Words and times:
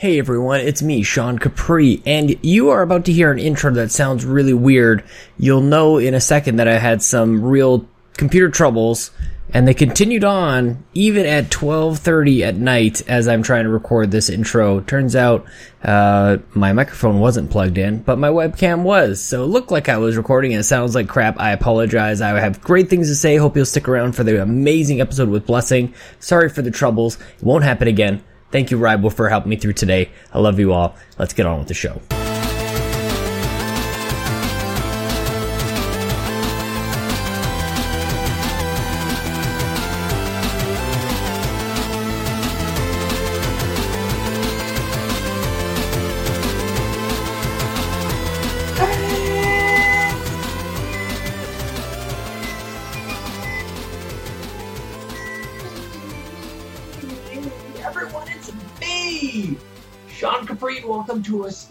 Hey 0.00 0.20
everyone, 0.20 0.60
it's 0.60 0.80
me, 0.80 1.02
Sean 1.02 1.40
Capri, 1.40 2.00
and 2.06 2.36
you 2.44 2.70
are 2.70 2.82
about 2.82 3.04
to 3.06 3.12
hear 3.12 3.32
an 3.32 3.40
intro 3.40 3.72
that 3.72 3.90
sounds 3.90 4.24
really 4.24 4.54
weird. 4.54 5.02
You'll 5.38 5.60
know 5.60 5.98
in 5.98 6.14
a 6.14 6.20
second 6.20 6.54
that 6.58 6.68
I 6.68 6.78
had 6.78 7.02
some 7.02 7.42
real 7.42 7.84
computer 8.16 8.48
troubles, 8.48 9.10
and 9.52 9.66
they 9.66 9.74
continued 9.74 10.22
on 10.22 10.84
even 10.94 11.26
at 11.26 11.50
12:30 11.50 12.42
at 12.44 12.54
night 12.54 13.02
as 13.08 13.26
I'm 13.26 13.42
trying 13.42 13.64
to 13.64 13.70
record 13.70 14.12
this 14.12 14.28
intro. 14.28 14.78
Turns 14.82 15.16
out 15.16 15.44
uh, 15.82 16.36
my 16.54 16.72
microphone 16.72 17.18
wasn't 17.18 17.50
plugged 17.50 17.76
in, 17.76 17.98
but 17.98 18.20
my 18.20 18.28
webcam 18.28 18.84
was, 18.84 19.20
so 19.20 19.42
it 19.42 19.48
looked 19.48 19.72
like 19.72 19.88
I 19.88 19.98
was 19.98 20.16
recording. 20.16 20.52
and 20.52 20.60
It 20.60 20.62
sounds 20.62 20.94
like 20.94 21.08
crap. 21.08 21.40
I 21.40 21.50
apologize. 21.50 22.20
I 22.20 22.38
have 22.38 22.62
great 22.62 22.88
things 22.88 23.08
to 23.08 23.16
say. 23.16 23.34
Hope 23.34 23.56
you'll 23.56 23.66
stick 23.66 23.88
around 23.88 24.12
for 24.12 24.22
the 24.22 24.40
amazing 24.40 25.00
episode 25.00 25.28
with 25.28 25.44
Blessing. 25.44 25.92
Sorry 26.20 26.48
for 26.48 26.62
the 26.62 26.70
troubles. 26.70 27.16
It 27.16 27.42
won't 27.42 27.64
happen 27.64 27.88
again. 27.88 28.22
Thank 28.50 28.70
you, 28.70 28.78
Rival, 28.78 29.10
for 29.10 29.28
helping 29.28 29.50
me 29.50 29.56
through 29.56 29.74
today. 29.74 30.10
I 30.32 30.38
love 30.38 30.58
you 30.58 30.72
all. 30.72 30.96
Let's 31.18 31.34
get 31.34 31.46
on 31.46 31.58
with 31.58 31.68
the 31.68 31.74
show. 31.74 32.00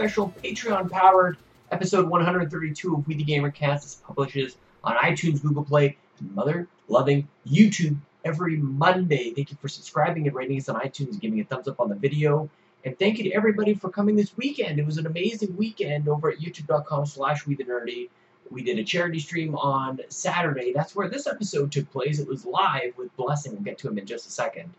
Special 0.07 0.33
Patreon-powered 0.41 1.35
episode 1.69 2.07
132 2.07 2.95
of 2.95 3.05
We 3.05 3.15
the 3.15 3.25
Gamer 3.25 3.51
Cast. 3.51 3.83
This 3.83 3.95
publishes 3.95 4.55
on 4.85 4.95
iTunes, 4.95 5.41
Google 5.41 5.65
Play, 5.65 5.97
and 6.21 6.33
mother-loving 6.33 7.27
YouTube 7.45 7.97
every 8.23 8.55
Monday. 8.55 9.31
Thank 9.31 9.51
you 9.51 9.57
for 9.61 9.67
subscribing 9.67 10.25
and 10.25 10.33
rating 10.33 10.59
us 10.59 10.69
on 10.69 10.79
iTunes 10.79 11.19
giving 11.19 11.41
a 11.41 11.43
thumbs 11.43 11.67
up 11.67 11.81
on 11.81 11.89
the 11.89 11.95
video. 11.95 12.49
And 12.85 12.97
thank 12.97 13.17
you 13.17 13.25
to 13.25 13.33
everybody 13.33 13.73
for 13.73 13.89
coming 13.89 14.15
this 14.15 14.31
weekend. 14.37 14.79
It 14.79 14.85
was 14.85 14.97
an 14.97 15.07
amazing 15.07 15.57
weekend 15.57 16.07
over 16.07 16.31
at 16.31 16.39
youtube.com 16.39 17.05
slash 17.05 17.45
we 17.45 17.55
the 17.55 17.65
nerdy. 17.65 18.07
We 18.49 18.63
did 18.63 18.79
a 18.79 18.85
charity 18.85 19.19
stream 19.19 19.55
on 19.55 19.99
Saturday. 20.07 20.71
That's 20.71 20.95
where 20.95 21.09
this 21.09 21.27
episode 21.27 21.73
took 21.73 21.91
place. 21.91 22.19
It 22.19 22.29
was 22.29 22.45
live 22.45 22.97
with 22.97 23.13
Blessing. 23.17 23.51
We'll 23.51 23.63
get 23.63 23.77
to 23.79 23.89
him 23.89 23.97
in 23.97 24.05
just 24.05 24.25
a 24.25 24.31
second 24.31 24.73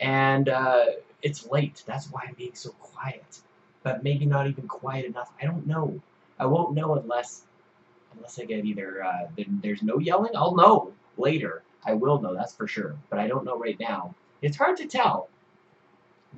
and 0.00 0.48
uh, 0.48 0.86
it's 1.22 1.46
late. 1.48 1.84
That's 1.86 2.10
why 2.10 2.24
I'm 2.26 2.34
being 2.34 2.54
so 2.56 2.70
quiet. 2.70 3.38
But 3.84 4.02
maybe 4.02 4.26
not 4.26 4.48
even 4.48 4.66
quiet 4.66 5.04
enough. 5.04 5.32
I 5.40 5.44
don't 5.44 5.66
know. 5.66 6.00
I 6.40 6.46
won't 6.46 6.74
know 6.74 6.96
unless 6.96 7.44
unless 8.16 8.38
I 8.40 8.44
get 8.44 8.64
either 8.64 9.04
uh, 9.04 9.28
there's 9.62 9.82
no 9.82 9.98
yelling. 9.98 10.32
I'll 10.34 10.56
know 10.56 10.92
later. 11.16 11.62
I 11.86 11.94
will 11.94 12.20
know. 12.20 12.34
That's 12.34 12.54
for 12.54 12.66
sure. 12.66 12.96
But 13.10 13.20
I 13.20 13.28
don't 13.28 13.44
know 13.44 13.58
right 13.58 13.78
now. 13.78 14.14
It's 14.42 14.56
hard 14.56 14.76
to 14.78 14.86
tell 14.86 15.28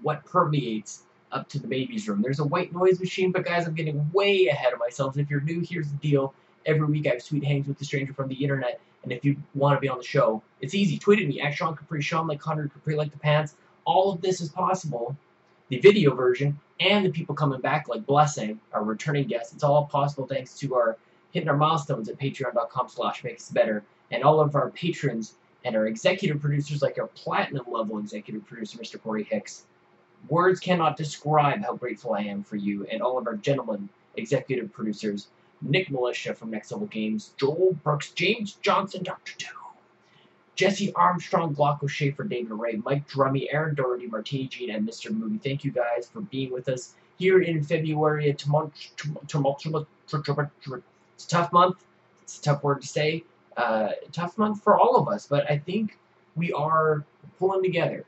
what 0.02 0.24
permeates 0.24 1.02
up 1.32 1.48
to 1.50 1.58
the 1.58 1.66
baby's 1.66 2.08
room. 2.08 2.22
There's 2.22 2.40
a 2.40 2.44
white 2.44 2.72
noise 2.72 3.00
machine, 3.00 3.32
but 3.32 3.44
guys, 3.44 3.66
I'm 3.66 3.74
getting 3.74 4.10
way 4.12 4.46
ahead 4.46 4.72
of 4.72 4.78
myself. 4.78 5.16
If 5.16 5.30
you're 5.30 5.40
new, 5.40 5.60
here's 5.60 5.90
the 5.90 5.96
deal. 5.96 6.34
Every 6.66 6.86
week 6.86 7.06
I 7.06 7.10
have 7.10 7.22
sweet 7.22 7.44
hangs 7.44 7.68
with 7.68 7.78
the 7.78 7.84
stranger 7.84 8.12
from 8.12 8.28
the 8.28 8.34
internet, 8.34 8.80
and 9.04 9.12
if 9.12 9.24
you 9.24 9.36
want 9.54 9.76
to 9.76 9.80
be 9.80 9.88
on 9.88 9.98
the 9.98 10.04
show, 10.04 10.42
it's 10.60 10.74
easy. 10.74 10.98
Tweet 10.98 11.20
at 11.20 11.28
me 11.28 11.40
at 11.40 11.54
Sean 11.54 11.76
Capri, 11.76 12.02
Sean 12.02 12.26
like 12.26 12.40
Conrad 12.40 12.72
Capri 12.72 12.96
like 12.96 13.12
the 13.12 13.18
pants. 13.18 13.54
All 13.84 14.12
of 14.12 14.20
this 14.20 14.40
is 14.40 14.48
possible. 14.48 15.16
The 15.68 15.78
video 15.78 16.14
version 16.14 16.58
and 16.80 17.04
the 17.04 17.10
people 17.10 17.34
coming 17.34 17.60
back 17.60 17.88
like 17.88 18.06
Blessing, 18.06 18.60
our 18.72 18.84
returning 18.84 19.26
guests. 19.26 19.54
It's 19.54 19.64
all 19.64 19.86
possible 19.86 20.26
thanks 20.26 20.58
to 20.58 20.74
our 20.74 20.96
hitting 21.32 21.48
our 21.48 21.56
milestones 21.56 22.08
at 22.08 22.18
patreon.com 22.18 22.88
slash 22.88 23.24
makes 23.24 23.50
better. 23.50 23.82
And 24.10 24.22
all 24.22 24.40
of 24.40 24.54
our 24.54 24.70
patrons 24.70 25.34
and 25.64 25.74
our 25.74 25.86
executive 25.86 26.40
producers 26.40 26.82
like 26.82 26.98
our 26.98 27.08
platinum 27.08 27.66
level 27.68 27.98
executive 27.98 28.46
producer, 28.46 28.78
Mr. 28.78 29.02
Corey 29.02 29.24
Hicks. 29.24 29.64
Words 30.28 30.60
cannot 30.60 30.96
describe 30.96 31.62
how 31.62 31.74
grateful 31.74 32.14
I 32.14 32.20
am 32.22 32.42
for 32.42 32.56
you 32.56 32.86
and 32.90 33.02
all 33.02 33.18
of 33.18 33.26
our 33.26 33.36
gentlemen 33.36 33.88
executive 34.16 34.72
producers 34.72 35.28
Nick 35.62 35.90
Militia 35.90 36.34
from 36.34 36.50
Next 36.50 36.70
Level 36.70 36.86
Games, 36.86 37.32
Joel 37.36 37.74
Brooks, 37.82 38.10
James 38.10 38.54
Johnson, 38.62 39.02
Dr. 39.02 39.32
Doom, 39.38 39.65
Jesse 40.56 40.92
Armstrong, 40.94 41.54
Glocko 41.54 41.88
Schaefer, 41.88 42.24
David 42.24 42.50
Ray, 42.52 42.80
Mike 42.84 43.06
Drummy, 43.08 43.46
Aaron 43.52 43.74
Doherty, 43.74 44.06
Martini 44.06 44.46
Jean, 44.46 44.70
and 44.70 44.88
Mr. 44.88 45.10
Movie. 45.10 45.38
Thank 45.38 45.64
you 45.64 45.70
guys 45.70 46.08
for 46.08 46.22
being 46.22 46.50
with 46.50 46.68
us 46.70 46.94
here 47.18 47.42
in 47.42 47.62
February. 47.62 48.30
A 48.30 48.34
tumultuous, 48.34 49.86
it's 50.06 50.14
a 50.14 51.28
tough 51.28 51.52
month. 51.52 51.84
It's 52.22 52.38
a 52.38 52.42
tough 52.42 52.62
word 52.62 52.80
to 52.80 52.88
say. 52.88 53.22
Uh, 53.56 53.90
tough 54.12 54.36
month 54.38 54.62
for 54.62 54.78
all 54.78 54.96
of 54.96 55.08
us, 55.08 55.26
but 55.26 55.50
I 55.50 55.58
think 55.58 55.98
we 56.36 56.52
are 56.52 57.04
pulling 57.38 57.62
together. 57.62 58.04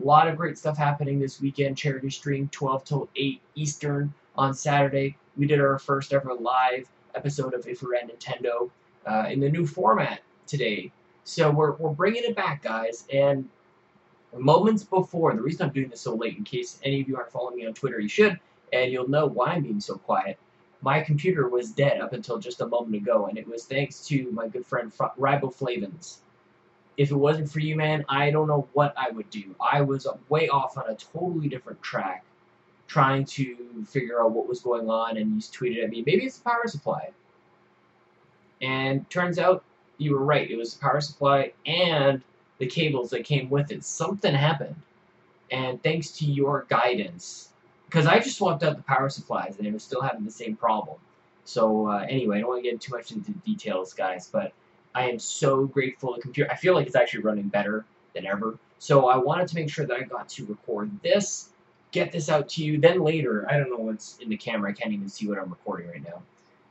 A 0.00 0.04
lot 0.04 0.26
of 0.28 0.36
great 0.36 0.58
stuff 0.58 0.76
happening 0.76 1.20
this 1.20 1.40
weekend. 1.40 1.76
Charity 1.76 2.10
stream, 2.10 2.48
12 2.50 2.84
till 2.84 3.08
8 3.16 3.40
Eastern 3.54 4.12
on 4.36 4.52
Saturday. 4.52 5.16
We 5.36 5.46
did 5.46 5.60
our 5.60 5.78
first 5.78 6.12
ever 6.12 6.34
live 6.34 6.88
episode 7.14 7.54
of 7.54 7.66
If 7.68 7.82
We 7.82 7.90
Ran 7.92 8.08
Nintendo 8.08 8.70
uh, 9.06 9.28
in 9.30 9.38
the 9.38 9.48
new 9.48 9.66
format 9.66 10.20
today. 10.46 10.90
So 11.24 11.50
we're, 11.50 11.72
we're 11.76 11.90
bringing 11.90 12.24
it 12.24 12.36
back, 12.36 12.62
guys. 12.62 13.06
And 13.12 13.48
moments 14.36 14.84
before, 14.84 15.34
the 15.34 15.40
reason 15.40 15.66
I'm 15.66 15.72
doing 15.72 15.88
this 15.88 16.02
so 16.02 16.14
late, 16.14 16.36
in 16.36 16.44
case 16.44 16.78
any 16.82 17.00
of 17.00 17.08
you 17.08 17.16
aren't 17.16 17.32
following 17.32 17.56
me 17.56 17.66
on 17.66 17.72
Twitter, 17.72 17.98
you 17.98 18.08
should, 18.08 18.38
and 18.72 18.92
you'll 18.92 19.08
know 19.08 19.26
why 19.26 19.52
I'm 19.52 19.62
being 19.62 19.80
so 19.80 19.96
quiet. 19.96 20.38
My 20.82 21.00
computer 21.00 21.48
was 21.48 21.70
dead 21.70 22.00
up 22.00 22.12
until 22.12 22.38
just 22.38 22.60
a 22.60 22.66
moment 22.66 22.94
ago, 22.94 23.26
and 23.26 23.38
it 23.38 23.48
was 23.48 23.64
thanks 23.64 24.06
to 24.08 24.30
my 24.32 24.48
good 24.48 24.66
friend 24.66 24.92
Riboflavins. 24.92 26.18
If 26.98 27.10
it 27.10 27.16
wasn't 27.16 27.50
for 27.50 27.60
you, 27.60 27.74
man, 27.74 28.04
I 28.08 28.30
don't 28.30 28.46
know 28.46 28.68
what 28.74 28.92
I 28.96 29.10
would 29.10 29.30
do. 29.30 29.56
I 29.60 29.80
was 29.80 30.06
way 30.28 30.48
off 30.48 30.76
on 30.76 30.84
a 30.90 30.94
totally 30.94 31.48
different 31.48 31.82
track 31.82 32.24
trying 32.86 33.24
to 33.24 33.56
figure 33.88 34.22
out 34.22 34.32
what 34.32 34.46
was 34.46 34.60
going 34.60 34.90
on, 34.90 35.16
and 35.16 35.32
he's 35.34 35.50
tweeted 35.50 35.82
at 35.82 35.90
me, 35.90 36.04
maybe 36.06 36.26
it's 36.26 36.36
the 36.36 36.44
power 36.44 36.66
supply. 36.66 37.10
And 38.60 39.08
turns 39.08 39.38
out 39.38 39.64
you 40.04 40.12
were 40.12 40.24
right. 40.24 40.50
It 40.50 40.56
was 40.56 40.74
the 40.74 40.80
power 40.80 41.00
supply 41.00 41.52
and 41.66 42.20
the 42.58 42.66
cables 42.66 43.10
that 43.10 43.24
came 43.24 43.50
with 43.50 43.72
it. 43.72 43.84
Something 43.84 44.34
happened. 44.34 44.76
And 45.50 45.82
thanks 45.82 46.10
to 46.18 46.24
your 46.24 46.66
guidance, 46.68 47.50
because 47.86 48.06
I 48.06 48.18
just 48.18 48.38
swapped 48.38 48.62
out 48.62 48.76
the 48.76 48.82
power 48.82 49.08
supplies 49.08 49.56
and 49.56 49.66
they 49.66 49.70
were 49.70 49.78
still 49.78 50.00
having 50.00 50.24
the 50.24 50.30
same 50.30 50.56
problem. 50.56 50.98
So 51.44 51.88
uh, 51.88 52.06
anyway, 52.08 52.38
I 52.38 52.40
don't 52.40 52.50
want 52.50 52.64
to 52.64 52.70
get 52.70 52.80
too 52.80 52.94
much 52.94 53.12
into 53.12 53.32
details, 53.46 53.92
guys, 53.92 54.28
but 54.32 54.52
I 54.94 55.10
am 55.10 55.18
so 55.18 55.66
grateful 55.66 56.14
the 56.14 56.20
computer. 56.20 56.50
I 56.50 56.56
feel 56.56 56.74
like 56.74 56.86
it's 56.86 56.96
actually 56.96 57.22
running 57.22 57.48
better 57.48 57.84
than 58.14 58.26
ever. 58.26 58.58
So 58.78 59.08
I 59.08 59.16
wanted 59.16 59.48
to 59.48 59.54
make 59.56 59.70
sure 59.70 59.86
that 59.86 59.96
I 59.96 60.02
got 60.02 60.28
to 60.30 60.46
record 60.46 60.90
this 61.02 61.50
get 61.94 62.10
this 62.10 62.28
out 62.28 62.48
to 62.48 62.64
you. 62.64 62.76
Then 62.78 63.00
later, 63.00 63.46
I 63.48 63.56
don't 63.56 63.70
know 63.70 63.76
what's 63.76 64.18
in 64.18 64.28
the 64.28 64.36
camera. 64.36 64.70
I 64.70 64.72
can't 64.74 64.92
even 64.92 65.08
see 65.08 65.28
what 65.28 65.38
I'm 65.38 65.48
recording 65.48 65.88
right 65.88 66.02
now. 66.02 66.20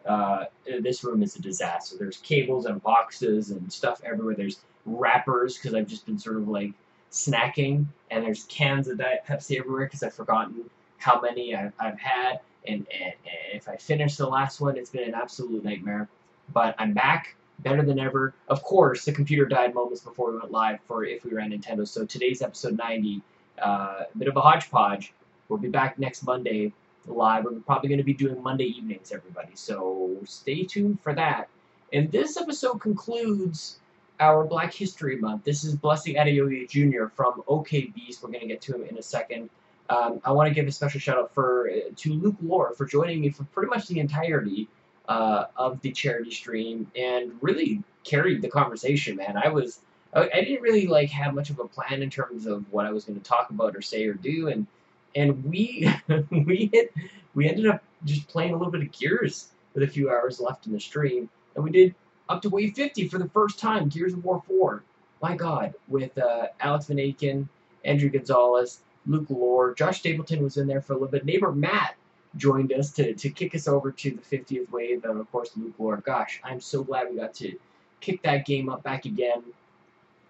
Uh, 0.05 0.45
this 0.81 1.03
room 1.03 1.23
is 1.23 1.35
a 1.35 1.41
disaster. 1.41 1.95
There's 1.97 2.17
cables 2.17 2.65
and 2.65 2.81
boxes 2.83 3.51
and 3.51 3.71
stuff 3.71 4.01
everywhere. 4.03 4.35
There's 4.35 4.59
wrappers 4.85 5.57
because 5.57 5.73
I've 5.73 5.87
just 5.87 6.05
been 6.05 6.19
sort 6.19 6.37
of 6.37 6.47
like 6.47 6.71
snacking, 7.11 7.85
and 8.11 8.23
there's 8.23 8.43
cans 8.45 8.87
of 8.87 8.97
Diet 8.97 9.23
Pepsi 9.27 9.59
everywhere 9.59 9.85
because 9.85 10.03
I've 10.03 10.13
forgotten 10.13 10.69
how 10.97 11.21
many 11.21 11.55
I've, 11.55 11.73
I've 11.79 11.99
had. 11.99 12.39
And, 12.65 12.85
and, 12.93 13.13
and 13.25 13.53
if 13.53 13.67
I 13.67 13.75
finish 13.75 14.15
the 14.15 14.27
last 14.27 14.61
one, 14.61 14.77
it's 14.77 14.89
been 14.89 15.07
an 15.07 15.13
absolute 15.13 15.63
nightmare. 15.63 16.07
But 16.53 16.75
I'm 16.77 16.93
back, 16.93 17.35
better 17.59 17.83
than 17.83 17.99
ever. 17.99 18.33
Of 18.47 18.63
course, 18.63 19.05
the 19.05 19.11
computer 19.11 19.45
died 19.45 19.73
moments 19.73 20.01
before 20.01 20.31
we 20.31 20.37
went 20.37 20.51
live 20.51 20.79
for 20.87 21.05
If 21.05 21.23
We 21.23 21.31
Ran 21.31 21.51
Nintendo. 21.51 21.87
So 21.87 22.05
today's 22.05 22.41
episode 22.41 22.77
90 22.77 23.21
uh, 23.61 24.03
a 24.13 24.17
bit 24.17 24.27
of 24.27 24.35
a 24.37 24.41
hodgepodge. 24.41 25.13
We'll 25.47 25.59
be 25.59 25.69
back 25.69 25.99
next 25.99 26.23
Monday 26.23 26.73
live. 27.07 27.45
We're 27.45 27.59
probably 27.61 27.89
going 27.89 27.99
to 27.99 28.03
be 28.03 28.13
doing 28.13 28.41
Monday 28.41 28.65
evenings, 28.65 29.11
everybody. 29.11 29.51
So 29.55 30.17
stay 30.25 30.63
tuned 30.63 30.99
for 31.01 31.13
that. 31.13 31.49
And 31.91 32.11
this 32.11 32.37
episode 32.37 32.79
concludes 32.79 33.79
our 34.19 34.45
Black 34.45 34.73
History 34.73 35.17
Month. 35.17 35.43
This 35.43 35.63
is 35.63 35.75
Blessing 35.75 36.15
Adeoye 36.15 36.69
Jr. 36.69 37.07
from 37.15 37.43
OK 37.47 37.87
Beast. 37.87 38.23
We're 38.23 38.29
going 38.29 38.41
to 38.41 38.47
get 38.47 38.61
to 38.61 38.75
him 38.75 38.83
in 38.83 38.97
a 38.97 39.03
second. 39.03 39.49
Um, 39.89 40.21
I 40.23 40.31
want 40.31 40.47
to 40.47 40.53
give 40.53 40.67
a 40.67 40.71
special 40.71 40.99
shout 40.99 41.17
out 41.17 41.33
for 41.33 41.69
uh, 41.69 41.91
to 41.95 42.13
Luke 42.13 42.37
Lore 42.41 42.73
for 42.73 42.85
joining 42.85 43.21
me 43.21 43.29
for 43.29 43.43
pretty 43.45 43.69
much 43.69 43.87
the 43.87 43.99
entirety 43.99 44.67
uh, 45.07 45.45
of 45.57 45.81
the 45.81 45.91
charity 45.91 46.31
stream 46.31 46.89
and 46.95 47.33
really 47.41 47.83
carried 48.03 48.41
the 48.41 48.49
conversation, 48.49 49.17
man. 49.17 49.35
I 49.37 49.49
was 49.49 49.81
I, 50.13 50.29
I 50.33 50.41
didn't 50.41 50.61
really 50.61 50.87
like 50.87 51.09
have 51.09 51.33
much 51.33 51.49
of 51.49 51.59
a 51.59 51.67
plan 51.67 52.01
in 52.01 52.09
terms 52.09 52.45
of 52.45 52.71
what 52.71 52.85
I 52.85 52.91
was 52.91 53.05
going 53.05 53.19
to 53.19 53.23
talk 53.23 53.49
about 53.49 53.75
or 53.75 53.81
say 53.81 54.05
or 54.05 54.13
do, 54.13 54.47
and 54.47 54.67
and 55.15 55.43
we 55.45 55.89
we 56.29 56.69
hit 56.71 56.93
we 57.33 57.49
ended 57.49 57.67
up 57.67 57.83
just 58.05 58.27
playing 58.27 58.53
a 58.53 58.57
little 58.57 58.71
bit 58.71 58.81
of 58.81 58.91
Gears 58.91 59.49
with 59.73 59.83
a 59.83 59.87
few 59.87 60.09
hours 60.09 60.39
left 60.39 60.67
in 60.67 60.73
the 60.73 60.79
stream, 60.79 61.29
and 61.55 61.63
we 61.63 61.71
did 61.71 61.95
up 62.29 62.41
to 62.41 62.49
wave 62.49 62.73
50 62.73 63.07
for 63.07 63.17
the 63.17 63.29
first 63.29 63.59
time, 63.59 63.89
Gears 63.89 64.13
of 64.13 64.23
War 64.23 64.41
4. 64.47 64.83
My 65.21 65.35
God, 65.35 65.73
with 65.87 66.17
uh, 66.17 66.47
Alex 66.59 66.87
Van 66.87 66.97
Aken, 66.97 67.47
Andrew 67.85 68.09
Gonzalez, 68.09 68.79
Luke 69.05 69.29
Lore. 69.29 69.73
Josh 69.73 69.99
Stapleton 69.99 70.43
was 70.43 70.57
in 70.57 70.67
there 70.67 70.81
for 70.81 70.93
a 70.93 70.95
little 70.95 71.09
bit. 71.09 71.25
Neighbor 71.25 71.51
Matt 71.51 71.95
joined 72.35 72.73
us 72.73 72.91
to, 72.93 73.13
to 73.13 73.29
kick 73.29 73.53
us 73.55 73.67
over 73.67 73.91
to 73.91 74.11
the 74.11 74.37
50th 74.37 74.69
wave. 74.71 75.05
And 75.05 75.19
of 75.19 75.31
course, 75.31 75.51
Luke 75.55 75.75
Lore. 75.77 75.97
Gosh, 75.97 76.39
I'm 76.43 76.59
so 76.59 76.83
glad 76.83 77.09
we 77.09 77.17
got 77.17 77.33
to 77.35 77.57
kick 78.01 78.21
that 78.23 78.45
game 78.45 78.69
up 78.69 78.83
back 78.83 79.05
again. 79.05 79.43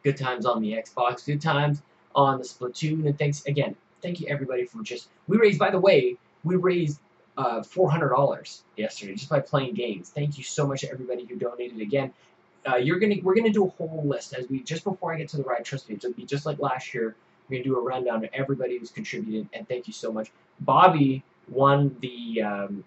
Good 0.03 0.17
times 0.17 0.45
on 0.45 0.61
the 0.61 0.73
Xbox. 0.73 1.25
Good 1.25 1.41
times 1.41 1.81
on 2.13 2.37
the 2.39 2.43
Splatoon. 2.43 3.05
And 3.07 3.17
thanks 3.17 3.45
again. 3.45 3.75
Thank 4.03 4.19
you 4.19 4.27
everybody 4.27 4.65
for 4.65 4.83
just. 4.83 5.07
We 5.27 5.37
raised, 5.37 5.57
by 5.57 5.71
the 5.71 5.79
way, 5.79 6.17
we 6.43 6.57
raised 6.57 6.99
uh, 7.37 7.61
$400 7.61 8.61
yesterday 8.77 9.15
just 9.15 9.29
by 9.29 9.39
playing 9.39 9.73
games. 9.73 10.09
Thank 10.09 10.37
you 10.37 10.43
so 10.43 10.67
much 10.67 10.81
to 10.81 10.91
everybody 10.91 11.25
who 11.25 11.35
donated 11.37 11.81
again. 11.81 12.13
Uh, 12.65 12.75
you're 12.75 12.99
gonna 12.99 13.15
we're 13.23 13.35
gonna 13.35 13.49
do 13.51 13.65
a 13.65 13.69
whole 13.69 14.03
list 14.05 14.33
as 14.33 14.47
we 14.49 14.61
just 14.63 14.83
before 14.85 15.13
I 15.13 15.17
get 15.17 15.27
to 15.29 15.37
the 15.37 15.43
ride. 15.43 15.65
Trust 15.65 15.89
me, 15.89 15.95
it'll 15.95 16.13
be 16.13 16.25
just 16.25 16.45
like 16.45 16.59
last 16.59 16.93
year. 16.93 17.15
We're 17.49 17.57
gonna 17.57 17.63
do 17.65 17.77
a 17.77 17.81
rundown 17.81 18.23
of 18.23 18.29
everybody 18.33 18.77
who's 18.77 18.91
contributed, 18.91 19.49
and 19.53 19.67
thank 19.67 19.87
you 19.87 19.93
so 19.93 20.11
much. 20.13 20.31
Bobby 20.61 21.23
won 21.49 21.95
the. 21.99 22.41
Um, 22.41 22.83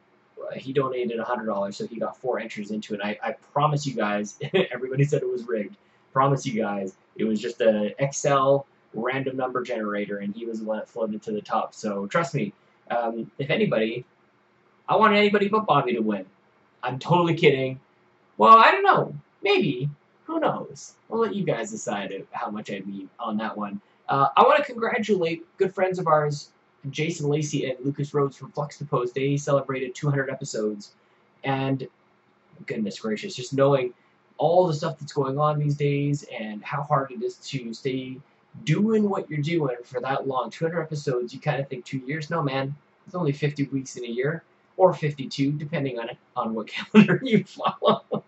he 0.55 0.73
donated 0.73 1.19
hundred 1.21 1.47
dollars, 1.47 1.77
so 1.77 1.87
he 1.87 1.99
got 1.99 2.17
four 2.17 2.39
entries 2.39 2.71
into 2.71 2.95
it. 2.95 3.01
I, 3.03 3.19
I 3.23 3.33
promise 3.53 3.87
you 3.87 3.95
guys, 3.95 4.39
everybody 4.73 5.05
said 5.05 5.23
it 5.23 5.29
was 5.29 5.45
rigged. 5.45 5.77
Promise 6.13 6.47
you 6.47 6.63
guys, 6.63 6.95
it 7.17 7.25
was 7.25 7.41
just 7.41 7.61
an 7.61 7.93
Excel 7.99 8.67
random 8.97 9.37
number 9.37 9.63
generator, 9.63 10.19
and 10.19 10.35
he 10.35 10.47
was 10.47 10.61
the 10.61 10.65
one 10.65 10.79
that 10.79 10.89
floated 10.89 11.23
to 11.23 11.33
the 11.33 11.41
top. 11.41 11.75
So 11.75 12.07
trust 12.07 12.35
me, 12.35 12.53
um, 12.91 13.31
if 13.39 13.51
anybody, 13.51 14.05
I 14.89 14.97
want 14.97 15.15
anybody 15.15 15.49
but 15.49 15.67
Bobby 15.67 15.95
to 15.95 16.01
win. 16.01 16.27
I'm 16.83 16.99
totally 16.99 17.35
kidding. 17.35 17.81
Well, 18.39 18.57
I 18.57 18.71
don't 18.71 18.85
know. 18.85 19.15
Maybe. 19.43 19.89
Who 20.25 20.41
knows? 20.41 20.95
We'll 21.09 21.21
let 21.21 21.35
you 21.35 21.45
guys 21.45 21.71
decide 21.71 22.13
how 22.33 22.51
much 22.51 22.71
I 22.71 22.81
mean 22.81 23.09
on 23.21 23.37
that 23.39 23.57
one. 23.57 23.81
Uh, 24.09 24.29
I 24.37 24.43
want 24.43 24.59
to 24.59 24.65
congratulate 24.65 25.45
good 25.57 25.75
friends 25.75 25.99
of 25.99 26.07
ours, 26.07 26.51
Jason 26.91 27.29
Lacey 27.29 27.69
and 27.69 27.79
Lucas 27.85 28.13
Rhodes 28.13 28.37
from 28.37 28.51
Flux 28.53 28.79
to 28.79 28.85
Post. 28.85 29.15
They 29.15 29.37
celebrated 29.37 29.95
200 29.95 30.31
episodes, 30.31 30.93
and 31.45 31.87
goodness 32.67 32.99
gracious, 32.99 33.35
just 33.35 33.53
knowing 33.53 33.93
all 34.39 34.67
the 34.67 34.75
stuff 34.75 34.99
that's 34.99 35.13
going 35.13 35.39
on 35.39 35.59
these 35.59 35.77
days 35.77 36.25
and 36.37 36.63
how 36.63 36.83
hard 36.83 37.11
it 37.11 37.23
is 37.23 37.37
to 37.37 37.73
stay 37.73 38.19
doing 38.65 39.09
what 39.09 39.31
you're 39.31 39.43
doing 39.43 39.77
for 39.85 40.01
that 40.01 40.27
long. 40.27 40.51
200 40.51 40.81
episodes, 40.81 41.33
you 41.33 41.41
kind 41.41 41.61
of 41.61 41.69
think 41.69 41.85
two 41.85 41.99
years. 41.99 42.31
No, 42.31 42.43
man, 42.43 42.75
it's 43.07 43.15
only 43.15 43.33
50 43.33 43.65
weeks 43.65 43.97
in 43.97 44.05
a 44.05 44.09
year, 44.09 44.43
or 44.77 44.93
52, 44.93 45.53
depending 45.53 45.99
on 45.99 46.11
on 46.37 46.55
what 46.55 46.67
calendar 46.93 47.21
you 47.23 47.45
follow. 47.45 48.25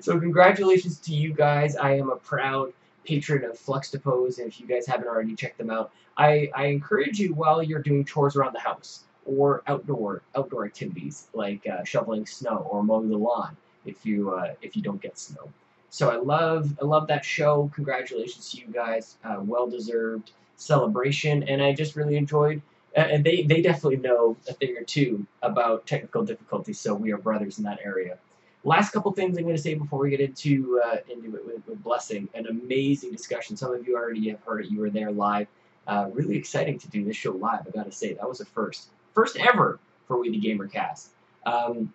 so 0.00 0.18
congratulations 0.18 0.98
to 1.00 1.14
you 1.14 1.32
guys. 1.32 1.76
I 1.76 1.94
am 1.96 2.10
a 2.10 2.16
proud 2.16 2.72
patron 3.04 3.44
of 3.44 3.58
Flux 3.58 3.90
Depose, 3.90 4.38
and 4.38 4.48
if 4.48 4.60
you 4.60 4.66
guys 4.66 4.86
haven't 4.86 5.08
already 5.08 5.34
checked 5.34 5.58
them 5.58 5.70
out, 5.70 5.92
I, 6.16 6.50
I 6.54 6.66
encourage 6.66 7.18
you 7.18 7.34
while 7.34 7.62
you're 7.62 7.82
doing 7.82 8.04
chores 8.04 8.36
around 8.36 8.54
the 8.54 8.60
house 8.60 9.04
or 9.24 9.62
outdoor 9.66 10.22
outdoor 10.34 10.64
activities 10.64 11.28
like 11.32 11.66
uh, 11.66 11.84
shoveling 11.84 12.26
snow 12.26 12.66
or 12.70 12.82
mowing 12.82 13.08
the 13.08 13.16
lawn 13.16 13.56
if 13.84 14.04
you 14.04 14.30
uh, 14.30 14.54
if 14.62 14.76
you 14.76 14.82
don't 14.82 15.00
get 15.00 15.18
snow. 15.18 15.48
So 15.92 16.08
I 16.08 16.16
love 16.16 16.74
I 16.80 16.86
love 16.86 17.06
that 17.08 17.22
show. 17.22 17.70
Congratulations 17.74 18.50
to 18.50 18.58
you 18.58 18.66
guys. 18.72 19.18
Uh, 19.22 19.36
well 19.40 19.68
deserved 19.68 20.32
celebration, 20.56 21.42
and 21.42 21.62
I 21.62 21.74
just 21.74 21.96
really 21.96 22.16
enjoyed. 22.16 22.62
And 22.96 23.22
they, 23.22 23.42
they 23.42 23.60
definitely 23.60 23.98
know 23.98 24.36
a 24.48 24.54
thing 24.54 24.74
or 24.76 24.84
two 24.84 25.26
about 25.42 25.86
technical 25.86 26.24
difficulties, 26.24 26.80
so 26.80 26.94
we 26.94 27.12
are 27.12 27.18
brothers 27.18 27.58
in 27.58 27.64
that 27.64 27.78
area. 27.84 28.16
Last 28.64 28.92
couple 28.92 29.12
things 29.12 29.36
I'm 29.36 29.44
going 29.44 29.56
to 29.56 29.60
say 29.62 29.74
before 29.74 29.98
we 29.98 30.08
get 30.08 30.20
into 30.20 30.80
uh, 30.82 30.96
into 31.10 31.36
it 31.36 31.46
with, 31.46 31.66
with, 31.66 31.82
Blessing. 31.84 32.26
An 32.34 32.46
amazing 32.46 33.12
discussion. 33.12 33.54
Some 33.58 33.74
of 33.74 33.86
you 33.86 33.94
already 33.94 34.30
have 34.30 34.42
heard 34.44 34.64
it. 34.64 34.70
You 34.70 34.80
were 34.80 34.90
there 34.90 35.12
live. 35.12 35.46
Uh, 35.86 36.08
really 36.14 36.38
exciting 36.38 36.78
to 36.78 36.88
do 36.88 37.04
this 37.04 37.16
show 37.16 37.32
live. 37.32 37.66
I 37.66 37.70
got 37.70 37.84
to 37.84 37.92
say 37.92 38.14
that 38.14 38.26
was 38.26 38.40
a 38.40 38.46
first, 38.46 38.88
first 39.14 39.36
ever 39.36 39.78
for 40.08 40.18
We 40.18 40.30
the 40.30 40.38
Gamer 40.38 40.68
Cast. 40.68 41.10
Um, 41.44 41.92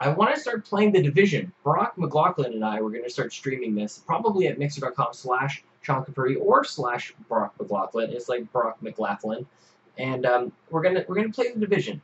I 0.00 0.08
want 0.08 0.34
to 0.34 0.40
start 0.40 0.64
playing 0.64 0.92
the 0.92 1.02
Division. 1.02 1.52
Brock 1.62 1.96
McLaughlin 1.96 2.52
and 2.52 2.64
I 2.64 2.80
were 2.80 2.90
going 2.90 3.04
to 3.04 3.10
start 3.10 3.32
streaming 3.32 3.74
this 3.74 4.02
probably 4.04 4.48
at 4.48 4.58
mixer.com 4.58 5.12
slash 5.12 5.62
Sean 5.82 6.04
Capri 6.04 6.36
or 6.36 6.64
slash 6.64 7.14
Brock 7.28 7.54
McLaughlin. 7.60 8.10
It's 8.10 8.28
like 8.28 8.50
Brock 8.52 8.78
McLaughlin, 8.80 9.46
and 9.98 10.26
um, 10.26 10.52
we're 10.70 10.82
gonna 10.82 11.04
we're 11.06 11.14
gonna 11.14 11.30
play 11.30 11.52
the 11.52 11.60
Division. 11.60 12.00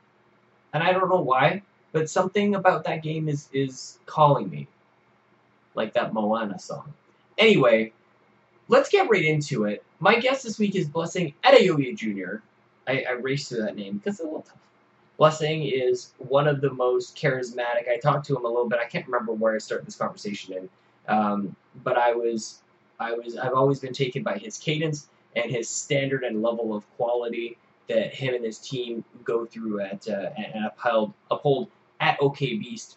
And 0.73 0.83
I 0.83 0.93
don't 0.93 1.09
know 1.09 1.21
why, 1.21 1.63
but 1.93 2.09
something 2.09 2.55
about 2.55 2.85
that 2.85 3.03
game 3.03 3.29
is 3.29 3.49
is 3.53 3.99
calling 4.07 4.49
me, 4.51 4.69
like 5.75 5.95
that 5.95 6.13
Moana 6.13 6.59
song. 6.59 6.93
Anyway, 7.39 7.93
let's 8.69 8.91
get 8.91 9.11
right 9.11 9.25
into 9.25 9.65
it. 9.65 9.83
My 9.99 10.17
guest 10.19 10.45
this 10.45 10.59
week 10.59 10.77
is 10.77 10.87
Blessing 10.87 11.35
Adeoye 11.43 11.97
Jr. 11.97 12.43
I, 12.87 13.05
I 13.09 13.13
raced 13.13 13.49
through 13.49 13.63
that 13.63 13.77
name 13.77 13.99
because 13.99 14.15
it's 14.15 14.21
a 14.21 14.25
little 14.25 14.43
tough. 14.43 14.57
Blessing 15.21 15.65
is 15.65 16.13
one 16.17 16.49
of 16.49 16.63
the 16.63 16.73
most 16.73 17.15
charismatic. 17.15 17.91
I 17.93 17.99
talked 18.03 18.25
to 18.29 18.37
him 18.37 18.47
a 18.47 18.49
little 18.49 18.71
bit. 18.71 18.79
I 18.79 18.87
can't 18.87 19.05
remember 19.07 19.35
where 19.35 19.55
I 19.55 19.59
started 19.59 19.87
this 19.87 19.97
conversation 19.97 20.55
in, 20.55 20.69
um, 21.09 21.55
but 21.85 21.99
I 21.99 22.15
was, 22.15 22.63
I 22.99 23.13
was, 23.13 23.37
I've 23.37 23.53
always 23.53 23.81
been 23.81 23.93
taken 23.93 24.23
by 24.23 24.39
his 24.39 24.57
cadence 24.57 25.09
and 25.37 25.51
his 25.51 25.69
standard 25.69 26.25
and 26.25 26.41
level 26.41 26.75
of 26.75 26.91
quality 26.97 27.59
that 27.89 28.15
him 28.15 28.33
and 28.33 28.43
his 28.43 28.57
team 28.57 29.05
go 29.23 29.45
through 29.45 29.81
at 29.81 30.09
uh, 30.09 30.31
and 30.39 30.65
uphold, 30.65 31.13
uphold 31.31 31.69
at 32.01 32.17
OK 32.23 32.57
Beast. 32.57 32.97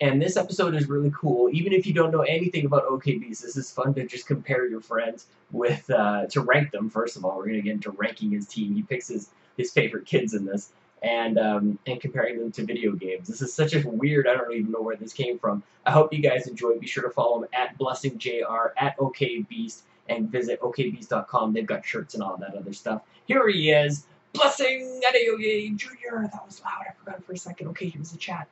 And 0.00 0.22
this 0.22 0.38
episode 0.38 0.74
is 0.74 0.88
really 0.88 1.12
cool. 1.14 1.50
Even 1.52 1.74
if 1.74 1.86
you 1.86 1.92
don't 1.92 2.12
know 2.12 2.22
anything 2.22 2.64
about 2.64 2.84
OK 2.84 3.18
Beast, 3.18 3.42
this 3.42 3.58
is 3.58 3.70
fun 3.70 3.92
to 3.92 4.06
just 4.06 4.26
compare 4.26 4.66
your 4.66 4.80
friends 4.80 5.26
with 5.50 5.90
uh, 5.90 6.28
to 6.28 6.40
rank 6.40 6.70
them. 6.70 6.88
First 6.88 7.14
of 7.18 7.26
all, 7.26 7.36
we're 7.36 7.48
gonna 7.48 7.60
get 7.60 7.72
into 7.72 7.90
ranking 7.90 8.30
his 8.30 8.46
team. 8.46 8.74
He 8.74 8.80
picks 8.80 9.08
his 9.08 9.28
his 9.58 9.70
favorite 9.70 10.06
kids 10.06 10.32
in 10.32 10.46
this 10.46 10.72
and 11.02 11.38
um, 11.38 11.78
and 11.86 12.00
comparing 12.00 12.38
them 12.38 12.50
to 12.52 12.64
video 12.64 12.92
games. 12.92 13.28
This 13.28 13.42
is 13.42 13.52
such 13.52 13.74
a 13.74 13.88
weird. 13.88 14.26
I 14.26 14.34
don't 14.34 14.52
even 14.52 14.70
know 14.70 14.80
where 14.80 14.96
this 14.96 15.12
came 15.12 15.38
from. 15.38 15.62
I 15.84 15.90
hope 15.90 16.12
you 16.12 16.20
guys 16.20 16.46
enjoy. 16.46 16.78
Be 16.78 16.86
sure 16.86 17.04
to 17.04 17.10
follow 17.10 17.42
him 17.42 17.48
at 17.52 17.78
blessingjr 17.78 18.70
at 18.76 18.96
okbeast 18.98 19.82
and 20.08 20.30
visit 20.30 20.60
okbeast.com. 20.60 21.52
They've 21.52 21.66
got 21.66 21.84
shirts 21.84 22.14
and 22.14 22.22
all 22.22 22.36
that 22.38 22.54
other 22.54 22.72
stuff. 22.72 23.02
Here 23.26 23.48
he 23.48 23.70
is, 23.70 24.06
Blessing 24.32 25.00
Adeoye 25.06 25.76
Jr. 25.76 26.22
That 26.22 26.44
was 26.46 26.60
loud. 26.64 26.84
I 26.88 26.92
forgot 26.92 27.24
for 27.24 27.32
a 27.32 27.36
second. 27.36 27.68
Okay, 27.68 27.88
here's 27.88 28.12
the 28.12 28.18
chat. 28.18 28.48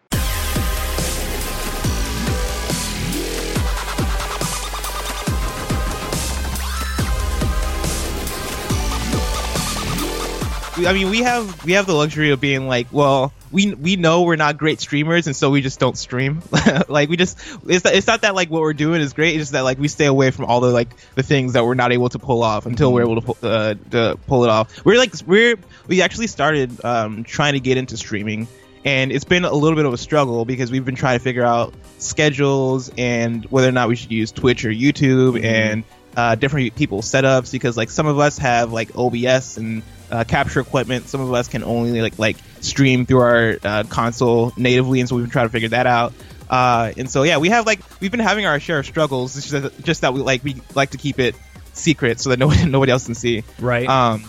I 10.77 10.93
mean, 10.93 11.11
we 11.11 11.21
have 11.21 11.65
we 11.65 11.73
have 11.73 11.87
the 11.87 11.95
luxury 11.95 12.31
of 12.31 12.41
being 12.41 12.67
like, 12.67 12.89
well, 12.91 13.33
we 13.53 13.73
we 13.75 13.97
know 13.97 14.23
we're 14.23 14.37
not 14.37 14.59
great 14.59 14.81
streamers, 14.81 15.27
and 15.27 15.37
so 15.37 15.51
we 15.51 15.61
just 15.61 15.79
don't 15.79 15.97
stream. 15.97 16.43
like 16.89 17.09
we 17.09 17.17
just 17.17 17.39
it's 17.67 17.85
it's 17.85 18.07
not 18.07 18.23
that 18.23 18.35
like 18.35 18.51
what 18.51 18.61
we're 18.61 18.73
doing 18.73 19.01
is 19.01 19.13
great. 19.13 19.37
It's 19.37 19.43
just 19.43 19.53
that 19.53 19.63
like 19.63 19.79
we 19.79 19.89
stay 19.89 20.07
away 20.07 20.33
from 20.33 20.47
all 20.47 20.61
the 20.61 20.73
like 20.73 20.89
the 21.15 21.23
things 21.23 21.53
that 21.53 21.65
we're 21.65 21.75
not 21.75 21.93
able 21.93 22.09
to 22.09 22.19
pull 22.19 22.43
off 22.43 22.67
until 22.67 22.93
we're 22.93 23.03
able 23.03 23.15
to 23.17 23.21
pull, 23.21 23.37
uh, 23.43 23.75
to 23.93 24.19
pull 24.27 24.45
it 24.45 24.51
off. 24.51 24.85
We're 24.85 24.99
like 24.99 25.13
we're 25.27 25.57
we 25.87 26.03
actually 26.03 26.27
started 26.27 26.85
um, 26.85 27.23
trying 27.23 27.53
to 27.53 27.61
get 27.61 27.77
into 27.77 27.97
streaming, 27.97 28.49
and 28.85 29.13
it's 29.13 29.25
been 29.25 29.45
a 29.45 29.55
little 29.55 29.77
bit 29.77 29.87
of 29.87 29.93
a 29.93 29.99
struggle 29.99 30.45
because 30.45 30.73
we've 30.73 30.85
been 30.85 30.97
trying 30.97 31.19
to 31.19 31.23
figure 31.23 31.45
out 31.45 31.75
schedules 31.99 32.91
and 32.99 33.45
whether 33.47 33.69
or 33.69 33.73
not 33.73 33.89
we 33.89 33.95
should 33.97 34.11
use 34.11 34.33
Twitch 34.33 34.65
or 34.65 34.71
YouTube 34.71 35.37
mm-hmm. 35.37 35.45
and 35.45 35.85
uh, 36.17 36.35
different 36.35 36.75
people's 36.75 37.07
setups 37.11 37.53
because 37.53 37.77
like 37.77 37.91
some 37.91 38.07
of 38.07 38.19
us 38.19 38.39
have 38.39 38.73
like 38.73 38.97
OBS 38.97 39.57
and 39.57 39.83
uh, 40.11 40.25
capture 40.25 40.61
equipment. 40.61 41.09
Some 41.09 41.21
of 41.21 41.33
us 41.33 41.49
can 41.49 41.65
only 41.65 42.01
like 42.01 42.19
like 42.19 42.37
stream 42.61 43.07
through 43.07 43.21
our 43.21 43.57
uh, 43.63 43.85
console 43.89 44.53
natively, 44.57 45.01
and 45.01 45.09
so 45.09 45.17
we've 45.17 45.25
been 45.25 45.31
trying 45.31 45.47
to 45.47 45.53
figure 45.53 45.71
that 45.71 45.87
out. 45.87 46.13
Uh, 46.49 46.93
and 46.97 47.11
so 47.11 47.23
yeah, 47.23 47.39
we 47.39 47.49
have 47.49 47.67
like 47.67 47.81
we've 48.01 48.11
been 48.11 48.21
having 48.21 48.47
our 48.47 48.61
share 48.61 48.79
of 48.79 48.87
struggles. 48.87 49.37
It's 49.37 49.51
just, 49.51 49.81
just 49.83 50.01
that 50.03 50.15
we 50.15 50.21
like 50.21 50.45
we 50.45 50.57
like 50.75 50.91
to 50.91 50.99
keep 50.99 51.19
it 51.19 51.35
secret 51.73 52.21
so 52.21 52.31
that 52.31 52.39
nobody 52.39 52.65
nobody 52.67 52.93
else 52.93 53.07
can 53.07 53.15
see. 53.15 53.45
Right. 53.59 53.89
Um, 53.89 54.29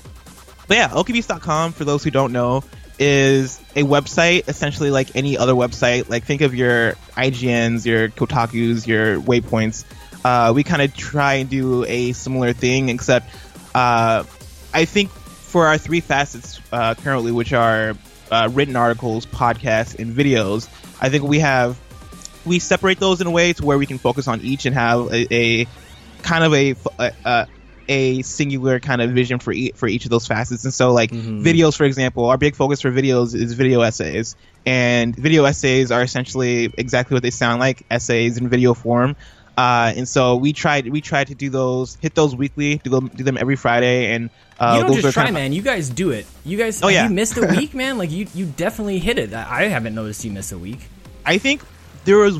but 0.67 0.77
yeah, 0.77 0.89
okbeast.com 0.89 1.73
for 1.73 1.85
those 1.85 2.03
who 2.03 2.11
don't 2.11 2.31
know 2.31 2.63
is 2.97 3.59
a 3.75 3.83
website 3.83 4.47
essentially 4.47 4.89
like 4.89 5.15
any 5.15 5.37
other 5.37 5.53
website. 5.53 6.09
Like 6.09 6.23
think 6.23 6.41
of 6.41 6.55
your 6.55 6.93
IGNs, 7.15 7.85
your 7.85 8.09
Kotaku's, 8.09 8.87
your 8.87 9.19
Waypoints. 9.19 9.83
Uh, 10.25 10.53
we 10.55 10.63
kind 10.63 10.81
of 10.81 10.91
try 10.97 11.35
and 11.35 11.51
do 11.51 11.85
a 11.85 12.11
similar 12.13 12.51
thing, 12.51 12.89
except 12.89 13.29
uh, 13.75 14.23
I 14.73 14.85
think 14.85 15.11
for 15.11 15.67
our 15.67 15.77
three 15.77 15.99
facets 15.99 16.59
uh, 16.71 16.95
currently, 16.95 17.31
which 17.31 17.53
are 17.53 17.93
uh, 18.31 18.49
written 18.51 18.75
articles, 18.75 19.27
podcasts, 19.27 19.99
and 19.99 20.15
videos, 20.15 20.67
I 20.99 21.09
think 21.09 21.25
we 21.25 21.37
have 21.41 21.79
we 22.43 22.57
separate 22.57 22.99
those 22.99 23.21
in 23.21 23.27
a 23.27 23.29
way 23.29 23.53
to 23.53 23.63
where 23.63 23.77
we 23.77 23.85
can 23.85 23.99
focus 23.99 24.27
on 24.27 24.41
each 24.41 24.65
and 24.65 24.73
have 24.73 25.13
a, 25.13 25.31
a 25.31 25.67
kind 26.23 26.43
of 26.43 26.55
a, 26.55 26.75
a, 26.97 27.47
a 27.87 28.21
singular 28.23 28.79
kind 28.79 29.03
of 29.03 29.11
vision 29.11 29.37
for 29.37 29.53
each 29.53 29.75
for 29.75 29.87
each 29.87 30.05
of 30.05 30.09
those 30.09 30.25
facets. 30.25 30.63
And 30.63 30.73
so, 30.73 30.91
like 30.91 31.11
mm-hmm. 31.11 31.43
videos, 31.43 31.77
for 31.77 31.83
example, 31.83 32.25
our 32.25 32.39
big 32.39 32.55
focus 32.55 32.81
for 32.81 32.91
videos 32.91 33.35
is 33.35 33.53
video 33.53 33.81
essays, 33.81 34.35
and 34.65 35.15
video 35.15 35.45
essays 35.45 35.91
are 35.91 36.01
essentially 36.01 36.73
exactly 36.79 37.13
what 37.13 37.21
they 37.21 37.29
sound 37.29 37.59
like 37.59 37.85
essays 37.91 38.39
in 38.39 38.49
video 38.49 38.73
form. 38.73 39.15
Uh, 39.57 39.93
and 39.95 40.07
so 40.07 40.35
we 40.35 40.51
tried 40.53 40.87
we 40.89 40.99
tried 41.01 41.27
to 41.27 41.35
do 41.35 41.49
those, 41.49 41.95
hit 42.01 42.13
those 42.15 42.35
weekly, 42.35 42.77
do 42.83 42.89
them 42.89 43.07
do 43.07 43.23
them 43.23 43.37
every 43.37 43.55
Friday, 43.55 44.11
and 44.13 44.29
uh, 44.59 44.79
you 44.81 44.87
don't 44.87 45.01
just 45.01 45.13
try, 45.13 45.23
kind 45.23 45.29
of- 45.35 45.41
man. 45.41 45.53
You 45.53 45.61
guys 45.61 45.89
do 45.89 46.11
it. 46.11 46.25
You 46.43 46.57
guys, 46.57 46.81
Oh, 46.83 46.87
yeah. 46.89 47.07
you 47.07 47.13
missed 47.13 47.37
a 47.37 47.41
week, 47.55 47.73
man? 47.73 47.97
Like 47.97 48.11
you, 48.11 48.27
you 48.33 48.45
definitely 48.45 48.99
hit 48.99 49.17
it. 49.17 49.33
I, 49.33 49.63
haven't 49.65 49.95
noticed 49.95 50.25
you 50.25 50.31
miss 50.31 50.51
a 50.51 50.57
week. 50.57 50.79
I 51.25 51.37
think 51.37 51.61
there 52.03 52.17
was, 52.17 52.39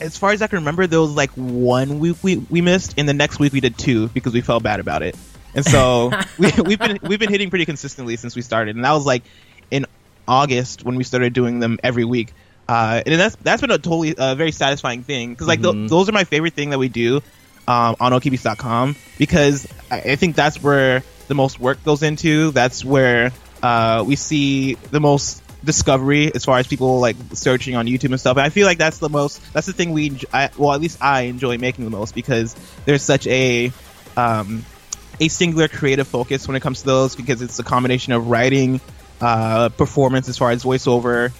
as 0.00 0.16
far 0.16 0.32
as 0.32 0.40
I 0.42 0.46
can 0.46 0.58
remember, 0.60 0.86
there 0.86 1.00
was 1.00 1.12
like 1.12 1.30
one 1.32 1.98
week 1.98 2.16
we, 2.22 2.36
we 2.36 2.60
missed, 2.62 2.94
and 2.98 3.08
the 3.08 3.14
next 3.14 3.38
week 3.38 3.52
we 3.52 3.60
did 3.60 3.76
two 3.78 4.08
because 4.08 4.32
we 4.32 4.40
felt 4.40 4.62
bad 4.62 4.80
about 4.80 5.02
it. 5.02 5.14
And 5.54 5.64
so 5.64 6.10
we, 6.38 6.50
we've 6.64 6.78
been 6.78 6.98
we've 7.02 7.18
been 7.20 7.30
hitting 7.30 7.50
pretty 7.50 7.66
consistently 7.66 8.16
since 8.16 8.34
we 8.34 8.40
started, 8.42 8.76
and 8.76 8.84
that 8.84 8.92
was 8.92 9.04
like 9.06 9.24
in 9.70 9.84
August 10.26 10.84
when 10.84 10.96
we 10.96 11.04
started 11.04 11.32
doing 11.34 11.60
them 11.60 11.78
every 11.82 12.04
week. 12.04 12.32
Uh, 12.68 13.02
and 13.06 13.20
that's 13.20 13.36
that's 13.36 13.60
been 13.60 13.70
a 13.70 13.78
totally 13.78 14.16
uh, 14.16 14.34
very 14.34 14.52
satisfying 14.52 15.02
thing 15.02 15.30
because 15.30 15.46
like 15.46 15.62
th- 15.62 15.88
those 15.88 16.08
are 16.08 16.12
my 16.12 16.24
favorite 16.24 16.54
thing 16.54 16.70
that 16.70 16.78
we 16.78 16.88
do 16.88 17.18
um, 17.68 17.96
on 18.00 18.12
okbeast.com 18.12 18.96
because 19.18 19.66
I, 19.90 20.00
I 20.00 20.16
think 20.16 20.34
that's 20.34 20.60
where 20.62 21.02
the 21.28 21.34
most 21.34 21.60
work 21.60 21.82
goes 21.84 22.02
into. 22.02 22.50
That's 22.50 22.84
where 22.84 23.32
uh, 23.62 24.04
we 24.06 24.16
see 24.16 24.74
the 24.74 25.00
most 25.00 25.42
discovery 25.64 26.32
as 26.34 26.44
far 26.44 26.58
as 26.58 26.66
people 26.66 27.00
like 27.00 27.16
searching 27.32 27.76
on 27.76 27.86
YouTube 27.86 28.10
and 28.10 28.20
stuff. 28.20 28.36
And 28.36 28.46
I 28.46 28.50
feel 28.50 28.66
like 28.66 28.78
that's 28.78 28.98
the 28.98 29.08
most 29.08 29.52
that's 29.52 29.66
the 29.66 29.72
thing 29.72 29.92
we 29.92 30.18
I, 30.32 30.50
well 30.56 30.72
at 30.72 30.80
least 30.80 31.02
I 31.02 31.22
enjoy 31.22 31.58
making 31.58 31.84
the 31.84 31.90
most 31.90 32.14
because 32.14 32.54
there's 32.84 33.02
such 33.02 33.26
a 33.26 33.72
um, 34.16 34.64
a 35.20 35.28
singular 35.28 35.68
creative 35.68 36.08
focus 36.08 36.46
when 36.46 36.56
it 36.56 36.60
comes 36.60 36.80
to 36.80 36.86
those 36.86 37.16
because 37.16 37.42
it's 37.42 37.58
a 37.58 37.64
combination 37.64 38.12
of 38.12 38.28
writing, 38.28 38.80
uh, 39.20 39.68
performance 39.70 40.28
as 40.28 40.38
far 40.38 40.50
as 40.50 40.62
voiceover, 40.62 41.32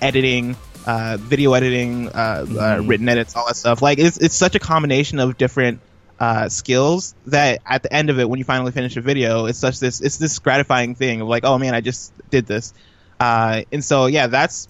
editing, 0.00 0.56
uh, 0.86 1.16
video 1.20 1.54
editing, 1.54 2.08
uh, 2.08 2.46
uh, 2.48 2.82
written 2.84 3.08
edits, 3.08 3.34
all 3.36 3.46
that 3.46 3.56
stuff. 3.56 3.82
Like 3.82 3.98
it's 3.98 4.18
it's 4.18 4.34
such 4.34 4.54
a 4.54 4.58
combination 4.58 5.18
of 5.18 5.36
different 5.36 5.80
uh, 6.18 6.48
skills 6.48 7.14
that 7.26 7.60
at 7.66 7.82
the 7.82 7.92
end 7.92 8.10
of 8.10 8.18
it, 8.18 8.28
when 8.28 8.38
you 8.38 8.44
finally 8.44 8.72
finish 8.72 8.96
a 8.96 9.00
video, 9.00 9.46
it's 9.46 9.58
such 9.58 9.80
this 9.80 10.00
it's 10.00 10.16
this 10.16 10.38
gratifying 10.38 10.94
thing 10.94 11.20
of 11.20 11.28
like, 11.28 11.44
oh 11.44 11.58
man, 11.58 11.74
I 11.74 11.80
just 11.80 12.12
did 12.30 12.46
this. 12.46 12.74
Uh, 13.18 13.62
and 13.72 13.84
so 13.84 14.06
yeah, 14.06 14.26
that's 14.26 14.68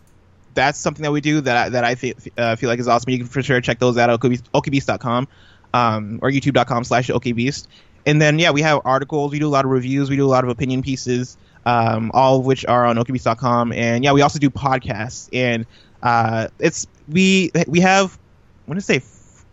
that's 0.55 0.79
something 0.79 1.03
that 1.03 1.13
we 1.13 1.21
do 1.21 1.41
that 1.43 1.57
I, 1.57 1.69
that 1.69 1.85
I 1.85 1.95
feel, 1.95 2.15
uh, 2.37 2.57
feel 2.57 2.69
like 2.69 2.81
is 2.81 2.89
awesome. 2.89 3.11
You 3.11 3.19
can 3.19 3.27
for 3.27 3.43
sure 3.43 3.61
check 3.61 3.79
those 3.79 3.99
out 3.99 4.11
at 4.11 4.19
okbeast- 4.19 4.49
okbeast.com 4.55 5.29
um, 5.75 6.19
or 6.23 6.31
youtube.com 6.31 6.85
slash 6.85 7.09
okbeast. 7.09 7.67
And 8.07 8.21
then 8.23 8.39
yeah, 8.39 8.53
we 8.53 8.63
have 8.63 8.81
articles. 8.85 9.33
We 9.33 9.39
do 9.39 9.49
a 9.49 9.51
lot 9.51 9.65
of 9.65 9.71
reviews. 9.71 10.09
We 10.09 10.17
do 10.17 10.25
a 10.25 10.29
lot 10.29 10.45
of 10.45 10.51
opinion 10.51 10.83
pieces, 10.83 11.37
um, 11.67 12.11
all 12.15 12.39
of 12.39 12.47
which 12.47 12.65
are 12.65 12.87
on 12.87 12.97
okbeast.com. 12.97 13.73
And 13.73 14.03
yeah, 14.03 14.13
we 14.13 14.23
also 14.23 14.39
do 14.39 14.49
podcasts. 14.49 15.29
And 15.33 15.67
uh, 16.03 16.49
it's 16.59 16.87
we 17.09 17.51
we 17.67 17.81
have 17.81 18.19
I 18.67 18.71
want 18.71 18.81
to 18.81 18.87
say 18.87 19.01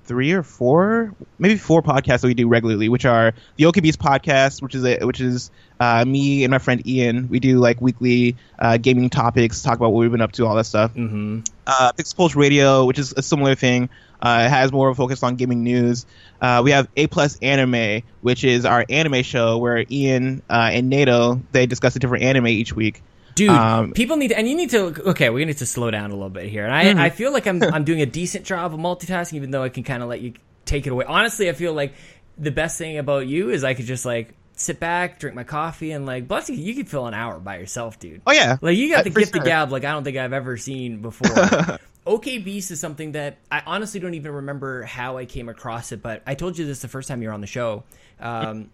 three 0.06 0.34
or 0.34 0.44
four, 0.44 1.14
maybe 1.40 1.58
four 1.58 1.82
podcasts 1.82 2.22
that 2.22 2.28
we 2.28 2.34
do 2.34 2.48
regularly, 2.48 2.90
which 2.90 3.06
are 3.06 3.34
the 3.56 3.66
OKB's 3.66 3.98
podcast, 3.98 4.62
which 4.62 4.76
is 4.76 4.86
a, 4.86 5.00
which 5.06 5.22
is 5.22 5.52
uh, 5.80 6.04
me 6.06 6.44
and 6.44 6.52
my 6.52 6.60
friend 6.60 6.86
Ian. 6.88 7.30
We 7.30 7.40
do 7.40 7.60
like 7.60 7.82
weekly 7.82 8.36
uh, 8.60 8.78
gaming 8.78 9.10
topics, 9.10 9.62
talk 9.62 9.78
about 9.78 9.92
what 9.92 10.00
we've 10.00 10.12
been 10.12 10.22
up 10.22 10.34
to, 10.34 10.46
all 10.46 10.56
that 10.56 10.66
stuff. 10.66 10.94
Mm-hmm. 10.94 11.42
Uh, 11.66 11.92
Pixel 11.98 12.16
Pulse 12.16 12.36
Radio, 12.36 12.86
which 12.86 13.00
is 13.00 13.14
a 13.16 13.22
similar 13.22 13.56
thing, 13.56 13.90
uh, 14.22 14.44
it 14.46 14.50
has 14.50 14.72
more 14.72 14.90
of 14.90 14.96
a 14.96 14.98
focus 14.98 15.22
on 15.22 15.36
gaming 15.36 15.64
news. 15.64 16.06
Uh, 16.42 16.62
we 16.64 16.72
have 16.72 16.88
A 16.96 17.08
Plus 17.08 17.38
Anime, 17.42 18.04
which 18.22 18.46
is 18.46 18.66
our 18.66 18.86
anime 18.90 19.22
show 19.24 19.58
where 19.58 19.86
Ian 19.92 20.42
uh, 20.50 20.70
and 20.72 20.90
Nato 20.90 21.42
they 21.52 21.66
discuss 21.66 21.96
a 21.98 22.00
different 22.00 22.24
anime 22.24 22.48
each 22.48 22.74
week. 22.74 23.04
Dude, 23.36 23.50
Um, 23.50 23.92
people 23.94 24.18
need 24.18 24.30
to, 24.30 24.38
and 24.38 24.48
you 24.48 24.56
need 24.56 24.70
to. 24.72 25.10
Okay, 25.10 25.30
we 25.30 25.44
need 25.46 25.58
to 25.58 25.66
slow 25.66 25.90
down 25.92 26.12
a 26.12 26.14
little 26.14 26.30
bit 26.30 26.50
here. 26.50 26.66
And 26.66 26.74
I, 26.74 26.86
Mm-hmm. 26.86 27.00
I 27.00 27.10
feel 27.10 27.32
like 27.34 27.48
I'm, 27.48 27.62
I'm 27.74 27.84
doing 27.84 28.02
a 28.02 28.06
decent 28.06 28.46
job 28.46 28.74
of 28.74 28.80
multitasking, 28.80 29.34
even 29.34 29.52
though 29.52 29.64
I 29.64 29.70
can 29.70 29.84
kind 29.84 30.04
of 30.04 30.10
let 30.10 30.22
you 30.22 30.34
take 30.66 30.86
it 30.88 30.92
away. 30.92 31.06
Honestly, 31.06 31.50
I 31.50 31.54
feel 31.54 31.74
like 31.74 31.94
the 32.38 32.52
best 32.52 32.78
thing 32.78 32.98
about 32.98 33.28
you 33.28 33.50
is 33.50 33.64
I 33.64 33.74
could 33.74 33.86
just 33.86 34.06
like 34.06 34.34
sit 34.56 34.80
back, 34.80 35.20
drink 35.20 35.36
my 35.36 35.44
coffee, 35.44 35.92
and 35.92 36.06
like, 36.06 36.28
bless 36.28 36.50
you, 36.50 36.56
you 36.56 36.76
could 36.76 36.88
fill 36.90 37.08
an 37.08 37.14
hour 37.14 37.40
by 37.40 37.58
yourself, 37.58 38.00
dude. 38.00 38.22
Oh 38.28 38.32
yeah, 38.32 38.58
Like 38.62 38.78
you 38.78 38.90
got 38.90 39.00
Uh, 39.00 39.04
the 39.04 39.10
gift 39.10 39.36
of 39.36 39.44
gab 39.44 39.72
like 39.72 39.84
I 39.84 39.92
don't 39.92 40.04
think 40.04 40.18
I've 40.18 40.34
ever 40.34 40.58
seen 40.58 41.02
before. 41.02 41.80
OK 42.06 42.38
Beast 42.40 42.70
is 42.70 42.80
something 42.80 43.14
that 43.14 43.38
I 43.52 43.64
honestly 43.66 44.00
don't 44.00 44.14
even 44.14 44.32
remember 44.34 44.84
how 44.84 45.18
I 45.18 45.26
came 45.26 45.48
across 45.50 45.92
it, 45.92 46.02
but 46.04 46.22
I 46.28 46.36
told 46.36 46.58
you 46.58 46.66
this 46.66 46.82
the 46.82 46.88
first 46.88 47.08
time 47.08 47.22
you 47.22 47.30
were 47.30 47.34
on 47.34 47.42
the 47.42 47.48
show. 47.48 47.84
Um, 48.20 48.70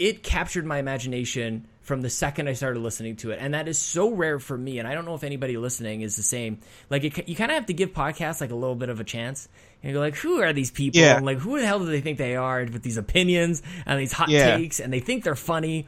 it 0.00 0.24
captured 0.24 0.66
my 0.66 0.78
imagination 0.78 1.68
from 1.82 2.00
the 2.02 2.10
second 2.10 2.48
I 2.48 2.54
started 2.54 2.80
listening 2.80 3.16
to 3.16 3.30
it, 3.30 3.38
and 3.40 3.54
that 3.54 3.68
is 3.68 3.78
so 3.78 4.10
rare 4.10 4.38
for 4.40 4.56
me. 4.56 4.78
And 4.78 4.88
I 4.88 4.94
don't 4.94 5.04
know 5.04 5.14
if 5.14 5.22
anybody 5.24 5.56
listening 5.56 6.00
is 6.00 6.16
the 6.16 6.22
same. 6.22 6.58
Like 6.88 7.04
it, 7.04 7.28
you 7.28 7.36
kind 7.36 7.50
of 7.50 7.54
have 7.56 7.66
to 7.66 7.72
give 7.72 7.92
podcasts 7.92 8.40
like 8.40 8.50
a 8.50 8.54
little 8.56 8.74
bit 8.76 8.88
of 8.88 8.98
a 9.00 9.04
chance. 9.04 9.48
And 9.82 9.92
you're 9.92 10.00
like, 10.00 10.14
who 10.16 10.40
are 10.42 10.52
these 10.52 10.70
people? 10.70 11.00
Yeah. 11.00 11.16
And 11.16 11.24
like, 11.26 11.38
who 11.38 11.58
the 11.60 11.66
hell 11.66 11.78
do 11.78 11.86
they 11.86 12.00
think 12.00 12.18
they 12.18 12.36
are 12.36 12.64
with 12.64 12.82
these 12.82 12.96
opinions 12.96 13.62
and 13.86 13.98
these 14.00 14.12
hot 14.12 14.28
Yeah. 14.28 14.56
takes? 14.56 14.80
And 14.80 14.92
they 14.92 15.00
think 15.00 15.22
they're 15.24 15.34
funny 15.36 15.86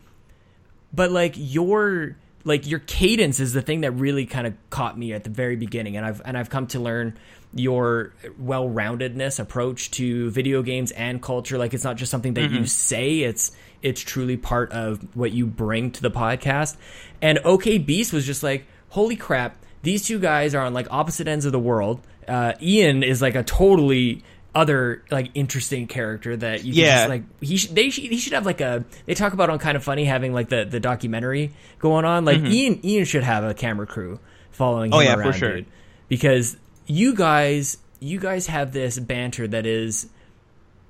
but 0.92 1.10
like 1.10 1.34
your 1.36 2.16
like 2.44 2.66
your 2.66 2.80
cadence 2.80 3.40
is 3.40 3.52
the 3.52 3.62
thing 3.62 3.82
that 3.82 3.92
really 3.92 4.26
kind 4.26 4.46
of 4.46 4.54
caught 4.70 4.98
me 4.98 5.12
at 5.12 5.24
the 5.24 5.30
very 5.30 5.56
beginning 5.56 5.96
and 5.96 6.04
I've 6.04 6.22
and 6.24 6.36
I've 6.36 6.50
come 6.50 6.66
to 6.68 6.80
learn 6.80 7.18
your 7.54 8.14
well-roundedness 8.38 9.38
approach 9.38 9.90
to 9.92 10.30
video 10.30 10.62
games 10.62 10.90
and 10.92 11.20
culture. 11.20 11.58
Like 11.58 11.74
it's 11.74 11.84
not 11.84 11.96
just 11.96 12.10
something 12.10 12.34
that 12.34 12.50
you 12.50 12.66
say 12.66 13.20
it's 13.20 13.52
it's 13.82 14.00
truly 14.00 14.36
part 14.36 14.72
of 14.72 15.16
what 15.16 15.32
you 15.32 15.46
bring 15.46 15.90
to 15.92 16.02
the 16.02 16.10
podcast. 16.10 16.76
And 17.20 17.38
OK 17.44 17.78
Beast 17.78 18.12
was 18.12 18.24
just 18.24 18.42
like 18.42 18.66
holy 18.88 19.16
crap 19.16 19.56
these 19.82 20.04
two 20.06 20.18
guys 20.18 20.54
are 20.54 20.64
on 20.64 20.74
like 20.74 20.86
opposite 20.90 21.28
ends 21.28 21.44
of 21.44 21.52
the 21.52 21.58
world. 21.58 22.00
Uh, 22.26 22.52
Ian 22.62 23.02
is 23.02 23.20
like 23.20 23.34
a 23.34 23.42
totally 23.42 24.22
other 24.54 25.02
like 25.10 25.30
interesting 25.34 25.86
character 25.86 26.36
that 26.36 26.62
you 26.64 26.74
Yeah. 26.74 26.96
just 26.98 27.08
like 27.08 27.22
he 27.40 27.56
should 27.56 27.74
they 27.74 27.88
should, 27.90 28.04
he 28.04 28.18
should 28.18 28.34
have 28.34 28.44
like 28.44 28.60
a 28.60 28.84
they 29.06 29.14
talk 29.14 29.32
about 29.32 29.48
on 29.48 29.58
kind 29.58 29.76
of 29.76 29.82
funny 29.84 30.04
having 30.04 30.34
like 30.34 30.48
the 30.50 30.64
the 30.64 30.78
documentary 30.80 31.52
going 31.78 32.04
on 32.04 32.24
like 32.26 32.38
Ian 32.42 32.84
Ian 32.84 33.04
should 33.06 33.22
have 33.24 33.44
a 33.44 33.54
camera 33.54 33.86
crew 33.86 34.20
following 34.50 34.92
him 34.92 34.98
Mm-hmm. 34.98 35.08
Oh, 35.08 35.10
yeah, 35.10 35.14
for 35.14 35.20
around 35.22 35.32
sure. 35.32 35.56
dude 35.56 35.66
because 36.08 36.56
you 36.86 37.14
guys 37.14 37.78
you 38.00 38.20
guys 38.20 38.46
have 38.48 38.72
this 38.72 38.98
banter 38.98 39.48
that 39.48 39.64
is 39.64 40.08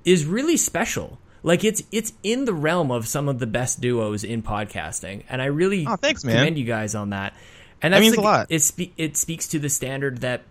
is 0.03 0.25
really 0.25 0.57
special 0.57 1.17
like 1.41 1.63
it's 1.63 1.83
it's 1.91 2.11
in 2.23 2.43
the 2.45 2.53
realm 2.53 2.91
of 2.91 3.07
some 3.07 3.29
of 3.29 3.39
the 3.39 3.47
best 3.47 3.79
duos 3.79 4.23
in 4.25 4.43
podcasting 4.43 5.23
and 5.29 5.41
I 5.41 5.45
really 5.45 5.85
Oh, 5.87 5.95
thanks, 5.95 6.25
man. 6.25 6.35
commend 6.35 6.57
you 6.57 6.65
guys 6.65 6.95
on 6.95 7.11
that 7.11 7.33
and 7.81 7.93
That 7.93 7.99
that's 7.99 8.01
means 8.01 8.17
like, 8.17 8.23
a 8.25 8.27
lot. 8.27 8.47
it 8.49 8.59
spe- 8.61 8.91
it 8.97 9.15
speaks 9.15 9.47
to 9.49 9.59
the 9.59 9.69
standard 9.69 10.19
that 10.19 10.43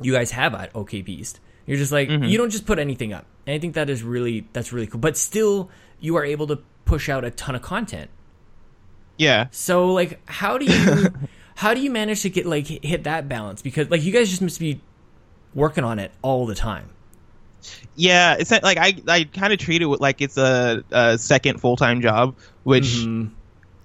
you 0.00 0.12
guys 0.12 0.30
have 0.32 0.54
at 0.54 0.70
OK 0.76 1.02
Beast. 1.02 1.40
You're 1.66 1.78
just 1.78 1.92
like 1.92 2.08
Mm-hmm. 2.08 2.24
you 2.24 2.38
don't 2.38 2.50
just 2.50 2.66
put 2.66 2.78
anything 2.78 3.12
up. 3.12 3.26
And 3.46 3.54
I 3.54 3.58
think 3.58 3.74
that 3.74 3.90
is 3.90 4.02
really 4.02 4.46
that's 4.52 4.72
really 4.72 4.86
cool. 4.86 5.00
But 5.00 5.16
still 5.16 5.70
you 6.00 6.16
are 6.16 6.24
able 6.24 6.46
to 6.48 6.58
push 6.84 7.08
out 7.08 7.24
a 7.24 7.30
ton 7.30 7.54
of 7.54 7.62
content. 7.62 8.10
yeah. 9.18 9.46
So 9.50 9.92
like 9.92 10.20
how 10.28 10.58
do 10.58 10.64
you 10.64 11.08
how 11.56 11.74
do 11.74 11.80
you 11.80 11.90
manage 11.90 12.22
to 12.22 12.30
get 12.30 12.46
like 12.46 12.66
hit 12.66 13.04
that 13.04 13.28
balance 13.28 13.62
because 13.62 13.90
like 13.90 14.02
you 14.02 14.12
guys 14.12 14.28
just 14.28 14.42
must 14.42 14.60
be 14.60 14.80
working 15.54 15.84
on 15.84 15.98
it 15.98 16.12
all 16.22 16.46
the 16.46 16.54
time. 16.54 16.90
Yeah, 17.96 18.36
it's 18.38 18.50
like 18.52 18.78
I 18.78 18.94
I 19.08 19.24
kind 19.24 19.52
of 19.52 19.58
treat 19.58 19.82
it 19.82 19.88
like 19.88 20.20
it's 20.20 20.36
a, 20.36 20.84
a 20.92 21.18
second 21.18 21.60
full 21.60 21.76
time 21.76 22.00
job, 22.00 22.36
which 22.62 22.84
Mm-hmm. 22.84 23.34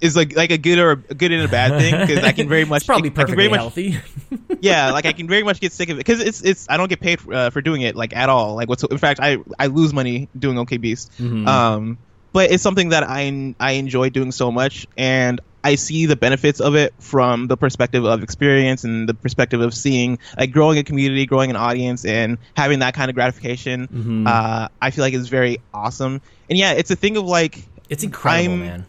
Is 0.01 0.15
like 0.15 0.35
like 0.35 0.51
a 0.51 0.57
good 0.57 0.79
or 0.79 0.91
a 0.91 0.95
good 1.15 1.31
and 1.31 1.43
a 1.43 1.47
bad 1.47 1.79
thing 1.79 1.95
because 1.99 2.23
I 2.23 2.31
can 2.31 2.49
very 2.49 2.65
much 2.71 2.81
It's 2.81 2.85
probably 2.87 3.09
I 3.09 3.13
can 3.13 3.15
perfectly 3.15 3.35
very 3.35 3.49
much 3.49 3.59
healthy. 3.59 3.99
yeah 4.61 4.91
like 4.91 5.05
I 5.05 5.13
can 5.19 5.27
very 5.27 5.43
much 5.43 5.59
get 5.61 5.71
sick 5.71 5.89
of 5.89 5.97
it 5.97 5.99
because 6.05 6.19
it's 6.19 6.41
it's 6.41 6.67
I 6.69 6.77
don't 6.77 6.89
get 6.89 6.99
paid 6.99 7.19
uh, 7.31 7.49
for 7.51 7.61
doing 7.61 7.81
it 7.81 7.95
like 7.95 8.15
at 8.15 8.29
all 8.29 8.55
like 8.55 8.67
what's 8.67 8.83
in 8.83 8.97
fact 8.97 9.19
I 9.21 9.37
I 9.59 9.67
lose 9.67 9.93
money 9.93 10.27
doing 10.37 10.57
OK 10.57 10.77
Beast 10.77 11.11
Mm-hmm. 11.19 11.47
um 11.47 11.97
but 12.33 12.49
it's 12.51 12.63
something 12.63 12.89
that 12.89 13.03
I 13.03 13.53
I 13.59 13.71
enjoy 13.73 14.09
doing 14.09 14.31
so 14.31 14.51
much 14.51 14.87
and 14.97 15.39
I 15.63 15.75
see 15.75 16.07
the 16.07 16.15
benefits 16.15 16.59
of 16.59 16.75
it 16.75 16.91
from 16.97 17.45
the 17.47 17.55
perspective 17.55 18.03
of 18.03 18.23
experience 18.23 18.83
and 18.83 19.07
the 19.07 19.13
perspective 19.13 19.61
of 19.61 19.75
seeing 19.75 20.17
like 20.35 20.51
growing 20.51 20.79
a 20.79 20.83
community, 20.83 21.27
growing 21.27 21.51
an 21.51 21.55
audience, 21.55 22.03
and 22.03 22.39
having 22.57 22.79
that 22.79 22.95
kind 22.95 23.09
of 23.11 23.15
gratification. 23.15 23.87
Mm-hmm. 23.87 24.25
Uh, 24.25 24.69
I 24.81 24.89
feel 24.89 25.03
like 25.03 25.13
is 25.13 25.29
very 25.29 25.59
awesome. 25.71 26.19
And 26.49 26.57
yeah, 26.57 26.71
it's 26.71 26.89
a 26.89 26.95
thing 26.95 27.15
of 27.15 27.25
like 27.25 27.63
it's 27.89 28.03
incredible, 28.03 28.53
I'm- 28.53 28.59
man. 28.59 28.85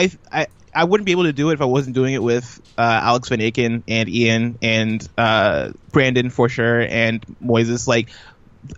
I 0.00 0.10
I 0.32 0.46
I 0.74 0.84
wouldn't 0.84 1.04
be 1.06 1.12
able 1.12 1.24
to 1.24 1.32
do 1.32 1.50
it 1.50 1.54
if 1.54 1.60
I 1.60 1.64
wasn't 1.66 1.94
doing 1.94 2.14
it 2.14 2.22
with 2.22 2.60
uh, 2.78 2.82
Alex 2.82 3.28
Van 3.28 3.40
Aken 3.40 3.82
and 3.88 4.08
Ian 4.08 4.58
and 4.62 5.06
uh, 5.18 5.72
Brandon 5.92 6.30
for 6.30 6.48
sure 6.48 6.80
and 6.80 7.20
Moises. 7.44 7.88
Like 7.88 8.08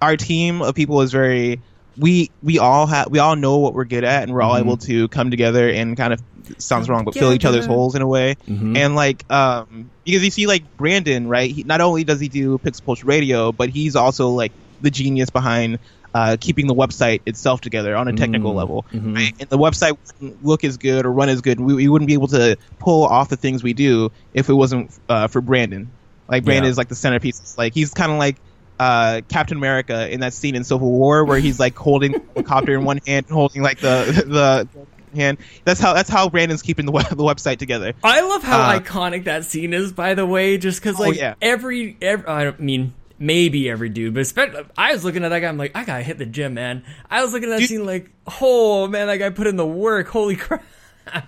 our 0.01 0.17
team 0.17 0.63
of 0.63 0.75
people 0.75 1.03
is 1.03 1.13
very 1.13 1.61
we 1.99 2.31
we 2.43 2.59
all 2.59 2.87
have 2.87 3.11
we 3.11 3.19
all 3.19 3.37
know 3.37 3.59
what 3.59 3.75
we're 3.75 3.85
good 3.85 4.05
at 4.05 4.23
and 4.23 4.33
we're 4.33 4.41
all 4.43 4.57
able 4.57 4.79
to 4.79 5.09
come 5.09 5.31
together 5.31 5.69
and 5.69 5.97
kind 5.97 6.13
of 6.15 6.23
sounds 6.59 6.89
wrong 6.89 7.05
but 7.05 7.15
fill 7.15 7.33
each 7.33 7.45
other's 7.45 7.65
Together. 7.65 7.75
holes 7.75 7.95
in 7.95 8.01
a 8.03 8.07
way 8.07 8.37
Mhm. 8.49 8.77
and 8.79 8.95
like 8.95 9.31
um 9.31 9.91
because 10.05 10.25
you 10.25 10.31
see 10.31 10.47
like 10.47 10.77
Brandon 10.79 11.29
right 11.29 11.51
he, 11.51 11.63
not 11.65 11.81
only 11.83 12.05
does 12.05 12.19
he 12.21 12.29
do 12.29 12.57
Pixel 12.59 12.85
Pulse 12.85 13.05
Radio 13.05 13.53
but 13.53 13.69
he's 13.69 13.95
also 13.97 14.31
like 14.31 14.53
the 14.81 14.91
genius 14.91 15.29
behind 15.31 15.79
uh, 16.15 16.37
keeping 16.41 16.67
the 16.67 16.75
website 16.75 17.21
itself 17.27 17.61
together 17.61 17.97
on 17.97 18.07
a 18.09 18.13
technical 18.13 18.53
Mm, 18.53 18.57
level 18.57 18.87
mhm. 18.93 19.15
right? 19.15 19.35
and 19.41 19.49
the 19.49 19.59
website 19.59 19.97
wouldn't 20.21 20.45
look 20.45 20.63
as 20.65 20.77
good 20.77 21.07
or 21.07 21.13
run 21.13 21.29
as 21.29 21.41
good. 21.41 21.59
We, 21.61 21.75
we 21.75 21.89
wouldn't 21.89 22.07
be 22.09 22.15
able 22.15 22.29
to 22.29 22.57
pull 22.79 23.05
off 23.05 23.29
the 23.29 23.37
things 23.37 23.63
we 23.63 23.73
do 23.73 24.11
if 24.35 24.49
it 24.49 24.55
wasn't 24.55 24.93
uh, 25.09 25.29
for 25.29 25.41
Brandon. 25.41 25.91
Like 26.29 26.45
Brandon 26.45 26.65
Yeah. 26.65 26.71
is 26.71 26.79
like 26.79 26.89
the 26.89 26.95
centerpiece. 26.97 27.55
Like 27.57 27.73
he's 27.75 27.91
kind 27.95 28.13
of 28.13 28.19
like 28.19 28.37
uh, 28.79 29.21
Captain 29.29 29.57
America 29.57 30.11
in 30.13 30.21
that 30.21 30.33
scene 30.35 30.55
in 30.57 30.65
Civil 30.65 30.91
War 30.91 31.25
where 31.25 31.39
he's 31.39 31.59
like 31.61 31.77
holding 31.77 32.13
the 32.13 32.21
helicopter 32.35 32.75
in 32.75 32.85
one 32.85 32.99
hand 33.07 33.27
and 33.29 33.35
holding 33.35 33.63
like 33.63 33.79
the 33.81 34.25
the 34.27 35.17
hand. 35.17 35.39
That's 35.65 35.79
how 35.79 35.93
that's 35.95 36.09
how 36.11 36.29
Brandon's 36.29 36.63
keeping 36.63 36.87
the 36.87 36.93
web, 36.93 37.07
the 37.09 37.17
website 37.17 37.59
together. 37.59 37.93
I 38.03 38.23
love 38.23 38.43
how 38.43 38.61
Uh, 38.61 38.81
iconic 38.81 39.25
that 39.25 39.45
scene 39.45 39.73
is, 39.73 39.93
by 39.93 40.15
the 40.15 40.27
way, 40.27 40.59
just 40.59 40.81
because, 40.81 40.99
Oh, 40.99 41.05
like, 41.05 41.17
yeah. 41.19 41.35
every, 41.41 41.97
every, 42.01 42.27
I 42.27 42.45
don't 42.45 42.61
mean, 42.61 42.95
maybe 43.23 43.71
every 43.71 43.89
dude, 43.89 44.13
but 44.15 44.21
especially, 44.21 44.65
I 44.77 44.93
was 44.93 45.05
looking 45.05 45.23
at 45.25 45.29
that 45.31 45.41
guy, 45.41 45.49
I'm 45.49 45.57
like, 45.57 45.73
I 45.77 45.85
gotta 45.85 46.03
hit 46.03 46.19
the 46.19 46.27
gym, 46.27 46.55
man. 46.55 46.85
I 47.11 47.23
was 47.23 47.33
looking 47.33 47.49
at 47.49 47.53
that 47.53 47.59
Dude- 47.61 47.69
scene 47.69 47.87
like, 47.87 48.11
oh, 48.41 48.87
man, 48.89 49.07
that 49.07 49.17
guy 49.19 49.31
put 49.31 49.47
in 49.47 49.57
the 49.57 49.67
work. 49.67 50.09
Holy 50.09 50.37
crap. 50.45 50.65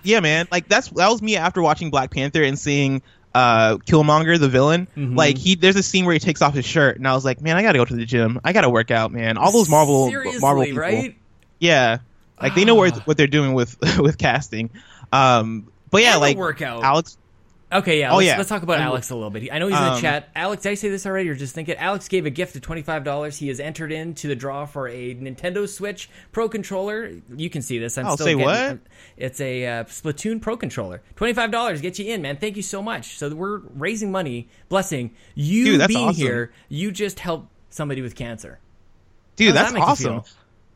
Yeah, 0.03 0.19
man. 0.19 0.47
Like 0.51 0.67
that's 0.67 0.89
that 0.91 1.09
was 1.09 1.21
me 1.21 1.35
after 1.37 1.61
watching 1.61 1.89
Black 1.89 2.11
Panther 2.11 2.43
and 2.43 2.57
seeing 2.57 3.01
uh 3.33 3.75
Killmonger 3.77 4.39
the 4.39 4.47
villain. 4.47 4.87
Mhm. 4.95 5.17
Like 5.17 5.37
he 5.37 5.55
there's 5.55 5.75
a 5.75 5.83
scene 5.83 6.05
where 6.05 6.13
he 6.13 6.19
takes 6.19 6.41
off 6.41 6.53
his 6.53 6.65
shirt 6.65 6.95
and 6.97 7.05
I 7.07 7.13
was 7.13 7.25
like, 7.25 7.41
man, 7.41 7.57
I 7.57 7.61
got 7.61 7.73
to 7.73 7.77
go 7.79 7.85
to 7.85 7.95
the 7.95 8.05
gym. 8.05 8.39
I 8.43 8.53
got 8.53 8.61
to 8.61 8.69
work 8.69 8.89
out, 8.91 9.11
man. 9.11 9.37
All 9.37 9.51
those 9.51 9.67
Marvel 9.69 10.07
Seriously, 10.07 10.39
Marvel 10.39 10.63
people. 10.63 10.79
right? 10.79 11.17
Yeah. 11.59 11.97
Like 12.41 12.55
they 12.55 12.63
know 12.63 12.75
where, 12.75 12.91
Ah. 12.93 13.01
what 13.05 13.17
they're 13.17 13.27
doing 13.27 13.53
with 13.53 13.77
with 13.99 14.17
casting. 14.17 14.69
Um 15.11 15.67
but 15.91 16.01
yeah, 16.01 16.15
like 16.17 16.37
workout. 16.37 16.83
Alex 16.83 17.17
Okay, 17.79 17.99
yeah. 17.99 18.11
Oh, 18.11 18.17
let's, 18.17 18.25
yeah. 18.27 18.37
let's 18.37 18.49
talk 18.49 18.63
about 18.63 18.77
Um, 18.77 18.83
Alex 18.87 19.09
a 19.09 19.15
little 19.15 19.29
bit. 19.29 19.49
I 19.51 19.59
know 19.59 19.67
he's 19.67 19.77
in 19.77 19.83
the 19.83 19.91
um, 19.91 20.01
chat. 20.01 20.29
Alex, 20.35 20.63
did 20.63 20.71
I 20.71 20.75
say 20.75 20.89
this 20.89 21.05
already, 21.05 21.29
or 21.29 21.35
just 21.35 21.53
think 21.55 21.69
it? 21.69 21.77
Alex 21.79 22.07
gave 22.07 22.25
a 22.25 22.29
gift 22.29 22.55
of 22.55 22.61
twenty 22.61 22.81
five 22.81 23.03
dollars. 23.03 23.37
He 23.37 23.49
is 23.49 23.59
entered 23.59 23.91
into 23.91 24.27
the 24.27 24.35
draw 24.35 24.65
for 24.65 24.87
a 24.87 25.15
Nintendo 25.15 25.67
Switch 25.67 26.09
Pro 26.31 26.47
controller. 26.49 27.11
You 27.35 27.49
can 27.49 27.61
see 27.61 27.77
this. 27.79 27.97
I'm 27.97 28.05
Oh, 28.07 28.15
still 28.15 28.25
say 28.25 28.31
getting, 28.33 28.45
what? 28.45 28.55
I'm- 28.59 28.81
It's 29.17 29.39
a 29.41 29.65
uh, 29.65 29.83
Splatoon 29.85 30.41
Pro 30.41 30.57
controller. 30.57 31.01
Twenty 31.15 31.33
five 31.33 31.51
dollars 31.51 31.81
get 31.81 31.99
you 31.99 32.05
in, 32.13 32.21
man. 32.21 32.37
Thank 32.37 32.55
you 32.55 32.63
so 32.63 32.81
much. 32.81 33.17
So 33.17 33.33
we're 33.33 33.59
raising 33.73 34.11
money, 34.11 34.47
blessing 34.69 35.11
you 35.35 35.77
Dude, 35.77 35.87
being 35.87 36.09
awesome. 36.09 36.21
here. 36.21 36.51
You 36.69 36.91
just 36.91 37.19
helped 37.19 37.47
somebody 37.69 38.01
with 38.01 38.15
cancer. 38.15 38.59
dude, 39.35 39.53
that's 39.53 39.73
that 39.73 39.81
awesome. 39.81 40.21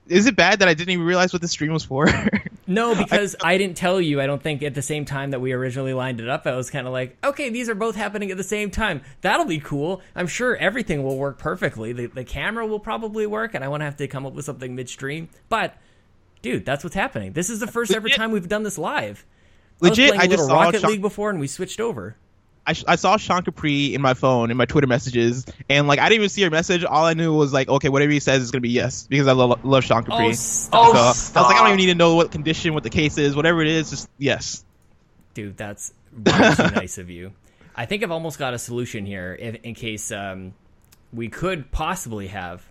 Is 0.09 0.25
it 0.25 0.35
bad 0.35 0.59
that 0.59 0.67
I 0.67 0.73
didn't 0.73 0.91
even 0.91 1.05
realize 1.05 1.31
what 1.31 1.41
the 1.41 1.47
stream 1.47 1.71
was 1.71 1.83
for? 1.85 2.07
No, 2.69 2.93
because 2.93 3.35
I, 3.43 3.57
didn't 3.57 3.77
tell 3.77 3.99
you. 3.99 4.21
I 4.21 4.27
don't 4.27 4.43
think 4.43 4.61
at 4.61 4.75
the 4.75 4.83
same 4.83 5.03
time 5.03 5.31
that 5.31 5.41
we 5.41 5.53
originally 5.53 5.95
lined 5.95 6.21
it 6.21 6.29
up. 6.29 6.45
I 6.45 6.55
was 6.55 6.69
kind 6.69 6.85
of 6.85 6.93
like, 6.93 7.17
okay, 7.23 7.49
these 7.49 7.67
are 7.67 7.73
both 7.73 7.95
happening 7.95 8.29
at 8.29 8.37
the 8.37 8.43
same 8.43 8.69
time. 8.69 9.01
That'll 9.21 9.47
be 9.47 9.59
cool. 9.59 10.03
I'm 10.15 10.27
sure 10.27 10.55
everything 10.55 11.01
will 11.01 11.17
work 11.17 11.39
perfectly. 11.39 11.93
The, 11.93 12.05
the 12.05 12.23
camera 12.23 12.67
will 12.67 12.79
probably 12.79 13.25
work, 13.25 13.55
and 13.55 13.63
I 13.63 13.69
won't 13.69 13.81
have 13.81 13.97
to 13.97 14.07
come 14.07 14.23
up 14.27 14.33
with 14.33 14.45
something 14.45 14.75
midstream. 14.75 15.29
But, 15.49 15.77
dude, 16.43 16.63
that's 16.63 16.83
what's 16.83 16.95
happening. 16.95 17.33
This 17.33 17.49
is 17.49 17.59
the 17.59 17.65
first 17.65 17.91
ever 17.91 18.07
time 18.07 18.29
we've 18.29 18.47
done 18.47 18.61
this 18.61 18.77
live. 18.77 19.25
Legit, 19.81 20.11
I 20.11 20.11
was 20.11 20.17
playing 20.17 20.21
I 20.21 20.23
a 20.25 20.37
just 20.37 20.49
Rocket 20.51 20.81
Sean- 20.81 20.91
League 20.91 21.01
before, 21.01 21.31
and 21.31 21.39
we 21.39 21.47
switched 21.47 21.79
over. 21.79 22.17
I, 22.65 22.73
sh- 22.73 22.83
I 22.87 22.95
saw 22.95 23.17
Sean 23.17 23.41
Capri 23.43 23.95
in 23.95 24.01
my 24.01 24.13
phone 24.13 24.51
in 24.51 24.57
my 24.57 24.65
Twitter 24.65 24.87
messages, 24.87 25.45
and 25.69 25.87
like 25.87 25.99
I 25.99 26.09
didn't 26.09 26.21
even 26.21 26.29
see 26.29 26.43
her 26.43 26.49
message. 26.49 26.83
All 26.83 27.05
I 27.05 27.13
knew 27.13 27.33
was 27.33 27.51
like, 27.51 27.67
okay, 27.67 27.89
whatever 27.89 28.11
he 28.11 28.19
says 28.19 28.41
is 28.43 28.51
gonna 28.51 28.61
be 28.61 28.69
yes 28.69 29.07
because 29.07 29.27
I 29.27 29.31
lo- 29.31 29.59
love 29.63 29.83
Sean 29.83 30.03
Capri. 30.03 30.27
Oh, 30.27 30.31
so 30.33 30.73
stop. 30.73 30.95
I 30.95 31.07
was 31.09 31.33
like, 31.33 31.55
I 31.55 31.59
don't 31.59 31.67
even 31.69 31.77
need 31.77 31.93
to 31.93 31.95
know 31.95 32.15
what 32.15 32.31
condition, 32.31 32.73
what 32.73 32.83
the 32.83 32.89
case 32.89 33.17
is, 33.17 33.35
whatever 33.35 33.61
it 33.61 33.67
is, 33.67 33.89
just 33.89 34.09
yes. 34.17 34.63
Dude, 35.33 35.57
that's 35.57 35.93
way 36.13 36.31
too 36.55 36.63
nice 36.75 36.97
of 36.97 37.09
you. 37.09 37.33
I 37.75 37.85
think 37.85 38.03
I've 38.03 38.11
almost 38.11 38.37
got 38.37 38.53
a 38.53 38.59
solution 38.59 39.05
here 39.05 39.37
if, 39.39 39.55
in 39.63 39.73
case 39.73 40.11
um, 40.11 40.53
we 41.13 41.29
could 41.29 41.71
possibly 41.71 42.27
have 42.27 42.63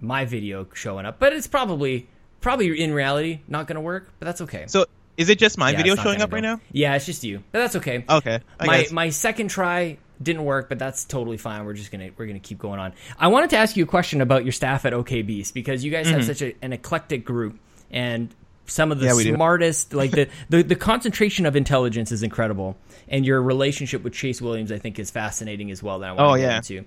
my 0.00 0.24
video 0.24 0.66
showing 0.74 1.06
up, 1.06 1.18
but 1.18 1.32
it's 1.32 1.46
probably 1.46 2.08
probably 2.40 2.80
in 2.80 2.92
reality 2.92 3.40
not 3.48 3.66
going 3.66 3.76
to 3.76 3.80
work. 3.80 4.10
But 4.18 4.26
that's 4.26 4.40
okay. 4.42 4.64
So 4.66 4.86
is 5.16 5.28
it 5.28 5.38
just 5.38 5.58
my 5.58 5.70
Yeah, 5.70 5.76
video 5.78 5.96
showing 5.96 6.20
up 6.20 6.32
right 6.32 6.42
now? 6.42 6.60
Yeah, 6.72 6.94
it's 6.96 7.06
just 7.06 7.24
you, 7.24 7.42
but 7.52 7.58
that's 7.60 7.76
okay. 7.76 8.04
Okay, 8.08 8.40
I 8.60 8.66
my 8.66 8.82
guess. 8.82 8.92
my 8.92 9.10
second 9.10 9.48
try 9.48 9.98
didn't 10.22 10.44
work, 10.44 10.68
but 10.68 10.78
that's 10.78 11.04
totally 11.04 11.36
fine. 11.36 11.64
We're 11.64 11.74
just 11.74 11.90
gonna 11.90 12.10
we're 12.16 12.26
gonna 12.26 12.38
keep 12.38 12.58
going 12.58 12.80
on. 12.80 12.92
I 13.18 13.28
wanted 13.28 13.50
to 13.50 13.56
ask 13.56 13.76
you 13.76 13.84
a 13.84 13.86
question 13.86 14.20
about 14.20 14.44
your 14.44 14.52
staff 14.52 14.84
at 14.86 14.92
OK 14.92 15.22
Beast 15.22 15.54
because 15.54 15.84
you 15.84 15.90
guys 15.90 16.08
have 16.08 16.24
such 16.24 16.40
a, 16.42 16.54
an 16.62 16.72
eclectic 16.72 17.24
group 17.24 17.58
and 17.90 18.34
some 18.66 18.90
of 18.92 18.98
the 18.98 19.06
Mm-hmm. 19.06 19.28
Yeah, 19.28 19.34
smartest 19.34 19.92
like 19.92 20.10
the, 20.12 20.28
the 20.48 20.62
the 20.62 20.76
concentration 20.76 21.44
of 21.46 21.54
intelligence 21.56 22.10
is 22.12 22.22
incredible 22.22 22.76
and 23.08 23.26
your 23.26 23.42
relationship 23.42 24.02
with 24.02 24.14
Chase 24.14 24.40
Williams 24.40 24.72
I 24.72 24.78
think 24.78 24.98
is 24.98 25.10
fascinating 25.10 25.70
as 25.70 25.82
well 25.82 25.98
that 25.98 26.10
I 26.10 26.12
want 26.12 26.20
Oh, 26.30 26.34
to 26.36 26.40
yeah. 26.40 26.56
into. 26.56 26.84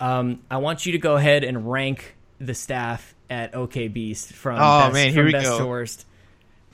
Um, 0.00 0.40
I 0.50 0.58
want 0.58 0.84
you 0.84 0.92
to 0.92 0.98
go 0.98 1.14
ahead 1.16 1.44
and 1.44 1.70
rank 1.70 2.16
the 2.40 2.54
staff 2.54 3.14
at 3.30 3.54
OK 3.54 3.88
Beast 3.88 4.32
from 4.34 4.56
Oh, 4.56 4.78
best, 4.80 4.94
man, 4.94 5.12
here 5.12 5.24
we 5.24 5.32
go. 5.32 5.58
to 5.58 5.66
worst. 5.66 6.04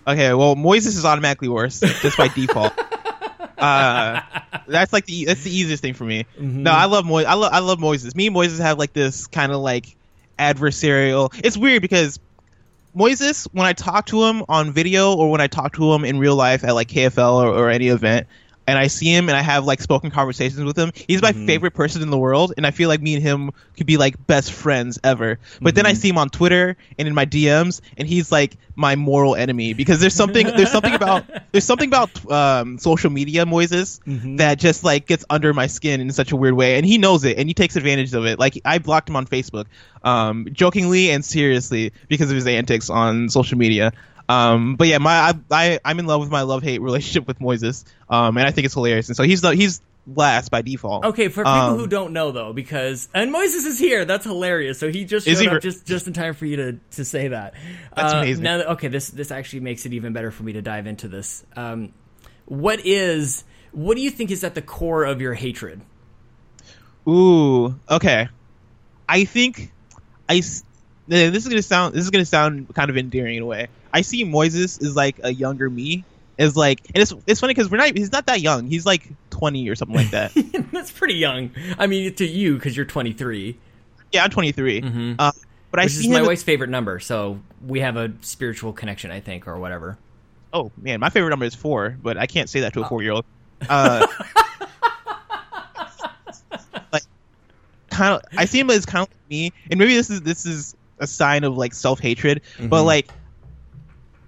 Okay, 0.06 0.32
well, 0.34 0.56
Moises 0.56 0.88
is 0.88 1.04
automatically 1.04 1.48
worse 1.48 1.80
just 1.80 2.16
by 2.16 2.28
default. 2.28 2.72
Uh, 3.60 4.22
that's 4.68 4.90
like 4.90 5.04
the 5.04 5.26
that's 5.26 5.42
the 5.42 5.54
easiest 5.54 5.82
thing 5.82 5.92
for 5.92 6.04
me. 6.04 6.24
Mm-hmm. 6.38 6.62
No, 6.62 6.70
I 6.70 6.86
love 6.86 7.04
Moises. 7.04 7.26
I 7.26 7.34
love 7.34 7.52
I 7.52 7.58
love 7.58 7.78
Moises. 7.78 8.14
Me 8.14 8.28
and 8.28 8.34
Moises 8.34 8.58
have 8.58 8.78
like 8.78 8.94
this 8.94 9.26
kind 9.26 9.52
of 9.52 9.60
like 9.60 9.94
adversarial. 10.38 11.38
It's 11.44 11.58
weird 11.58 11.82
because 11.82 12.18
Moises, 12.96 13.46
when 13.52 13.66
I 13.66 13.72
talk 13.72 14.06
to 14.06 14.24
him 14.24 14.44
on 14.48 14.72
video 14.72 15.14
or 15.14 15.30
when 15.30 15.40
I 15.40 15.46
talk 15.46 15.74
to 15.76 15.92
him 15.92 16.04
in 16.04 16.18
real 16.18 16.36
life 16.36 16.64
at 16.64 16.74
like 16.74 16.88
KFL 16.88 17.44
or, 17.44 17.48
or 17.48 17.70
any 17.70 17.88
event, 17.88 18.26
and 18.70 18.78
I 18.78 18.86
see 18.86 19.12
him 19.12 19.28
and 19.28 19.36
I 19.36 19.42
have 19.42 19.64
like 19.64 19.80
spoken 19.80 20.12
conversations 20.12 20.62
with 20.62 20.78
him, 20.78 20.92
he's 20.94 21.20
my 21.20 21.32
favorite 21.32 21.74
person 21.74 22.02
in 22.02 22.10
the 22.10 22.18
world, 22.18 22.54
and 22.56 22.64
I 22.64 22.70
feel 22.70 22.88
like 22.88 23.02
me 23.02 23.14
and 23.14 23.22
him 23.22 23.50
could 23.76 23.86
be 23.86 23.96
like 23.96 24.24
best 24.28 24.52
friends 24.52 24.96
ever. 25.02 25.40
But 25.60 25.74
then 25.74 25.86
I 25.86 25.94
see 25.94 26.08
him 26.08 26.18
on 26.18 26.30
Twitter 26.30 26.76
and 26.96 27.08
in 27.08 27.14
my 27.14 27.26
DMs, 27.26 27.80
and 27.96 28.06
he's 28.06 28.30
like 28.30 28.56
my 28.76 28.94
moral 28.94 29.34
enemy 29.34 29.74
because 29.74 29.98
there's 30.00 30.14
something 30.14 30.46
there's 30.46 30.70
something 30.70 30.94
about 30.94 31.24
there's 31.52 31.64
something 31.64 31.88
about 31.88 32.30
um, 32.30 32.78
social 32.78 33.10
media, 33.10 33.44
Moises, 33.44 33.98
that 34.38 34.60
just 34.60 34.84
like 34.84 35.08
gets 35.08 35.24
under 35.28 35.52
my 35.52 35.66
skin 35.66 36.00
in 36.00 36.12
such 36.12 36.30
a 36.30 36.36
weird 36.36 36.54
way, 36.54 36.76
and 36.76 36.86
he 36.86 36.96
knows 36.96 37.24
it 37.24 37.38
and 37.38 37.48
he 37.48 37.54
takes 37.54 37.74
advantage 37.74 38.14
of 38.14 38.24
it. 38.24 38.38
Like 38.38 38.60
I 38.64 38.78
blocked 38.78 39.08
him 39.08 39.16
on 39.16 39.26
Facebook, 39.26 39.66
um, 40.04 40.46
jokingly 40.52 41.10
and 41.10 41.24
seriously 41.24 41.92
because 42.06 42.30
of 42.30 42.36
his 42.36 42.46
antics 42.46 42.88
on 42.88 43.30
social 43.30 43.58
media. 43.58 43.92
Um, 44.30 44.76
but 44.76 44.86
yeah, 44.86 44.98
my 44.98 45.12
I, 45.12 45.34
I 45.50 45.80
I'm 45.84 45.98
in 45.98 46.06
love 46.06 46.20
with 46.20 46.30
my 46.30 46.42
love 46.42 46.62
hate 46.62 46.80
relationship 46.80 47.26
with 47.26 47.38
Moises, 47.40 47.84
um, 48.08 48.36
and 48.36 48.46
I 48.46 48.50
think 48.50 48.64
it's 48.66 48.74
hilarious. 48.74 49.08
And 49.08 49.16
so 49.16 49.22
he's 49.24 49.40
the, 49.40 49.50
he's 49.54 49.80
last 50.06 50.50
by 50.50 50.62
default. 50.62 51.04
Okay, 51.04 51.28
for 51.28 51.42
people 51.42 51.52
Um, 51.52 51.78
who 51.78 51.86
don't 51.86 52.12
know 52.12 52.30
though, 52.30 52.52
because 52.52 53.08
and 53.12 53.34
Moises 53.34 53.66
is 53.66 53.78
here. 53.78 54.04
That's 54.04 54.24
hilarious. 54.24 54.78
So 54.78 54.90
he 54.90 55.04
just 55.04 55.26
showed 55.26 55.38
he 55.38 55.46
up 55.48 55.54
re- 55.54 55.60
just 55.60 55.86
just 55.86 56.06
in 56.06 56.12
time 56.12 56.34
for 56.34 56.46
you 56.46 56.56
to 56.56 56.72
to 56.92 57.04
say 57.04 57.28
that. 57.28 57.54
That's 57.96 58.14
Uh, 58.14 58.18
amazing. 58.18 58.44
Now, 58.44 58.58
that- 58.58 58.68
okay, 58.72 58.88
this 58.88 59.08
this 59.08 59.30
actually 59.30 59.60
makes 59.60 59.84
it 59.86 59.92
even 59.94 60.12
better 60.12 60.30
for 60.30 60.42
me 60.42 60.52
to 60.52 60.62
dive 60.62 60.86
into 60.86 61.08
this. 61.08 61.44
Um, 61.56 61.92
what 62.46 62.80
is 62.86 63.44
what 63.72 63.96
do 63.96 64.02
you 64.02 64.10
think 64.10 64.30
is 64.30 64.42
at 64.44 64.54
the 64.54 64.62
core 64.62 65.04
of 65.04 65.20
your 65.20 65.34
hatred? 65.34 65.80
Ooh, 67.08 67.78
okay. 67.90 68.28
I 69.08 69.24
think 69.24 69.72
I. 70.28 70.36
This 70.36 70.62
is 71.08 71.48
gonna 71.48 71.62
sound. 71.62 71.94
This 71.94 72.04
is 72.04 72.10
gonna 72.10 72.24
sound 72.24 72.72
kind 72.74 72.90
of 72.90 72.96
endearing 72.96 73.36
in 73.36 73.42
a 73.42 73.46
way. 73.46 73.68
I 73.92 74.02
see 74.02 74.24
Moises 74.24 74.82
is 74.82 74.94
like 74.96 75.20
a 75.22 75.32
younger 75.32 75.68
me. 75.70 76.04
Is 76.38 76.56
like, 76.56 76.80
and 76.94 77.02
it's 77.02 77.12
it's 77.26 77.38
funny 77.40 77.52
because 77.52 77.70
we're 77.70 77.76
not. 77.76 77.94
He's 77.96 78.12
not 78.12 78.24
that 78.26 78.40
young. 78.40 78.66
He's 78.66 78.86
like 78.86 79.06
twenty 79.28 79.68
or 79.68 79.74
something 79.74 79.94
like 79.96 80.10
that. 80.12 80.32
That's 80.72 80.90
pretty 80.90 81.14
young. 81.14 81.50
I 81.78 81.86
mean, 81.86 82.14
to 82.14 82.26
you 82.26 82.54
because 82.54 82.74
you're 82.74 82.86
23, 82.86 83.58
yeah, 84.12 84.24
I'm 84.24 84.30
23. 84.30 84.80
Mhm. 84.80 85.16
Uh, 85.18 85.32
but 85.70 85.80
I 85.80 85.84
which 85.84 85.92
see 85.92 86.06
is 86.06 86.08
my 86.08 86.22
wife's 86.22 86.42
favorite 86.42 86.70
number. 86.70 86.98
So 86.98 87.40
we 87.66 87.80
have 87.80 87.96
a 87.96 88.12
spiritual 88.22 88.72
connection, 88.72 89.10
I 89.10 89.20
think, 89.20 89.46
or 89.46 89.58
whatever. 89.58 89.98
oh 90.54 90.72
man, 90.80 90.98
my 91.00 91.10
favorite 91.10 91.28
number 91.30 91.44
is 91.44 91.54
four, 91.54 91.98
but 92.02 92.16
I 92.16 92.26
can't 92.26 92.48
say 92.48 92.60
that 92.60 92.72
to 92.72 92.82
a 92.84 92.88
four 92.88 93.02
year 93.02 93.12
old. 93.12 93.24
Uh, 93.68 94.06
like, 96.92 97.02
kind 97.90 98.14
of, 98.14 98.22
I 98.36 98.44
see 98.46 98.58
him 98.60 98.70
as 98.70 98.86
kind 98.86 99.02
of 99.02 99.08
like 99.10 99.30
me, 99.30 99.52
and 99.70 99.78
maybe 99.78 99.94
this 99.94 100.10
is 100.10 100.22
this 100.22 100.46
is 100.46 100.74
a 100.98 101.06
sign 101.06 101.44
of 101.44 101.56
like 101.56 101.74
self 101.74 102.00
hatred, 102.00 102.42
but 102.58 102.82
Mhm. 102.82 102.86
like 102.86 103.10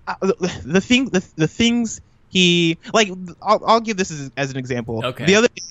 uh, 0.07 0.15
the, 0.21 0.63
the 0.65 0.81
thing 0.81 1.07
the, 1.11 1.25
the 1.37 1.49
things 1.49 2.01
he 2.29 2.79
like 2.93 3.09
I'll, 3.43 3.63
I'll 3.67 3.81
give 3.81 3.97
this 3.97 4.11
as, 4.11 4.31
as 4.37 4.51
an 4.51 4.57
example 4.57 5.05
Okay. 5.05 5.25
the 5.27 5.37
other 5.37 5.49
day 5.49 5.63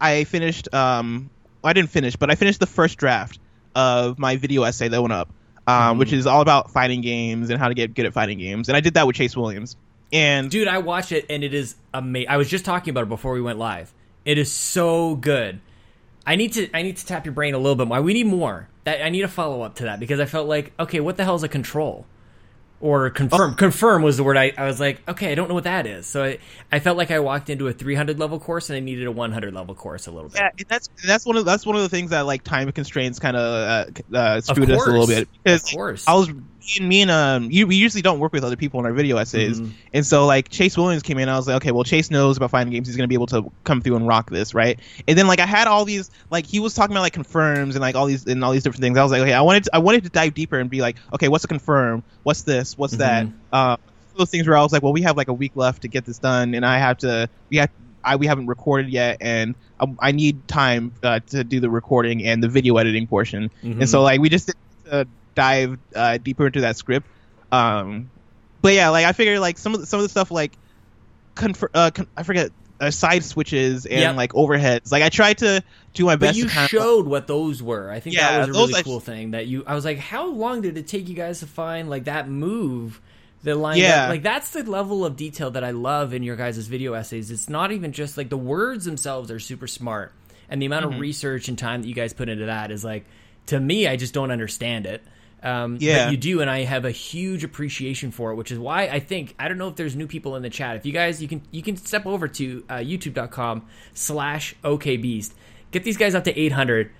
i 0.00 0.24
finished 0.24 0.72
um 0.74 1.30
i 1.64 1.72
didn't 1.72 1.90
finish 1.90 2.16
but 2.16 2.30
i 2.30 2.34
finished 2.34 2.60
the 2.60 2.66
first 2.66 2.98
draft 2.98 3.38
of 3.74 4.18
my 4.18 4.36
video 4.36 4.62
essay 4.64 4.88
that 4.88 5.00
went 5.00 5.12
up 5.12 5.28
um, 5.66 5.96
Mhm. 5.96 5.98
which 6.00 6.12
is 6.12 6.26
all 6.26 6.40
about 6.40 6.70
fighting 6.70 7.00
games 7.00 7.50
and 7.50 7.58
how 7.60 7.68
to 7.68 7.74
get 7.74 7.94
good 7.94 8.06
at 8.06 8.12
fighting 8.12 8.38
games 8.38 8.68
and 8.68 8.76
i 8.76 8.80
did 8.80 8.94
that 8.94 9.06
with 9.06 9.16
chase 9.16 9.36
williams 9.36 9.76
and 10.12 10.50
Dude, 10.50 10.66
I 10.66 10.78
watched 10.78 11.12
it 11.12 11.26
and 11.30 11.44
it 11.44 11.54
is 11.54 11.76
amazing. 11.94 12.30
I 12.30 12.36
was 12.36 12.48
just 12.48 12.64
talking 12.64 12.90
about 12.90 13.04
it 13.04 13.08
before 13.08 13.32
we 13.32 13.40
went 13.40 13.60
live. 13.60 13.94
It 14.24 14.38
is 14.38 14.50
so 14.50 15.14
good. 15.14 15.60
I 16.26 16.34
need 16.34 16.54
to 16.54 16.68
I 16.74 16.82
need 16.82 16.96
to 16.96 17.06
tap 17.06 17.24
your 17.26 17.32
brain 17.32 17.54
a 17.54 17.58
little 17.58 17.76
bit 17.76 17.86
more. 17.86 18.02
We 18.02 18.12
need 18.12 18.26
more. 18.26 18.66
That 18.82 19.04
I 19.04 19.10
need 19.10 19.22
a 19.22 19.28
follow 19.28 19.62
up 19.62 19.76
to 19.76 19.84
that 19.84 20.00
because 20.00 20.18
I 20.18 20.24
felt 20.24 20.48
like 20.48 20.72
okay, 20.80 20.98
what 20.98 21.16
the 21.16 21.22
hell 21.22 21.36
is 21.36 21.44
a 21.44 21.48
control? 21.48 22.06
Or 22.80 23.10
confirm. 23.10 23.54
Confirm 23.56 24.02
was 24.02 24.16
the 24.16 24.24
word 24.24 24.38
I, 24.38 24.52
I 24.56 24.64
was 24.64 24.80
like, 24.80 25.06
okay, 25.06 25.30
I 25.30 25.34
don't 25.34 25.48
know 25.48 25.54
what 25.54 25.64
that 25.64 25.86
is. 25.86 26.06
So 26.06 26.24
I, 26.24 26.38
I 26.72 26.80
felt 26.80 26.96
like 26.96 27.10
I 27.10 27.18
walked 27.18 27.50
into 27.50 27.68
a 27.68 27.74
300 27.74 28.18
level 28.18 28.40
course 28.40 28.70
and 28.70 28.76
I 28.78 28.80
needed 28.80 29.06
a 29.06 29.12
100 29.12 29.52
level 29.52 29.74
course 29.74 30.06
a 30.06 30.10
little 30.10 30.30
bit. 30.30 30.40
yeah, 30.40 30.48
and 30.58 30.66
that's 30.66 30.88
that's 31.06 31.26
one 31.26 31.36
of 31.36 31.44
that's 31.44 31.66
one 31.66 31.76
of 31.76 31.82
the 31.82 31.90
things 31.90 32.10
that 32.10 32.22
like 32.22 32.42
time 32.42 32.72
constraints 32.72 33.18
kind 33.18 33.36
of 33.36 33.92
uh, 34.12 34.16
uh, 34.16 34.40
screwed 34.40 34.70
us 34.70 34.86
a 34.86 34.90
little 34.90 35.06
bit 35.06 35.28
because 35.44 35.64
Of 35.64 35.70
course. 35.76 36.08
I 36.08 36.14
was 36.14 36.30
and 36.78 36.88
me 36.88 37.02
and 37.02 37.10
um, 37.10 37.50
you, 37.50 37.66
we 37.66 37.76
usually 37.76 38.02
don't 38.02 38.18
work 38.18 38.32
with 38.32 38.44
other 38.44 38.56
people 38.56 38.80
in 38.80 38.86
our 38.86 38.92
video 38.92 39.16
essays, 39.16 39.60
Mhm. 39.60 39.72
and 39.94 40.06
so 40.06 40.26
like 40.26 40.48
Chase 40.48 40.76
Williams 40.76 41.02
came 41.02 41.18
in, 41.18 41.28
I 41.28 41.36
was 41.36 41.46
like, 41.46 41.56
okay, 41.56 41.70
well 41.72 41.84
Chase 41.84 42.10
knows 42.10 42.36
about 42.36 42.50
fighting 42.50 42.72
games, 42.72 42.86
he's 42.86 42.96
gonna 42.96 43.08
be 43.08 43.14
able 43.14 43.26
to 43.28 43.50
come 43.64 43.80
through 43.80 43.96
and 43.96 44.06
rock 44.06 44.30
this, 44.30 44.54
right? 44.54 44.78
And 45.08 45.16
then 45.16 45.26
like 45.26 45.40
I 45.40 45.46
had 45.46 45.66
all 45.66 45.84
these, 45.84 46.10
like 46.30 46.46
he 46.46 46.60
was 46.60 46.74
talking 46.74 46.94
about 46.94 47.02
like 47.02 47.12
confirms 47.12 47.74
and 47.76 47.80
like 47.82 47.94
all 47.94 48.06
these 48.06 48.26
and 48.26 48.44
all 48.44 48.52
these 48.52 48.62
different 48.62 48.82
things. 48.82 48.98
I 48.98 49.02
was 49.02 49.12
like, 49.12 49.22
okay, 49.22 49.32
I 49.32 49.40
wanted 49.42 49.64
to, 49.64 49.70
I 49.76 49.78
wanted 49.78 50.04
to 50.04 50.10
dive 50.10 50.34
deeper 50.34 50.58
and 50.58 50.68
be 50.70 50.80
like, 50.80 50.96
okay, 51.14 51.28
what's 51.28 51.44
a 51.44 51.48
confirm? 51.48 52.02
What's 52.22 52.42
this? 52.42 52.76
What's 52.76 52.96
that? 52.98 53.26
Mhm. 53.26 53.32
Uh, 53.52 53.76
those 54.16 54.28
things 54.30 54.46
where 54.46 54.56
I 54.56 54.62
was 54.62 54.72
like, 54.72 54.82
well, 54.82 54.92
we 54.92 55.02
have 55.02 55.16
like 55.16 55.28
a 55.28 55.32
week 55.32 55.52
left 55.54 55.82
to 55.82 55.88
get 55.88 56.04
this 56.04 56.18
done, 56.18 56.54
and 56.54 56.66
I 56.66 56.78
have 56.78 56.98
to, 56.98 57.28
we 57.48 57.56
have. 57.58 57.70
I, 58.02 58.16
we 58.16 58.26
haven't 58.26 58.46
recorded 58.46 58.90
yet, 58.90 59.18
and 59.20 59.54
I, 59.78 59.86
I 59.98 60.12
need 60.12 60.48
time 60.48 60.92
uh, 61.02 61.20
to 61.28 61.44
do 61.44 61.60
the 61.60 61.68
recording 61.68 62.24
and 62.24 62.42
the 62.42 62.48
video 62.48 62.78
editing 62.78 63.06
portion. 63.06 63.50
Mhm. 63.62 63.80
And 63.80 63.88
so 63.90 64.00
like 64.02 64.20
we 64.22 64.30
just 64.30 64.46
did 64.46 64.56
to 64.86 65.06
dive 65.40 65.78
uh, 65.94 66.18
deeper 66.18 66.46
into 66.46 66.60
that 66.62 66.76
script. 66.76 67.06
Um, 67.50 68.10
but 68.62 68.74
yeah, 68.74 68.90
like 68.90 69.06
I 69.06 69.12
figured 69.12 69.40
like 69.40 69.56
some 69.58 69.74
of 69.74 69.80
the, 69.80 69.86
some 69.86 69.98
of 70.00 70.02
the 70.04 70.08
stuff 70.10 70.30
like 70.30 70.52
confer- 71.34 71.70
uh, 71.72 71.90
con- 71.90 72.08
I 72.16 72.22
forget 72.22 72.50
uh, 72.80 72.90
side 72.90 73.24
switches 73.24 73.86
and 73.86 74.00
Yep. 74.00 74.16
like 74.16 74.32
overheads. 74.32 74.92
Like 74.92 75.02
I 75.02 75.08
tried 75.08 75.38
to 75.38 75.62
do 75.94 76.04
my 76.04 76.16
best. 76.16 76.30
But 76.32 76.36
you 76.36 76.44
to 76.48 76.50
kind 76.50 76.64
of- 76.64 76.70
showed 76.70 77.06
what 77.06 77.26
those 77.26 77.62
were. 77.62 77.90
I 77.90 78.00
think 78.00 78.16
Yeah, 78.16 78.32
that 78.32 78.38
was 78.40 78.48
a 78.48 78.52
those 78.52 78.68
really 78.68 78.80
I- 78.80 78.82
cool 78.82 79.00
thing 79.00 79.30
that 79.32 79.46
you. 79.46 79.64
I 79.66 79.74
was 79.74 79.84
like, 79.84 79.98
how 79.98 80.26
long 80.26 80.60
did 80.62 80.76
it 80.76 80.86
take 80.86 81.08
you 81.08 81.14
guys 81.14 81.40
to 81.40 81.46
find 81.46 81.88
like 81.90 82.04
that 82.04 82.28
move? 82.28 83.00
The 83.42 83.54
line, 83.54 83.78
Yeah. 83.78 84.10
like 84.10 84.22
that's 84.22 84.50
the 84.50 84.62
level 84.64 85.02
of 85.06 85.16
detail 85.16 85.50
that 85.52 85.64
I 85.64 85.70
love 85.70 86.12
in 86.12 86.22
your 86.22 86.36
guys' 86.36 86.58
video 86.66 86.92
essays. 86.92 87.30
It's 87.30 87.48
not 87.48 87.72
even 87.72 87.92
just 87.92 88.18
like 88.18 88.28
the 88.28 88.36
words 88.36 88.84
themselves 88.84 89.30
are 89.30 89.40
super 89.40 89.66
smart, 89.66 90.12
and 90.50 90.60
the 90.60 90.66
amount 90.66 90.84
Mm-hmm. 90.84 90.94
of 90.96 91.00
research 91.00 91.48
and 91.48 91.58
time 91.58 91.80
that 91.80 91.88
you 91.88 91.94
guys 91.94 92.12
put 92.12 92.28
into 92.28 92.44
that 92.46 92.70
is 92.70 92.84
like, 92.84 93.06
to 93.46 93.58
me, 93.58 93.86
I 93.88 93.96
just 93.96 94.12
don't 94.12 94.30
understand 94.30 94.84
it. 94.84 95.02
Um, 95.42 95.78
Yeah. 95.80 96.04
but 96.06 96.10
you 96.12 96.16
do, 96.18 96.40
and 96.42 96.50
I 96.50 96.64
have 96.64 96.84
a 96.84 96.90
huge 96.90 97.44
appreciation 97.44 98.10
for 98.10 98.30
it, 98.30 98.34
which 98.34 98.52
is 98.52 98.58
why 98.58 98.82
I 98.88 99.00
think 99.00 99.34
I 99.38 99.48
don't 99.48 99.56
know 99.58 99.68
if 99.68 99.76
there's 99.76 99.96
new 99.96 100.06
people 100.06 100.36
in 100.36 100.42
the 100.42 100.50
chat. 100.50 100.76
If 100.76 100.84
you 100.86 100.92
guys, 100.92 101.22
you 101.22 101.28
can 101.28 101.42
you 101.50 101.62
can 101.62 101.76
step 101.76 102.06
over 102.06 102.28
to 102.28 102.64
uh, 102.68 102.74
YouTube.com 102.76 103.64
slash 103.94 104.54
OKBeast. 104.62 105.32
Get 105.70 105.84
these 105.84 105.96
guys 105.96 106.14
up 106.14 106.24
to 106.24 106.38
800. 106.38 106.90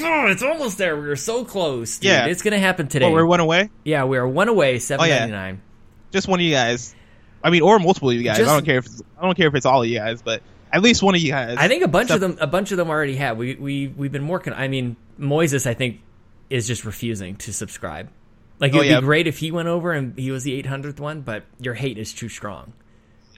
Oh, 0.00 0.26
it's 0.28 0.42
almost 0.44 0.78
there. 0.78 0.96
We 1.00 1.08
are 1.08 1.16
so 1.16 1.44
close. 1.44 1.98
Dude. 1.98 2.10
Yeah. 2.10 2.26
it's 2.26 2.42
gonna 2.42 2.58
happen 2.58 2.86
today. 2.86 3.06
Oh, 3.06 3.10
we're 3.12 3.26
one 3.26 3.40
away. 3.40 3.70
yeah, 3.84 4.04
we 4.04 4.16
are 4.16 4.28
one 4.28 4.48
away. 4.48 4.78
Seven 4.78 5.08
ninety 5.08 5.32
nine. 5.32 5.60
Just 6.12 6.28
one 6.28 6.38
of 6.38 6.44
you 6.46 6.52
guys. 6.52 6.94
I 7.42 7.50
mean, 7.50 7.62
or 7.62 7.78
multiple 7.80 8.10
of 8.10 8.16
you 8.16 8.22
guys. 8.22 8.36
Just- 8.38 8.48
I 8.50 8.54
don't 8.54 8.64
care 8.64 8.78
if 8.78 8.86
it's, 8.86 9.02
I 9.18 9.22
don't 9.24 9.36
care 9.36 9.48
if 9.48 9.54
it's 9.54 9.66
all 9.66 9.82
of 9.82 9.88
you 9.88 9.98
guys, 9.98 10.22
but 10.22 10.42
at 10.72 10.82
least 10.82 11.02
one 11.02 11.14
of 11.16 11.20
you 11.20 11.30
guys. 11.32 11.56
I 11.58 11.66
think 11.68 11.82
a 11.82 11.88
bunch 11.88 12.10
of 12.10 12.20
them, 12.20 12.36
a 12.40 12.46
bunch 12.46 12.70
of 12.70 12.76
them 12.76 12.90
already 12.90 13.16
have. 13.16 13.38
We 13.38 13.56
we 13.56 13.88
we've 13.88 14.12
been 14.12 14.28
working. 14.28 14.52
I 14.52 14.68
mean, 14.68 14.94
Moises, 15.18 15.66
I 15.66 15.74
think, 15.74 16.00
is 16.50 16.66
just 16.66 16.84
refusing 16.84 17.36
to 17.36 17.52
subscribe. 17.52 18.08
Like 18.60 18.72
it 18.72 18.74
Oh, 18.74 18.78
would 18.78 18.86
yeah. 18.88 19.00
be 19.00 19.06
great 19.06 19.26
if 19.26 19.38
he 19.38 19.50
went 19.52 19.68
over 19.68 19.92
and 19.92 20.18
he 20.18 20.30
was 20.30 20.44
the 20.44 20.52
eight 20.54 20.66
hundredth 20.66 20.98
one, 21.00 21.20
but 21.20 21.44
your 21.60 21.74
hate 21.74 21.98
is 21.98 22.12
too 22.12 22.28
strong. 22.28 22.72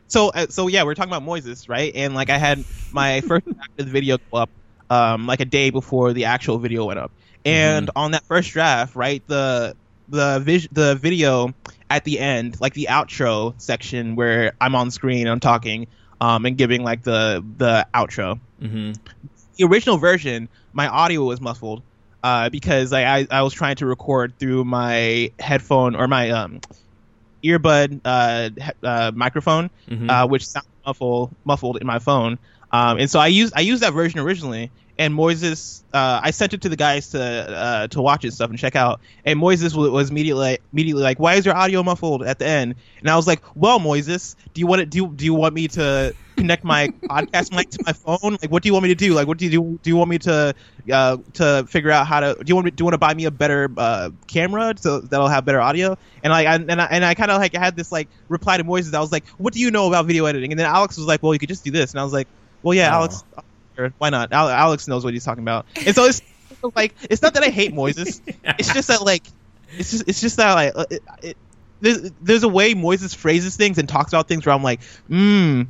so 0.09 0.29
uh, 0.31 0.47
so 0.49 0.67
yeah, 0.69 0.83
we're 0.85 0.95
talking 0.95 1.13
about 1.13 1.23
Moises, 1.25 1.69
right? 1.69 1.93
And 1.95 2.15
like 2.15 2.31
I 2.31 2.39
had 2.39 2.65
my 2.93 3.21
first 3.29 3.45
draft 3.47 3.71
of 3.79 3.87
the 3.87 3.93
video 3.93 4.17
go 4.31 4.39
up 4.39 4.51
um 4.89 5.27
like 5.27 5.41
a 5.41 5.45
day 5.45 5.71
before 5.71 6.13
the 6.13 6.25
actual 6.27 6.59
video 6.59 6.85
went 6.87 6.99
up. 6.99 7.13
And 7.45 7.87
Mm-hmm. 7.89 7.99
on 7.99 8.11
that 8.13 8.25
first 8.25 8.51
draft, 8.53 8.95
right, 8.97 9.23
the 9.27 9.75
the 10.09 10.41
vis- 10.41 10.69
the 10.73 10.95
video 10.97 11.55
at 11.91 12.05
the 12.05 12.19
end, 12.19 12.61
like 12.61 12.75
the 12.75 12.89
outro 12.91 13.55
section 13.61 14.17
where 14.17 14.53
I'm 14.61 14.75
on 14.75 14.91
screen, 14.91 15.27
I'm 15.27 15.41
talking 15.41 15.87
um 16.21 16.47
and 16.47 16.57
giving 16.57 16.83
like 16.83 17.03
the 17.03 17.45
the 17.59 17.87
outro. 17.95 18.41
Mm-hmm. 18.63 18.93
The 19.57 19.65
original 19.65 19.99
version, 19.99 20.49
my 20.73 20.89
audio 20.89 21.25
was 21.25 21.41
muffled 21.41 21.83
uh 22.23 22.49
because 22.51 22.93
I 22.93 23.19
I, 23.19 23.27
I 23.31 23.43
was 23.43 23.55
trying 23.55 23.77
to 23.77 23.87
record 23.87 24.35
through 24.39 24.65
my 24.65 25.33
headphone 25.39 25.95
or 25.97 26.09
my 26.09 26.31
um 26.31 26.61
earbud 27.45 28.01
uh, 28.05 28.51
he- 28.57 28.87
uh 28.87 29.13
microphone 29.15 29.71
Mhm. 29.89 30.11
uh, 30.11 30.27
which 30.29 30.47
sounds 30.47 30.67
muffled 30.87 31.35
muffled 31.45 31.79
in 31.81 31.87
my 31.87 31.99
phone. 31.99 32.39
Um, 32.73 32.99
and 32.99 33.11
so 33.11 33.19
I 33.19 33.27
used 33.29 33.53
I 33.57 33.61
used 33.61 33.83
that 33.83 33.93
version 33.93 34.21
originally, 34.21 34.71
and 35.01 35.15
Moises 35.15 35.83
uh, 35.93 36.21
I 36.23 36.31
sent 36.31 36.53
it 36.55 36.61
to 36.63 36.69
the 36.69 36.77
guys 36.77 37.09
to 37.11 37.21
uh, 37.21 37.87
to 37.89 38.03
watch 38.03 38.25
it 38.25 38.33
stuff 38.33 38.51
and 38.51 38.59
check 38.59 38.77
out. 38.77 39.01
And 39.25 39.41
Moises 39.41 39.75
was, 39.75 39.91
was 39.91 40.11
immediately 40.11 40.59
immediately 40.73 41.03
like, 41.03 41.19
"Why 41.19 41.35
is 41.35 41.47
your 41.47 41.57
audio 41.57 41.83
muffled 41.83 42.23
at 42.23 42.39
the 42.39 42.47
end?" 42.47 42.77
And 43.01 43.09
I 43.09 43.17
was 43.17 43.27
like, 43.27 43.43
"Well, 43.57 43.81
Moises, 43.81 44.37
do 44.55 44.61
you 44.61 44.67
want 44.67 44.81
to 44.81 44.87
do 44.87 45.09
do 45.09 45.25
you 45.25 45.35
want 45.35 45.55
me 45.55 45.69
to 45.69 46.15
connect 46.37 46.65
my 46.65 46.89
podcast 47.03 47.57
mic 47.57 47.71
to 47.71 47.83
my 47.85 47.93
phone? 47.93 48.37
Like, 48.43 48.51
what 48.51 48.63
do 48.63 48.69
you 48.69 48.75
want 48.75 48.85
me 48.85 48.91
to 48.91 48.95
do? 48.95 49.15
Like, 49.15 49.27
what 49.27 49.39
do 49.39 49.47
you 49.47 49.51
do? 49.51 49.81
Do 49.83 49.91
you 49.91 49.97
want 49.97 50.11
me 50.11 50.19
to 50.19 50.55
uh, 50.93 51.17
to 51.35 51.67
figure 51.67 51.91
out 51.91 52.07
how 52.07 52.21
to? 52.21 52.35
Do 52.35 52.45
you 52.47 52.55
want 52.55 52.67
me, 52.67 52.71
do 52.71 52.83
you 52.83 52.85
want 52.85 52.95
to 52.95 52.99
buy 52.99 53.15
me 53.15 53.25
a 53.25 53.31
better 53.31 53.71
uh, 53.77 54.11
camera 54.27 54.75
so 54.79 55.01
that'll 55.01 55.29
have 55.29 55.47
better 55.47 55.63
audio?" 55.63 55.97
And 56.23 56.31
like, 56.31 56.47
I, 56.47 56.55
and 56.57 56.81
I, 56.81 56.85
and 56.85 57.05
I 57.05 57.15
kind 57.15 57.31
of 57.31 57.41
like 57.41 57.55
had 57.55 57.75
this 57.75 57.91
like 57.91 58.09
reply 58.29 58.59
to 58.59 58.65
Moises. 58.65 58.95
I 58.95 59.01
was 59.01 59.11
like, 59.11 59.27
"What 59.39 59.55
do 59.55 59.61
you 59.61 59.71
know 59.71 59.89
about 59.89 60.05
video 60.07 60.27
editing?" 60.27 60.53
And 60.53 60.59
then 60.59 60.67
Alex 60.67 60.99
was 60.99 61.07
like, 61.07 61.23
"Well, 61.23 61.33
you 61.33 61.39
could 61.41 61.49
just 61.49 61.65
do 61.65 61.71
this." 61.71 61.91
And 61.93 62.01
I 62.01 62.05
was 62.05 62.13
like, 62.13 62.29
"Well, 62.63 62.75
yeah, 62.75 62.91
Oh. 62.91 62.99
Alex, 62.99 63.25
sure, 63.81 63.93
why 63.99 64.11
not? 64.11 64.33
Al- 64.33 64.49
Alex 64.49 64.87
knows 64.89 65.05
what 65.05 65.13
he's 65.15 65.25
talking 65.25 65.43
about." 65.45 65.67
And 65.87 65.95
so 65.95 66.05
it's 66.05 66.23
like, 66.75 66.95
it's 67.09 67.23
not 67.23 67.35
that 67.35 67.43
I 67.43 67.49
hate 67.49 67.73
Moises. 67.75 68.21
It's 68.59 68.73
just 68.73 68.89
that 68.89 69.03
like, 69.03 69.23
it's 69.77 69.91
just 69.91 70.09
it's 70.09 70.21
just 70.21 70.37
that 70.37 70.55
like, 70.55 70.73
uh, 70.77 70.85
it, 70.91 71.03
it, 71.23 71.37
there's 71.81 72.11
there's 72.21 72.43
a 72.43 72.49
way 72.49 72.75
Moises 72.75 73.15
phrases 73.15 73.57
things 73.57 73.79
and 73.79 73.89
talks 73.89 74.13
about 74.13 74.29
things 74.29 74.45
where 74.47 74.55
I'm 74.55 74.63
like, 74.63 74.83
hmm. 75.09 75.63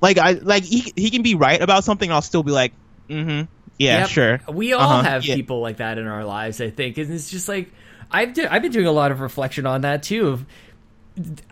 Like 0.00 0.18
I 0.18 0.32
like 0.32 0.64
he 0.64 0.92
he 0.96 1.10
can 1.10 1.22
be 1.22 1.34
right 1.36 1.60
about 1.60 1.84
something. 1.84 2.08
and 2.08 2.14
I'll 2.14 2.22
still 2.22 2.42
be 2.42 2.50
like, 2.50 2.72
mm-hmm, 3.08 3.44
yeah, 3.78 4.00
Yep. 4.00 4.08
sure. 4.08 4.40
We 4.52 4.72
all 4.72 4.80
Uh-huh, 4.80 5.02
have 5.02 5.24
yeah. 5.24 5.36
people 5.36 5.60
like 5.60 5.76
that 5.76 5.96
in 5.98 6.06
our 6.08 6.24
lives, 6.24 6.60
I 6.60 6.70
think, 6.70 6.98
and 6.98 7.12
it's 7.12 7.30
just 7.30 7.48
like 7.48 7.70
I've 8.10 8.34
do, 8.34 8.46
I've 8.50 8.62
been 8.62 8.72
doing 8.72 8.86
a 8.86 8.92
lot 8.92 9.12
of 9.12 9.20
reflection 9.20 9.64
on 9.64 9.82
that 9.82 10.02
too. 10.02 10.44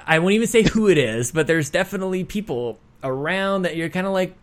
I 0.07 0.19
won't 0.19 0.33
even 0.35 0.47
say 0.49 0.63
who 0.63 0.89
it 0.89 0.99
is, 0.99 1.31
but 1.33 1.47
there's 1.47 1.71
definitely 1.71 2.25
people 2.25 2.79
around 3.05 3.63
that 3.63 3.77
you're 3.77 3.89
kind 3.89 4.07
of 4.07 4.13
like 4.13 4.37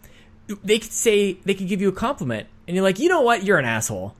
they 0.64 0.80
could 0.80 0.92
say 0.92 1.34
they 1.46 1.54
could 1.54 1.68
give 1.68 1.82
you 1.82 1.90
a 1.90 1.94
compliment, 1.94 2.48
and 2.68 2.76
you're 2.76 2.84
like, 2.84 3.00
you 3.00 3.10
know 3.10 3.22
what, 3.22 3.44
you're 3.44 3.58
an 3.58 3.66
asshole. 3.66 4.16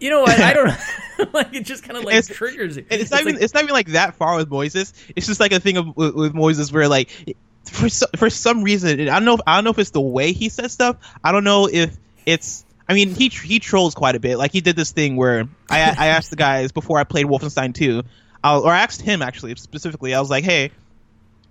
You 0.00 0.10
know 0.10 0.20
what? 0.22 0.38
I 0.38 0.52
don't 0.52 0.68
like. 1.32 1.54
It 1.54 1.64
just 1.64 1.84
kind 1.84 1.96
of 1.96 2.04
like 2.04 2.16
It's- 2.16 2.36
triggers 2.36 2.76
it. 2.76 2.86
And 2.90 3.00
it's 3.00 3.10
not 3.10 3.20
even 3.22 3.34
like- 3.34 3.42
it's 3.42 3.54
not 3.54 3.62
even 3.62 3.72
like 3.74 3.88
that 3.88 4.14
far 4.16 4.36
with 4.36 4.50
Moises. 4.50 4.92
It's 5.16 5.26
just 5.26 5.40
like 5.40 5.52
a 5.52 5.60
thing 5.60 5.76
of, 5.76 5.96
with, 5.96 6.14
with 6.14 6.34
Moises 6.34 6.72
where 6.72 6.88
like 6.88 7.36
for 7.64 7.88
so, 7.88 8.06
for 8.16 8.28
some 8.28 8.62
reason 8.62 9.00
I 9.00 9.04
don't 9.14 9.24
know 9.24 9.34
if, 9.34 9.40
I 9.46 9.54
don't 9.56 9.64
know 9.64 9.70
if 9.70 9.78
it's 9.78 9.90
the 9.90 10.00
way 10.00 10.32
he 10.32 10.48
says 10.48 10.72
stuff. 10.72 10.96
I 11.22 11.32
don't 11.32 11.44
know 11.44 11.68
if 11.72 11.96
it's 12.26 12.64
I 12.88 12.92
mean 12.94 13.14
he 13.14 13.28
he 13.28 13.60
trolls 13.60 13.94
quite 13.94 14.16
a 14.16 14.20
bit. 14.20 14.36
Like 14.36 14.52
he 14.52 14.60
did 14.60 14.76
this 14.76 14.90
thing 14.92 15.16
where 15.16 15.48
I 15.70 15.80
I 15.80 16.06
asked 16.08 16.30
the 16.30 16.36
guys 16.36 16.72
before 16.72 16.98
I 16.98 17.04
played 17.04 17.26
Wolfenstein 17.26 17.72
2, 17.74 18.02
I'll, 18.42 18.62
or 18.62 18.72
I 18.72 18.80
asked 18.82 19.00
him 19.00 19.22
actually 19.22 19.54
specifically. 19.54 20.12
I 20.14 20.20
was 20.20 20.28
like, 20.28 20.44
hey, 20.44 20.72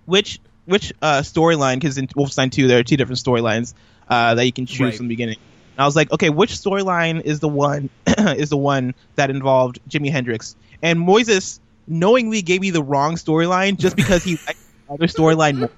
which 0.04 0.38
which 0.66 0.92
uh, 1.02 1.20
storyline? 1.20 1.76
Because 1.76 1.98
in 1.98 2.06
Wolfenstein 2.08 2.52
2 2.52 2.68
there 2.68 2.78
are 2.78 2.84
two 2.84 2.96
different 2.96 3.18
storylines 3.18 3.74
uh, 4.08 4.34
that 4.34 4.44
you 4.44 4.52
can 4.52 4.66
choose 4.66 4.80
Right. 4.80 4.94
from 4.96 5.06
the 5.06 5.14
beginning. 5.14 5.38
And 5.76 5.82
I 5.82 5.86
was 5.86 5.96
like, 5.96 6.12
okay, 6.12 6.30
which 6.30 6.52
storyline 6.52 7.20
is 7.22 7.40
the 7.40 7.48
one 7.48 7.90
is 8.06 8.50
the 8.50 8.56
one 8.56 8.94
that 9.16 9.30
involved 9.30 9.80
Jimi 9.88 10.10
Hendrix? 10.10 10.54
And 10.82 10.98
Moises 11.00 11.58
knowingly 11.86 12.42
gave 12.42 12.60
me 12.60 12.70
the 12.70 12.82
wrong 12.82 13.14
storyline 13.16 13.76
just 13.78 13.96
because 13.96 14.22
he 14.24 14.32
liked 14.46 14.58
the 14.88 14.94
other 14.94 15.06
storyline 15.06 15.58
more. 15.58 15.70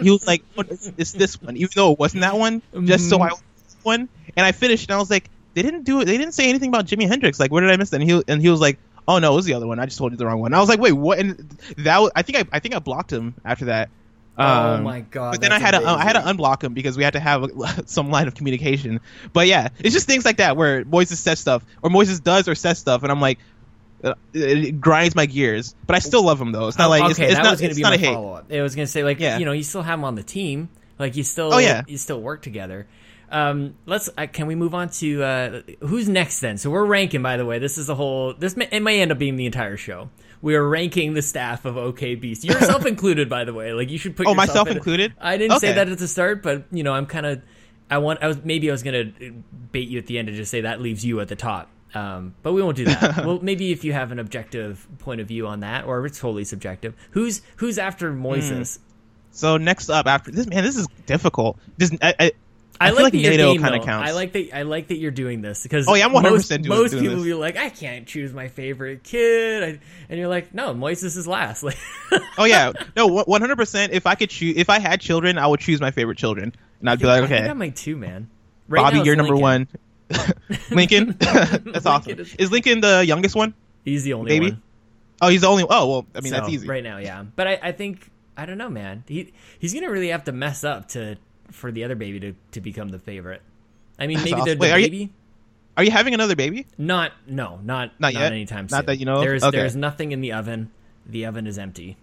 He 0.00 0.10
was 0.10 0.26
like, 0.26 0.42
oh, 0.58 0.64
it's, 0.68 0.92
it's 0.98 1.12
this 1.12 1.40
one, 1.40 1.56
even 1.56 1.70
though 1.74 1.92
it 1.92 1.98
wasn't 1.98 2.20
that 2.20 2.36
one, 2.36 2.60
just 2.84 3.08
so 3.08 3.20
I 3.20 3.28
this 3.30 3.76
one. 3.82 4.08
And 4.36 4.44
I 4.44 4.52
finished, 4.52 4.88
and 4.90 4.94
I 4.94 4.98
was 4.98 5.10
like, 5.10 5.30
they 5.54 5.62
didn't 5.62 5.84
do 5.84 6.00
it. 6.00 6.04
They 6.04 6.18
didn't 6.18 6.34
say 6.34 6.48
anything 6.50 6.68
about 6.68 6.84
Jimi 6.86 7.08
Hendrix. 7.08 7.40
Like, 7.40 7.50
where 7.50 7.62
did 7.62 7.70
I 7.70 7.76
miss 7.76 7.90
that? 7.90 8.00
And 8.02 8.10
he 8.10 8.22
and 8.28 8.42
he 8.42 8.50
was 8.50 8.60
like, 8.60 8.78
oh 9.08 9.18
no, 9.18 9.32
it 9.32 9.36
was 9.36 9.46
the 9.46 9.54
other 9.54 9.66
one. 9.66 9.78
I 9.78 9.86
just 9.86 9.96
told 9.96 10.12
you 10.12 10.18
the 10.18 10.26
wrong 10.26 10.40
one. 10.40 10.52
I 10.52 10.60
was 10.60 10.68
like, 10.68 10.80
wait, 10.80 10.92
what? 10.92 11.18
And 11.18 11.38
that 11.78 11.98
was, 12.02 12.10
I 12.14 12.20
think 12.20 12.38
I 12.38 12.44
I 12.52 12.60
think 12.60 12.74
I 12.74 12.78
blocked 12.80 13.10
him 13.10 13.34
after 13.44 13.66
that. 13.66 13.88
Oh 14.38 14.74
Um, 14.74 14.82
my 14.84 15.00
god! 15.00 15.32
but 15.32 15.40
then 15.40 15.52
I 15.52 15.58
had 15.58 15.72
to 15.72 15.86
I 15.86 16.02
had 16.02 16.12
to 16.14 16.20
unblock 16.20 16.62
him 16.62 16.74
because 16.74 16.96
we 16.96 17.04
had 17.04 17.14
to 17.14 17.20
have 17.20 17.44
a, 17.44 17.82
some 17.86 18.10
line 18.10 18.28
of 18.28 18.34
communication. 18.34 19.00
But 19.32 19.46
yeah, 19.46 19.68
it's 19.78 19.94
just 19.94 20.06
things 20.06 20.24
like 20.24 20.36
that 20.38 20.56
where 20.56 20.84
Moises 20.84 21.16
says 21.16 21.38
stuff 21.40 21.64
or 21.82 21.90
Moises 21.90 22.22
does 22.22 22.48
or 22.48 22.54
says 22.54 22.78
stuff, 22.78 23.02
and 23.02 23.10
I'm 23.12 23.20
like, 23.20 23.38
uh, 24.04 24.14
it 24.34 24.80
grinds 24.80 25.14
my 25.14 25.26
gears. 25.26 25.74
But 25.86 25.96
I 25.96 26.00
still 26.00 26.22
love 26.24 26.40
him 26.40 26.52
though. 26.52 26.68
It's 26.68 26.78
not 26.78 26.88
like 26.90 27.02
okay, 27.02 27.10
it's, 27.10 27.18
it's 27.20 27.34
that 27.34 27.42
not, 27.44 27.50
was 27.52 27.60
going 27.60 27.70
to 27.70 27.76
be 27.76 27.82
my 27.82 27.96
follow 27.98 28.32
up. 28.34 28.50
It 28.52 28.60
was 28.62 28.74
going 28.74 28.86
to 28.86 28.92
say 28.92 29.02
like 29.04 29.20
Yeah. 29.20 29.38
you 29.38 29.44
know 29.44 29.52
you 29.52 29.62
still 29.62 29.82
have 29.82 29.98
him 29.98 30.04
on 30.04 30.14
the 30.14 30.22
team, 30.22 30.68
like 30.98 31.16
you 31.16 31.22
still 31.22 31.52
Oh, 31.54 31.58
yeah. 31.58 31.82
you 31.86 31.96
still 31.96 32.20
work 32.20 32.42
together. 32.42 32.86
Um, 33.30 33.74
let's 33.86 34.08
uh, 34.16 34.26
can 34.32 34.46
we 34.46 34.54
move 34.54 34.74
on 34.74 34.88
to 34.90 35.22
uh, 35.22 35.62
who's 35.80 36.08
next 36.08 36.40
then? 36.40 36.58
So 36.58 36.70
we're 36.70 36.84
ranking. 36.84 37.22
By 37.22 37.36
the 37.36 37.44
way, 37.44 37.58
this 37.58 37.78
is 37.78 37.88
a 37.88 37.94
whole. 37.94 38.34
This 38.34 38.56
may, 38.56 38.68
it 38.70 38.80
may 38.80 39.00
end 39.00 39.10
up 39.12 39.18
being 39.18 39.36
the 39.36 39.46
entire 39.46 39.76
show. 39.76 40.10
We 40.42 40.54
are 40.54 40.68
ranking 40.68 41.14
the 41.14 41.22
staff 41.22 41.64
of 41.64 41.76
OK 41.76 42.14
Beast, 42.14 42.44
yourself 42.44 42.86
included. 42.86 43.28
By 43.28 43.44
the 43.44 43.52
way, 43.54 43.72
like 43.72 43.90
you 43.90 43.98
should 43.98 44.16
put 44.16 44.26
Oh, 44.26 44.30
yourself 44.30 44.48
myself 44.48 44.68
in- 44.68 44.76
included? 44.76 45.14
I 45.20 45.36
didn't 45.38 45.58
say 45.60 45.72
that 45.72 45.88
at 45.88 45.98
the 45.98 46.06
start, 46.08 46.42
but 46.42 46.64
you 46.70 46.82
know 46.82 46.92
I'm 46.92 47.06
kind 47.06 47.26
of. 47.26 47.42
I 47.90 47.98
want. 47.98 48.22
I 48.22 48.28
was 48.28 48.44
maybe 48.44 48.68
I 48.68 48.72
was 48.72 48.82
gonna 48.82 49.12
bait 49.72 49.88
you 49.88 49.98
at 49.98 50.06
the 50.06 50.18
end 50.18 50.28
and 50.28 50.36
just 50.36 50.50
say 50.50 50.60
that 50.62 50.80
leaves 50.80 51.04
you 51.04 51.20
at 51.20 51.28
the 51.28 51.36
top. 51.36 51.68
Um, 51.94 52.34
but 52.42 52.52
we 52.52 52.62
won't 52.62 52.76
do 52.76 52.84
that. 52.84 53.16
well, 53.24 53.38
maybe 53.40 53.72
if 53.72 53.82
you 53.84 53.92
have 53.92 54.12
an 54.12 54.18
objective 54.18 54.86
point 54.98 55.20
of 55.20 55.28
view 55.28 55.46
on 55.46 55.60
that, 55.60 55.84
or 55.84 56.04
it's 56.04 56.18
totally 56.18 56.44
subjective. 56.44 56.94
Who's 57.12 57.42
who's 57.56 57.78
after 57.78 58.12
Moises? 58.12 58.78
So 59.30 59.56
next 59.56 59.88
up 59.88 60.06
after 60.06 60.30
this, 60.30 60.46
man, 60.46 60.64
this 60.64 60.76
is 60.76 60.88
difficult. 61.06 61.58
This 61.76 61.96
I, 62.02 62.14
I, 62.18 62.32
I, 62.80 62.88
I 62.88 62.90
like, 62.90 63.02
like 63.04 63.12
that 63.14 63.18
NATO 63.22 63.52
kinda 63.54 63.70
though. 63.78 63.84
counts. 63.84 64.10
I 64.10 64.12
like 64.12 64.32
that. 64.32 64.56
I 64.56 64.62
like 64.62 64.88
that 64.88 64.98
you're 64.98 65.10
doing 65.10 65.40
this 65.42 65.62
because 65.62 65.86
Oh, 65.88 65.94
yeah, 65.94 66.04
I'm 66.06 66.12
100% 66.12 66.22
most, 66.22 66.48
doing- 66.48 66.68
most 66.68 66.90
doing 66.90 67.02
people 67.02 67.16
this. 67.16 67.24
be 67.24 67.34
like, 67.34 67.56
I 67.56 67.70
can't 67.70 68.06
choose 68.06 68.32
my 68.32 68.48
favorite 68.48 69.02
kid, 69.02 69.62
I, 69.62 69.80
and 70.08 70.18
you're 70.18 70.28
like, 70.28 70.52
no, 70.54 70.74
Moises 70.74 71.16
is 71.16 71.26
last. 71.26 71.62
Like, 71.62 71.78
Oh 72.38 72.44
yeah, 72.44 72.72
no, 72.96 73.06
one 73.06 73.40
hundred 73.40 73.56
percent. 73.56 73.92
If 73.92 74.06
I 74.06 74.14
could 74.14 74.30
choose, 74.30 74.56
if 74.56 74.68
I 74.70 74.78
had 74.78 75.00
children, 75.00 75.38
I 75.38 75.46
would 75.46 75.60
choose 75.60 75.80
my 75.80 75.90
favorite 75.90 76.18
children, 76.18 76.52
and 76.80 76.90
I'd 76.90 76.98
be 76.98 77.06
like, 77.06 77.24
okay, 77.24 77.48
I 77.48 77.52
might 77.54 77.76
too, 77.76 77.96
man. 77.96 78.28
Right 78.68 78.82
Bobby, 78.82 79.00
you're 79.06 79.16
number 79.16 79.36
Lincoln. 79.36 79.68
one. 80.10 80.32
Lincoln, 80.70 81.16
that's 81.18 81.86
awesome. 81.86 82.18
Is- 82.18 82.34
Is 82.36 82.50
Lincoln 82.52 82.80
the 82.80 83.04
youngest 83.04 83.34
one? 83.34 83.54
He's 83.84 84.04
the 84.04 84.12
only 84.14 84.28
Baby? 84.30 84.50
one. 84.50 84.62
Oh, 85.22 85.28
he's 85.28 85.40
the 85.40 85.46
only. 85.46 85.64
Oh 85.68 85.88
well, 85.88 86.06
I 86.14 86.20
mean 86.20 86.32
that's 86.32 86.48
easy. 86.48 86.66
right 86.66 86.84
now. 86.84 86.98
Yeah, 86.98 87.24
but 87.36 87.46
I, 87.46 87.58
I 87.62 87.72
think 87.72 88.10
I 88.36 88.44
don't 88.44 88.58
know, 88.58 88.68
man. 88.68 89.02
He 89.08 89.32
he's 89.58 89.72
gonna 89.72 89.90
really 89.90 90.08
have 90.08 90.24
to 90.24 90.32
mess 90.32 90.62
up 90.64 90.88
to 90.88 91.16
for 91.50 91.70
the 91.72 91.84
other 91.84 91.94
baby 91.94 92.20
to, 92.20 92.34
to 92.52 92.60
become 92.60 92.88
the 92.88 92.98
favorite. 92.98 93.42
I 93.98 94.06
mean, 94.06 94.18
That's 94.18 94.30
maybe 94.30 94.40
awesome. 94.42 94.58
the 94.58 94.60
Wait, 94.60 94.72
are 94.72 94.78
you- 94.78 94.86
baby. 94.86 95.12
Are 95.78 95.84
you 95.84 95.90
having 95.90 96.14
another 96.14 96.36
baby? 96.36 96.66
Not 96.78 97.12
no, 97.26 97.60
not 97.62 97.92
Not 98.00 98.14
yet? 98.14 98.32
anytime 98.32 98.66
Not 98.70 98.78
soon. 98.78 98.86
that 98.86 98.96
you 98.96 99.04
know? 99.04 99.20
There's 99.20 99.44
Okay. 99.44 99.58
there's 99.58 99.76
nothing 99.76 100.12
in 100.12 100.22
the 100.22 100.32
oven. 100.32 100.70
The 101.04 101.26
oven 101.26 101.46
is 101.46 101.58
empty. 101.58 101.98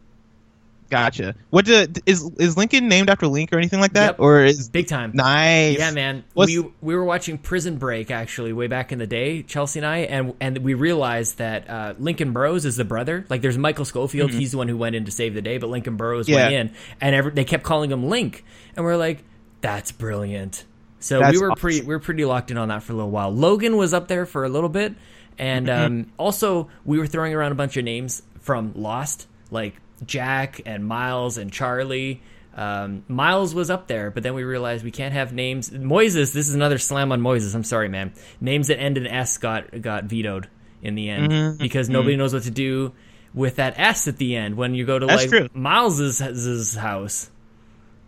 Gotcha. 0.92 1.34
What 1.50 1.66
do, 1.66 1.88
is 2.06 2.30
is 2.38 2.56
Lincoln 2.56 2.88
named 2.88 3.10
after 3.10 3.26
Link 3.26 3.52
or 3.52 3.58
anything 3.58 3.80
like 3.80 3.94
that, 3.94 4.12
Yep. 4.12 4.20
or 4.20 4.44
is 4.44 4.70
Big 4.70 4.88
time. 4.88 5.10
nice? 5.16 5.80
Yeah, 5.80 5.90
man. 5.90 6.24
What's- 6.36 6.56
We 6.56 6.70
we 6.82 6.96
were 6.96 7.04
watching 7.04 7.40
Prison 7.40 7.78
Break 7.78 8.12
actually 8.12 8.54
way 8.54 8.68
back 8.68 8.92
in 8.92 9.00
the 9.00 9.08
day, 9.08 9.42
Chelsea 9.42 9.80
and 9.80 9.88
I, 9.88 10.00
and 10.00 10.36
and 10.40 10.60
we 10.60 10.76
realized 10.76 11.40
that 11.40 11.68
uh, 11.68 11.94
Lincoln 11.98 12.32
Burrows 12.32 12.66
is 12.66 12.76
the 12.76 12.86
brother. 12.86 13.26
Like, 13.28 13.42
there's 13.42 13.58
Michael 13.58 13.86
Scofield. 13.86 14.30
He's 14.32 14.52
the 14.52 14.58
one 14.60 14.68
who 14.68 14.78
went 14.78 14.96
in 14.96 15.06
to 15.06 15.12
save 15.12 15.34
the 15.34 15.42
day, 15.42 15.58
but 15.58 15.70
Lincoln 15.72 15.96
Burrows 15.98 16.28
Mm-hmm. 16.28 16.34
Yeah. 16.38 16.44
went 16.44 16.54
in, 16.54 16.76
and 17.02 17.16
every, 17.16 17.32
they 17.32 17.46
kept 17.46 17.64
calling 17.64 17.90
him 17.92 18.08
Link, 18.08 18.46
and 18.76 18.86
we're 18.86 18.98
like, 18.98 19.24
that's 19.64 19.92
brilliant. 19.92 20.66
So 21.00 21.20
That's 21.20 21.34
we 21.36 21.42
were 21.42 21.52
awesome. 21.52 21.60
pretty 21.62 21.82
we 21.82 21.88
were 21.88 22.00
pretty 22.00 22.24
locked 22.26 22.52
in 22.52 22.58
on 22.58 22.68
that 22.68 22.84
for 22.84 22.94
a 22.94 22.96
little 22.96 23.10
while. 23.12 23.32
Logan 23.32 23.76
was 23.76 23.94
up 23.94 24.08
there 24.08 24.26
for 24.28 24.46
a 24.46 24.50
little 24.50 24.70
bit, 24.70 24.94
and 25.40 25.68
Mm-hmm. 25.68 25.86
um, 25.86 26.12
also 26.18 26.70
we 26.86 26.98
were 27.00 27.08
throwing 27.08 27.34
around 27.34 27.52
a 27.52 27.56
bunch 27.56 27.76
of 27.78 27.84
names 27.84 28.22
from 28.42 28.74
Lost, 28.76 29.28
like 29.52 29.76
Jack 30.06 30.62
and 30.66 30.86
Miles 30.86 31.38
and 31.38 31.52
Charlie. 31.52 32.22
Um, 32.56 33.04
Miles 33.08 33.56
was 33.56 33.70
up 33.72 33.88
there, 33.88 34.12
but 34.12 34.22
then 34.22 34.34
we 34.36 34.44
realized 34.44 34.84
we 34.86 34.92
can't 34.92 35.14
have 35.14 35.34
names. 35.34 35.72
Moises, 35.72 36.34
this 36.34 36.48
is 36.48 36.54
another 36.54 36.78
slam 36.78 37.12
on 37.12 37.20
Moises. 37.20 37.56
I'm 37.56 37.64
sorry, 37.64 37.90
man. 37.90 38.14
Names 38.40 38.68
that 38.68 38.80
end 38.80 38.98
in 38.98 39.08
S 39.08 39.38
got 39.40 39.82
got 39.82 40.04
vetoed 40.06 40.48
in 40.82 40.96
the 40.96 41.10
end 41.10 41.32
Mm-hmm. 41.32 41.58
because 41.58 41.90
nobody 41.90 42.16
knows 42.16 42.34
what 42.34 42.44
to 42.44 42.52
do 42.52 42.94
with 43.34 43.56
that 43.56 43.74
S 43.80 44.08
at 44.08 44.18
the 44.18 44.36
end 44.36 44.56
when 44.56 44.76
you 44.76 44.86
go 44.86 45.00
to 45.00 45.06
That's 45.08 45.24
like 45.24 45.30
true. 45.30 45.50
Miles's 45.54 46.76
house 46.76 47.30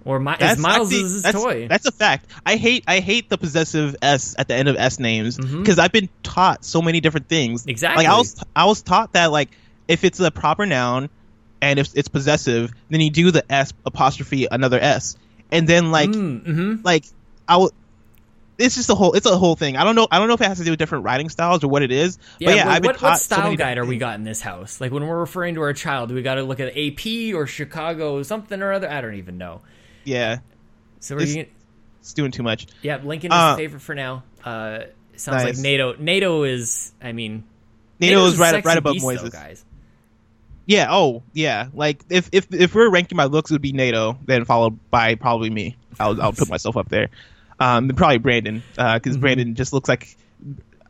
or 0.05 0.19
my, 0.19 0.37
That's 0.39 0.57
is 0.57 0.59
Miles' 0.59 0.93
actually- 0.93 1.01
his 1.01 1.21
that's, 1.23 1.35
toy. 1.35 1.67
That's 1.67 1.85
a 1.87 1.91
fact. 1.91 2.27
I 2.45 2.55
hate 2.55 2.83
I 2.87 2.99
hate 2.99 3.27
the 3.27 3.37
possessive 3.37 3.95
s 4.01 4.35
at 4.37 4.47
the 4.47 4.53
end 4.53 4.69
of 4.69 4.77
s 4.77 4.99
names 4.99 5.37
because 5.37 5.79
I've 5.79 5.91
been 5.91 6.09
taught 6.23 6.63
so 6.63 6.81
many 6.81 7.01
different 7.01 7.27
things. 7.27 7.65
Exactly. 7.65 8.05
Like 8.05 8.13
I 8.13 8.17
was 8.17 8.43
I 8.55 8.65
was 8.65 8.81
taught 8.83 9.13
that 9.13 9.31
like 9.31 9.49
if 9.87 10.03
it's 10.03 10.19
a 10.19 10.31
proper 10.31 10.65
noun 10.65 11.09
and 11.61 11.79
if 11.79 11.89
it's 11.95 12.07
possessive, 12.07 12.71
then 12.89 13.01
you 13.01 13.09
do 13.09 13.31
the 13.31 13.51
s 13.51 13.73
apostrophe 13.85 14.47
another 14.49 14.79
s, 14.79 15.17
and 15.51 15.67
then 15.67 15.91
like 15.91 16.11
mm-hmm. 16.11 16.75
like 16.83 17.05
I 17.47 17.57
will. 17.57 17.71
It's 18.57 18.75
just 18.75 18.89
a 18.89 18.95
whole. 18.95 19.13
It's 19.13 19.25
a 19.25 19.37
whole 19.37 19.57
thing. 19.57 19.75
I 19.75 19.83
don't 19.83 19.95
know. 19.95 20.07
I 20.09 20.19
don't 20.19 20.29
know 20.29 20.35
if 20.35 20.41
it 20.41 20.47
has 20.47 20.59
to 20.59 20.63
do 20.63 20.71
with 20.71 20.79
different 20.79 21.03
writing 21.03 21.27
styles 21.27 21.61
or 21.63 21.67
what 21.67 21.81
it 21.81 21.91
is. 21.91 22.17
Yeah, 22.39 22.47
but 22.47 22.55
yeah, 22.55 22.65
what, 22.65 22.73
I've 22.73 22.81
been 22.81 22.89
what, 22.89 22.99
taught 22.99 23.09
what 23.09 23.19
so 23.19 23.35
style 23.35 23.43
many 23.45 23.57
guide 23.57 23.77
are 23.77 23.85
we 23.85 23.97
got 23.97 24.15
in 24.15 24.23
this 24.23 24.39
house? 24.39 24.79
Like 24.79 24.93
when 24.93 25.05
we're 25.05 25.19
referring 25.19 25.55
to 25.55 25.61
our 25.61 25.73
child, 25.73 26.07
do 26.07 26.15
we 26.15 26.21
got 26.21 26.35
to 26.35 26.43
look 26.43 26.61
at 26.61 26.77
AP 26.77 27.35
or 27.35 27.47
Chicago 27.47 28.23
something 28.23 28.61
or 28.61 28.71
other? 28.71 28.89
I 28.89 29.01
don't 29.01 29.15
even 29.15 29.37
know. 29.37 29.61
Yeah, 30.05 30.37
So 30.99 31.15
we're 31.15 31.21
It's- 31.21 31.35
gonna, 31.35 31.47
it's 31.99 32.13
doing 32.13 32.31
too 32.31 32.43
much. 32.43 32.67
yeah, 32.81 32.97
Lincoln 33.03 33.31
is 33.31 33.37
Uh, 33.37 33.51
the 33.55 33.57
favorite 33.63 33.81
for 33.81 33.95
now. 33.95 34.23
Uh, 34.43 34.79
sounds 35.15 35.43
like. 35.43 35.57
NATO. 35.57 35.95
NATO 35.99 36.43
is, 36.43 36.93
I 37.01 37.11
mean, 37.11 37.43
NATO 37.99 38.15
NATO's 38.17 38.33
is 38.33 38.39
a 38.39 38.41
right 38.41 38.65
right 38.65 38.77
above 38.77 38.93
beast, 38.93 39.05
though, 39.05 39.11
Moises. 39.15 39.31
guys. 39.31 39.65
Yeah. 40.67 40.87
Oh, 40.89 41.21
yeah. 41.33 41.67
Like 41.73 42.03
if 42.09 42.29
if 42.31 42.47
if 42.53 42.73
we're 42.75 42.89
ranking 42.89 43.15
by 43.17 43.25
looks, 43.25 43.51
it 43.51 43.53
would 43.55 43.61
be 43.61 43.71
NATO, 43.71 44.17
then 44.25 44.45
followed 44.45 44.79
by 44.89 45.15
probably 45.15 45.49
me. 45.49 45.77
I'll 45.99 46.19
I'll 46.21 46.33
put 46.33 46.49
myself 46.49 46.75
up 46.77 46.89
there. 46.89 47.09
Um, 47.59 47.87
then 47.87 47.95
probably 47.95 48.17
Brandon, 48.17 48.63
because 48.71 49.01
Mm-hmm. 49.13 49.21
Brandon 49.21 49.55
just 49.55 49.73
looks 49.73 49.87
like. 49.89 50.15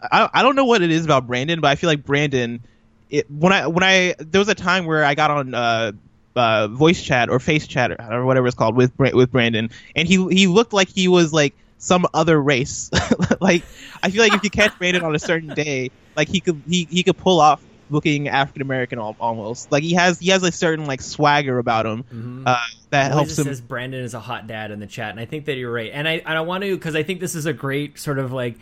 I 0.02 0.30
I 0.34 0.42
don't 0.44 0.56
know 0.56 0.66
what 0.66 0.82
it 0.82 0.92
is 0.92 1.04
about 1.06 1.28
Brandon, 1.28 1.60
but 1.62 1.68
I 1.70 1.76
feel 1.76 1.90
like 1.90 2.04
Brandon. 2.06 2.62
It 3.10 3.30
when 3.30 3.54
I 3.54 3.68
when 3.68 3.84
I 3.84 4.16
there 4.18 4.40
was 4.40 4.50
a 4.50 4.56
time 4.56 4.86
where 4.86 5.04
I 5.04 5.14
got 5.16 5.30
on 5.32 5.54
uh, 5.54 5.92
uh 6.36 6.68
voice 6.68 7.02
chat 7.02 7.30
or 7.30 7.40
face 7.40 7.68
chat 7.68 7.92
or 7.92 7.98
or 8.12 8.26
whatever 8.26 8.48
it's 8.48 8.56
called 8.56 8.76
with 8.76 8.92
with 8.98 9.32
Brandon, 9.32 9.70
and 9.96 10.08
he 10.08 10.26
he 10.30 10.48
looked 10.48 10.74
like 10.74 10.90
he 10.90 11.08
was 11.08 11.32
like 11.34 11.54
some 11.78 12.06
other 12.14 12.42
race. 12.42 12.90
like 13.42 13.64
I 14.04 14.10
feel 14.10 14.24
like 14.24 14.34
if 14.34 14.44
you 14.44 14.50
catch 14.50 14.78
Brandon 14.78 15.04
on 15.04 15.16
a 15.16 15.20
certain 15.20 15.50
day, 15.54 15.92
like 16.16 16.28
he 16.28 16.40
could 16.40 16.62
he 16.68 16.88
he 16.90 17.04
could 17.04 17.18
pull 17.18 17.40
off 17.40 17.62
looking 17.92 18.28
African 18.28 18.62
American 18.64 18.98
almost. 18.98 19.72
Like 19.72 19.84
he 19.84 19.94
has 19.94 20.20
he 20.20 20.30
has 20.32 20.42
a 20.44 20.52
certain 20.52 20.86
like 20.88 21.02
swagger 21.02 21.60
about 21.60 21.86
him 21.86 22.04
Mhm. 22.12 22.44
uh, 22.48 22.58
that 22.90 23.12
helps 23.12 23.38
him. 23.38 23.46
says 23.46 23.62
Brandon 23.62 24.04
is 24.04 24.14
a 24.16 24.20
hot 24.20 24.48
dad 24.48 24.72
in 24.72 24.80
the 24.80 24.88
chat, 24.88 25.12
and 25.12 25.20
I 25.20 25.26
think 25.26 25.46
that 25.46 25.56
you're 25.58 25.72
right. 25.72 25.92
And 25.94 26.08
I 26.08 26.14
and 26.26 26.38
I 26.38 26.42
want 26.42 26.64
to 26.64 26.76
because 26.76 26.96
I 26.96 27.04
think 27.04 27.20
this 27.20 27.36
is 27.36 27.46
a 27.46 27.54
great 27.54 28.00
sort 28.00 28.18
of 28.18 28.32
like 28.32 28.56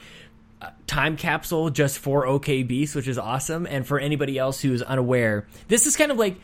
uh, 0.61 0.71
time 0.87 1.15
capsule 1.15 1.69
just 1.69 1.99
for 1.99 2.25
OK 2.27 2.63
Beast, 2.63 2.95
which 2.95 3.07
is 3.07 3.17
awesome. 3.17 3.65
And 3.65 3.87
for 3.87 3.97
anybody 3.99 4.37
else 4.37 4.59
who's 4.61 4.81
unaware, 4.81 5.45
this 5.69 5.85
is 5.87 5.95
kind 5.95 6.11
of 6.11 6.17
like 6.17 6.35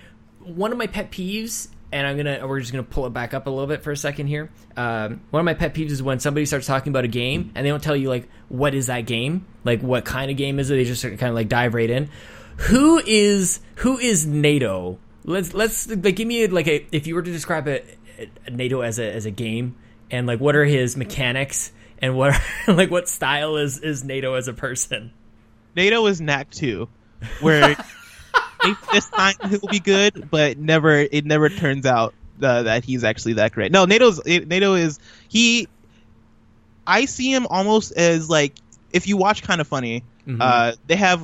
one 0.55 0.71
of 0.71 0.77
my 0.77 0.87
pet 0.87 1.11
peeves. 1.11 1.69
And 1.91 2.05
I'm 2.05 2.17
gonna 2.17 2.45
we're 2.47 2.59
just 2.59 2.71
gonna 2.71 2.83
pull 2.83 3.07
it 3.07 3.13
back 3.13 3.33
up 3.33 3.47
a 3.47 3.49
little 3.49 3.65
bit 3.65 3.81
for 3.81 3.89
a 3.91 3.97
second 3.97 4.27
here. 4.27 4.51
Um, 4.77 5.21
one 5.31 5.39
of 5.39 5.45
my 5.45 5.55
pet 5.55 5.73
peeves 5.73 5.89
is 5.89 6.03
when 6.03 6.19
somebody 6.19 6.45
starts 6.45 6.67
talking 6.67 6.91
about 6.91 7.03
a 7.03 7.07
game 7.07 7.51
and 7.55 7.65
they 7.65 7.69
don't 7.71 7.81
tell 7.81 7.95
you 7.95 8.09
like 8.09 8.29
what 8.47 8.75
is 8.75 8.87
that 8.87 9.07
game, 9.07 9.47
like 9.63 9.81
what 9.81 10.05
kind 10.05 10.29
of 10.29 10.37
game 10.37 10.59
is 10.59 10.69
it. 10.69 10.75
They 10.75 10.83
just 10.83 11.01
kind 11.01 11.23
of 11.23 11.33
like 11.33 11.49
dive 11.49 11.73
right 11.73 11.89
in. 11.89 12.11
Who 12.57 13.01
is 13.03 13.59
who 13.77 13.97
is 13.97 14.27
NATO? 14.27 14.99
Let's 15.23 15.55
let's 15.55 15.89
like 15.89 16.15
give 16.15 16.27
me 16.27 16.45
like 16.45 16.67
a 16.67 16.85
if 16.91 17.07
you 17.07 17.15
were 17.15 17.23
to 17.23 17.31
describe 17.31 17.67
a, 17.67 17.81
a 18.45 18.51
NATO 18.51 18.81
as 18.81 18.99
a 18.99 19.11
as 19.11 19.25
a 19.25 19.31
game 19.31 19.75
and 20.11 20.27
like 20.27 20.39
what 20.39 20.55
are 20.55 20.65
his 20.65 20.95
mechanics 20.95 21.71
and 21.99 22.15
what 22.15 22.35
are, 22.35 22.41
like 22.73 22.91
what 22.91 23.09
style 23.09 23.57
is 23.57 23.79
is 23.79 24.03
NATO 24.03 24.35
as 24.35 24.47
a 24.47 24.53
person? 24.53 25.11
NATO 25.75 26.05
is 26.07 26.19
Knack 26.19 26.49
2, 26.51 26.89
where 27.41 27.75
maybe 28.63 28.77
this 28.91 29.09
time 29.09 29.35
he'll 29.49 29.59
be 29.69 29.79
good, 29.79 30.29
but 30.29 30.57
never 30.57 30.95
it 30.95 31.25
never 31.25 31.49
turns 31.49 31.85
out 31.85 32.13
uh, 32.41 32.63
that 32.63 32.83
he's 32.83 33.03
actually 33.03 33.33
that 33.33 33.51
great. 33.53 33.71
No, 33.71 33.85
NATO's 33.85 34.21
NATO 34.25 34.73
is 34.75 34.99
he. 35.27 35.67
I 36.87 37.05
see 37.05 37.31
him 37.31 37.45
almost 37.47 37.91
as 37.91 38.29
like 38.29 38.53
if 38.91 39.07
you 39.07 39.17
watch 39.17 39.43
Kind 39.43 39.61
of 39.61 39.67
Funny, 39.67 40.03
Mhm. 40.27 40.37
uh, 40.41 40.73
they 40.87 40.95
have 40.95 41.21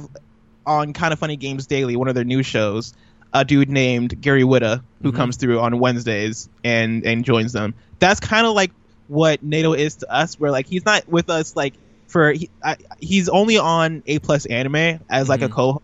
on 0.66 0.94
Kind 0.94 1.14
of 1.14 1.20
Funny 1.20 1.36
Games 1.38 1.68
Daily, 1.68 1.96
one 1.96 2.08
of 2.08 2.16
their 2.16 2.24
new 2.24 2.44
shows, 2.44 2.94
a 3.34 3.44
dude 3.44 3.70
named 3.70 4.22
Gary 4.22 4.44
Whitta 4.44 4.84
who 5.02 5.12
Mhm. 5.12 5.16
comes 5.16 5.38
through 5.38 5.60
on 5.60 5.80
Wednesdays 5.80 6.50
and 6.64 7.06
and 7.06 7.26
joins 7.26 7.54
them. 7.54 7.74
That's 8.00 8.20
kind 8.20 8.46
of 8.46 8.54
like 8.54 8.72
what 9.08 9.44
NATO 9.44 9.74
is 9.74 9.98
to 9.98 10.12
us, 10.14 10.40
where 10.40 10.52
like 10.52 10.68
he's 10.68 10.86
not 10.86 11.08
with 11.08 11.30
us 11.30 11.56
like 11.56 11.74
for 12.08 12.32
he, 12.32 12.50
I, 12.64 12.78
he's 13.00 13.30
only 13.30 13.58
on 13.58 14.04
A 14.06 14.20
plus 14.20 14.46
anime 14.46 15.00
as 15.10 15.28
like 15.30 15.42
a 15.42 15.50
Mhm. 15.50 15.54
co. 15.54 15.82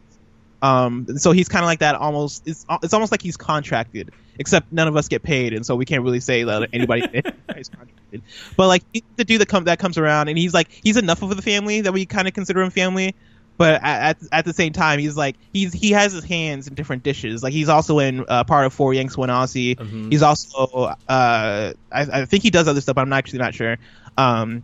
Um, 0.62 1.18
so 1.18 1.32
he's 1.32 1.50
kind 1.50 1.64
of 1.64 1.68
like 1.68 1.80
that. 1.80 1.96
Almost 1.96 2.44
it's 2.48 2.66
it's 2.84 2.94
almost 2.94 3.12
like 3.12 3.22
he's 3.22 3.38
contracted, 3.38 4.12
except 4.38 4.72
none 4.72 4.88
of 4.88 4.96
us 4.96 5.08
get 5.08 5.24
paid, 5.24 5.54
and 5.54 5.66
so 5.66 5.76
we 5.76 5.86
can't 5.86 6.04
really 6.04 6.20
say 6.20 6.44
that 6.44 6.70
anybody 6.74 7.02
is 7.56 7.70
contracted. 7.70 8.22
But 8.56 8.68
like 8.68 8.84
he's 8.94 9.04
the 9.16 9.24
dude 9.24 9.42
that 9.42 9.48
come 9.48 9.64
that 9.66 9.80
comes 9.80 9.98
around, 9.98 10.28
and 10.28 10.38
he's 10.38 10.54
like 10.54 10.70
he's 10.84 10.98
enough 10.98 11.22
of 11.24 11.36
the 11.36 11.42
family 11.42 11.82
that 11.82 11.94
we 11.94 12.06
kind 12.06 12.28
of 12.28 12.34
consider 12.34 12.62
him 12.62 12.70
family. 12.70 13.16
But 13.58 13.82
at, 13.84 14.18
at 14.32 14.46
the 14.46 14.54
same 14.54 14.74
time, 14.74 14.98
he's 15.00 15.16
like 15.16 15.36
he's 15.54 15.74
he 15.74 15.92
has 15.92 16.14
his 16.14 16.24
hands 16.24 16.68
in 16.68 16.74
different 16.74 17.04
dishes. 17.04 17.44
Like 17.44 17.54
he's 17.54 17.70
also 17.70 18.00
in 18.00 18.26
uh, 18.28 18.44
part 18.44 18.66
of 18.66 18.74
Four 18.74 18.94
Yanks 18.94 19.18
One 19.18 19.30
Aussie. 19.30 19.76
Mhm. 19.76 20.12
He's 20.12 20.24
also 20.24 20.66
uh, 20.66 20.96
I, 21.08 21.74
I 21.92 22.26
think 22.26 22.44
he 22.44 22.50
does 22.50 22.68
other 22.68 22.82
stuff. 22.82 22.96
But 22.96 23.02
I'm 23.02 23.14
actually 23.14 23.40
not 23.40 23.54
sure. 23.54 23.78
Um, 24.18 24.64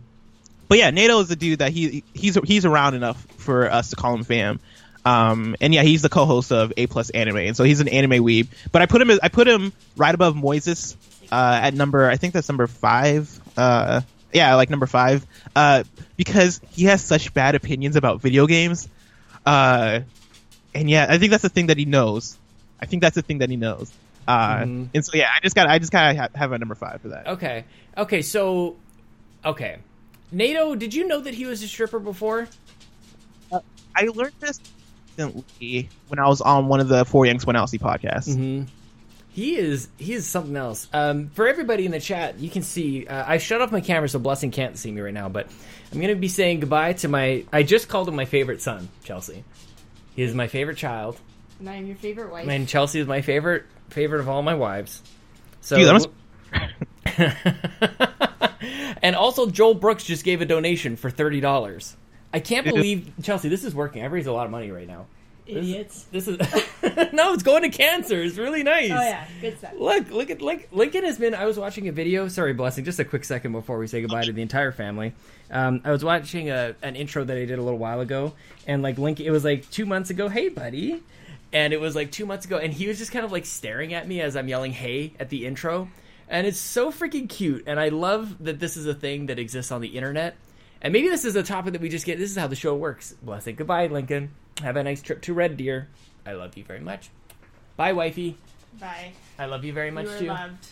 but 0.68 0.78
yeah, 0.78 0.90
NATO 0.90 1.20
is 1.20 1.28
the 1.28 1.36
dude 1.36 1.60
that 1.60 1.72
he 1.72 2.02
he's 2.12 2.36
he's 2.44 2.64
around 2.64 2.94
enough 2.94 3.24
for 3.36 3.70
us 3.70 3.90
to 3.90 3.96
call 3.96 4.14
him 4.14 4.24
fam. 4.24 4.58
Um, 5.08 5.56
and 5.60 5.72
yeah, 5.72 5.82
he's 5.82 6.02
the 6.02 6.08
co-host 6.08 6.52
of 6.52 6.72
A 6.76 6.86
Plus 6.86 7.10
Anime, 7.10 7.36
and 7.38 7.56
so 7.56 7.64
he's 7.64 7.80
an 7.80 7.88
anime 7.88 8.22
weeb. 8.24 8.48
But 8.72 8.82
I 8.82 8.86
put 8.86 9.00
him 9.00 9.10
as, 9.10 9.18
I 9.22 9.28
put 9.28 9.46
him 9.48 9.72
right 9.96 10.14
above 10.14 10.34
Moises 10.34 10.96
uh, 11.32 11.60
at 11.62 11.74
number 11.74 12.08
I 12.08 12.16
think 12.16 12.34
that's 12.34 12.48
number 12.48 12.66
five. 12.66 13.40
Uh, 13.56 14.02
yeah, 14.32 14.54
like 14.56 14.68
number 14.70 14.86
five, 14.86 15.26
uh, 15.56 15.84
because 16.16 16.60
he 16.70 16.84
has 16.84 17.02
such 17.02 17.32
bad 17.32 17.54
opinions 17.54 17.96
about 17.96 18.20
video 18.20 18.46
games. 18.46 18.88
Uh, 19.46 20.00
and 20.74 20.90
yeah, 20.90 21.06
I 21.08 21.16
think 21.18 21.30
that's 21.30 21.42
the 21.42 21.48
thing 21.48 21.68
that 21.68 21.78
he 21.78 21.86
knows. 21.86 22.36
I 22.80 22.86
think 22.86 23.00
that's 23.02 23.14
the 23.14 23.22
thing 23.22 23.38
that 23.38 23.48
he 23.50 23.56
knows. 23.56 23.90
Uh, 24.26 24.58
Mhm. 24.58 24.88
and 24.92 25.04
so 25.06 25.16
yeah, 25.16 25.28
I 25.34 25.40
just 25.42 25.54
got 25.56 25.68
I 25.68 25.78
just 25.78 25.90
gotta 25.90 26.14
ha- 26.18 26.28
have 26.34 26.52
a 26.52 26.58
number 26.58 26.74
five 26.74 27.00
for 27.00 27.08
that. 27.08 27.26
Okay. 27.26 27.64
Okay, 27.96 28.20
so 28.20 28.76
okay. 29.44 29.78
NATO, 30.30 30.74
did 30.74 30.92
you 30.92 31.06
know 31.08 31.20
that 31.20 31.32
he 31.32 31.46
was 31.46 31.62
a 31.62 31.68
stripper 31.68 31.98
before? 31.98 32.48
I 33.96 34.02
learned 34.14 34.34
this 34.38 34.60
recently 35.28 35.88
when 36.08 36.18
I 36.18 36.28
was 36.28 36.40
on 36.40 36.68
one 36.68 36.80
of 36.80 36.88
the 36.88 37.04
Four 37.04 37.26
Yanks 37.26 37.46
One 37.46 37.56
Aussie 37.56 37.80
podcasts. 37.80 38.28
Mm-hmm. 38.28 38.64
He 39.30 39.56
is 39.56 39.88
he 39.98 40.14
is 40.14 40.26
something 40.26 40.56
else. 40.56 40.88
Um, 40.92 41.28
for 41.30 41.46
everybody 41.46 41.86
in 41.86 41.92
the 41.92 42.00
chat, 42.00 42.38
you 42.40 42.50
can 42.50 42.62
see 42.62 43.06
uh, 43.06 43.24
I 43.26 43.38
shut 43.38 43.60
off 43.60 43.70
my 43.70 43.80
camera 43.80 44.08
so 44.08 44.18
Blessing 44.18 44.50
can't 44.50 44.76
see 44.76 44.90
me 44.90 45.00
right 45.00 45.14
now. 45.14 45.28
But 45.28 45.48
I'm 45.92 46.00
gonna 46.00 46.16
be 46.16 46.28
saying 46.28 46.60
goodbye 46.60 46.94
to 46.94 47.08
my. 47.08 47.44
I 47.52 47.62
just 47.62 47.88
called 47.88 48.08
him 48.08 48.16
my 48.16 48.24
favorite 48.24 48.60
son, 48.60 48.88
Chelsea. 49.04 49.44
He 50.16 50.22
is 50.22 50.34
my 50.34 50.48
favorite 50.48 50.76
child, 50.76 51.20
And 51.60 51.70
I'm 51.70 51.86
your 51.86 51.96
favorite 51.96 52.32
wife. 52.32 52.48
and 52.48 52.66
Chelsea 52.66 52.98
is 52.98 53.06
my 53.06 53.22
favorite 53.22 53.64
favorite 53.90 54.20
of 54.20 54.28
all 54.28 54.42
my 54.42 54.54
wives. 54.54 55.02
So. 55.60 55.76
Dude, 55.76 55.86
that 55.86 55.92
must- 55.92 56.08
and 59.02 59.14
also, 59.14 59.48
Joel 59.48 59.74
Brooks 59.74 60.02
just 60.02 60.24
gave 60.24 60.40
a 60.40 60.46
donation 60.46 60.96
for 60.96 61.10
thirty 61.10 61.40
dollars. 61.40 61.96
I 62.32 62.40
can't 62.40 62.66
believe 62.66 63.12
Chelsea. 63.22 63.48
This 63.48 63.64
is 63.64 63.74
working. 63.74 64.04
I've 64.04 64.12
raised 64.12 64.28
a 64.28 64.32
lot 64.32 64.44
of 64.44 64.50
money 64.50 64.70
right 64.70 64.86
now. 64.86 65.06
Idiots. 65.48 66.04
This 66.12 66.28
is 66.28 66.38
no, 67.12 67.32
it's 67.32 67.42
going 67.42 67.62
to 67.62 67.70
cancer. 67.70 68.20
It's 68.20 68.36
really 68.36 68.62
nice. 68.62 68.90
Oh 68.90 69.00
yeah, 69.00 69.26
good 69.40 69.58
stuff. 69.58 69.72
Look, 69.78 70.10
look 70.10 70.30
at 70.30 70.42
like 70.42 70.68
Lincoln 70.72 71.04
has 71.04 71.18
been. 71.18 71.34
I 71.34 71.46
was 71.46 71.58
watching 71.58 71.88
a 71.88 71.92
video. 71.92 72.28
Sorry, 72.28 72.52
blessing. 72.52 72.84
Just 72.84 72.98
a 72.98 73.04
quick 73.04 73.24
second 73.24 73.52
before 73.52 73.78
we 73.78 73.86
say 73.86 74.02
goodbye 74.02 74.24
to 74.24 74.32
the 74.32 74.42
entire 74.42 74.72
family. 74.72 75.14
Um, 75.50 75.80
I 75.84 75.90
was 75.90 76.04
watching 76.04 76.50
a, 76.50 76.76
an 76.82 76.96
intro 76.96 77.24
that 77.24 77.36
I 77.36 77.46
did 77.46 77.58
a 77.58 77.62
little 77.62 77.78
while 77.78 78.00
ago, 78.00 78.34
and 78.66 78.82
like 78.82 78.98
Lincoln, 78.98 79.24
it 79.24 79.30
was 79.30 79.44
like 79.44 79.68
two 79.70 79.86
months 79.86 80.10
ago. 80.10 80.28
Hey, 80.28 80.50
buddy, 80.50 81.02
and 81.52 81.72
it 81.72 81.80
was 81.80 81.96
like 81.96 82.12
two 82.12 82.26
months 82.26 82.44
ago, 82.44 82.58
and 82.58 82.72
he 82.72 82.86
was 82.86 82.98
just 82.98 83.10
kind 83.10 83.24
of 83.24 83.32
like 83.32 83.46
staring 83.46 83.94
at 83.94 84.06
me 84.06 84.20
as 84.20 84.36
I'm 84.36 84.48
yelling 84.48 84.72
"Hey" 84.72 85.14
at 85.18 85.30
the 85.30 85.46
intro, 85.46 85.88
and 86.28 86.46
it's 86.46 86.60
so 86.60 86.92
freaking 86.92 87.26
cute. 87.26 87.64
And 87.66 87.80
I 87.80 87.88
love 87.88 88.44
that 88.44 88.60
this 88.60 88.76
is 88.76 88.84
a 88.86 88.94
thing 88.94 89.26
that 89.26 89.38
exists 89.38 89.72
on 89.72 89.80
the 89.80 89.88
internet. 89.88 90.36
And 90.80 90.92
maybe 90.92 91.08
this 91.08 91.24
is 91.24 91.34
a 91.36 91.42
topic 91.42 91.72
that 91.72 91.82
we 91.82 91.88
just 91.88 92.06
get. 92.06 92.18
This 92.18 92.30
is 92.30 92.36
how 92.36 92.46
the 92.46 92.54
show 92.56 92.74
works. 92.76 93.12
Blessing. 93.22 93.56
Goodbye, 93.56 93.88
Lincoln. 93.88 94.30
Have 94.62 94.76
a 94.76 94.82
nice 94.84 95.02
trip 95.02 95.22
to 95.22 95.34
Red 95.34 95.56
Deer. 95.56 95.88
I 96.26 96.32
love 96.32 96.56
you 96.56 96.64
very 96.64 96.80
much. 96.80 97.10
Bye, 97.76 97.92
wifey. 97.92 98.36
Bye. 98.80 99.12
I 99.38 99.46
love 99.46 99.64
you 99.64 99.72
very 99.72 99.90
much 99.90 100.04
you 100.06 100.10
were 100.12 100.18
too. 100.18 100.26
loved. 100.26 100.66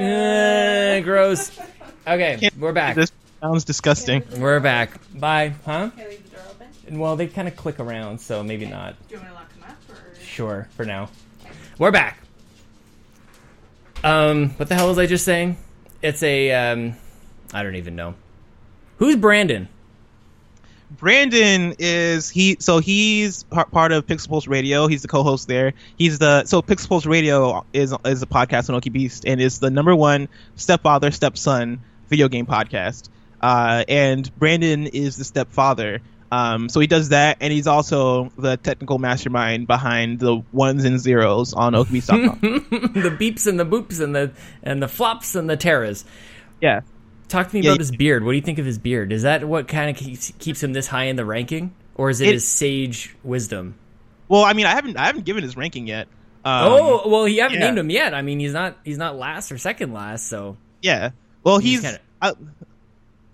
Eh, 0.00 1.00
gross. 1.00 1.58
Okay, 2.06 2.36
Can't- 2.38 2.58
we're 2.58 2.72
back. 2.74 2.96
This 2.96 3.10
sounds 3.40 3.64
disgusting. 3.64 4.22
We're 4.36 4.60
back. 4.60 5.00
Bye. 5.14 5.54
Huh? 5.64 5.88
Can 5.96 6.04
I 6.04 6.08
leave 6.10 6.22
the 6.24 6.36
door 6.36 6.44
open? 6.50 6.66
And, 6.86 7.00
Well, 7.00 7.16
they 7.16 7.28
kind 7.28 7.48
of 7.48 7.56
click 7.56 7.80
around, 7.80 8.18
so 8.20 8.42
maybe 8.42 8.66
not. 8.66 8.94
Do 9.08 9.14
you 9.14 9.20
want 9.20 9.30
to 9.30 9.34
lock 9.34 9.48
them 9.54 9.62
up 9.62 9.76
or? 9.88 10.20
Sure, 10.22 10.68
for 10.76 10.84
now. 10.84 11.08
We're 11.78 11.92
back. 11.92 12.18
Um, 14.02 14.50
what 14.50 14.68
the 14.68 14.74
hell 14.74 14.88
was 14.88 14.98
I 14.98 15.06
just 15.06 15.24
saying? 15.24 15.56
It's 16.02 16.22
a 16.22 16.50
um, 16.52 16.96
I 17.54 17.62
don't 17.62 17.76
even 17.76 17.96
know. 17.96 18.14
Who's 18.98 19.16
Brandon? 19.16 19.68
Brandon 20.90 21.74
is 21.78 22.28
he 22.28 22.56
so 22.60 22.78
he's 22.78 23.44
part 23.44 23.92
of 23.92 24.06
Pixel 24.06 24.28
Pulse 24.28 24.46
Radio. 24.46 24.86
He's 24.86 25.02
the 25.02 25.08
co-host 25.08 25.48
there. 25.48 25.72
He's 25.96 26.18
the 26.18 26.44
so 26.44 26.62
Pixel 26.62 26.88
Pulse 26.88 27.06
Radio 27.06 27.64
is 27.72 27.94
is 28.04 28.22
a 28.22 28.26
podcast 28.26 28.68
on 28.68 28.76
OK 28.76 28.90
Beast 28.90 29.24
and 29.26 29.40
is 29.40 29.58
the 29.58 29.70
number 29.70 29.94
one 29.96 30.28
stepfather 30.56 31.10
stepson 31.10 31.80
video 32.08 32.28
game 32.28 32.46
podcast. 32.46 33.08
Uh, 33.40 33.84
and 33.88 34.36
Brandon 34.38 34.86
is 34.86 35.16
the 35.16 35.24
stepfather. 35.24 36.00
Um, 36.32 36.68
so 36.68 36.80
he 36.80 36.86
does 36.86 37.10
that, 37.10 37.36
and 37.40 37.52
he's 37.52 37.66
also 37.68 38.32
the 38.36 38.56
technical 38.56 38.98
mastermind 38.98 39.66
behind 39.68 40.18
the 40.18 40.42
ones 40.52 40.84
and 40.84 40.98
zeros 40.98 41.52
on 41.52 41.74
OKBeast.com. 41.74 42.38
the 42.40 43.10
beeps 43.10 43.46
and 43.46 43.60
the 43.60 43.66
boops 43.66 44.00
and 44.00 44.16
the 44.16 44.32
and 44.62 44.82
the 44.82 44.88
flops 44.88 45.34
and 45.34 45.48
the 45.48 45.56
terras. 45.56 46.04
yeah. 46.60 46.80
Talk 47.28 47.48
to 47.48 47.54
me 47.54 47.62
Yeah, 47.62 47.70
about 47.70 47.80
his 47.80 47.90
beard. 47.90 48.22
What 48.24 48.32
do 48.32 48.36
you 48.36 48.42
think 48.42 48.58
of 48.58 48.66
his 48.66 48.78
beard? 48.78 49.12
Is 49.12 49.22
that 49.22 49.44
what 49.46 49.66
kind 49.68 49.90
of 49.90 49.96
keeps, 49.96 50.32
keeps 50.38 50.62
him 50.62 50.72
this 50.72 50.86
high 50.86 51.04
in 51.04 51.16
the 51.16 51.24
ranking, 51.24 51.74
or 51.94 52.10
is 52.10 52.20
it, 52.20 52.28
It- 52.28 52.32
his 52.34 52.46
sage 52.48 53.14
wisdom? 53.24 53.74
Well, 54.28 54.42
I 54.44 54.52
mean, 54.54 54.66
I 54.66 54.70
haven't 54.70 54.96
I 54.96 55.06
haven't 55.06 55.24
given 55.26 55.42
his 55.42 55.56
ranking 55.56 55.86
yet. 55.86 56.08
Um, 56.44 56.72
oh, 56.72 57.08
well, 57.08 57.28
you 57.28 57.42
haven't 57.42 57.58
yeah. 57.58 57.66
named 57.66 57.78
him 57.78 57.90
yet. 57.90 58.14
I 58.14 58.22
mean, 58.22 58.40
he's 58.40 58.52
not 58.52 58.78
he's 58.84 58.98
not 58.98 59.16
last 59.16 59.50
or 59.52 59.58
second 59.58 59.92
last. 59.92 60.28
So 60.28 60.56
yeah. 60.82 61.10
Well, 61.42 61.58
He's 61.58 61.72
he's. 61.72 61.80
kinda- 61.82 62.00
uh, 62.22 62.32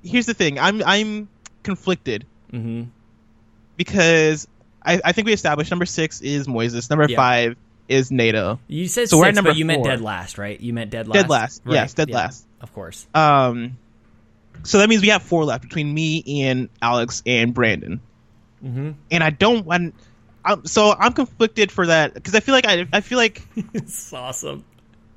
here's 0.03 0.26
the 0.26 0.35
thing. 0.35 0.59
I'm 0.59 0.83
I'm 0.85 1.29
conflicted 1.62 2.26
hmm 2.50 2.85
because 3.76 4.48
I, 4.85 5.00
I 5.05 5.12
think 5.12 5.26
we 5.26 5.33
established 5.33 5.70
number 5.70 5.87
six 5.87 6.20
is 6.20 6.46
Moises, 6.46 6.90
number 6.90 7.07
Yeah. 7.09 7.16
five 7.16 7.57
is 7.88 8.11
NATO. 8.11 8.59
you 8.68 8.87
said 8.88 9.09
So 9.09 9.16
six, 9.16 9.20
we're 9.20 9.29
at 9.29 9.35
number 9.35 9.50
but 9.50 9.57
you 9.57 9.64
meant 9.64 9.85
dead 9.85 10.00
last, 10.00 10.38
right? 10.38 10.59
You 10.61 10.72
meant 10.72 10.90
dead 10.90 11.09
last. 11.09 11.14
Dead 11.22 11.31
last, 11.31 11.62
Right, 11.64 11.74
yes, 11.74 11.94
dead 11.94 12.09
yeah, 12.11 12.16
last. 12.16 12.46
Of 12.61 12.73
course. 12.75 13.07
Um, 13.14 13.79
so 14.62 14.79
that 14.79 14.88
means 14.88 15.03
we 15.03 15.09
have 15.09 15.23
four 15.23 15.44
left 15.44 15.62
between 15.62 15.92
me, 15.92 16.23
Ian, 16.27 16.68
Alex, 16.83 17.23
and 17.27 17.55
Brandon. 17.55 18.01
Mm-hmm. 18.64 18.90
And 19.11 19.25
I 19.25 19.31
don't 19.31 19.64
want. 19.64 19.94
I'm, 20.44 20.64
so 20.66 20.92
I'm 20.99 21.12
conflicted 21.12 21.70
for 21.73 21.87
that 21.87 22.14
because 22.14 22.35
I 22.35 22.40
feel 22.40 22.55
like 22.55 22.66
I 22.66 22.87
I 22.92 23.01
feel 23.01 23.18
like 23.18 23.42
it's 23.75 24.12
awesome. 24.12 24.64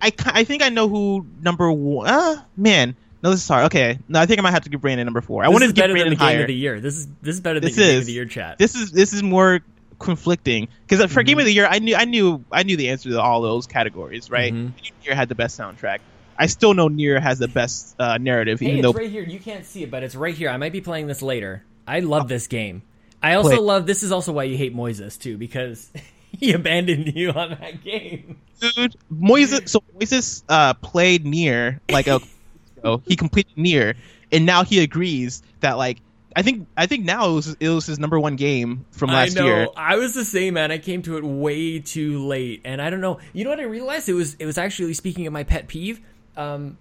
I 0.02 0.12
I 0.26 0.44
think 0.44 0.64
I 0.64 0.70
know 0.70 0.88
who 0.90 1.26
number 1.42 1.72
one. 1.72 2.08
Uh, 2.08 2.42
man, 2.58 2.96
no, 3.22 3.32
this 3.32 3.42
is 3.42 3.48
hard. 3.48 3.66
Okay, 3.66 4.00
no, 4.08 4.20
I 4.20 4.26
think 4.26 4.40
I 4.40 4.44
might 4.44 4.52
have 4.52 4.64
to 4.64 4.70
give 4.70 4.82
Brandon 4.82 5.06
number 5.06 5.22
four. 5.22 5.44
I 5.44 5.48
This 5.48 5.54
wanted 5.54 5.66
is 5.66 5.72
to 5.72 5.76
give 5.76 5.84
better 5.84 5.94
than 5.94 6.18
Brandon 6.18 6.20
the 6.20 6.34
game 6.34 6.42
of 6.42 6.48
the 6.48 6.56
year. 6.56 6.80
This 6.80 6.96
is 6.98 7.08
this 7.22 7.36
is 7.36 7.42
better 7.42 7.60
than 7.60 7.68
This 7.70 7.76
the 7.76 7.82
game 7.84 7.96
of 7.96 8.02
is. 8.02 8.06
the 8.08 8.14
year 8.14 8.26
chat. 8.26 8.58
this 8.58 8.76
is 8.76 8.92
this 8.92 9.12
is 9.14 9.24
more 9.24 9.60
conflicting 10.00 10.68
because 10.88 11.00
for 11.12 11.20
Mm-hmm. 11.22 11.28
game 11.28 11.40
of 11.40 11.46
the 11.46 11.54
year 11.54 11.68
I 11.70 11.80
knew 11.80 11.96
I 11.96 12.06
knew 12.06 12.44
I 12.52 12.64
knew 12.64 12.76
the 12.78 12.90
answer 12.90 13.10
to 13.10 13.22
all 13.22 13.42
those 13.42 13.66
categories 13.68 14.30
right. 14.30 14.54
Mhm. 14.54 14.72
Nier 15.06 15.16
had 15.16 15.30
the 15.30 15.36
best 15.36 15.58
soundtrack. 15.60 16.00
I 16.44 16.48
still 16.48 16.74
know 16.74 16.90
Nier 16.90 17.22
has 17.22 17.40
the 17.40 17.48
best 17.48 17.96
uh, 17.98 18.18
narrative, 18.18 18.60
Hey, 18.60 18.66
even 18.66 18.80
it's 18.80 18.84
though 18.84 18.92
right 18.92 19.10
here. 19.10 19.24
You 19.24 19.40
can't 19.40 19.66
see 19.66 19.84
it, 19.84 19.90
but 19.90 20.04
it's 20.04 20.14
right 20.14 20.36
here. 20.36 20.50
I 20.50 20.58
might 20.58 20.74
be 20.74 20.82
playing 20.82 21.08
this 21.08 21.22
later. 21.22 21.64
I 21.88 22.02
love 22.02 22.28
this 22.28 22.48
game. 22.48 22.82
I 23.22 23.36
also 23.36 23.52
Play. 23.52 23.60
love. 23.60 23.86
This 23.86 24.04
is 24.04 24.12
also 24.12 24.34
why 24.34 24.44
you 24.44 24.58
hate 24.58 24.76
Moises 24.76 25.18
too, 25.18 25.38
because 25.38 25.90
he 26.34 26.52
abandoned 26.52 27.16
you 27.16 27.32
on 27.32 27.52
that 27.52 27.82
game. 27.82 28.40
dude 28.60 28.98
Moises. 29.10 29.70
So 29.70 29.80
Moises 29.98 30.44
uh, 30.50 30.74
played 30.74 31.26
Nier 31.26 31.80
like 31.90 32.08
a 32.08 32.20
ago. 32.78 33.02
he 33.08 33.16
completed 33.16 33.58
Nier, 33.58 33.96
and 34.30 34.46
now 34.46 34.66
he 34.66 34.84
agrees 34.84 35.42
that 35.62 35.78
like 35.78 36.02
I 36.36 36.42
think 36.42 36.68
I 36.76 36.88
think 36.88 37.06
now 37.06 37.30
it 37.30 37.34
was 37.34 37.58
it 37.62 37.70
was 37.70 37.86
his 37.86 38.00
number 38.00 38.20
one 38.20 38.36
game 38.36 38.86
from 38.92 39.12
last 39.12 39.38
I 39.38 39.40
know. 39.40 39.46
year. 39.46 39.68
I 39.78 39.96
was 39.96 40.14
the 40.14 40.26
same 40.26 40.56
man. 40.56 40.72
I 40.72 40.78
came 40.78 41.02
to 41.04 41.16
it 41.16 41.24
way 41.24 41.80
too 41.80 42.26
late, 42.28 42.62
and 42.66 42.82
I 42.82 42.90
don't 42.90 43.00
know. 43.02 43.20
You 43.32 43.46
know 43.46 43.50
what 43.52 43.62
I 43.62 43.64
realized? 43.64 44.10
It 44.10 44.14
was 44.14 44.34
it 44.36 44.46
was 44.46 44.58
actually 44.58 44.94
speaking 44.94 45.26
of 45.26 45.32
my 45.32 45.44
pet 45.44 45.70
peeve. 45.70 46.02
Um, 46.36 46.78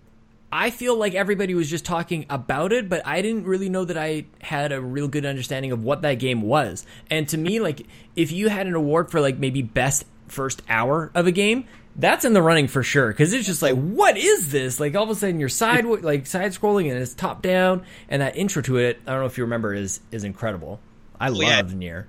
I 0.53 0.69
feel 0.69 0.97
like 0.97 1.15
everybody 1.15 1.55
was 1.55 1.71
just 1.71 1.87
talking 1.87 2.27
about 2.29 2.75
it, 2.75 2.91
but 2.91 3.07
I 3.07 3.23
didn't 3.23 3.45
really 3.45 3.71
know 3.71 3.87
that 3.87 3.97
I 3.97 4.27
had 4.41 4.71
a 4.71 4.81
real 4.81 5.09
good 5.09 5.25
understanding 5.25 5.73
of 5.73 5.83
what 5.83 6.03
that 6.03 6.15
game 6.15 6.43
was. 6.43 6.85
And 7.09 7.27
to 7.29 7.39
me, 7.39 7.59
like 7.59 7.87
if 8.17 8.33
you 8.33 8.51
had 8.51 8.67
an 8.67 8.75
award 8.75 9.11
for 9.11 9.21
like 9.21 9.39
maybe 9.39 9.63
best 9.63 10.05
first 10.29 10.61
hour 10.69 11.11
of 11.15 11.27
a 11.27 11.33
game, 11.33 11.65
that's 11.97 12.27
in 12.27 12.35
the 12.35 12.43
running 12.43 12.69
for 12.69 12.83
sure. 12.83 13.09
Because 13.09 13.33
it's 13.33 13.47
just 13.47 13.63
like, 13.63 13.77
what 13.77 14.19
is 14.19 14.51
this? 14.51 14.79
Like 14.79 14.95
all 14.95 15.05
of 15.05 15.11
a 15.11 15.15
sudden 15.15 15.41
you're 15.41 15.49
side 15.49 15.87
like 15.87 16.27
side 16.27 16.53
scrolling 16.53 16.91
and 16.91 17.01
it's 17.01 17.15
top 17.15 17.41
down, 17.41 17.85
and 18.11 18.21
that 18.21 18.37
intro 18.37 18.61
to 18.63 18.77
it, 18.77 19.01
I 19.07 19.13
don't 19.13 19.21
know 19.21 19.27
if 19.27 19.39
you 19.39 19.45
remember, 19.45 19.73
is 19.73 20.01
is 20.11 20.25
incredible. 20.25 20.81
I 21.19 21.29
yeah. 21.29 21.57
love 21.57 21.75
Nier. 21.75 22.09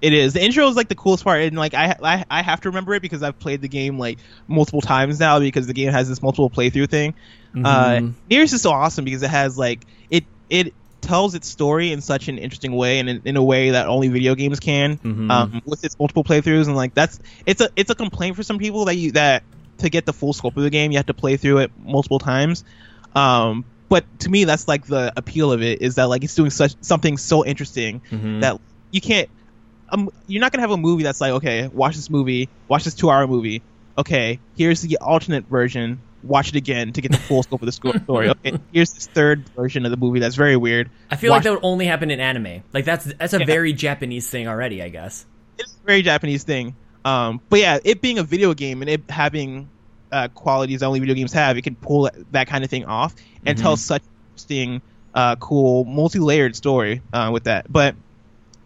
It 0.00 0.12
is. 0.12 0.32
The 0.34 0.42
intro 0.44 0.68
is 0.68 0.76
like 0.76 0.88
the 0.88 0.94
coolest 0.94 1.24
part, 1.24 1.40
and 1.42 1.56
like 1.56 1.74
I, 1.74 1.94
I 2.02 2.24
I 2.30 2.42
have 2.42 2.60
to 2.62 2.68
remember 2.70 2.94
it 2.94 3.02
because 3.02 3.22
I've 3.22 3.38
played 3.38 3.62
the 3.62 3.68
game 3.68 3.98
like 3.98 4.18
multiple 4.46 4.80
times 4.80 5.18
now 5.18 5.40
because 5.40 5.66
the 5.66 5.72
game 5.74 5.90
has 5.90 6.08
this 6.08 6.22
multiple 6.22 6.50
playthrough 6.50 6.88
thing. 6.88 7.14
Uh, 7.64 8.00
Nier 8.30 8.42
is 8.42 8.50
just 8.50 8.62
so 8.62 8.70
awesome 8.70 9.04
because 9.04 9.22
it 9.22 9.30
has 9.30 9.58
like 9.58 9.86
it 10.10 10.24
it 10.48 10.74
tells 11.00 11.34
its 11.34 11.48
story 11.48 11.90
in 11.92 12.00
such 12.00 12.28
an 12.28 12.38
interesting 12.38 12.72
way 12.72 12.98
and 12.98 13.08
in, 13.08 13.22
in 13.24 13.36
a 13.36 13.42
way 13.42 13.70
that 13.70 13.86
only 13.88 14.08
video 14.08 14.34
games 14.34 14.60
can 14.60 14.98
um, 15.30 15.62
with 15.64 15.82
its 15.84 15.98
multiple 15.98 16.22
playthroughs 16.24 16.66
and 16.66 16.76
like 16.76 16.92
that's 16.94 17.18
it's 17.46 17.60
a 17.60 17.68
it's 17.76 17.90
a 17.90 17.94
complaint 17.94 18.36
for 18.36 18.42
some 18.42 18.58
people 18.58 18.84
that 18.86 18.94
you 18.96 19.12
that 19.12 19.42
to 19.78 19.88
get 19.90 20.06
the 20.06 20.12
full 20.12 20.32
scope 20.32 20.56
of 20.56 20.62
the 20.62 20.70
game 20.70 20.90
you 20.92 20.98
have 20.98 21.06
to 21.06 21.14
play 21.14 21.36
through 21.36 21.58
it 21.58 21.70
multiple 21.78 22.18
times 22.18 22.64
um 23.14 23.64
but 23.88 24.04
to 24.20 24.28
me 24.28 24.44
that's 24.44 24.68
like 24.68 24.86
the 24.86 25.12
appeal 25.16 25.52
of 25.52 25.62
it 25.62 25.80
is 25.80 25.94
that 25.94 26.04
like 26.08 26.22
it's 26.24 26.34
doing 26.34 26.50
such 26.50 26.74
something 26.82 27.16
so 27.16 27.44
interesting 27.44 28.02
Mhm. 28.10 28.40
that 28.42 28.60
you 28.90 29.00
can't 29.00 29.28
um, 29.90 30.08
you're 30.26 30.40
not 30.40 30.52
gonna 30.52 30.62
have 30.62 30.70
a 30.70 30.76
movie 30.76 31.02
that's 31.02 31.20
like 31.20 31.32
okay 31.32 31.68
watch 31.68 31.96
this 31.96 32.10
movie 32.10 32.48
watch 32.68 32.84
this 32.84 32.94
two 32.94 33.10
hour 33.10 33.26
movie 33.26 33.62
okay 33.96 34.40
here's 34.56 34.80
the 34.82 34.98
alternate 35.00 35.46
version 35.48 36.00
watch 36.22 36.48
it 36.48 36.56
again 36.56 36.92
to 36.92 37.00
get 37.00 37.12
the 37.12 37.18
full 37.18 37.42
scope 37.42 37.62
of 37.62 37.66
the 37.66 37.72
story 38.04 38.28
okay 38.30 38.58
here's 38.72 38.92
this 38.92 39.06
third 39.14 39.48
version 39.56 39.84
of 39.84 39.90
the 39.90 39.96
movie 39.96 40.18
that's 40.20 40.34
very 40.36 40.56
weird 40.56 40.90
I 41.10 41.16
feel 41.16 41.30
like 41.32 41.42
that 41.44 41.50
would 41.50 41.60
only 41.62 41.86
happen 41.86 42.10
in 42.10 42.20
anime. 42.20 42.62
Like 42.72 42.84
that's 42.84 43.04
that's 43.18 43.32
a 43.32 43.38
Yeah. 43.38 43.46
very 43.46 43.72
Japanese 43.72 44.28
thing 44.28 44.46
already, 44.48 44.82
I 44.82 44.88
guess. 44.90 45.24
it's 45.58 45.74
a 45.82 45.86
very 45.86 46.02
Japanese 46.02 46.44
thing. 46.44 46.76
Um, 47.04 47.40
but 47.48 47.60
yeah, 47.60 47.78
it 47.84 48.02
being 48.02 48.18
a 48.18 48.22
video 48.22 48.52
game 48.52 48.82
and 48.82 48.90
it 48.90 49.04
having 49.08 49.70
uh, 50.12 50.28
qualities 50.34 50.80
that 50.80 50.86
only 50.86 51.00
video 51.00 51.14
games 51.14 51.32
have, 51.32 51.56
it 51.56 51.62
can 51.62 51.76
pull 51.76 52.02
that, 52.02 52.14
that 52.32 52.46
kind 52.48 52.62
of 52.64 52.68
thing 52.70 52.84
off 52.84 53.14
and 53.46 53.56
Mhm. 53.56 53.62
tell 53.62 53.76
such 53.76 54.02
interesting, 54.32 54.82
uh, 55.14 55.36
cool, 55.36 55.84
multi-layered 55.86 56.54
story 56.56 57.00
uh, 57.12 57.30
with 57.32 57.44
that. 57.44 57.64
But 57.72 57.94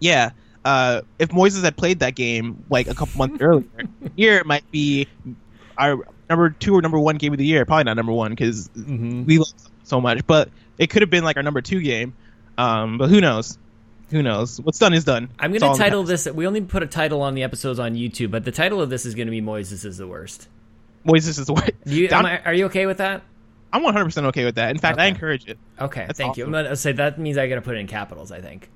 yeah, 0.01 0.31
uh, 0.65 1.03
if 1.19 1.31
Moises 1.31 1.63
had 1.65 1.77
played 1.77 2.01
that 2.01 2.15
game 2.15 2.65
like 2.71 2.87
a 2.89 2.95
couple 2.95 3.19
months 3.19 3.41
earlier, 3.41 3.67
here 4.17 4.37
it 4.39 4.47
might 4.47 4.69
be 4.71 5.09
our 5.77 5.97
number 6.29 6.51
two 6.51 6.75
or 6.77 6.83
number 6.83 6.99
one 6.99 7.17
game 7.17 7.33
of 7.33 7.39
the 7.39 7.47
year. 7.47 7.65
Probably 7.65 7.85
not 7.85 7.95
number 7.95 8.13
one 8.13 8.33
because 8.33 8.69
Mm-hmm. 8.69 9.25
we 9.25 9.39
love 9.39 9.53
so 9.85 10.01
much, 10.01 10.27
but 10.27 10.51
it 10.79 10.89
could 10.91 11.03
have 11.03 11.11
been 11.11 11.25
like 11.25 11.37
our 11.37 11.43
number 11.43 11.61
two 11.61 11.81
game. 11.81 12.15
Um, 12.59 12.99
but 12.99 13.09
who 13.11 13.21
knows? 13.21 13.59
who 14.13 14.23
knows? 14.23 14.61
What's 14.61 14.79
done 14.79 14.93
is 14.93 15.05
done. 15.05 15.31
I'm 15.39 15.53
going 15.53 15.73
to 15.73 15.79
title 15.79 16.05
this. 16.05 16.27
We 16.27 16.47
only 16.47 16.61
put 16.61 16.83
a 16.83 16.87
title 16.87 17.23
on 17.23 17.35
the 17.35 17.43
episodes 17.43 17.79
on 17.79 17.95
YouTube, 17.95 18.31
but 18.31 18.45
the 18.45 18.53
title 18.53 18.81
of 18.83 18.91
this 18.91 19.07
is 19.07 19.15
going 19.15 19.27
to 19.27 19.31
be 19.31 19.41
Moises 19.41 19.87
is 19.87 19.97
the 19.97 20.07
worst. 20.07 20.49
Moises 21.07 21.39
is 21.41 21.47
the 21.47 21.55
worst. 21.55 21.71
You, 21.87 22.09
I, 22.13 22.39
are 22.45 22.55
you 22.55 22.67
okay 22.67 22.85
with 22.87 22.99
that? 22.99 23.23
I'm 23.73 23.83
100 23.83 24.05
percent 24.05 24.27
okay 24.27 24.45
with 24.45 24.57
that. 24.57 24.71
In 24.71 24.79
fact, 24.79 24.99
I 24.99 25.07
encourage 25.07 25.49
it. 25.49 25.59
Okay, 25.81 26.05
That's 26.07 26.19
thank 26.19 26.37
you. 26.37 26.45
I'm 26.45 26.53
going 26.53 26.67
to 26.67 26.77
say 26.77 26.93
that 26.93 27.19
means 27.19 27.39
I 27.39 27.49
got 27.49 27.55
to 27.55 27.63
put 27.63 27.75
it 27.75 27.79
in 27.79 27.87
capitals. 27.87 28.31
I 28.31 28.43
think. 28.43 28.69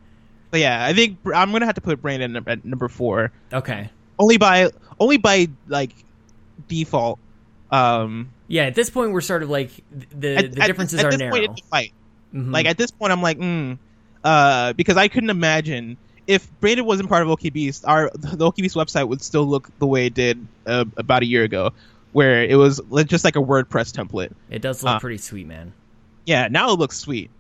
But 0.51 0.61
yeah, 0.61 0.84
I 0.84 0.92
think 0.92 1.18
I'm 1.34 1.53
gonna 1.53 1.66
have 1.66 1.74
to 1.74 1.80
put 1.80 2.01
Brandon 2.01 2.36
at 2.47 2.64
number 2.64 2.88
four, 2.88 3.32
Okay. 3.53 3.90
only 4.18 4.36
by 4.38 4.70
only 5.01 5.16
by 5.16 5.49
like 5.68 5.92
default. 6.68 7.18
Um, 7.70 8.30
Yeah, 8.49 8.62
at 8.64 8.74
this 8.74 8.90
point 8.90 9.12
we're 9.12 9.20
sort 9.20 9.42
of 9.42 9.51
like 9.51 9.70
the 10.16 10.36
at, 10.36 10.53
the 10.53 10.61
differences 10.62 10.99
this, 10.99 11.05
at 11.05 11.14
are 11.14 11.16
narrow. 11.16 11.32
Point 11.32 11.61
fight. 11.70 11.92
Mhm. 12.34 12.53
Like 12.53 12.66
at 12.66 12.76
this 12.78 12.90
point, 12.90 13.12
I'm 13.12 13.22
like, 13.22 13.38
mm, 13.38 13.78
uh, 14.24 14.72
because 14.74 14.97
I 14.97 15.09
couldn't 15.09 15.30
imagine 15.30 15.97
if 16.26 16.49
Brandon 16.61 16.84
wasn't 16.86 17.09
part 17.09 17.22
of 17.22 17.28
OK 17.30 17.51
Beast, 17.51 17.84
our 17.86 18.11
the 18.14 18.44
OK 18.44 18.62
Beast 18.62 18.76
website 18.76 19.09
would 19.09 19.22
still 19.22 19.47
look 19.47 19.68
the 19.78 19.86
way 19.86 20.07
it 20.07 20.14
did 20.14 20.44
uh, 20.66 20.84
about 20.97 21.22
a 21.22 21.26
year 21.26 21.44
ago, 21.44 21.72
where 22.12 22.42
it 22.44 22.57
was 22.57 22.80
just 23.07 23.24
like 23.24 23.36
a 23.36 23.40
WordPress 23.40 23.92
template. 23.92 24.32
it 24.51 24.62
does 24.62 24.82
look 24.82 24.94
uh, 24.94 24.99
pretty 25.01 25.18
sweet, 25.18 25.47
man. 25.47 25.72
Yeah, 26.24 26.49
now 26.49 26.72
it 26.72 26.78
looks 26.78 26.99
sweet. 26.99 27.30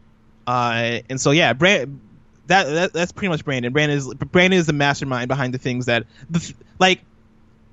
Uh, 0.46 1.00
and 1.10 1.20
so 1.20 1.32
yeah, 1.32 1.52
Brand, 1.52 1.98
that, 2.46 2.64
that 2.64 2.92
that's 2.92 3.12
pretty 3.12 3.28
much 3.28 3.44
Brandon. 3.44 3.72
Brandon 3.72 3.98
is 3.98 4.12
Brandon 4.14 4.58
is 4.58 4.66
the 4.66 4.72
mastermind 4.72 5.28
behind 5.28 5.54
the 5.54 5.58
things 5.58 5.86
that 5.86 6.06
the 6.30 6.54
like. 6.78 7.00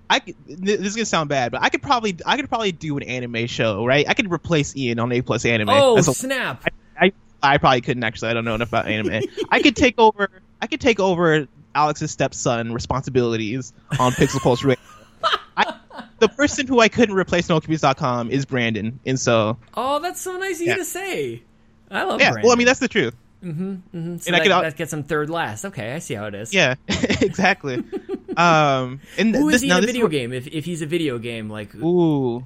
I 0.09 0.21
this 0.47 0.79
is 0.81 0.95
gonna 0.95 1.05
sound 1.05 1.29
bad, 1.29 1.51
but 1.51 1.61
I 1.63 1.69
could 1.69 1.81
probably 1.81 2.17
I 2.25 2.35
could 2.37 2.49
probably 2.49 2.71
do 2.71 2.97
an 2.97 3.03
anime 3.03 3.47
show, 3.47 3.85
right? 3.85 4.07
I 4.07 4.13
could 4.13 4.31
replace 4.31 4.75
Ian 4.75 4.99
on 4.99 5.11
A 5.11 5.21
plus 5.21 5.45
anime. 5.45 5.69
Oh 5.69 5.95
That's 5.95 6.07
a- 6.09 6.13
snap! 6.13 6.65
I, 6.99 7.13
I 7.41 7.57
probably 7.57 7.81
couldn't 7.81 8.03
actually. 8.03 8.29
I 8.29 8.33
don't 8.33 8.45
know 8.45 8.53
enough 8.53 8.67
about 8.67 8.87
anime. 8.87 9.23
I 9.49 9.61
could 9.61 9.75
take 9.75 9.97
over. 9.97 10.29
I 10.61 10.67
could 10.67 10.81
take 10.81 10.99
over 10.99 11.47
Alex's 11.73 12.11
stepson 12.11 12.73
responsibilities 12.73 13.73
on 13.99 14.11
Pixel 14.11 14.39
Pulse 14.41 14.63
Radio. 14.63 14.81
I, 15.57 15.73
the 16.19 16.27
person 16.29 16.67
who 16.67 16.79
I 16.79 16.89
couldn't 16.89 17.15
replace 17.15 17.49
on 17.49 17.59
OKBeast.com 17.61 18.29
is 18.29 18.45
Brandon, 18.45 18.99
and 19.05 19.19
so 19.19 19.57
Oh, 19.73 19.99
that's 19.99 20.21
so 20.21 20.37
nice 20.37 20.59
of 20.61 20.67
you 20.67 20.75
to 20.75 20.85
say. 20.85 21.41
I 21.89 22.03
love. 22.03 22.19
yeah. 22.19 22.31
Brandon. 22.31 22.47
Well, 22.47 22.53
I 22.53 22.57
mean 22.57 22.67
that's 22.67 22.79
the 22.81 22.87
truth. 22.87 23.15
Mhm, 23.43 23.81
so 24.21 24.27
and 24.27 24.35
I 24.35 24.39
could 24.39 24.51
that 24.51 24.77
gets 24.77 24.93
him 24.93 25.03
third 25.03 25.29
last. 25.29 25.65
Okay, 25.65 25.93
I 25.93 25.99
see 25.99 26.13
how 26.13 26.25
it 26.27 26.35
is. 26.35 26.53
Yeah, 26.53 26.75
exactly. 26.87 27.75
um, 28.37 29.01
and 29.17 29.35
Who 29.35 29.47
this, 29.47 29.55
is 29.57 29.61
he 29.63 29.67
now 29.67 29.79
in 29.79 29.83
a 29.83 29.87
video 29.87 30.07
game? 30.07 30.31
If 30.31 30.47
if 30.47 30.63
he's 30.65 30.81
a 30.81 30.85
video 30.85 31.19
game, 31.19 31.49
like 31.49 31.75
Ooh, 31.75 32.45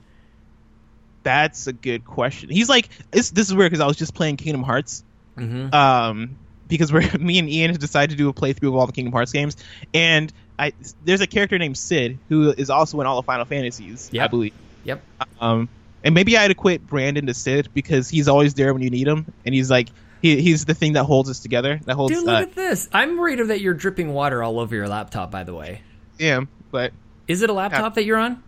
that's 1.23 1.67
a 1.67 1.73
good 1.73 2.05
question. 2.05 2.49
He's 2.49 2.69
like 2.69 2.89
this. 3.11 3.29
This 3.31 3.47
is 3.47 3.53
weird 3.55 3.71
because 3.71 3.81
I 3.81 3.87
was 3.87 3.97
just 3.97 4.13
playing 4.13 4.37
Kingdom 4.37 4.63
Hearts. 4.63 5.03
Mm-hmm. 5.37 5.71
um, 5.73 6.35
because 6.67 6.91
we're 6.91 7.07
me 7.19 7.37
and 7.37 7.47
Ian 7.47 7.69
have 7.69 7.79
decided 7.79 8.09
to 8.09 8.15
do 8.17 8.27
a 8.27 8.33
playthrough 8.33 8.69
of 8.69 8.75
all 8.75 8.87
the 8.87 8.91
Kingdom 8.93 9.13
Hearts 9.13 9.31
games, 9.31 9.55
and 9.93 10.33
I 10.57 10.73
there's 11.05 11.21
a 11.21 11.27
character 11.27 11.57
named 11.59 11.77
Cid 11.77 12.17
who 12.29 12.49
is 12.51 12.69
also 12.71 12.99
in 13.01 13.07
all 13.07 13.17
the 13.21 13.25
Final 13.25 13.45
Fantasies, 13.45 14.09
I 14.11 14.15
Yep. 14.17 14.29
believe. 14.31 14.53
Yep. 14.83 15.03
Um, 15.39 15.69
and 16.03 16.15
maybe 16.15 16.37
I 16.37 16.41
had 16.41 16.47
to 16.47 16.55
quit 16.55 16.87
Brandon 16.87 17.27
to 17.27 17.33
Cid 17.35 17.69
because 17.73 18.09
he's 18.09 18.27
always 18.27 18.53
there 18.55 18.73
when 18.73 18.81
you 18.81 18.89
need 18.89 19.07
him, 19.07 19.31
and 19.45 19.53
he's 19.53 19.69
like 19.69 19.89
he, 20.21 20.41
he's 20.41 20.65
the 20.65 20.73
thing 20.73 20.93
that 20.93 21.03
holds 21.03 21.29
us 21.29 21.39
together. 21.39 21.79
That 21.85 21.95
holds. 21.95 22.13
Dude, 22.13 22.25
look 22.25 22.39
uh, 22.39 22.41
at 22.43 22.53
this. 22.55 22.89
I'm 22.93 23.17
worried 23.17 23.39
that 23.39 23.61
you're 23.61 23.73
dripping 23.73 24.13
water 24.13 24.43
all 24.43 24.59
over 24.59 24.75
your 24.75 24.87
laptop. 24.87 25.31
By 25.31 25.43
the 25.43 25.53
way, 25.53 25.81
yeah, 26.17 26.41
but 26.71 26.93
is 27.27 27.41
it 27.41 27.49
a 27.49 27.53
laptop 27.53 27.95
that 27.95 28.05
you're 28.05 28.17
on? 28.17 28.43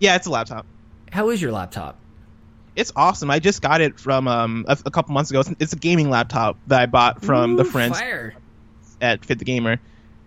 yeah, 0.00 0.16
it's 0.16 0.26
a 0.26 0.30
laptop. 0.30 0.66
How 1.10 1.30
is 1.30 1.40
your 1.40 1.52
laptop? 1.52 1.98
It's 2.76 2.92
awesome. 2.96 3.30
I 3.30 3.38
just 3.38 3.62
got 3.62 3.80
it 3.80 4.00
from 4.00 4.26
um 4.26 4.64
a, 4.68 4.76
a 4.86 4.90
couple 4.90 5.14
months 5.14 5.30
ago. 5.30 5.40
It's, 5.40 5.50
it's 5.60 5.72
a 5.72 5.76
gaming 5.76 6.10
laptop 6.10 6.56
that 6.66 6.80
I 6.80 6.86
bought 6.86 7.24
from 7.24 7.56
the 7.56 7.64
Ooh, 7.64 7.70
friends 7.70 7.98
Fire. 7.98 8.34
at 9.00 9.24
Fit 9.24 9.38
the 9.38 9.44
Gamer, 9.44 9.80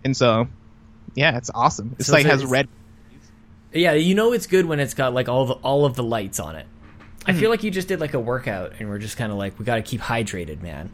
and 0.04 0.16
so 0.16 0.48
yeah, 1.14 1.36
it's 1.36 1.50
awesome. 1.54 1.94
It's 1.98 2.06
So 2.06 2.12
like 2.14 2.24
it's- 2.24 2.40
has 2.40 2.50
red. 2.50 2.68
Yeah, 3.70 3.92
you 3.92 4.14
know 4.14 4.32
it's 4.32 4.46
good 4.46 4.64
when 4.64 4.80
it's 4.80 4.94
got 4.94 5.12
like 5.12 5.28
all 5.28 5.44
the 5.44 5.54
all 5.54 5.84
of 5.84 5.94
the 5.94 6.02
lights 6.02 6.40
on 6.40 6.56
it. 6.56 6.66
I 7.28 7.32
Hmm. 7.32 7.38
feel 7.38 7.50
like 7.50 7.62
you 7.62 7.70
just 7.70 7.86
did 7.88 8.00
like 8.00 8.14
a 8.14 8.20
workout, 8.20 8.72
and 8.80 8.88
we're 8.88 8.98
just 8.98 9.16
kind 9.16 9.30
of 9.30 9.38
like 9.38 9.58
we 9.58 9.64
got 9.64 9.76
to 9.76 9.82
keep 9.82 10.00
hydrated, 10.00 10.62
man. 10.62 10.90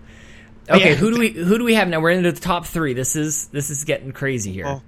Okay, 0.69 0.91
Yeah. 0.91 0.95
who 0.97 1.11
do 1.13 1.19
we 1.19 1.31
who 1.31 1.59
do 1.59 1.65
we 1.65 1.75
have 1.75 1.89
now? 1.89 2.01
We're 2.01 2.11
into 2.11 2.33
the 2.33 2.41
top 2.41 2.67
three. 2.67 2.93
This 2.93 3.17
is 3.17 3.47
this 3.49 3.71
is 3.71 3.85
getting 3.85 4.13
crazy 4.13 4.53
here. 4.53 4.67
Oh. 4.67 4.83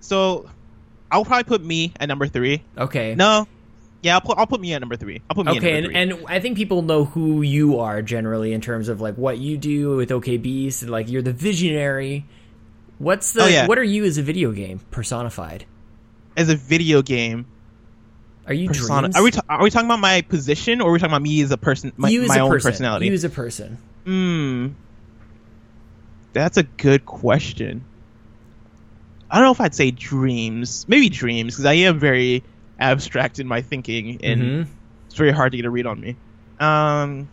So, 0.00 0.50
I'll 1.10 1.24
probably 1.24 1.44
put 1.44 1.62
me 1.62 1.92
at 2.00 2.08
number 2.08 2.26
three. 2.26 2.62
Okay. 2.76 3.14
No, 3.14 3.46
yeah, 4.02 4.14
I'll 4.14 4.20
put 4.20 4.38
I'll 4.38 4.46
put 4.46 4.60
me 4.60 4.72
at 4.74 4.80
number 4.80 4.96
three. 4.96 5.20
I'll 5.30 5.36
put 5.36 5.46
me 5.46 5.52
Okay, 5.58 5.72
at 5.72 5.84
and, 5.84 5.92
number 5.92 6.14
three. 6.16 6.24
and 6.24 6.26
I 6.28 6.40
think 6.40 6.56
people 6.56 6.82
know 6.82 7.04
who 7.04 7.42
you 7.42 7.78
are 7.78 8.02
generally 8.02 8.52
in 8.52 8.60
terms 8.60 8.88
of 8.88 9.00
like 9.00 9.16
what 9.16 9.38
you 9.38 9.56
do 9.56 9.96
with 9.96 10.10
OK 10.10 10.36
Beast, 10.38 10.82
and 10.82 10.90
like 10.90 11.08
you're 11.10 11.22
the 11.22 11.32
visionary. 11.32 12.24
What's 12.98 13.32
the 13.32 13.42
Oh, 13.42 13.46
yeah. 13.46 13.66
what 13.66 13.78
are 13.78 13.82
you 13.84 14.04
as 14.04 14.16
a 14.18 14.22
video 14.22 14.52
game 14.52 14.80
personified? 14.90 15.64
As 16.36 16.48
a 16.48 16.56
video 16.56 17.02
game 17.02 17.46
Are 18.46 18.54
you 18.54 18.68
persona, 18.68 19.02
dreams? 19.08 19.16
are 19.16 19.22
we 19.22 19.30
ta- 19.30 19.42
are 19.48 19.62
we 19.62 19.70
talking 19.70 19.86
about 19.86 20.00
my 20.00 20.22
position 20.22 20.80
or 20.80 20.90
are 20.90 20.92
we 20.92 20.98
talking 20.98 21.12
about 21.12 21.22
me 21.22 21.40
as 21.42 21.50
a 21.52 21.56
person, 21.56 21.92
my, 21.96 22.08
you 22.08 22.22
as 22.22 22.28
my 22.28 22.38
a 22.38 22.44
own 22.44 22.50
person. 22.50 22.70
personality? 22.70 23.06
You 23.06 23.12
as 23.12 23.24
a 23.24 23.30
person. 23.30 23.78
Hmm, 24.04 24.68
that's 26.32 26.56
a 26.56 26.62
good 26.64 27.04
question. 27.06 27.84
I 29.30 29.36
don't 29.36 29.44
know 29.44 29.52
if 29.52 29.60
I'd 29.60 29.74
say 29.74 29.90
dreams. 29.90 30.86
Maybe 30.88 31.08
dreams 31.08 31.54
because 31.54 31.64
I 31.66 31.74
am 31.74 31.98
very 31.98 32.42
abstract 32.78 33.38
in 33.38 33.46
my 33.46 33.62
thinking 33.62 34.20
and 34.24 34.42
Mhm. 34.42 34.66
it's 35.06 35.14
very 35.14 35.30
hard 35.30 35.52
to 35.52 35.56
get 35.58 35.64
a 35.64 35.70
read 35.70 35.86
on 35.86 36.00
me. 36.00 36.16
Um, 36.58 37.28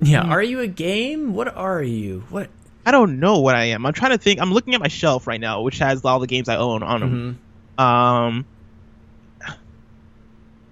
Yeah. 0.00 0.24
Hmm. 0.24 0.32
Are 0.32 0.42
you 0.42 0.60
a 0.60 0.66
game? 0.66 1.32
What 1.34 1.56
are 1.56 1.82
you? 1.82 2.24
What? 2.30 2.50
I 2.84 2.90
don't 2.90 3.18
know 3.18 3.38
what 3.40 3.54
I 3.54 3.64
am. 3.66 3.86
I'm 3.86 3.92
trying 3.94 4.10
to 4.12 4.18
think. 4.18 4.40
I'm 4.40 4.52
looking 4.52 4.74
at 4.74 4.80
my 4.80 4.88
shelf 4.88 5.26
right 5.26 5.40
now, 5.40 5.62
which 5.62 5.78
has 5.78 6.04
all 6.04 6.18
the 6.20 6.26
games 6.26 6.48
I 6.48 6.56
own 6.56 6.82
on 6.82 7.00
them. 7.00 7.38
Mhm. 7.78 7.82
Um, 7.82 8.44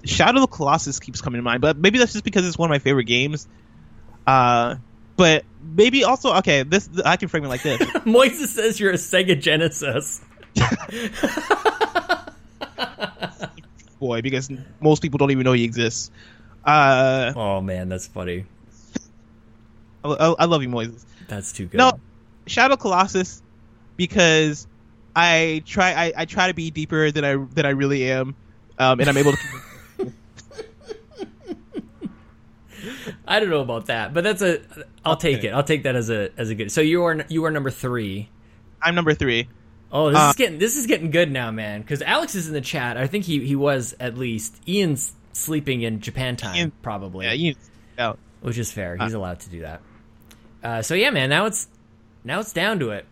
Shadow 0.05 0.43
of 0.43 0.51
the 0.51 0.57
Colossus 0.57 1.01
keeps 1.01 1.21
coming 1.21 1.39
to 1.39 1.43
mind, 1.43 1.61
but 1.61 1.77
maybe 1.77 1.99
that's 1.99 2.13
just 2.13 2.25
because 2.25 2.47
it's 2.47 2.59
one 2.59 2.69
of 2.69 2.75
my 2.75 2.79
favorite 2.79 3.05
games. 3.05 3.47
Uh, 4.27 4.77
but 5.17 5.45
maybe 5.63 6.05
also 6.05 6.35
okay. 6.37 6.63
This 6.63 6.89
I 7.05 7.17
can 7.17 7.29
frame 7.29 7.45
it 7.45 7.49
like 7.49 7.63
this. 7.63 7.79
Moises 8.05 8.49
says 8.49 8.81
you're 8.81 8.91
a 8.91 8.95
Sega 8.95 9.41
Genesis. 9.41 10.21
boy, 13.99 14.23
because 14.23 14.51
most 14.81 15.03
people 15.03 15.19
don't 15.19 15.31
even 15.31 15.45
know 15.45 15.53
he 15.53 15.65
exists. 15.65 16.11
Uh, 16.65 17.33
Oh 17.37 17.61
man, 17.61 17.89
that's 17.89 18.07
funny. 18.07 18.47
I, 20.05 20.09
I- 20.09 20.35
I 20.41 20.45
love 20.47 20.63
you, 20.63 20.69
Moises. 20.69 21.05
That's 21.29 21.53
too 21.53 21.67
good. 21.67 21.79
No, 21.79 21.93
Shadow 22.47 22.77
Colossus, 22.77 23.43
because 23.97 24.67
I 25.17 25.63
try 25.67 25.93
I, 25.93 26.13
I 26.19 26.25
try 26.27 26.49
to 26.49 26.55
be 26.55 26.71
deeper 26.71 27.11
than 27.11 27.25
I 27.25 27.37
than 27.37 27.65
I 27.67 27.71
really 27.71 28.11
am, 28.11 28.35
um, 28.79 29.01
and 29.01 29.09
I'm 29.09 29.17
able 29.17 29.33
to. 29.33 29.39
I 33.27 33.41
don't 33.41 33.49
know 33.51 33.61
about 33.61 33.87
that, 33.87 34.13
but 34.13 34.23
that's 34.25 34.43
a. 34.43 34.61
I'll 35.05 35.17
take 35.17 35.39
Okay. 35.39 35.49
it. 35.49 35.53
I'll 35.53 35.63
take 35.63 35.85
that 35.85 35.97
as 35.97 36.11
a 36.11 36.31
as 36.37 36.51
a 36.51 36.55
good. 36.55 36.71
So 36.71 36.81
you 36.81 37.05
are 37.05 37.25
you 37.29 37.45
are 37.45 37.51
number 37.51 37.71
three. 37.71 38.29
I'm 38.83 38.95
number 38.95 39.15
three. 39.15 39.49
Oh, 39.91 40.11
this 40.11 40.19
Uh, 40.19 40.29
is 40.31 40.37
getting 40.37 40.59
this 40.59 40.77
is 40.77 40.87
getting 40.87 41.11
good 41.11 41.31
now, 41.31 41.51
man. 41.51 41.81
Because 41.81 42.03
Alex 42.03 42.35
is 42.35 42.49
in 42.49 42.53
the 42.53 42.61
chat. 42.61 42.97
I 42.97 43.07
think 43.07 43.25
he 43.25 43.45
he 43.47 43.57
was 43.57 43.95
at 43.99 44.19
least. 44.19 44.57
Ian's 44.69 45.13
sleeping 45.33 45.83
in 45.83 46.01
Japan 46.01 46.37
time, 46.37 46.57
Ian- 46.57 46.73
probably, 46.83 47.27
Yeah, 47.27 47.33
you. 47.33 47.55
Out. 47.99 48.19
which 48.43 48.59
is 48.59 48.71
fair. 48.73 48.97
He's 48.97 49.15
allowed 49.15 49.41
to 49.41 49.51
do 49.51 49.61
that. 49.63 49.81
Uh, 50.63 50.83
so 50.83 50.95
yeah, 50.95 51.11
man. 51.11 51.31
Now 51.31 51.47
it's 51.47 51.69
now 52.25 52.41
it's 52.41 52.53
down 52.53 52.79
to 52.81 52.91
it. 52.91 53.07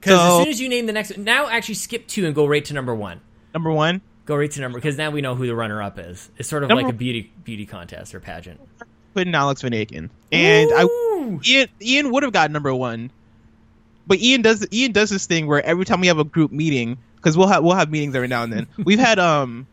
Because 0.00 0.18
So- 0.18 0.26
as 0.38 0.42
soon 0.44 0.48
as 0.48 0.60
you 0.60 0.68
name 0.68 0.86
the 0.86 0.92
next, 0.92 1.16
now 1.16 1.48
actually 1.48 1.74
skip 1.76 2.06
two 2.08 2.26
and 2.26 2.34
go 2.34 2.46
right 2.46 2.64
to 2.64 2.74
number 2.74 2.94
one. 2.94 3.20
Number 3.54 3.70
one. 3.70 4.00
Go 4.26 4.36
right 4.36 4.50
to 4.50 4.60
number 4.60 4.78
because 4.78 4.96
now 4.96 5.10
we 5.10 5.20
know 5.20 5.34
who 5.34 5.46
the 5.46 5.54
runner 5.54 5.82
up 5.82 5.98
is. 5.98 6.30
It's 6.38 6.48
sort 6.48 6.62
of 6.64 6.70
Number- 6.70 6.82
like 6.84 6.92
a 6.92 6.96
beauty 6.96 7.30
beauty 7.44 7.66
contest 7.66 8.14
or 8.14 8.20
pageant. 8.20 8.58
Putting 9.14 9.34
Alex 9.34 9.62
Van 9.62 9.72
Aken, 9.72 10.10
and 10.32 10.70
I 10.74 11.38
Ian 11.46 11.68
Ian 11.80 12.10
would 12.10 12.22
have 12.24 12.32
got 12.32 12.50
number 12.50 12.74
one, 12.74 13.10
but 14.06 14.18
Ian 14.18 14.42
does 14.42 14.66
Ian 14.72 14.92
does 14.92 15.10
this 15.10 15.26
thing 15.26 15.46
where 15.46 15.64
every 15.64 15.84
time 15.84 16.00
we 16.00 16.08
have 16.08 16.18
a 16.18 16.24
group 16.24 16.52
meeting, 16.52 16.98
because 17.16 17.36
we'll 17.36 17.46
have 17.46 17.62
we'll 17.62 17.76
have 17.76 17.90
meetings 17.90 18.14
every 18.14 18.28
now 18.28 18.42
and 18.42 18.52
then. 18.52 18.66
We've 18.76 18.98
had 18.98 19.18
um 19.18 19.66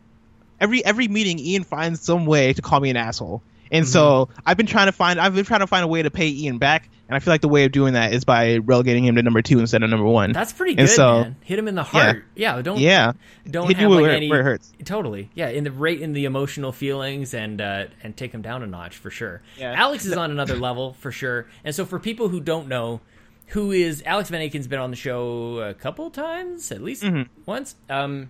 every 0.60 0.84
every 0.84 1.08
meeting, 1.08 1.38
Ian 1.38 1.64
finds 1.64 2.00
some 2.00 2.24
way 2.24 2.52
to 2.52 2.62
call 2.62 2.80
me 2.80 2.90
an 2.90 2.96
asshole, 2.96 3.42
and 3.72 3.88
so 3.88 4.28
I've 4.46 4.56
been 4.56 4.66
trying 4.66 4.86
to 4.86 4.92
find 4.92 5.18
I've 5.20 5.34
been 5.34 5.44
trying 5.44 5.60
to 5.60 5.66
find 5.66 5.82
a 5.82 5.88
way 5.88 6.02
to 6.02 6.10
pay 6.10 6.28
Ian 6.28 6.58
back, 6.58 6.88
and 7.08 7.16
I 7.16 7.18
feel 7.18 7.32
like 7.32 7.40
the 7.40 7.48
way 7.48 7.64
of 7.64 7.72
doing 7.72 7.94
that 7.94 8.12
is 8.12 8.24
by 8.24 8.58
relegating 8.58 9.04
him 9.04 9.16
to 9.16 9.22
number 9.22 9.42
two 9.42 9.58
instead 9.58 9.82
of 9.82 9.90
number 9.90 10.06
one. 10.06 10.30
That's 10.32 10.52
pretty 10.52 10.72
And 10.78 10.86
good, 10.86 10.94
so- 10.94 11.22
man. 11.22 11.36
Hit 11.40 11.58
him 11.58 11.66
in 11.66 11.74
the 11.74 11.82
heart. 11.82 12.24
Yeah, 12.36 12.62
don't 12.62 12.78
yeah, 12.78 13.12
don't 13.50 13.66
hit 13.66 13.78
have 13.78 13.88
you 13.90 13.94
like 13.96 14.02
where, 14.02 14.10
any 14.12 14.30
where 14.30 14.40
it 14.40 14.44
hurts. 14.44 14.72
Totally, 14.84 15.30
yeah. 15.34 15.48
In 15.48 15.64
the 15.64 15.72
rate 15.72 16.00
in 16.00 16.12
the 16.12 16.24
emotional 16.26 16.70
feelings 16.70 17.34
and 17.34 17.60
uh, 17.60 17.86
and 18.04 18.16
take 18.16 18.32
him 18.32 18.42
down 18.42 18.62
a 18.62 18.66
notch 18.68 18.96
for 18.96 19.10
sure. 19.10 19.42
Yeah. 19.58 19.72
Alex 19.76 20.04
is 20.04 20.12
on 20.16 20.30
another 20.30 20.54
level 20.56 20.92
for 21.00 21.10
sure. 21.10 21.46
And 21.64 21.74
so 21.74 21.84
for 21.84 21.98
people 21.98 22.28
who 22.28 22.40
don't 22.40 22.68
know, 22.68 23.00
who 23.48 23.72
is 23.72 24.02
Alex 24.06 24.28
Van 24.30 24.40
Aken's 24.40 24.66
been 24.68 24.78
on 24.78 24.90
the 24.90 24.96
show 24.96 25.58
a 25.58 25.74
couple 25.74 26.10
times, 26.10 26.70
at 26.72 26.82
least 26.82 27.02
Mhm. 27.02 27.28
once. 27.46 27.74
Um, 27.90 28.28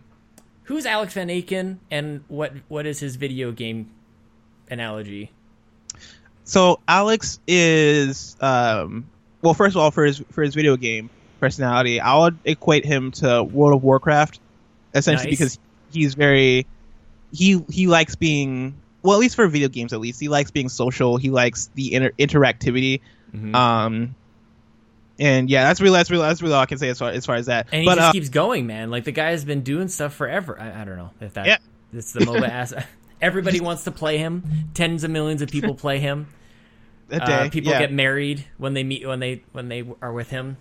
who's 0.65 0.87
Alex 0.87 1.15
Van 1.15 1.29
Aken, 1.29 1.79
and 1.91 2.23
what 2.29 2.53
what 2.69 2.87
is 2.87 3.01
his 3.01 3.17
video 3.17 3.53
game 3.53 3.91
analogy? 4.71 5.31
So 6.45 6.81
Alex 6.89 7.39
is 7.47 8.37
um 8.41 9.07
well, 9.43 9.55
first 9.55 9.75
of 9.77 9.83
all, 9.83 9.91
for 9.91 10.05
his 10.05 10.23
for 10.31 10.43
his 10.43 10.55
video 10.55 10.77
game 10.77 11.11
personality, 11.41 12.01
I 12.01 12.17
would 12.19 12.39
equate 12.45 12.85
him 12.85 13.11
to 13.13 13.43
World 13.43 13.75
of 13.75 13.83
Warcraft, 13.83 14.39
essentially 14.95 15.31
Nice. 15.31 15.39
because 15.39 15.59
he's 15.93 16.15
very 16.15 16.67
he 17.33 17.65
he 17.71 17.87
likes 17.87 18.15
being 18.17 18.75
well, 19.03 19.15
at 19.15 19.21
least 19.21 19.35
for 19.37 19.47
video 19.49 19.69
games, 19.69 19.93
at 19.93 20.01
least 20.01 20.21
he 20.21 20.29
likes 20.29 20.51
being 20.51 20.69
social. 20.69 21.17
He 21.17 21.31
likes 21.31 21.71
the 21.75 21.95
inter- 21.95 22.13
interactivity. 22.19 23.01
Mhm. 23.35 23.55
Um, 23.55 24.15
and 25.19 25.51
yeah, 25.51 25.65
that's 25.65 25.81
really 25.81 25.97
that's 25.99 26.11
really 26.11 26.23
that's 26.25 26.41
really 26.43 26.55
all 26.55 26.61
I 26.61 26.67
can 26.67 26.79
say 26.79 26.89
as 26.89 26.99
far 26.99 27.11
as 27.11 27.27
far 27.27 27.35
as 27.37 27.47
that. 27.47 27.67
and 27.73 27.83
he 27.83 27.87
but 27.87 27.97
just 27.97 28.09
uh, 28.09 28.13
keeps 28.13 28.29
going, 28.29 28.67
man. 28.67 28.91
Like 28.91 29.05
the 29.05 29.13
guy 29.13 29.31
has 29.31 29.45
been 29.45 29.63
doing 29.63 29.89
stuff 29.89 30.15
forever. 30.15 30.59
I, 30.61 30.83
I 30.83 30.85
don't 30.85 30.97
know 30.97 31.11
if 31.21 31.35
that 31.35 31.47
Yeah. 31.47 31.59
it's 31.93 32.13
the 32.13 32.21
MOBA 32.21 32.49
ass. 32.49 32.75
Everybody 33.23 33.61
wants 33.61 33.85
to 33.85 33.91
play 33.93 34.19
him. 34.19 34.43
Tens 34.75 35.05
of 35.05 35.11
millions 35.11 35.41
of 35.41 35.49
people 35.51 35.75
play 35.75 35.99
him. 36.01 36.27
a 37.11 37.23
Uh, 37.23 37.51
people 37.51 37.71
yeah. 37.73 37.79
get 37.79 37.93
married 37.93 38.45
when 38.59 38.75
they 38.75 38.85
meet 38.85 39.07
when 39.07 39.21
they 39.21 39.43
when 39.53 39.69
they 39.69 39.85
are 40.03 40.13
with 40.13 40.29
him. 40.31 40.57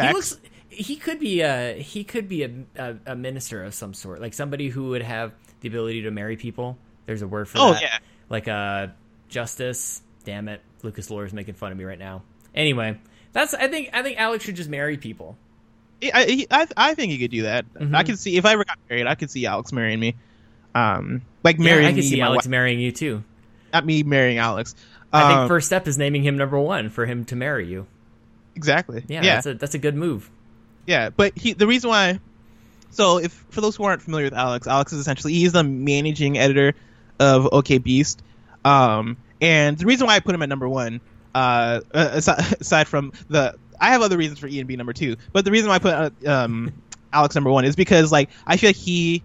He 0.00 0.12
looks. 0.12 0.36
He 0.68 0.96
could 0.96 1.20
be 1.20 1.40
a 1.42 1.80
he 1.80 2.02
could 2.04 2.28
be 2.28 2.42
a, 2.42 2.50
a 2.76 2.96
a 3.06 3.14
minister 3.16 3.62
of 3.62 3.74
some 3.74 3.94
sort, 3.94 4.20
like 4.20 4.34
somebody 4.34 4.68
who 4.68 4.88
would 4.88 5.02
have 5.02 5.32
the 5.60 5.68
ability 5.68 6.02
to 6.02 6.10
marry 6.10 6.36
people. 6.36 6.76
There's 7.06 7.22
a 7.22 7.28
word 7.28 7.48
for 7.48 7.58
Oh 7.58 7.72
that. 7.74 7.82
yeah, 7.82 7.98
like 8.28 8.48
uh 8.48 8.88
justice. 9.28 10.02
Damn 10.24 10.48
it, 10.48 10.62
Lucas 10.82 11.10
Lawyer's 11.10 11.32
making 11.32 11.54
fun 11.54 11.70
of 11.70 11.78
me 11.78 11.84
right 11.84 11.98
now. 11.98 12.22
Anyway, 12.54 12.98
that's 13.32 13.54
I 13.54 13.68
think 13.68 13.90
I 13.92 14.02
think 14.02 14.18
Alex 14.18 14.44
should 14.44 14.56
just 14.56 14.70
marry 14.70 14.96
people. 14.96 15.36
I, 16.02 16.44
I 16.50 16.66
I 16.76 16.94
think 16.94 17.12
he 17.12 17.18
could 17.18 17.30
do 17.30 17.42
that. 17.42 17.66
Mhm. 17.74 17.94
I 17.94 18.02
can 18.02 18.16
see 18.16 18.36
if 18.36 18.44
I 18.44 18.52
ever 18.54 18.64
got 18.64 18.78
married, 18.90 19.06
I 19.06 19.14
could 19.14 19.30
see 19.30 19.46
Alex 19.46 19.72
marrying 19.72 20.00
me. 20.00 20.16
Um, 20.74 21.22
like 21.42 21.58
Yeah, 21.58 21.64
marrying 21.64 21.88
I 21.88 21.92
me, 21.92 22.02
see 22.02 22.20
Alex 22.20 22.44
wife- 22.44 22.50
marrying 22.50 22.80
you 22.80 22.90
too. 22.92 23.22
not 23.72 23.84
me 23.86 24.02
marrying 24.02 24.38
Alex. 24.38 24.74
I 25.12 25.22
Um, 25.22 25.38
think 25.38 25.48
first 25.48 25.66
step 25.68 25.86
is 25.86 25.96
naming 25.98 26.22
him 26.24 26.36
number 26.36 26.58
one 26.58 26.88
for 26.90 27.06
him 27.06 27.24
to 27.26 27.36
marry 27.36 27.66
you. 27.68 27.86
exactly. 28.56 29.04
Yeah, 29.08 29.22
yeah, 29.22 29.34
that's 29.34 29.46
a 29.46 29.54
that's 29.54 29.74
a 29.74 29.78
good 29.78 29.94
move. 29.96 30.30
yeah. 30.86 31.10
But 31.10 31.36
he, 31.36 31.52
the 31.52 31.66
reason 31.66 31.90
why, 31.90 32.18
so 32.90 33.18
if 33.18 33.32
for 33.50 33.60
those 33.60 33.76
who 33.76 33.84
aren't 33.84 34.02
familiar 34.02 34.26
with 34.26 34.34
Alex, 34.34 34.66
Alex 34.66 34.92
is 34.92 34.98
essentially 35.00 35.32
he's 35.34 35.52
the 35.52 35.62
managing 35.64 36.38
editor 36.38 36.74
of 37.20 37.48
OK 37.52 37.78
Beast. 37.78 38.22
Um, 38.64 39.16
and 39.40 39.76
the 39.78 39.86
reason 39.86 40.06
why 40.06 40.14
I 40.16 40.20
put 40.20 40.34
him 40.34 40.42
at 40.42 40.48
number 40.48 40.68
one, 40.68 41.00
uh, 41.34 41.80
aside, 41.92 42.56
aside 42.60 42.88
from 42.88 43.12
the, 43.28 43.54
I 43.80 43.90
have 43.90 44.02
other 44.02 44.16
reasons 44.16 44.38
for 44.38 44.46
Ian 44.48 44.66
being 44.66 44.78
number 44.78 44.92
two, 44.92 45.16
but 45.32 45.44
the 45.44 45.50
reason 45.50 45.68
why 45.68 45.76
I 45.76 45.78
put 45.78 45.92
uh, 45.94 46.10
um 46.26 46.72
Alex 47.12 47.34
number 47.34 47.50
one 47.50 47.64
is 47.64 47.76
because 47.76 48.10
like 48.10 48.30
I 48.46 48.56
feel 48.56 48.68
like 48.70 48.76
he 48.76 49.22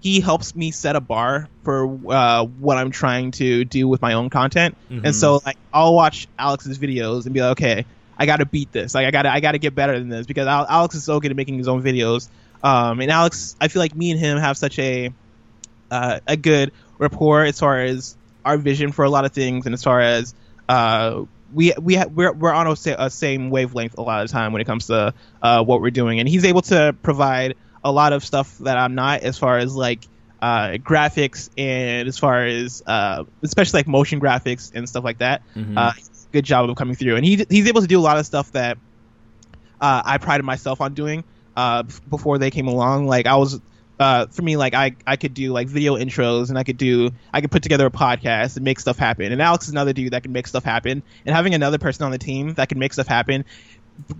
he 0.00 0.20
helps 0.20 0.54
me 0.56 0.70
set 0.70 0.96
a 0.96 1.00
bar 1.00 1.48
for 1.62 1.84
uh, 2.12 2.44
what 2.44 2.78
I'm 2.78 2.90
trying 2.90 3.32
to 3.32 3.64
do 3.64 3.86
with 3.88 4.00
my 4.00 4.14
own 4.14 4.30
content. 4.30 4.76
Mhm. 4.90 5.04
And 5.04 5.14
so 5.14 5.40
like 5.44 5.56
I'll 5.72 5.94
watch 5.94 6.26
Alex's 6.38 6.78
videos 6.78 7.24
and 7.26 7.34
be 7.34 7.40
like, 7.42 7.52
okay, 7.52 7.84
I 8.18 8.26
got 8.26 8.38
to 8.38 8.46
beat 8.46 8.72
this. 8.72 8.94
Like 8.94 9.06
I 9.06 9.10
got 9.10 9.22
to 9.22 9.32
I 9.32 9.40
got 9.40 9.52
to 9.52 9.58
get 9.58 9.74
better 9.74 9.98
than 9.98 10.08
this 10.08 10.26
because 10.26 10.46
Al- 10.46 10.66
Alex 10.68 10.94
is 10.94 11.04
so 11.04 11.20
good 11.20 11.30
at 11.30 11.36
making 11.36 11.58
his 11.58 11.68
own 11.68 11.82
videos. 11.82 12.28
Um, 12.62 13.00
and 13.00 13.10
Alex, 13.10 13.56
I 13.60 13.68
feel 13.68 13.80
like 13.80 13.94
me 13.94 14.10
and 14.10 14.20
him 14.20 14.38
have 14.38 14.56
such 14.58 14.78
a 14.78 15.12
uh, 15.90 16.20
a 16.26 16.36
good 16.36 16.72
rapport 16.98 17.44
as 17.44 17.58
far 17.58 17.80
as 17.80 18.16
our 18.44 18.56
vision 18.58 18.92
for 18.92 19.04
a 19.04 19.10
lot 19.10 19.24
of 19.24 19.32
things, 19.32 19.66
and 19.66 19.72
as 19.74 19.82
far 19.82 20.00
as 20.00 20.34
uh, 20.68 21.22
we 21.52 21.72
we 21.80 21.96
ha- 21.96 22.06
we're 22.14 22.32
we're 22.32 22.52
on 22.52 22.66
a, 22.66 22.74
a 22.98 23.10
same 23.10 23.50
wavelength 23.50 23.98
a 23.98 24.02
lot 24.02 24.22
of 24.22 24.28
the 24.28 24.32
time 24.32 24.52
when 24.52 24.62
it 24.62 24.66
comes 24.66 24.86
to 24.86 25.14
uh, 25.42 25.64
what 25.64 25.80
we're 25.80 25.90
doing, 25.90 26.20
and 26.20 26.28
he's 26.28 26.44
able 26.44 26.62
to 26.62 26.94
provide 27.02 27.56
a 27.84 27.90
lot 27.92 28.12
of 28.12 28.24
stuff 28.24 28.58
that 28.58 28.76
I'm 28.76 28.94
not, 28.94 29.20
as 29.22 29.38
far 29.38 29.58
as 29.58 29.74
like 29.74 30.06
uh, 30.42 30.72
graphics 30.78 31.50
and 31.58 32.08
as 32.08 32.18
far 32.18 32.44
as 32.44 32.82
uh, 32.86 33.24
especially 33.42 33.78
like 33.78 33.86
motion 33.88 34.20
graphics 34.20 34.72
and 34.74 34.88
stuff 34.88 35.04
like 35.04 35.18
that. 35.18 35.42
Mhm. 35.56 35.76
Uh, 35.76 35.92
good 36.32 36.44
job 36.44 36.68
of 36.68 36.76
coming 36.76 36.94
through, 36.94 37.16
and 37.16 37.24
he 37.24 37.44
he's 37.48 37.66
able 37.68 37.80
to 37.82 37.86
do 37.86 37.98
a 37.98 38.02
lot 38.02 38.18
of 38.18 38.26
stuff 38.26 38.52
that 38.52 38.78
uh, 39.80 40.02
I 40.04 40.18
prided 40.18 40.44
myself 40.44 40.80
on 40.80 40.94
doing 40.94 41.24
uh, 41.56 41.84
before 42.08 42.38
they 42.38 42.50
came 42.50 42.68
along. 42.68 43.06
Like 43.06 43.26
I 43.26 43.36
was. 43.36 43.60
Uh, 43.98 44.26
for 44.28 44.40
me, 44.40 44.56
like 44.56 44.72
I, 44.72 44.96
I 45.06 45.16
could 45.16 45.34
do 45.34 45.52
like 45.52 45.68
video 45.68 45.94
intros 45.94 46.48
and 46.48 46.58
I 46.58 46.64
could 46.64 46.78
do 46.78 47.10
I 47.34 47.42
could 47.42 47.50
put 47.50 47.62
together 47.62 47.84
a 47.84 47.90
podcast 47.90 48.56
and 48.56 48.64
make 48.64 48.80
stuff 48.80 48.96
happen. 48.96 49.30
And 49.30 49.42
Alex 49.42 49.66
is 49.66 49.72
another 49.72 49.92
dude 49.92 50.14
that 50.14 50.22
can 50.22 50.32
make 50.32 50.46
stuff 50.46 50.64
happen. 50.64 51.02
And 51.26 51.36
having 51.36 51.52
another 51.54 51.76
person 51.76 52.06
on 52.06 52.10
the 52.10 52.16
team 52.16 52.54
that 52.54 52.70
can 52.70 52.78
make 52.78 52.94
stuff 52.94 53.06
happen 53.06 53.44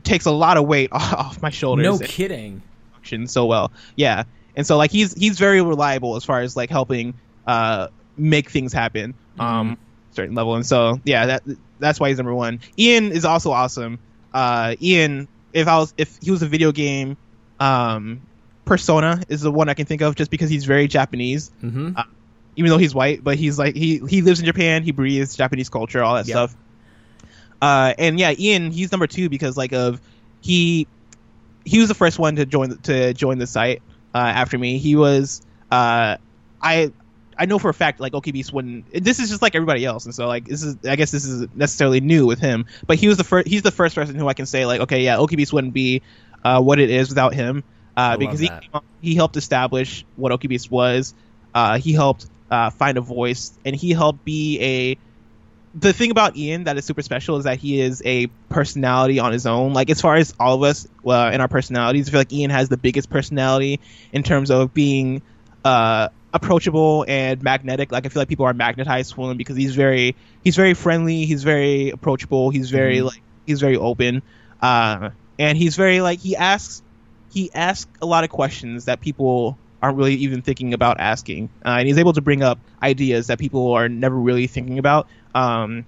takes 0.05 0.27
a 0.27 0.31
lot 0.31 0.59
of 0.59 0.67
weight 0.67 0.91
off 0.93 1.41
my 1.41 1.49
shoulders. 1.49 1.85
no 1.85 1.99
kidding. 1.99 2.61
Function 3.01 3.27
so 3.27 3.47
well. 3.47 3.73
Yeah, 3.97 4.25
and 4.55 4.67
so 4.67 4.77
like 4.77 4.91
he's 4.91 5.13
he's 5.15 5.39
very 5.39 5.63
reliable 5.63 6.17
as 6.17 6.25
far 6.25 6.41
as 6.41 6.57
like 6.57 6.71
helping 6.71 7.15
uh 7.47 7.89
make 8.17 8.51
things 8.51 8.73
happen 8.73 9.15
um 9.39 9.79
certain 10.13 10.35
level. 10.35 10.55
And 10.55 10.67
so 10.67 10.99
yeah, 11.05 11.27
that 11.27 11.43
that's 11.79 11.99
why 11.99 12.09
he's 12.09 12.19
number 12.19 12.35
one. 12.35 12.61
Ian 12.79 13.13
is 13.13 13.25
also 13.25 13.51
awesome. 13.53 14.01
Uh, 14.33 14.77
Ian, 14.81 15.29
if 15.53 15.67
I 15.67 15.79
was 15.79 15.95
if 15.97 16.19
he 16.21 16.31
was 16.31 16.43
a 16.43 16.47
video 16.47 16.73
game, 16.73 17.17
um, 17.59 18.23
Persona 18.65 19.23
is 19.29 19.41
the 19.41 19.51
one 19.51 19.69
I 19.69 19.75
can 19.75 19.87
think 19.87 20.03
of 20.03 20.15
just 20.15 20.31
because 20.31 20.51
he's 20.51 20.65
very 20.65 20.87
Japanese. 20.89 21.51
hmm 21.61 21.91
Even 22.57 22.71
though 22.71 22.79
he's 22.79 22.95
white, 22.95 23.25
but 23.25 23.37
he's 23.37 23.59
like 23.59 23.75
he 23.75 23.99
he 24.09 24.23
lives 24.23 24.41
in 24.41 24.47
Japan. 24.47 24.83
He 24.83 24.93
breathes 24.93 25.35
Japanese 25.37 25.69
culture, 25.71 26.03
all 26.03 26.15
that 26.17 26.27
Yeah. 26.27 26.47
stuff. 26.47 26.57
Uh, 27.63 27.95
and 27.99 28.19
yeah, 28.19 28.33
Ian, 28.39 28.71
he's 28.71 28.91
number 28.93 29.07
two 29.07 29.29
because 29.29 29.57
like 29.57 29.73
of 29.73 30.01
he 30.41 30.87
he 31.65 31.79
was 31.79 31.89
the 31.89 31.95
first 31.95 32.19
one 32.19 32.37
to 32.37 32.47
join 32.47 32.77
to 32.79 33.15
join 33.15 33.39
the 33.39 33.47
site 33.47 33.83
uh, 34.15 34.19
after 34.19 34.59
me. 34.59 34.79
He 34.79 34.97
was 34.97 35.43
uh, 35.71 36.17
I 36.61 36.93
I 37.39 37.47
know 37.47 37.59
for 37.59 37.71
a 37.71 37.75
fact 37.75 38.01
like 38.01 38.13
OKBeast 38.13 38.53
wouldn't. 38.53 38.93
This 38.93 39.19
is 39.19 39.31
just 39.31 39.43
like 39.43 39.55
everybody 39.55 39.85
else, 39.85 40.05
and 40.05 40.15
so 40.15 40.27
like 40.27 40.47
this 40.47 40.63
is 40.63 40.77
I 40.85 40.97
guess 40.97 41.11
this 41.11 41.25
is 41.25 41.49
necessarily 41.55 42.01
new 42.01 42.27
with 42.27 42.39
him. 42.39 42.67
But 42.87 42.99
he 42.99 43.09
was 43.09 43.17
the 43.17 43.25
first. 43.25 43.49
He's 43.49 43.63
the 43.63 43.71
first 43.71 43.95
person 43.95 44.15
who 44.17 44.29
I 44.29 44.35
can 44.35 44.47
say 44.47 44.67
like 44.67 44.81
okay 44.83 45.03
yeah 45.03 45.17
OKBeast 45.17 45.53
wouldn't 45.53 45.75
be 45.75 46.03
uh, 46.45 46.61
what 46.61 46.79
it 46.79 46.91
is 46.91 47.09
without 47.09 47.35
him 47.35 47.65
uh, 47.97 48.17
because 48.17 48.41
he 48.41 48.51
he 49.01 49.15
helped 49.15 49.37
establish 49.37 50.05
what 50.17 50.33
OKBeast 50.33 50.71
was. 50.71 51.15
Uh, 51.55 51.79
he 51.79 51.93
helped 51.93 52.27
uh, 52.51 52.71
find 52.71 52.99
a 52.99 53.01
voice, 53.01 53.59
and 53.65 53.75
he 53.75 53.91
helped 53.91 54.25
be 54.25 54.61
a 54.61 55.10
the 55.75 55.93
thing 55.93 56.11
about 56.11 56.37
Ian 56.37 56.65
that 56.65 56.77
is 56.77 56.85
super 56.85 57.03
special 57.03 57.37
is 57.37 57.45
that 57.45 57.59
he 57.59 57.81
is 57.81 58.03
a 58.05 58.27
personality 58.49 59.19
on 59.21 59.33
his 59.33 59.47
own. 59.47 59.73
Like 59.73 59.91
as 59.91 60.01
far 60.01 60.17
as 60.17 60.35
all 60.39 60.57
of 60.57 60.63
us 60.63 60.87
uh, 61.07 61.31
in 61.33 61.41
our 61.41 61.49
personalities, 61.49 62.09
I 62.09 62.13
feel 62.13 62.21
like 62.21 62.33
Ian 62.33 62.51
has 62.51 62.69
the 62.69 62.77
biggest 62.77 63.09
personality 63.11 63.81
in 64.13 64.23
terms 64.23 64.51
of 64.51 64.75
being 64.75 65.23
uh, 65.65 66.09
approachable 66.33 67.05
and 67.07 67.43
magnetic. 67.43 67.93
Like 67.93 68.05
I 68.07 68.09
feel 68.09 68.21
like 68.21 68.29
people 68.29 68.47
are 68.47 68.53
magnetized 68.55 69.15
to 69.15 69.31
him 69.31 69.37
because 69.37 69.57
he's 69.57 69.75
very 69.77 70.17
he's 70.43 70.57
very 70.57 70.75
friendly. 70.75 71.25
He's 71.25 71.45
very 71.45 71.91
approachable. 71.91 72.51
He's 72.51 72.71
very 72.71 72.99
Mhm. 72.99 73.05
like 73.05 73.23
he's 73.47 73.61
very 73.61 73.77
open, 73.77 74.23
uh, 74.61 75.11
and 75.39 75.57
he's 75.57 75.77
very 75.77 76.01
like 76.01 76.19
he 76.21 76.37
asks 76.37 76.83
he 77.33 77.51
asks 77.55 77.91
a 78.03 78.07
lot 78.07 78.25
of 78.25 78.31
questions 78.31 78.87
that 78.87 79.01
people 79.01 79.57
aren't 79.83 79.97
really 79.97 80.15
even 80.17 80.43
thinking 80.43 80.75
about 80.75 80.99
asking, 81.01 81.49
uh, 81.65 81.77
and 81.79 81.87
he's 81.87 81.99
able 81.99 82.13
to 82.13 82.21
bring 82.21 82.43
up 82.43 82.59
ideas 82.83 83.29
that 83.29 83.39
people 83.39 83.73
are 83.73 83.89
never 83.89 84.17
really 84.17 84.47
thinking 84.47 84.79
about. 84.79 85.07
Um, 85.35 85.85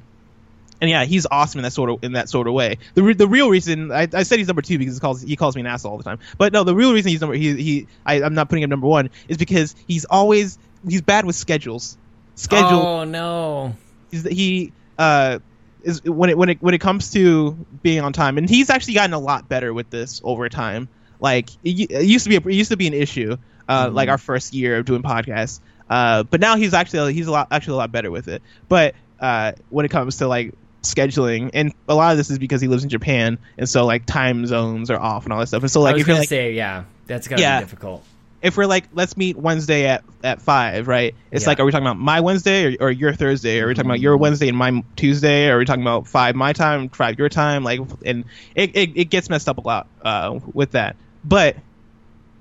and 0.80 0.90
yeah, 0.90 1.05
he's 1.05 1.26
awesome 1.30 1.61
in 1.61 1.62
that 1.62 1.72
sort 1.72 1.90
of 1.90 2.03
in 2.03 2.12
that 2.12 2.28
sort 2.28 2.49
of 2.49 2.55
way. 2.55 2.78
The 2.95 3.03
re- 3.03 3.14
the 3.14 3.28
real 3.28 3.49
reason 3.51 3.93
I, 3.93 4.09
I 4.12 4.24
said 4.24 4.38
he's 4.38 4.49
number 4.49 4.62
two 4.62 4.78
because 4.78 4.95
he 4.95 5.01
calls 5.01 5.22
he 5.22 5.36
calls 5.36 5.55
me 5.55 5.61
an 5.61 5.66
asshole 5.68 5.93
all 5.93 5.99
the 5.99 6.03
time. 6.05 6.18
But 6.38 6.53
no, 6.53 6.64
the 6.64 6.74
real 6.74 6.93
reason 6.93 7.11
he's 7.11 7.20
number 7.20 7.36
he 7.36 7.55
he 7.62 7.86
I, 8.05 8.22
I'm 8.22 8.34
not 8.34 8.49
putting 8.49 8.64
him 8.64 8.70
number 8.70 8.88
one 8.88 9.11
is 9.28 9.36
because 9.36 9.76
he's 9.86 10.05
always 10.07 10.59
he's 10.88 11.03
bad 11.03 11.24
with 11.24 11.36
schedules. 11.36 11.97
Schedule 12.34 12.80
Oh 12.86 13.05
no. 13.05 13.76
that 14.11 14.32
he 14.32 14.72
uh 14.99 15.38
is 15.82 16.03
when 16.05 16.30
it 16.30 16.38
when 16.38 16.49
it 16.49 16.62
when 16.62 16.74
it 16.74 16.80
comes 16.80 17.11
to 17.12 17.53
being 17.82 18.01
on 18.01 18.12
time 18.12 18.38
and 18.38 18.49
he's 18.49 18.70
actually 18.70 18.95
gotten 18.95 19.12
a 19.12 19.18
lot 19.18 19.49
better 19.49 19.72
with 19.72 19.90
this 19.90 20.20
over 20.24 20.49
time 20.49 20.88
like 21.20 21.51
it, 21.62 21.90
it 21.90 22.05
used 22.07 22.24
to 22.24 22.30
be 22.30 22.36
a, 22.36 22.40
it 22.40 22.55
used 22.55 22.70
to 22.70 22.76
be 22.76 22.86
an 22.86 22.95
issue 22.95 23.36
uh 23.68 23.88
Mhm. 23.88 23.95
like 23.95 24.09
our 24.09 24.18
first 24.18 24.53
year 24.55 24.78
of 24.78 24.84
doing 24.86 25.03
podcasts 25.03 25.61
uh 25.90 26.22
but 26.22 26.40
now 26.40 26.57
he's 26.57 26.72
actually 26.72 27.12
he's 27.14 27.26
a 27.26 27.32
lot 27.32 27.49
actually 27.51 27.74
a 27.74 27.76
lot 27.78 27.90
better 27.93 28.11
with 28.11 28.28
it 28.28 28.43
but 28.68 28.95
uh 29.22 29.52
when 29.70 29.86
it 29.86 29.90
comes 29.90 30.18
to 30.18 30.28
like 30.28 30.52
scheduling 30.82 31.50
and 31.54 31.72
a 31.88 31.94
lot 31.94 32.10
of 32.10 32.18
this 32.18 32.28
is 32.30 32.38
because 32.38 32.60
he 32.60 32.66
lives 32.68 32.82
in 32.82 32.90
Japan 32.90 33.38
and 33.56 33.68
so 33.68 33.86
like 33.86 34.04
time 34.04 34.44
zones 34.46 34.90
are 34.90 34.98
off 34.98 35.24
and 35.24 35.32
all 35.32 35.38
that 35.38 35.46
stuff 35.46 35.62
and 35.62 35.70
so 35.70 35.80
I 35.80 35.92
like 35.92 36.00
if 36.00 36.06
you're 36.08 36.16
like 36.18 36.28
say 36.28 36.52
yeah, 36.52 36.84
that's 37.06 37.28
gotta 37.28 37.40
Yeah. 37.40 37.60
be 37.60 37.64
difficult. 37.64 38.04
if 38.42 38.56
we're 38.56 38.66
like 38.66 38.86
let's 38.92 39.16
meet 39.16 39.36
Wednesday 39.36 39.86
at 39.86 40.02
at 40.24 40.42
five, 40.42 40.88
right? 40.88 41.14
It's 41.30 41.44
Yeah. 41.44 41.50
like 41.50 41.60
are 41.60 41.64
we 41.64 41.70
talking 41.70 41.86
about 41.86 41.98
my 41.98 42.18
Wednesday 42.20 42.74
or, 42.76 42.86
or 42.88 42.90
your 42.90 43.12
Thursday? 43.12 43.60
Are 43.60 43.68
we 43.68 43.74
talking 43.74 43.90
about 43.90 44.00
your 44.00 44.16
Wednesday 44.16 44.48
and 44.48 44.58
my 44.58 44.82
Tuesday? 44.96 45.48
Or 45.48 45.54
are 45.54 45.58
we 45.60 45.64
talking 45.66 45.82
about 45.82 46.08
five 46.08 46.34
my 46.34 46.52
time, 46.52 46.88
five 46.88 47.16
your 47.18 47.28
time? 47.28 47.62
Like, 47.62 47.78
and 48.04 48.24
it 48.56 48.74
it, 48.74 48.90
it 48.96 49.04
gets 49.10 49.30
messed 49.30 49.48
up 49.48 49.58
a 49.58 49.60
lot 49.60 49.86
uh, 50.04 50.40
with 50.52 50.72
that. 50.72 50.96
But 51.24 51.56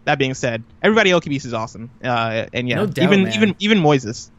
that 0.05 0.17
being 0.17 0.34
said, 0.34 0.63
everybody 0.82 1.13
at 1.13 1.45
is 1.45 1.53
awesome, 1.53 1.91
uh, 2.03 2.47
and 2.53 2.67
yeah, 2.67 2.77
No 2.77 2.88
doubt, 2.88 3.03
even 3.03 3.23
man. 3.25 3.34
even 3.36 3.55
even 3.59 3.77
Moises. 3.82 4.32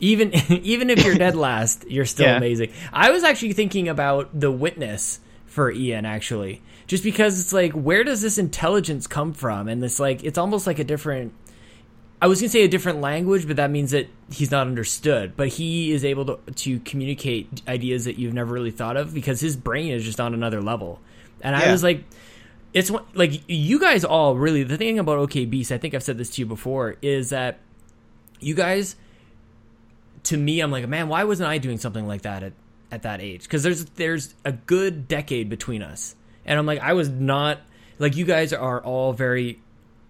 Even 0.00 0.32
even 0.50 0.90
if 0.90 1.04
you're 1.04 1.14
dead 1.16 1.34
last, 1.48 1.88
you're 1.90 2.06
still 2.06 2.26
Yeah. 2.26 2.36
amazing. 2.36 2.72
I 2.92 3.10
was 3.10 3.24
actually 3.24 3.52
thinking 3.52 3.88
about 3.88 4.38
the 4.38 4.50
witness 4.50 5.20
for 5.46 5.70
Ian 5.70 6.04
actually. 6.06 6.62
Just 6.86 7.02
because 7.04 7.40
it's 7.40 7.52
like 7.52 7.72
where 7.72 8.04
does 8.04 8.22
this 8.22 8.38
intelligence 8.38 9.06
come 9.06 9.32
from? 9.32 9.68
And 9.68 9.82
this 9.82 9.98
like 10.00 10.24
it's 10.24 10.38
almost 10.38 10.66
like 10.66 10.78
a 10.78 10.84
different 10.84 11.32
I 12.20 12.26
was 12.26 12.40
gonna 12.40 12.48
say 12.48 12.64
a 12.64 12.68
different 12.68 13.00
language, 13.00 13.46
but 13.46 13.56
that 13.56 13.70
means 13.70 13.92
that 13.92 14.08
he's 14.32 14.50
not 14.50 14.66
understood. 14.66 15.36
But 15.36 15.48
he 15.48 15.92
is 15.92 16.04
able 16.04 16.24
to 16.26 16.38
to 16.52 16.80
communicate 16.80 17.62
ideas 17.68 18.04
that 18.06 18.18
you've 18.18 18.34
never 18.34 18.52
really 18.52 18.70
thought 18.72 18.96
of 18.96 19.12
because 19.14 19.40
his 19.40 19.56
brain 19.56 19.92
is 19.92 20.04
just 20.04 20.20
on 20.20 20.34
another 20.34 20.60
level. 20.60 21.00
And 21.40 21.54
I 21.54 21.70
was 21.70 21.82
like, 21.84 22.02
it's 22.74 22.90
one- 22.90 23.04
like 23.14 23.42
you 23.48 23.78
guys 23.78 24.04
all 24.04 24.36
really. 24.36 24.62
The 24.64 24.76
thing 24.76 24.98
about 24.98 25.18
OK 25.18 25.44
Beast, 25.44 25.70
I 25.70 25.78
think 25.78 25.94
I've 25.94 26.02
said 26.02 26.18
this 26.18 26.30
to 26.30 26.42
you 26.42 26.46
before, 26.46 26.96
is 27.02 27.30
that 27.30 27.60
you 28.40 28.54
guys, 28.54 28.96
to 30.28 30.36
me, 30.36 30.60
I'm 30.60 30.70
like, 30.70 30.86
man, 30.88 31.08
why 31.08 31.24
wasn't 31.24 31.48
I 31.48 31.58
doing 31.58 31.78
something 31.78 32.06
like 32.06 32.22
that 32.22 32.42
at 32.42 32.52
at 32.90 33.02
that 33.02 33.20
age? 33.20 33.42
Because 33.42 33.62
there's 33.62 33.84
there's 33.86 34.34
a 34.44 34.52
good 34.52 35.08
decade 35.08 35.48
between 35.48 35.82
us, 35.82 36.14
and 36.44 36.58
I'm 36.58 36.66
like, 36.66 36.80
I 36.80 36.92
was 36.92 37.08
not 37.08 37.60
like 37.98 38.16
you 38.16 38.24
guys 38.24 38.52
are 38.52 38.80
all 38.80 39.12
very. 39.12 39.60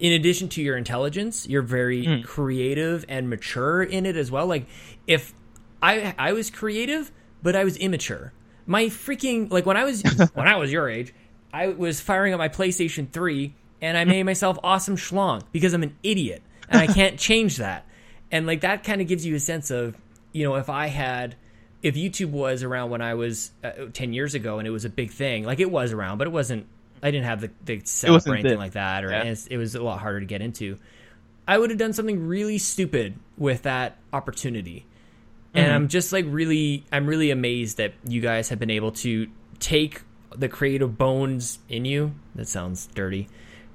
In 0.01 0.13
addition 0.13 0.49
to 0.51 0.63
your 0.63 0.77
intelligence, 0.77 1.49
you're 1.49 1.63
very 1.63 2.05
hmm. 2.05 2.23
creative 2.23 3.05
and 3.09 3.29
mature 3.29 3.83
in 3.83 4.07
it 4.07 4.17
as 4.17 4.31
well. 4.31 4.47
Like, 4.47 4.67
if 5.09 5.35
I 5.83 6.15
I 6.17 6.33
was 6.33 6.51
creative, 6.51 7.11
but 7.43 7.57
I 7.57 7.65
was 7.65 7.77
immature. 7.77 8.33
My 8.67 8.85
freaking 8.85 9.51
like 9.51 9.67
when 9.67 9.77
I 9.77 9.85
was 9.85 10.03
when 10.35 10.47
I 10.47 10.57
was 10.57 10.71
your 10.71 10.89
age, 10.89 11.13
I 11.53 11.69
was 11.69 12.01
firing 12.01 12.33
up 12.33 12.39
my 12.39 12.49
PlayStation 12.49 13.11
3 13.11 13.55
and 13.81 13.97
I 13.97 14.05
made 14.05 14.25
myself 14.25 14.59
awesome 14.63 14.97
schlong 14.97 15.43
because 15.53 15.73
I'm 15.73 15.83
an 15.83 15.97
idiot 16.03 16.43
and 16.69 16.81
I 16.81 16.87
can't 16.87 17.19
change 17.29 17.57
that. 17.57 17.87
And 18.31 18.47
like 18.47 18.61
that 18.61 18.85
kind 18.85 19.01
of 19.01 19.09
gives 19.09 19.25
you 19.25 19.35
a 19.35 19.41
sense 19.41 19.71
of, 19.71 19.97
you 20.33 20.45
know, 20.45 20.57
if 20.57 20.69
I 20.69 20.87
had 20.89 21.37
if 21.83 21.95
YouTube 21.95 22.31
was 22.31 22.63
around 22.63 22.91
when 22.91 23.01
I 23.01 23.15
was 23.15 23.53
uh, 23.63 23.71
10 23.93 24.13
years 24.13 24.35
ago 24.35 24.59
and 24.59 24.67
it 24.67 24.71
was 24.71 24.85
a 24.85 24.89
big 24.91 25.11
thing, 25.13 25.45
like 25.45 25.61
it 25.61 25.71
was 25.71 25.93
around, 25.93 26.19
but 26.19 26.27
it 26.27 26.31
wasn't 26.31 26.67
I 27.03 27.11
didn't 27.13 27.27
have 27.27 27.41
the, 27.41 27.51
the 27.65 27.81
setup 27.85 28.27
or 28.27 28.33
anything 28.35 28.53
big. 28.53 28.59
like 28.59 28.73
that 28.73 29.05
or 29.05 29.11
Yeah. 29.11 29.35
it 29.51 29.57
was 29.57 29.75
a 29.77 29.83
lot 29.83 30.01
harder 30.01 30.21
to 30.21 30.27
get 30.27 30.43
into. 30.43 30.79
I 31.47 31.57
would 31.57 31.71
have 31.71 31.79
done 31.79 31.93
something 31.93 32.27
really 32.27 32.59
stupid 32.59 33.15
with 33.37 33.63
that 33.63 33.97
opportunity. 34.13 34.85
Mm-hmm. 35.55 35.59
And 35.59 35.73
I'm 35.73 35.89
just 35.89 36.13
like 36.13 36.25
really 36.29 36.85
I'm 36.91 37.07
really 37.07 37.31
amazed 37.31 37.77
that 37.77 37.95
you 38.07 38.21
guys 38.21 38.49
have 38.49 38.59
been 38.59 38.71
able 38.71 38.93
to 38.93 39.29
take 39.61 40.03
the 40.37 40.49
creative 40.49 40.99
bones 40.99 41.59
in 41.69 41.85
you. 41.85 42.15
That 42.35 42.49
sounds 42.49 42.87
dirty. 42.89 43.29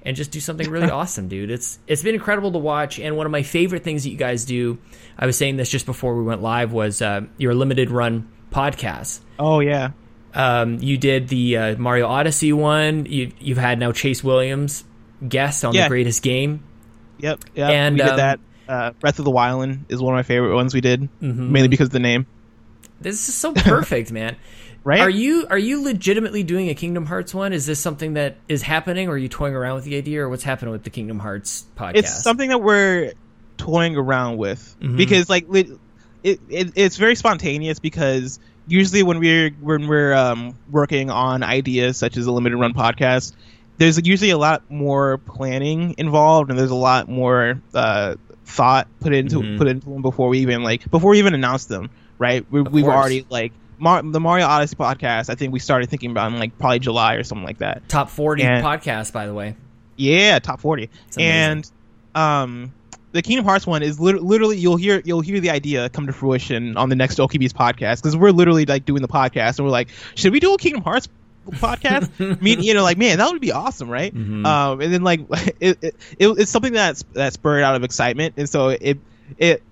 And 0.06 0.14
just 0.16 0.30
do 0.30 0.40
something 0.40 0.68
really 0.70 0.90
awesome, 1.00 1.28
dude. 1.28 1.50
It's 1.50 1.78
it's 1.86 2.02
been 2.02 2.14
incredible 2.14 2.52
to 2.52 2.58
watch 2.58 2.98
and 3.00 3.16
one 3.16 3.24
of 3.26 3.32
my 3.32 3.42
favorite 3.42 3.82
things 3.84 4.02
that 4.04 4.10
you 4.10 4.16
guys 4.18 4.44
do, 4.44 4.78
I 5.16 5.24
was 5.26 5.36
saying 5.38 5.56
this 5.56 5.70
just 5.70 5.86
before 5.86 6.14
we 6.16 6.22
went 6.24 6.42
live 6.42 6.72
was 6.72 7.00
uh, 7.00 7.22
your 7.38 7.54
limited 7.54 7.90
run 7.90 8.28
podcast. 8.50 9.20
Oh 9.38 9.60
yeah. 9.60 9.92
Um, 10.34 10.78
you 10.80 10.98
did 10.98 11.28
the 11.28 11.56
uh, 11.56 11.76
Mario 11.76 12.06
Odyssey 12.08 12.52
one. 12.52 13.06
You, 13.06 13.32
you've 13.38 13.56
had 13.58 13.78
now 13.78 13.92
Chase 13.92 14.22
Williams 14.22 14.84
guest 15.26 15.64
on 15.64 15.72
Yeah. 15.74 15.84
the 15.84 15.88
greatest 15.88 16.22
game. 16.22 16.64
Yep. 17.18 17.44
Yep. 17.54 17.70
And, 17.70 17.94
we 17.94 18.00
did 18.02 18.10
um, 18.10 18.16
that. 18.16 18.40
Uh, 18.68 18.90
Breath 18.92 19.18
of 19.18 19.24
the 19.24 19.30
Wild 19.30 19.78
is 19.88 20.02
one 20.02 20.12
of 20.14 20.18
my 20.18 20.22
favorite 20.22 20.54
ones 20.54 20.74
we 20.74 20.80
did, 20.80 21.02
Mm-hmm. 21.22 21.52
mainly 21.52 21.68
because 21.68 21.86
of 21.88 21.92
the 21.92 21.98
name. 22.00 22.26
This 23.00 23.28
is 23.28 23.34
so 23.34 23.52
perfect, 23.52 24.10
man. 24.20 24.36
Right? 24.84 25.00
Are 25.00 25.08
you 25.10 25.46
are 25.48 25.58
you 25.58 25.82
legitimately 25.82 26.42
doing 26.42 26.68
a 26.68 26.74
Kingdom 26.74 27.06
Hearts 27.06 27.32
one? 27.34 27.52
Is 27.54 27.64
this 27.64 27.80
something 27.80 28.14
that 28.14 28.36
is 28.48 28.60
happening, 28.62 29.08
or 29.08 29.12
are 29.12 29.18
you 29.18 29.28
toying 29.28 29.54
around 29.54 29.76
with 29.76 29.84
the 29.84 29.96
idea, 29.96 30.20
or 30.22 30.28
what's 30.28 30.42
happening 30.42 30.72
with 30.72 30.84
the 30.84 30.90
Kingdom 30.90 31.18
Hearts 31.18 31.64
podcast? 31.76 31.92
it's 31.96 32.22
something 32.22 32.50
that 32.50 32.58
we're 32.60 33.12
toying 33.56 33.96
around 33.96 34.36
with 34.36 34.76
Mhm. 34.82 34.96
because 34.98 35.30
like 35.30 35.46
it, 35.54 35.68
it 36.22 36.40
it's 36.74 36.96
very 36.98 37.14
spontaneous 37.14 37.78
because 37.78 38.38
usually 38.66 39.02
when 39.02 39.20
we're 39.20 39.50
when 39.60 39.88
we're 39.88 40.12
um, 40.12 40.54
working 40.70 41.08
on 41.10 41.42
ideas 41.42 41.96
such 41.96 42.16
as 42.16 42.26
a 42.26 42.32
limited 42.32 42.56
run 42.58 42.74
podcast 42.74 43.32
there's 43.76 44.06
usually 44.06 44.30
a 44.30 44.38
lot 44.38 44.62
more 44.70 45.18
planning 45.18 45.94
involved 45.98 46.48
and 46.50 46.58
there's 46.58 46.70
a 46.70 46.74
lot 46.74 47.08
more 47.08 47.60
uh, 47.74 48.14
thought 48.44 48.86
put 49.00 49.12
into 49.14 49.40
Mhm. 49.40 49.58
put 49.58 49.66
into 49.68 49.88
them 49.88 50.02
before 50.02 50.28
we 50.28 50.40
even 50.40 50.62
like 50.62 50.88
before 50.90 51.10
we 51.12 51.18
even 51.18 51.32
announce 51.34 51.64
them 51.66 51.90
right 52.18 52.44
we, 52.50 52.60
we've 52.62 52.84
course. 52.84 52.96
already 52.96 53.24
like 53.30 53.52
Mar- 53.84 54.02
the 54.02 54.18
Mario 54.20 54.46
Odyssey 54.46 54.74
podcast 54.76 55.30
I 55.30 55.34
think 55.36 55.52
we 55.52 55.58
started 55.60 55.88
thinking 55.90 56.10
about 56.10 56.32
in 56.32 56.38
like 56.40 56.58
probably 56.58 56.78
July 56.80 57.14
or 57.14 57.22
something 57.22 57.44
like 57.46 57.58
that 57.58 57.88
top 57.88 58.10
forty 58.10 58.42
And- 58.42 58.64
podcast, 58.64 59.12
by 59.12 59.26
the 59.26 59.34
way. 59.34 59.54
yeah, 59.96 60.38
top 60.40 60.58
forty. 60.60 60.90
And 61.18 61.70
um, 62.16 62.72
the 63.12 63.22
Kingdom 63.22 63.44
Hearts 63.44 63.66
one 63.66 63.82
is 63.82 64.00
lit- 64.00 64.22
literally 64.22 64.56
you'll 64.56 64.76
hear 64.76 65.00
you'll 65.04 65.20
hear 65.20 65.38
the 65.38 65.50
idea 65.50 65.88
come 65.90 66.06
to 66.08 66.12
fruition 66.12 66.76
on 66.76 66.88
the 66.88 66.96
next 66.96 67.18
OKB's 67.18 67.52
podcast 67.52 67.96
because 68.02 68.16
we're 68.16 68.32
literally 68.32 68.64
like 68.66 68.84
doing 68.84 69.02
the 69.02 69.08
podcast 69.08 69.58
and 69.58 69.66
we're 69.66 69.70
like, 69.72 69.88
should 70.16 70.32
we 70.32 70.40
do 70.40 70.54
a 70.54 70.58
Kingdom 70.58 70.82
Hearts 70.82 71.08
podcast? 71.50 72.40
Mean, 72.42 72.60
you 72.62 72.74
know, 72.74 72.82
like 72.82 72.96
man, 72.98 73.18
that 73.18 73.30
would 73.30 73.40
be 73.40 73.52
awesome, 73.52 73.88
right? 73.90 74.14
Mhm. 74.14 74.46
Um, 74.46 74.80
and 74.80 74.92
then 74.92 75.02
like 75.02 75.20
it, 75.60 75.78
it, 75.82 75.96
it 76.18 76.28
it's 76.38 76.50
something 76.50 76.72
that's 76.72 77.04
that 77.12 77.32
spurred 77.34 77.62
out 77.62 77.76
of 77.76 77.84
excitement, 77.84 78.34
and 78.36 78.48
so 78.48 78.70
it 78.70 78.98
it. 79.38 79.62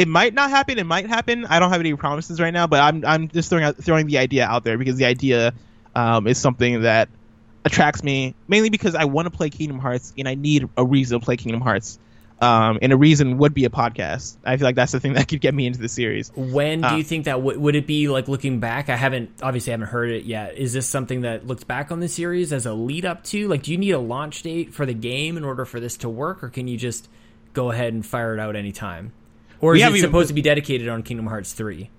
It 0.00 0.08
might 0.08 0.32
not 0.32 0.48
happen. 0.48 0.78
It 0.78 0.86
might 0.86 1.06
happen. 1.06 1.44
I 1.44 1.58
don't 1.58 1.70
have 1.70 1.80
any 1.80 1.94
promises 1.94 2.40
right 2.40 2.52
now, 2.54 2.66
but 2.66 2.80
I'm 2.80 3.04
I'm 3.04 3.28
just 3.28 3.50
throwing 3.50 3.64
out, 3.64 3.76
throwing 3.76 4.06
the 4.06 4.16
idea 4.18 4.46
out 4.46 4.64
there 4.64 4.78
because 4.78 4.96
the 4.96 5.04
idea 5.04 5.52
um, 5.94 6.26
is 6.26 6.38
something 6.38 6.82
that 6.82 7.08
attracts 7.66 8.02
me 8.02 8.34
mainly 8.48 8.70
because 8.70 8.94
I 8.94 9.04
want 9.04 9.26
to 9.26 9.30
play 9.36 9.50
Kingdom 9.50 9.78
Hearts 9.78 10.14
and 10.16 10.26
I 10.26 10.34
need 10.34 10.68
a 10.76 10.84
reason 10.84 11.20
to 11.20 11.24
play 11.24 11.36
Kingdom 11.36 11.60
Hearts. 11.60 11.98
Um, 12.40 12.78
and 12.80 12.90
a 12.90 12.96
reason 12.96 13.36
would 13.36 13.52
be 13.52 13.66
a 13.66 13.68
podcast. 13.68 14.38
I 14.42 14.56
feel 14.56 14.64
like 14.64 14.76
that's 14.76 14.92
the 14.92 15.00
thing 15.00 15.12
that 15.18 15.28
could 15.28 15.42
get 15.42 15.52
me 15.52 15.66
into 15.66 15.78
the 15.78 15.90
series. 15.90 16.32
When 16.34 16.80
do 16.80 16.86
Uh, 16.88 16.96
you 16.96 17.04
think 17.04 17.26
that 17.26 17.34
w- 17.34 17.60
would 17.60 17.76
it 17.76 17.86
be 17.86 18.08
like 18.08 18.28
looking 18.28 18.60
back? 18.60 18.88
I 18.88 18.96
haven't 18.96 19.30
obviously 19.42 19.72
I 19.72 19.74
haven't 19.74 19.88
heard 19.88 20.10
it 20.10 20.24
yet. 20.24 20.56
Is 20.56 20.72
this 20.72 20.86
something 20.86 21.20
that 21.20 21.46
looks 21.46 21.64
back 21.64 21.92
on 21.92 22.00
the 22.00 22.08
series 22.08 22.50
as 22.54 22.64
a 22.64 22.72
lead 22.72 23.04
up 23.04 23.22
to? 23.24 23.46
Like, 23.48 23.64
do 23.64 23.72
you 23.72 23.76
need 23.76 23.90
a 23.90 23.98
launch 23.98 24.42
date 24.42 24.72
for 24.72 24.86
the 24.86 24.94
game 24.94 25.36
in 25.36 25.44
order 25.44 25.66
for 25.66 25.78
this 25.80 25.98
to 25.98 26.08
work, 26.08 26.42
or 26.42 26.48
can 26.48 26.66
you 26.66 26.78
just 26.78 27.10
go 27.52 27.70
ahead 27.72 27.92
and 27.92 28.06
fire 28.06 28.32
it 28.32 28.40
out 28.40 28.56
anytime? 28.56 29.12
Or 29.60 29.72
We 29.72 29.82
is 29.82 29.94
it 29.94 30.00
supposed 30.00 30.26
put- 30.26 30.28
to 30.28 30.34
be 30.34 30.42
dedicated 30.42 30.88
on 30.88 31.02
Kingdom 31.02 31.26
Hearts 31.26 31.52
three? 31.52 31.90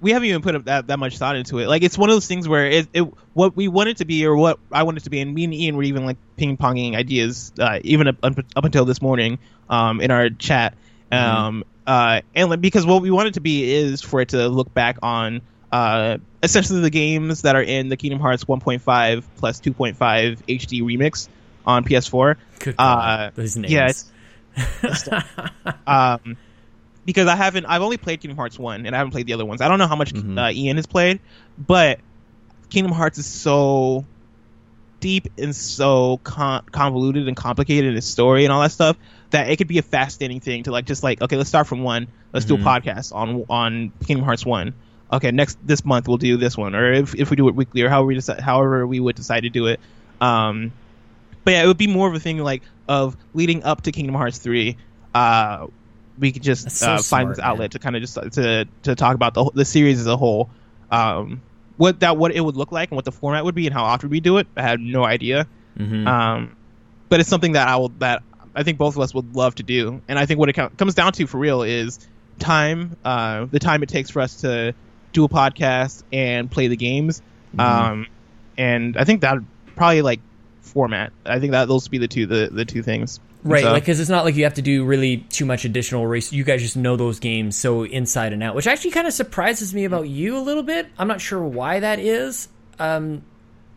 We 0.00 0.10
haven't 0.10 0.28
even 0.28 0.42
put 0.42 0.66
that, 0.66 0.88
that 0.88 0.98
much 0.98 1.16
thought 1.16 1.36
into 1.36 1.60
it. 1.60 1.66
Like 1.68 1.82
it's 1.82 1.96
one 1.96 2.10
of 2.10 2.16
those 2.16 2.26
things 2.26 2.46
where 2.46 2.66
it, 2.66 2.88
it 2.92 3.02
what 3.32 3.56
we 3.56 3.68
want 3.68 3.88
it 3.88 3.96
to 3.98 4.04
be 4.04 4.26
or 4.26 4.36
what 4.36 4.58
I 4.70 4.82
want 4.82 4.98
it 4.98 5.04
to 5.04 5.10
be, 5.10 5.20
and 5.20 5.34
me 5.34 5.44
and 5.44 5.54
Ian 5.54 5.76
were 5.76 5.82
even 5.82 6.04
like 6.04 6.18
ping 6.36 6.58
ponging 6.58 6.94
ideas, 6.94 7.52
uh, 7.58 7.78
even 7.82 8.08
up, 8.08 8.16
up 8.22 8.64
until 8.64 8.84
this 8.84 9.00
morning 9.00 9.38
um, 9.70 10.00
in 10.02 10.10
our 10.10 10.28
chat. 10.28 10.74
Um, 11.10 11.64
uh, 11.86 12.20
and 12.34 12.50
like, 12.50 12.60
because 12.60 12.84
what 12.84 13.00
we 13.02 13.10
want 13.10 13.28
it 13.28 13.34
to 13.34 13.40
be 13.40 13.72
is 13.72 14.02
for 14.02 14.20
it 14.20 14.30
to 14.30 14.48
look 14.48 14.74
back 14.74 14.98
on 15.02 15.42
uh, 15.70 16.18
essentially 16.42 16.80
the 16.80 16.90
games 16.90 17.42
that 17.42 17.56
are 17.56 17.62
in 17.62 17.88
the 17.88 17.96
Kingdom 17.96 18.20
Hearts 18.20 18.44
1.5 18.44 19.24
plus 19.36 19.60
2.5 19.60 19.96
HD 19.96 20.82
remix 20.82 21.28
on 21.66 21.84
PS4. 21.84 22.36
Good 22.58 22.74
Uh, 22.78 23.30
those 23.34 23.56
names. 23.56 24.10
yeah, 24.56 25.22
um, 25.86 26.36
because 27.04 27.26
I 27.28 27.36
haven't, 27.36 27.66
I've 27.66 27.82
only 27.82 27.96
played 27.96 28.20
Kingdom 28.20 28.36
Hearts 28.36 28.58
one, 28.58 28.86
and 28.86 28.94
I 28.94 28.98
haven't 28.98 29.12
played 29.12 29.26
the 29.26 29.32
other 29.34 29.44
ones. 29.44 29.60
I 29.60 29.68
don't 29.68 29.78
know 29.78 29.86
how 29.86 29.96
much 29.96 30.12
Mhm. 30.12 30.38
uh, 30.38 30.50
Ian 30.52 30.76
has 30.76 30.86
played, 30.86 31.20
but 31.58 32.00
Kingdom 32.70 32.92
Hearts 32.92 33.18
is 33.18 33.26
so 33.26 34.04
deep 35.00 35.28
and 35.36 35.54
so 35.54 36.18
con- 36.24 36.62
convoluted 36.72 37.28
and 37.28 37.36
complicated 37.36 37.90
in 37.90 37.96
its 37.96 38.06
story 38.06 38.44
and 38.44 38.52
all 38.52 38.62
that 38.62 38.72
stuff 38.72 38.96
that 39.30 39.50
it 39.50 39.56
could 39.56 39.68
be 39.68 39.76
a 39.78 39.82
fascinating 39.82 40.40
thing 40.40 40.62
to 40.62 40.70
like 40.72 40.86
just 40.86 41.02
like 41.02 41.20
okay, 41.20 41.36
let's 41.36 41.48
start 41.48 41.66
from 41.66 41.82
one, 41.82 42.06
let's 42.32 42.46
do 42.46 42.54
a 42.54 42.58
Mhm. 42.58 42.64
podcast 42.64 43.14
on 43.14 43.44
on 43.50 43.92
Kingdom 44.06 44.24
Hearts 44.24 44.46
one. 44.46 44.72
Okay, 45.12 45.30
next 45.30 45.58
this 45.64 45.84
month 45.84 46.08
we'll 46.08 46.16
do 46.16 46.36
this 46.38 46.56
one, 46.56 46.74
or 46.74 46.90
if, 46.92 47.14
if 47.14 47.30
we 47.30 47.36
do 47.36 47.48
it 47.48 47.54
weekly, 47.54 47.82
or 47.82 47.90
however 47.90 48.06
we 48.06 48.14
decide, 48.14 48.40
however 48.40 48.86
we 48.86 48.98
would 48.98 49.14
decide 49.16 49.40
to 49.40 49.50
do 49.50 49.66
it. 49.66 49.78
Um, 50.20 50.72
but 51.44 51.50
yeah, 51.52 51.62
it 51.62 51.66
would 51.66 51.76
be 51.76 51.86
more 51.86 52.08
of 52.08 52.14
a 52.14 52.20
thing 52.20 52.38
like 52.38 52.62
of 52.88 53.14
leading 53.34 53.62
up 53.62 53.82
to 53.82 53.92
Kingdom 53.92 54.14
Hearts 54.14 54.38
three. 54.38 54.76
Uh, 55.14 55.66
we 56.18 56.32
could 56.32 56.42
just 56.42 56.70
so 56.70 56.92
uh, 56.92 56.98
smart, 56.98 57.04
find 57.04 57.30
this 57.30 57.38
man. 57.38 57.46
outlet 57.46 57.70
to 57.72 57.78
kind 57.78 57.96
of 57.96 58.02
just 58.02 58.14
to 58.32 58.66
to 58.82 58.94
talk 58.94 59.14
about 59.14 59.34
the 59.34 59.50
the 59.54 59.64
series 59.64 60.00
as 60.00 60.06
a 60.06 60.16
whole. 60.16 60.48
Um, 60.90 61.42
what 61.76 62.00
that 62.00 62.16
what 62.16 62.32
it 62.32 62.40
would 62.40 62.56
look 62.56 62.70
like 62.72 62.90
and 62.90 62.96
what 62.96 63.04
the 63.04 63.12
format 63.12 63.44
would 63.44 63.54
be 63.54 63.66
and 63.66 63.74
how 63.74 63.84
often 63.84 64.10
we 64.10 64.20
do 64.20 64.38
it, 64.38 64.46
I 64.56 64.62
had 64.62 64.80
no 64.80 65.04
idea. 65.04 65.46
Mhm. 65.78 66.06
Um, 66.06 66.56
but 67.08 67.20
it's 67.20 67.28
something 67.28 67.52
that 67.52 67.66
I 67.68 67.76
will 67.76 67.88
that 67.98 68.22
I 68.54 68.62
think 68.62 68.78
both 68.78 68.94
of 68.96 69.02
us 69.02 69.12
would 69.14 69.34
love 69.34 69.56
to 69.56 69.62
do, 69.64 70.00
and 70.06 70.18
I 70.18 70.26
think 70.26 70.38
what 70.38 70.48
it 70.48 70.52
co- 70.52 70.68
comes 70.70 70.94
down 70.94 71.12
to 71.14 71.26
for 71.26 71.38
real 71.38 71.62
is 71.62 71.98
time, 72.38 72.96
uh, 73.04 73.46
the 73.50 73.58
time 73.58 73.82
it 73.82 73.88
takes 73.88 74.10
for 74.10 74.20
us 74.22 74.36
to 74.42 74.74
do 75.12 75.24
a 75.24 75.28
podcast 75.28 76.02
and 76.12 76.48
play 76.50 76.68
the 76.68 76.76
games, 76.76 77.22
Mhm. 77.56 77.60
um, 77.60 78.06
and 78.56 78.96
I 78.96 79.02
think 79.04 79.22
that 79.22 79.38
probably 79.74 80.02
like 80.02 80.20
format. 80.64 81.12
I 81.24 81.38
think 81.38 81.52
that 81.52 81.68
those 81.68 81.84
would 81.84 81.90
be 81.92 81.98
the 81.98 82.08
two 82.08 82.26
the 82.26 82.48
the 82.50 82.64
two 82.64 82.82
things. 82.82 83.20
Right, 83.42 83.62
So- 83.62 83.72
like 83.72 83.82
because 83.82 84.00
it's 84.00 84.08
not 84.10 84.24
like 84.24 84.36
you 84.36 84.44
have 84.44 84.54
to 84.54 84.62
do 84.62 84.84
really 84.84 85.18
too 85.18 85.44
much 85.44 85.64
additional 85.64 86.06
race. 86.06 86.32
You 86.32 86.44
guys 86.44 86.62
just 86.62 86.76
know 86.76 86.96
those 86.96 87.20
games 87.20 87.56
so 87.56 87.84
inside 87.84 88.32
and 88.32 88.42
out, 88.42 88.54
which 88.54 88.66
actually 88.66 88.92
kind 88.92 89.06
of 89.06 89.12
surprises 89.12 89.74
me 89.74 89.84
about 89.84 90.08
you 90.08 90.36
a 90.36 90.40
little 90.40 90.62
bit. 90.62 90.86
I'm 90.98 91.08
not 91.08 91.20
sure 91.20 91.42
why 91.44 91.80
that 91.80 91.98
is. 91.98 92.48
Um, 92.78 93.22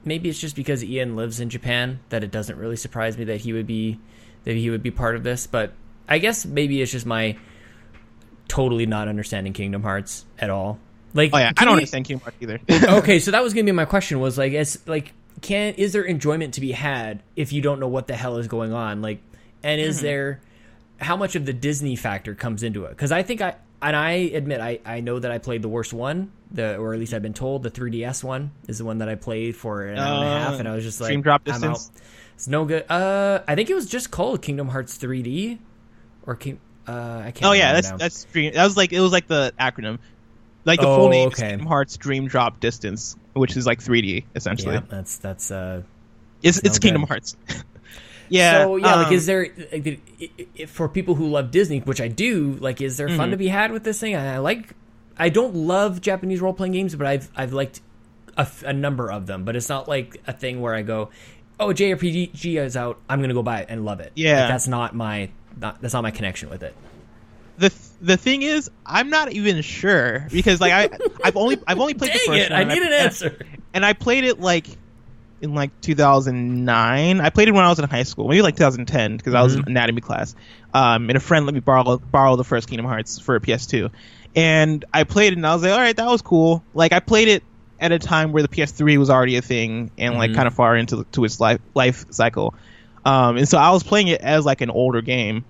maybe 0.05 0.29
it's 0.29 0.39
just 0.39 0.55
because 0.55 0.83
Ian 0.83 1.15
lives 1.17 1.39
in 1.41 1.49
Japan 1.49 1.99
that 2.09 2.23
it 2.23 2.31
doesn't 2.31 2.57
really 2.57 2.77
surprise 2.77 3.17
me 3.17 3.25
that 3.25 3.41
he 3.41 3.51
would 3.51 3.67
be 3.67 3.99
that 4.45 4.55
he 4.55 4.69
would 4.69 4.81
be 4.81 4.91
part 4.91 5.15
of 5.17 5.23
this. 5.23 5.47
But 5.47 5.73
I 6.07 6.19
guess 6.19 6.45
maybe 6.45 6.81
it's 6.81 6.91
just 6.93 7.05
my 7.05 7.35
totally 8.47 8.85
not 8.85 9.07
understanding 9.07 9.53
Kingdom 9.53 9.83
Hearts 9.83 10.25
at 10.39 10.49
all. 10.49 10.79
Like, 11.13 11.31
Oh 11.33 11.37
yeah, 11.37 11.51
I 11.57 11.65
don't 11.65 11.73
you- 11.73 11.77
understand 11.79 12.05
Kingdom 12.05 12.23
Hearts 12.23 12.37
either. 12.39 12.59
okay, 12.99 13.19
so 13.19 13.31
that 13.31 13.43
was 13.43 13.53
gonna 13.53 13.65
be 13.65 13.71
my 13.73 13.85
question. 13.85 14.19
Was 14.19 14.37
like, 14.37 14.53
it's 14.53 14.87
like, 14.87 15.13
can 15.41 15.73
is 15.75 15.93
there 15.93 16.03
enjoyment 16.03 16.53
to 16.55 16.61
be 16.61 16.71
had 16.71 17.21
if 17.35 17.53
you 17.53 17.61
don't 17.61 17.79
know 17.79 17.87
what 17.87 18.07
the 18.07 18.15
hell 18.15 18.37
is 18.37 18.47
going 18.47 18.73
on? 18.73 19.01
Like, 19.01 19.19
and 19.63 19.79
is 19.81 20.01
there 20.01 20.41
how 20.99 21.15
much 21.15 21.35
of 21.35 21.45
the 21.45 21.53
Disney 21.53 21.95
factor 21.95 22.33
comes 22.35 22.63
into 22.63 22.85
it 22.85 22.89
because 22.89 23.11
I 23.11 23.23
think 23.23 23.41
I 23.41 23.55
and 23.81 23.95
I 23.95 24.11
admit 24.11 24.59
I 24.61 24.79
I 24.85 25.01
know 25.01 25.19
that 25.19 25.31
I 25.31 25.37
played 25.37 25.61
the 25.61 25.69
worst 25.69 25.93
one, 25.93 26.31
the 26.51 26.77
or 26.77 26.93
at 26.93 26.99
least 26.99 27.13
I've 27.13 27.21
been 27.21 27.33
told 27.35 27.63
the 27.63 27.71
3DS 27.71 28.23
one 28.23 28.51
is 28.67 28.79
the 28.79 28.85
one 28.85 28.97
that 28.99 29.09
I 29.09 29.15
played 29.15 29.55
for 29.55 29.85
an 29.85 29.97
hour 29.99 30.15
and 30.23 30.23
a 30.23 30.39
half, 30.39 30.53
Uh, 30.53 30.57
and 30.57 30.67
I 30.67 30.73
was 30.75 30.83
just 30.83 30.99
like, 30.99 31.21
Drop 31.21 31.41
I'm 31.45 31.53
Distance? 31.53 31.91
out. 31.95 32.01
It's 32.35 32.47
no 32.47 32.65
good. 32.65 32.85
Uh, 32.89 33.41
I 33.47 33.55
think 33.55 33.69
it 33.69 33.73
was 33.75 33.87
just 33.87 34.11
called 34.11 34.41
Kingdom 34.43 34.67
Hearts 34.69 34.97
3D, 34.97 35.57
or 36.25 36.35
King. 36.35 36.59
Uh, 36.87 37.21
I 37.25 37.31
can't. 37.31 37.45
Oh 37.49 37.51
yeah, 37.51 37.73
that's 37.73 37.89
now. 37.91 37.97
that's 37.97 38.23
dream. 38.25 38.53
That 38.53 38.63
was 38.63 38.77
like 38.77 38.93
it 38.93 38.99
was 38.99 39.11
like 39.11 39.27
the 39.27 39.53
acronym, 39.59 39.99
like 40.67 40.79
the 40.79 40.87
Oh, 40.87 40.95
full 40.97 41.09
name 41.09 41.27
okay. 41.29 41.33
is 41.33 41.49
Kingdom 41.49 41.67
Hearts 41.67 41.97
Dream 41.97 42.27
Drop 42.27 42.59
Distance, 42.59 43.15
which 43.33 43.57
is 43.57 43.65
like 43.65 43.79
3D 43.79 44.25
essentially. 44.35 44.75
yeah, 44.75 44.81
that's 44.87 45.17
that's 45.17 45.49
uh. 45.49 45.81
It's 46.43 46.59
it's 46.59 46.77
Kingdom 46.77 47.01
good. 47.01 47.07
Hearts. 47.09 47.35
yeah. 48.29 48.63
So 48.63 48.75
yeah, 48.75 48.95
like, 48.95 49.07
um, 49.07 49.13
is 49.13 49.25
there 49.25 49.47
like, 49.71 49.83
did- 49.83 50.01
i- 50.21 50.29
i- 50.59 50.65
for 50.65 50.87
people 50.87 51.15
who 51.15 51.27
love 51.29 51.49
Disney, 51.51 51.79
which 51.79 51.99
I 52.01 52.07
do? 52.07 52.57
Like, 52.59 52.81
is 52.81 52.97
there 52.97 53.07
Mm-hmm. 53.07 53.17
fun 53.17 53.31
to 53.31 53.37
be 53.37 53.47
had 53.47 53.71
with 53.71 53.83
this 53.83 53.99
thing? 53.99 54.15
I, 54.15 54.35
I 54.35 54.37
like. 54.37 54.73
I 55.17 55.29
don't 55.29 55.55
love 55.55 55.99
Japanese 56.01 56.41
role 56.41 56.53
playing 56.53 56.73
games, 56.73 56.93
but 56.95 57.07
I've 57.07 57.29
I've 57.35 57.53
liked 57.53 57.81
a 58.63 58.71
number 58.73 59.11
of 59.11 59.25
them. 59.25 59.45
But 59.45 59.55
it's 59.55 59.67
not 59.69 59.87
like 59.87 60.21
a 60.27 60.33
thing 60.33 60.61
where 60.61 60.75
I 60.75 60.83
go, 60.83 61.09
"Oh, 61.59 61.69
JRPG 61.69 62.57
is 62.57 62.77
out. 62.77 62.99
I'm 63.09 63.19
gonna 63.21 63.33
go 63.33 63.41
buy 63.41 63.61
it 63.61 63.65
and 63.69 63.83
love 63.83 63.99
it." 63.99 64.11
Yeah. 64.15 64.41
Like, 64.41 64.49
that's 64.49 64.67
not 64.67 64.93
my 64.95 65.29
not, 65.59 65.81
that's 65.81 65.95
not 65.95 66.03
my 66.03 66.11
connection 66.11 66.51
with 66.51 66.61
it. 66.61 66.75
the 67.57 67.71
the 67.99 68.17
thing 68.17 68.41
is, 68.43 68.69
I'm 68.85 69.09
not 69.09 69.31
even 69.31 69.61
sure 69.61 70.27
because 70.31 70.61
like 70.61 70.71
I 70.73 70.97
I've 71.23 71.35
only 71.37 71.57
I've 71.67 71.79
only 71.79 71.93
played 71.93 72.13
the 72.13 72.19
first 72.19 72.45
it! 72.45 72.51
one. 72.51 72.57
I 72.59 72.61
and 72.61 72.69
need 72.69 72.83
an 72.83 72.93
answer. 72.93 73.45
and 73.73 73.85
I 73.85 73.93
played 73.93 74.23
it 74.23 74.39
like 74.39 74.67
in 75.41 75.53
like 75.53 75.71
2009. 75.81 77.21
I 77.21 77.29
played 77.29 77.47
it 77.47 77.53
when 77.53 77.63
I 77.63 77.69
was 77.69 77.79
in 77.79 77.87
high 77.89 78.03
school, 78.03 78.27
maybe 78.27 78.41
like 78.41 78.55
2010 78.55 79.17
because 79.17 79.33
I 79.33 79.41
was 79.43 79.53
in 79.55 79.61
Mm-hmm. 79.61 79.69
anatomy 79.71 80.01
class. 80.01 80.35
Um, 80.73 81.09
and 81.09 81.17
a 81.17 81.19
friend 81.19 81.45
let 81.45 81.53
me 81.53 81.59
borrow 81.59 81.97
borrow 81.99 82.35
the 82.35 82.43
first 82.43 82.67
Kingdom 82.67 82.85
Hearts 82.85 83.19
for 83.19 83.35
a 83.35 83.41
PS2, 83.41 83.91
and 84.35 84.83
I 84.93 85.03
played 85.03 85.33
it 85.33 85.37
and 85.37 85.45
I 85.47 85.53
was 85.53 85.63
like, 85.63 85.71
all 85.71 85.77
right, 85.79 85.95
that 85.95 86.07
was 86.07 86.21
cool. 86.21 86.65
Like 86.73 86.91
I 86.93 86.99
played 86.99 87.27
it 87.27 87.43
at 87.79 87.91
a 87.91 87.99
time 87.99 88.31
where 88.31 88.41
the 88.41 88.49
PS3 88.49 88.97
was 88.97 89.09
already 89.09 89.35
a 89.37 89.41
thing 89.41 89.91
and 89.97 90.15
like 90.15 90.31
Mhm. 90.31 90.35
kind 90.35 90.47
of 90.47 90.53
far 90.55 90.75
into 90.75 91.05
to 91.13 91.23
its 91.25 91.39
life 91.39 91.61
life 91.75 92.05
cycle. 92.11 92.55
Um, 93.05 93.37
and 93.37 93.47
so 93.47 93.57
I 93.57 93.69
was 93.71 93.83
playing 93.83 94.07
it 94.09 94.21
as 94.21 94.45
like 94.45 94.61
an 94.61 94.69
older 94.71 95.01
game. 95.01 95.45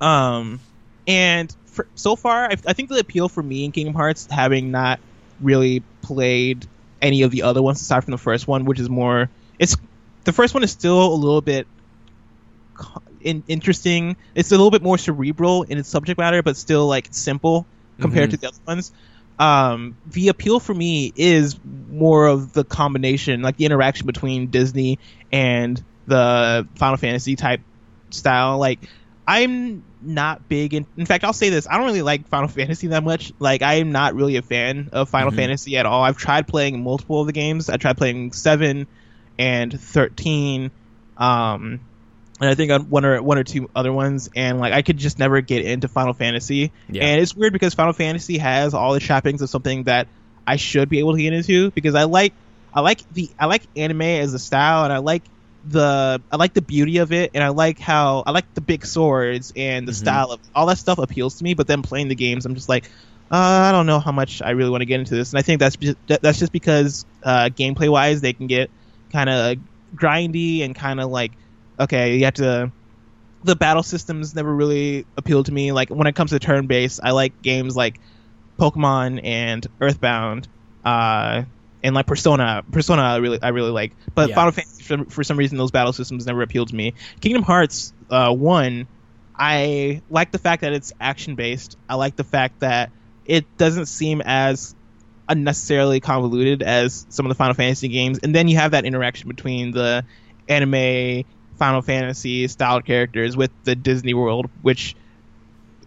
Um, 0.00 0.60
and 1.06 1.54
for, 1.78 1.86
so 1.94 2.16
far, 2.16 2.44
I, 2.46 2.56
I 2.66 2.72
think 2.72 2.88
the 2.88 2.98
appeal 2.98 3.28
for 3.28 3.42
me 3.42 3.64
in 3.64 3.72
Kingdom 3.72 3.94
Hearts, 3.94 4.26
having 4.30 4.70
not 4.70 4.98
really 5.40 5.82
played 6.02 6.66
any 7.00 7.22
of 7.22 7.30
the 7.30 7.42
other 7.42 7.62
ones 7.62 7.80
aside 7.80 8.02
from 8.04 8.10
the 8.10 8.18
first 8.18 8.48
one, 8.48 8.64
which 8.64 8.80
is 8.80 8.90
more, 8.90 9.30
it's 9.58 9.76
the 10.24 10.32
first 10.32 10.54
one 10.54 10.64
is 10.64 10.72
still 10.72 11.12
a 11.12 11.14
little 11.14 11.40
bit 11.40 11.66
in, 13.20 13.44
interesting. 13.46 14.16
It's 14.34 14.50
a 14.50 14.54
little 14.54 14.70
bit 14.70 14.82
more 14.82 14.98
cerebral 14.98 15.62
in 15.62 15.78
its 15.78 15.88
subject 15.88 16.18
matter, 16.18 16.42
but 16.42 16.56
still 16.56 16.86
like 16.86 17.08
simple 17.12 17.66
compared 18.00 18.28
Mhm. 18.28 18.32
to 18.32 18.36
the 18.38 18.48
other 18.48 18.58
ones. 18.66 18.92
Um, 19.38 19.96
the 20.10 20.28
appeal 20.28 20.58
for 20.58 20.74
me 20.74 21.12
is 21.14 21.56
more 21.90 22.26
of 22.26 22.52
the 22.52 22.64
combination, 22.64 23.42
like 23.42 23.56
the 23.56 23.66
interaction 23.66 24.06
between 24.06 24.48
Disney 24.48 24.98
and 25.30 25.80
the 26.06 26.66
Final 26.74 26.96
Fantasy 26.96 27.36
type 27.36 27.60
style. 28.10 28.58
Like, 28.58 28.80
I'm 29.28 29.84
not 30.00 30.48
big 30.48 30.74
in. 30.74 30.86
In 30.96 31.06
fact, 31.06 31.24
I'll 31.24 31.32
say 31.32 31.50
this: 31.50 31.66
I 31.68 31.76
don't 31.76 31.86
really 31.86 32.02
like 32.02 32.28
Final 32.28 32.48
Fantasy 32.48 32.88
that 32.88 33.02
much. 33.04 33.32
Like, 33.38 33.62
I 33.62 33.74
am 33.74 33.92
not 33.92 34.14
really 34.14 34.36
a 34.36 34.42
fan 34.42 34.90
of 34.92 35.08
Final 35.08 35.32
Mhm. 35.32 35.36
Fantasy 35.36 35.76
at 35.76 35.86
all. 35.86 36.02
I've 36.02 36.16
tried 36.16 36.46
playing 36.46 36.82
multiple 36.82 37.20
of 37.20 37.26
the 37.26 37.32
games. 37.32 37.68
I 37.68 37.76
tried 37.76 37.96
playing 37.96 38.32
seven 38.32 38.86
and 39.38 39.78
thirteen. 39.80 40.70
Um, 41.16 41.80
and 42.40 42.48
I 42.48 42.54
think 42.54 42.70
on 42.70 42.82
one 42.90 43.04
or 43.04 43.20
one 43.20 43.38
or 43.38 43.44
two 43.44 43.68
other 43.74 43.92
ones, 43.92 44.30
and 44.36 44.60
like 44.60 44.72
I 44.72 44.82
could 44.82 44.96
just 44.98 45.18
never 45.18 45.40
get 45.40 45.64
into 45.64 45.88
Final 45.88 46.12
Fantasy. 46.14 46.70
Yeah. 46.88 47.04
And 47.04 47.20
it's 47.20 47.34
weird 47.34 47.52
because 47.52 47.74
Final 47.74 47.92
Fantasy 47.92 48.38
has 48.38 48.74
all 48.74 48.92
the 48.94 49.00
trappings 49.00 49.42
of 49.42 49.50
something 49.50 49.84
that 49.84 50.06
I 50.46 50.56
should 50.56 50.88
be 50.88 51.00
able 51.00 51.16
to 51.16 51.22
get 51.22 51.32
into 51.32 51.70
because 51.72 51.94
I 51.94 52.04
like 52.04 52.32
I 52.72 52.80
like 52.80 53.00
the 53.12 53.28
I 53.38 53.46
like 53.46 53.62
anime 53.76 54.02
as 54.02 54.32
a 54.34 54.38
style, 54.38 54.84
and 54.84 54.92
I 54.92 54.98
like 54.98 55.24
the 55.70 56.22
I 56.30 56.36
like 56.36 56.54
the 56.54 56.62
beauty 56.62 56.98
of 56.98 57.12
it, 57.12 57.30
and 57.34 57.42
I 57.44 57.48
like 57.48 57.78
how 57.78 58.22
I 58.26 58.30
like 58.32 58.52
the 58.54 58.60
big 58.60 58.84
swords 58.86 59.52
and 59.56 59.86
the 59.86 59.92
Mhm. 59.92 59.96
style 59.96 60.30
of 60.32 60.40
all 60.54 60.66
that 60.66 60.78
stuff 60.78 60.98
appeals 60.98 61.36
to 61.36 61.44
me. 61.44 61.54
But 61.54 61.66
then 61.66 61.82
playing 61.82 62.08
the 62.08 62.14
games, 62.14 62.46
I'm 62.46 62.54
just 62.54 62.68
like. 62.68 62.90
Uh, 63.30 63.36
I 63.68 63.72
don't 63.72 63.84
know 63.84 64.00
how 64.00 64.10
much 64.10 64.40
I 64.40 64.52
really 64.52 64.70
want 64.70 64.80
to 64.80 64.86
get 64.86 65.00
into 65.00 65.14
this, 65.14 65.32
and 65.32 65.38
I 65.38 65.42
think 65.42 65.60
that's 65.60 65.76
just, 65.76 65.98
that's 66.06 66.38
just 66.38 66.50
because 66.50 67.04
uh, 67.22 67.50
gameplay 67.52 67.90
wise, 67.90 68.22
they 68.22 68.32
can 68.32 68.46
get 68.46 68.70
kind 69.12 69.28
of 69.28 69.58
grindy 69.94 70.64
and 70.64 70.74
kind 70.74 70.98
of 70.98 71.10
like 71.10 71.32
okay, 71.78 72.16
you 72.16 72.24
have 72.24 72.34
to. 72.34 72.72
The 73.44 73.54
battle 73.54 73.82
systems 73.82 74.34
never 74.34 74.52
really 74.52 75.04
appealed 75.18 75.44
to 75.46 75.52
me. 75.52 75.72
Like 75.72 75.90
when 75.90 76.06
it 76.06 76.14
comes 76.14 76.30
to 76.30 76.38
turn 76.38 76.68
based, 76.68 77.00
I 77.02 77.10
like 77.10 77.42
games 77.42 77.76
like 77.76 78.00
Pokemon 78.58 79.20
and 79.22 79.66
Earthbound, 79.80 80.48
uh, 80.84 81.42
and 81.82 81.94
like 81.94 82.06
Persona. 82.06 82.64
Persona, 82.70 83.02
I 83.02 83.16
really, 83.16 83.40
I 83.42 83.48
really 83.48 83.70
like. 83.70 83.92
But 84.14 84.30
Yeah. 84.30 84.34
Final 84.34 84.52
Fantasy, 84.52 84.82
for, 84.82 85.04
for 85.04 85.24
some 85.24 85.36
reason, 85.36 85.58
those 85.58 85.70
battle 85.70 85.92
systems 85.92 86.26
never 86.26 86.42
appealed 86.42 86.68
to 86.68 86.74
me. 86.74 86.94
Kingdom 87.20 87.42
Hearts 87.42 87.92
uh, 88.10 88.32
one, 88.32 88.86
I 89.36 90.02
like 90.10 90.32
the 90.32 90.38
fact 90.38 90.62
that 90.62 90.72
it's 90.72 90.92
action 91.00 91.34
based. 91.34 91.76
I 91.88 91.94
like 91.94 92.16
the 92.16 92.24
fact 92.24 92.60
that 92.60 92.90
it 93.24 93.44
doesn't 93.56 93.86
seem 93.86 94.20
as 94.20 94.74
unnecessarily 95.28 96.00
convoluted 96.00 96.62
as 96.62 97.06
some 97.10 97.26
of 97.26 97.28
the 97.28 97.34
Final 97.34 97.54
Fantasy 97.54 97.88
games. 97.88 98.18
And 98.22 98.34
then 98.34 98.48
you 98.48 98.56
have 98.56 98.72
that 98.72 98.84
interaction 98.84 99.28
between 99.28 99.70
the 99.72 100.04
anime 100.48 101.24
Final 101.58 101.82
Fantasy 101.82 102.48
style 102.48 102.80
characters 102.80 103.36
with 103.36 103.50
the 103.64 103.76
Disney 103.76 104.14
world, 104.14 104.48
which 104.62 104.96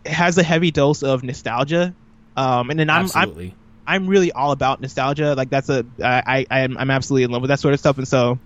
has 0.05 0.37
a 0.37 0.43
heavy 0.43 0.71
dose 0.71 1.03
of 1.03 1.23
nostalgia. 1.23 1.93
Um, 2.37 2.69
and 2.69 2.79
then 2.79 2.89
I'm, 2.89 3.05
Absolutely. 3.05 3.47
I'm 3.47 3.55
really 3.88 4.32
all 4.32 4.51
about 4.51 4.82
nostalgia. 4.82 5.36
Like 5.36 5.49
that's 5.49 5.69
a 5.69 5.86
I 6.03 6.45
I 6.49 6.59
am 6.61 6.77
I'm 6.77 6.89
absolutely 6.91 7.23
in 7.23 7.32
love 7.32 7.41
with 7.41 7.49
that 7.49 7.59
sort 7.59 7.73
of 7.73 7.79
stuff. 7.79 7.97
And 7.97 8.07
so 8.07 8.39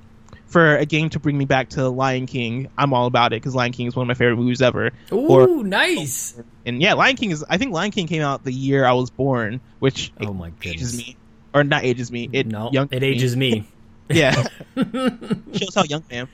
for 0.48 0.78
a 0.78 0.86
game 0.86 1.10
to 1.10 1.20
bring 1.20 1.38
me 1.38 1.46
back 1.46 1.70
to 1.70 1.90
Lion 1.90 2.26
King, 2.28 2.70
I'm 2.78 2.94
all 2.94 3.08
about 3.08 3.34
it 3.34 3.38
because 3.42 3.56
Lion 3.56 3.72
King 3.72 3.88
is 3.88 3.96
one 3.96 4.04
of 4.04 4.08
my 4.08 4.14
favorite 4.14 4.38
movies 4.38 4.62
ever. 4.62 4.92
Ooh, 5.12 5.28
or- 5.28 5.64
nice. 5.64 6.40
And 6.66 6.82
yeah, 6.82 6.94
Lion 6.94 7.16
King 7.16 7.32
is 7.32 7.44
I 7.50 7.58
think 7.58 7.74
Lion 7.74 7.92
King 7.92 8.08
came 8.08 8.22
out 8.22 8.44
the 8.44 8.54
year 8.54 8.86
I 8.86 8.94
was 8.94 9.10
born, 9.10 9.62
which 9.80 10.12
Oh 10.22 10.34
my 10.34 10.52
ages 10.64 10.96
me 10.98 11.18
or 11.54 11.64
not 11.64 11.84
ages 11.84 12.12
me. 12.12 12.30
It 12.32 12.48
no, 12.48 12.70
young 12.72 12.90
it 12.92 13.02
me. 13.02 13.08
ages 13.08 13.36
me. 13.36 13.68
Yeah, 14.08 14.34
shows 14.76 15.74
how 15.74 15.84
young 15.84 16.04
I 16.12 16.16
am. 16.16 16.30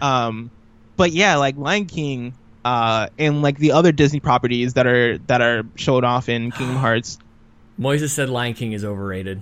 Um, 0.00 0.50
but 0.96 1.10
yeah, 1.10 1.36
like 1.38 1.56
Lion 1.56 1.86
King, 1.86 2.34
uh, 2.64 3.08
and 3.18 3.42
like 3.42 3.58
the 3.58 3.72
other 3.72 3.90
Disney 3.90 4.20
properties 4.20 4.74
that 4.74 4.86
are 4.86 5.18
that 5.26 5.42
are 5.42 5.64
showed 5.74 6.04
off 6.04 6.28
in 6.28 6.52
Kingdom 6.52 6.76
Hearts. 6.86 7.18
Moises 7.78 8.10
said 8.10 8.28
Lion 8.30 8.54
King 8.54 8.72
is 8.72 8.84
overrated. 8.84 9.40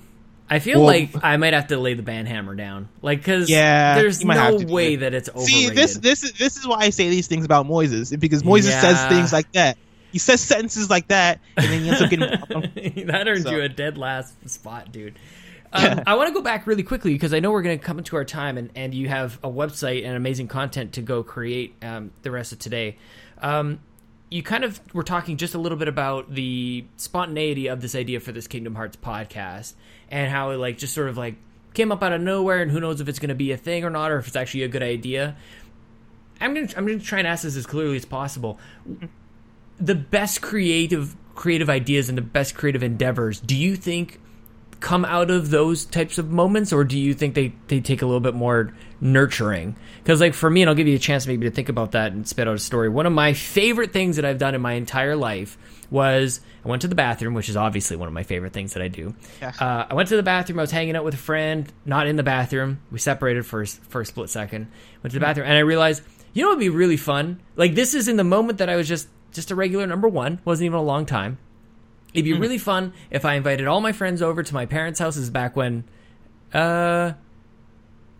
I 0.50 0.58
feel 0.58 0.78
Well- 0.80 0.86
like 0.88 1.10
I 1.22 1.36
might 1.36 1.54
have 1.54 1.68
to 1.68 1.78
lay 1.78 1.94
the 1.94 2.02
band 2.02 2.28
hammer 2.28 2.54
down, 2.54 2.88
like 3.00 3.18
because 3.20 3.48
Yeah, 3.48 3.94
there's 3.94 4.22
no 4.24 4.34
have 4.34 4.58
to 4.58 4.64
do 4.64 4.72
way 4.72 4.94
it. 4.94 4.96
that 4.98 5.14
it's 5.14 5.28
overrated. 5.30 5.48
See, 5.48 5.70
this 5.70 5.96
this 5.98 6.22
is 6.22 6.32
this 6.32 6.56
is 6.56 6.66
why 6.66 6.80
I 6.80 6.90
say 6.90 7.08
these 7.08 7.26
things 7.28 7.44
about 7.44 7.66
Moises 7.66 8.18
because 8.18 8.42
Moises 8.42 8.78
says 8.80 9.04
things 9.06 9.32
like 9.32 9.50
that. 9.52 9.78
He 10.12 10.18
says 10.18 10.40
sentences 10.40 10.90
like 10.90 11.08
that, 11.08 11.40
and 11.56 11.66
then 11.66 11.80
he 11.82 11.88
ends 11.88 12.00
up 12.02 12.10
getting. 12.10 12.28
that 13.06 13.24
earned 13.26 13.42
So- 13.44 13.50
you 13.52 13.62
a 13.62 13.68
dead 13.68 13.96
last 13.98 14.48
spot, 14.48 14.92
dude. 14.92 15.18
Um, 15.72 16.02
I 16.06 16.14
want 16.14 16.28
to 16.28 16.32
go 16.34 16.40
back 16.40 16.68
really 16.68 16.84
quickly 16.84 17.14
because 17.14 17.34
I 17.34 17.40
know 17.40 17.50
we're 17.50 17.62
going 17.62 17.76
to 17.76 17.84
come 17.84 17.98
into 17.98 18.14
our 18.14 18.24
time, 18.24 18.56
and, 18.58 18.70
and 18.76 18.94
you 18.94 19.08
have 19.08 19.40
a 19.42 19.50
website 19.50 20.04
and 20.06 20.14
amazing 20.16 20.46
content 20.46 20.92
to 20.92 21.02
go 21.02 21.24
create 21.24 21.74
um, 21.82 22.12
the 22.22 22.30
rest 22.30 22.52
of 22.52 22.60
today. 22.60 22.96
Um, 23.42 23.80
you 24.30 24.42
kind 24.42 24.64
of 24.64 24.80
were 24.92 25.02
talking 25.02 25.36
just 25.36 25.54
a 25.54 25.58
little 25.58 25.78
bit 25.78 25.88
about 25.88 26.34
the 26.34 26.84
spontaneity 26.96 27.68
of 27.68 27.80
this 27.80 27.94
idea 27.94 28.20
for 28.20 28.32
this 28.32 28.46
Kingdom 28.46 28.74
Hearts 28.74 28.96
podcast 28.96 29.74
and 30.08 30.30
how 30.30 30.50
it 30.50 30.56
like 30.56 30.78
just 30.78 30.94
sort 30.94 31.08
of 31.08 31.16
like 31.16 31.36
came 31.74 31.92
up 31.92 32.02
out 32.02 32.12
of 32.12 32.20
nowhere, 32.20 32.62
and 32.62 32.70
who 32.70 32.80
knows 32.80 33.00
if 33.00 33.08
it's 33.08 33.18
going 33.18 33.28
to 33.28 33.34
be 33.34 33.52
a 33.52 33.56
thing 33.56 33.84
or 33.84 33.90
not, 33.90 34.10
or 34.10 34.18
if 34.18 34.26
it's 34.26 34.36
actually 34.36 34.62
a 34.62 34.68
good 34.68 34.82
idea. 34.82 35.36
I'm 36.40 36.54
gonna 36.54 36.68
I'm 36.76 36.86
gonna 36.86 36.98
try 36.98 37.18
and 37.18 37.28
ask 37.28 37.42
this 37.44 37.56
as 37.56 37.66
clearly 37.66 37.96
as 37.96 38.04
possible. 38.04 38.58
The 39.78 39.94
best 39.94 40.40
creative 40.42 41.16
creative 41.34 41.68
ideas 41.68 42.08
and 42.08 42.16
the 42.16 42.22
best 42.22 42.54
creative 42.54 42.82
endeavors, 42.82 43.40
do 43.40 43.56
you 43.56 43.76
think 43.76 44.20
come 44.84 45.06
out 45.06 45.30
of 45.30 45.48
those 45.48 45.86
types 45.86 46.18
of 46.18 46.30
moments, 46.30 46.70
or 46.70 46.84
do 46.84 46.98
you 46.98 47.14
think 47.14 47.34
they 47.34 47.54
they 47.68 47.80
take 47.80 48.02
a 48.02 48.06
little 48.06 48.20
bit 48.20 48.34
more 48.34 48.74
nurturing? 49.00 49.74
Because 50.02 50.20
like 50.20 50.34
for 50.34 50.50
me, 50.50 50.60
and 50.60 50.68
I'll 50.68 50.76
give 50.76 50.86
you 50.86 50.94
a 50.94 50.98
chance 50.98 51.26
maybe 51.26 51.48
to 51.48 51.50
think 51.50 51.70
about 51.70 51.92
that 51.92 52.12
and 52.12 52.28
spit 52.28 52.46
out 52.46 52.54
a 52.54 52.58
story. 52.58 52.90
One 52.90 53.06
of 53.06 53.12
my 53.14 53.32
favorite 53.32 53.94
things 53.94 54.16
that 54.16 54.26
I've 54.26 54.36
done 54.36 54.54
in 54.54 54.60
my 54.60 54.74
entire 54.74 55.16
life 55.16 55.56
was 55.90 56.42
I 56.62 56.68
went 56.68 56.82
to 56.82 56.88
the 56.88 56.94
bathroom, 56.94 57.32
which 57.32 57.48
is 57.48 57.56
obviously 57.56 57.96
one 57.96 58.08
of 58.08 58.12
my 58.12 58.24
favorite 58.24 58.52
things 58.52 58.74
that 58.74 58.82
I 58.82 58.88
do. 58.88 59.14
Yeah. 59.40 59.52
Uh, 59.58 59.86
I 59.88 59.94
went 59.94 60.10
to 60.10 60.16
the 60.16 60.22
bathroom. 60.22 60.58
I 60.58 60.62
was 60.62 60.70
hanging 60.70 60.96
out 60.96 61.04
with 61.04 61.14
a 61.14 61.18
friend, 61.18 61.72
not 61.86 62.06
in 62.06 62.16
the 62.16 62.22
bathroom. 62.22 62.82
We 62.90 62.98
separated 62.98 63.46
for 63.46 63.62
a, 63.62 63.66
for 63.66 64.02
a 64.02 64.06
split 64.06 64.28
second. 64.28 64.66
Went 65.02 65.12
to 65.12 65.18
the 65.18 65.24
bathroom, 65.24 65.46
and 65.46 65.56
I 65.56 65.60
realized, 65.60 66.02
you 66.34 66.42
know, 66.42 66.48
what 66.48 66.58
would 66.58 66.62
be 66.62 66.68
really 66.68 66.98
fun. 66.98 67.40
Like 67.56 67.74
this 67.74 67.94
is 67.94 68.06
in 68.06 68.18
the 68.18 68.24
moment 68.24 68.58
that 68.58 68.68
I 68.68 68.76
was 68.76 68.86
just 68.86 69.08
just 69.32 69.50
a 69.50 69.54
regular 69.54 69.86
number 69.86 70.08
one. 70.08 70.40
wasn't 70.44 70.66
even 70.66 70.78
a 70.78 70.82
long 70.82 71.06
time. 71.06 71.38
It'd 72.14 72.24
be 72.24 72.32
really 72.32 72.58
fun 72.58 72.92
if 73.10 73.24
I 73.24 73.34
invited 73.34 73.66
all 73.66 73.80
my 73.80 73.92
friends 73.92 74.22
over 74.22 74.42
to 74.42 74.54
my 74.54 74.66
parents' 74.66 75.00
houses 75.00 75.30
back 75.30 75.56
when, 75.56 75.84
uh, 76.52 77.12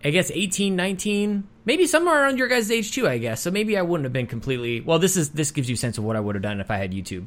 I 0.05 0.11
guess 0.11 0.33
18, 0.35 0.75
19, 0.75 1.45
maybe 1.65 1.87
somewhere 1.87 2.23
around 2.23 2.39
your 2.39 2.49
guys' 2.49 2.71
age 2.71 2.93
too, 2.93 3.09
I 3.09 3.19
guess. 3.19 3.41
So 3.41 3.51
maybe 3.51 3.79
I 3.79 3.83
wouldn't 3.83 4.05
have 4.05 4.13
been 4.13 4.27
completely. 4.27 4.81
Well, 4.81 4.99
this 4.99 5.17
is 5.17 5.31
this 5.31 5.53
gives 5.53 5.69
you 5.69 5.75
a 5.75 5.79
sense 5.79 5.97
of 5.97 6.05
what 6.05 6.17
I 6.17 6.21
would 6.21 6.35
have 6.35 6.43
done 6.43 6.61
if 6.61 6.71
I 6.71 6.77
had 6.77 6.93
YouTube. 6.93 7.27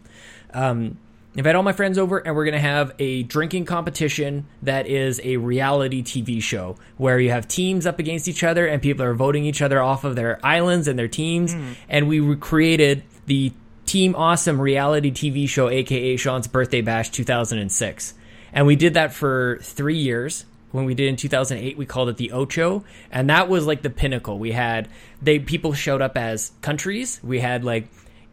Um, 0.53 0.97
if 1.35 1.45
I 1.45 1.49
had 1.49 1.55
all 1.55 1.63
my 1.63 1.71
friends 1.71 1.97
over 1.97 2.17
and 2.17 2.35
we're 2.35 2.45
gonna 2.45 2.59
have 2.59 2.93
a 2.99 3.23
drinking 3.23 3.65
competition 3.65 4.47
that 4.63 4.87
is 4.87 5.21
a 5.23 5.37
reality 5.37 6.01
TV 6.03 6.41
show 6.41 6.75
where 6.97 7.19
you 7.19 7.29
have 7.29 7.47
teams 7.47 7.85
up 7.85 7.99
against 7.99 8.27
each 8.27 8.43
other 8.43 8.65
and 8.65 8.81
people 8.81 9.05
are 9.05 9.13
voting 9.13 9.45
each 9.45 9.61
other 9.61 9.81
off 9.81 10.03
of 10.03 10.15
their 10.15 10.43
islands 10.45 10.87
and 10.87 10.97
their 10.97 11.07
teams, 11.07 11.55
and 11.87 12.07
we 12.07 12.19
recreated 12.19 13.03
the 13.27 13.53
Team 13.87 14.15
Awesome 14.17 14.59
reality 14.59 15.11
TV 15.11 15.47
show, 15.47 15.69
aka 15.69 16.17
Sean's 16.17 16.45
Birthday 16.45 16.81
Bash 16.81 17.09
2006. 17.09 18.13
And 18.51 18.67
we 18.67 18.75
did 18.75 18.95
that 18.95 19.13
for 19.13 19.59
three 19.61 19.97
years. 19.97 20.45
When 20.71 20.83
we 20.83 20.93
did 20.93 21.07
in 21.07 21.15
2008, 21.15 21.77
we 21.77 21.85
called 21.85 22.09
it 22.09 22.17
the 22.17 22.33
Ocho, 22.33 22.83
and 23.09 23.29
that 23.29 23.47
was 23.47 23.65
like 23.65 23.81
the 23.83 23.89
pinnacle. 23.89 24.37
We 24.37 24.51
had 24.51 24.89
they 25.21 25.39
people 25.39 25.73
showed 25.73 26.01
up 26.01 26.17
as 26.17 26.51
countries. 26.61 27.21
We 27.23 27.39
had 27.39 27.63
like 27.63 27.87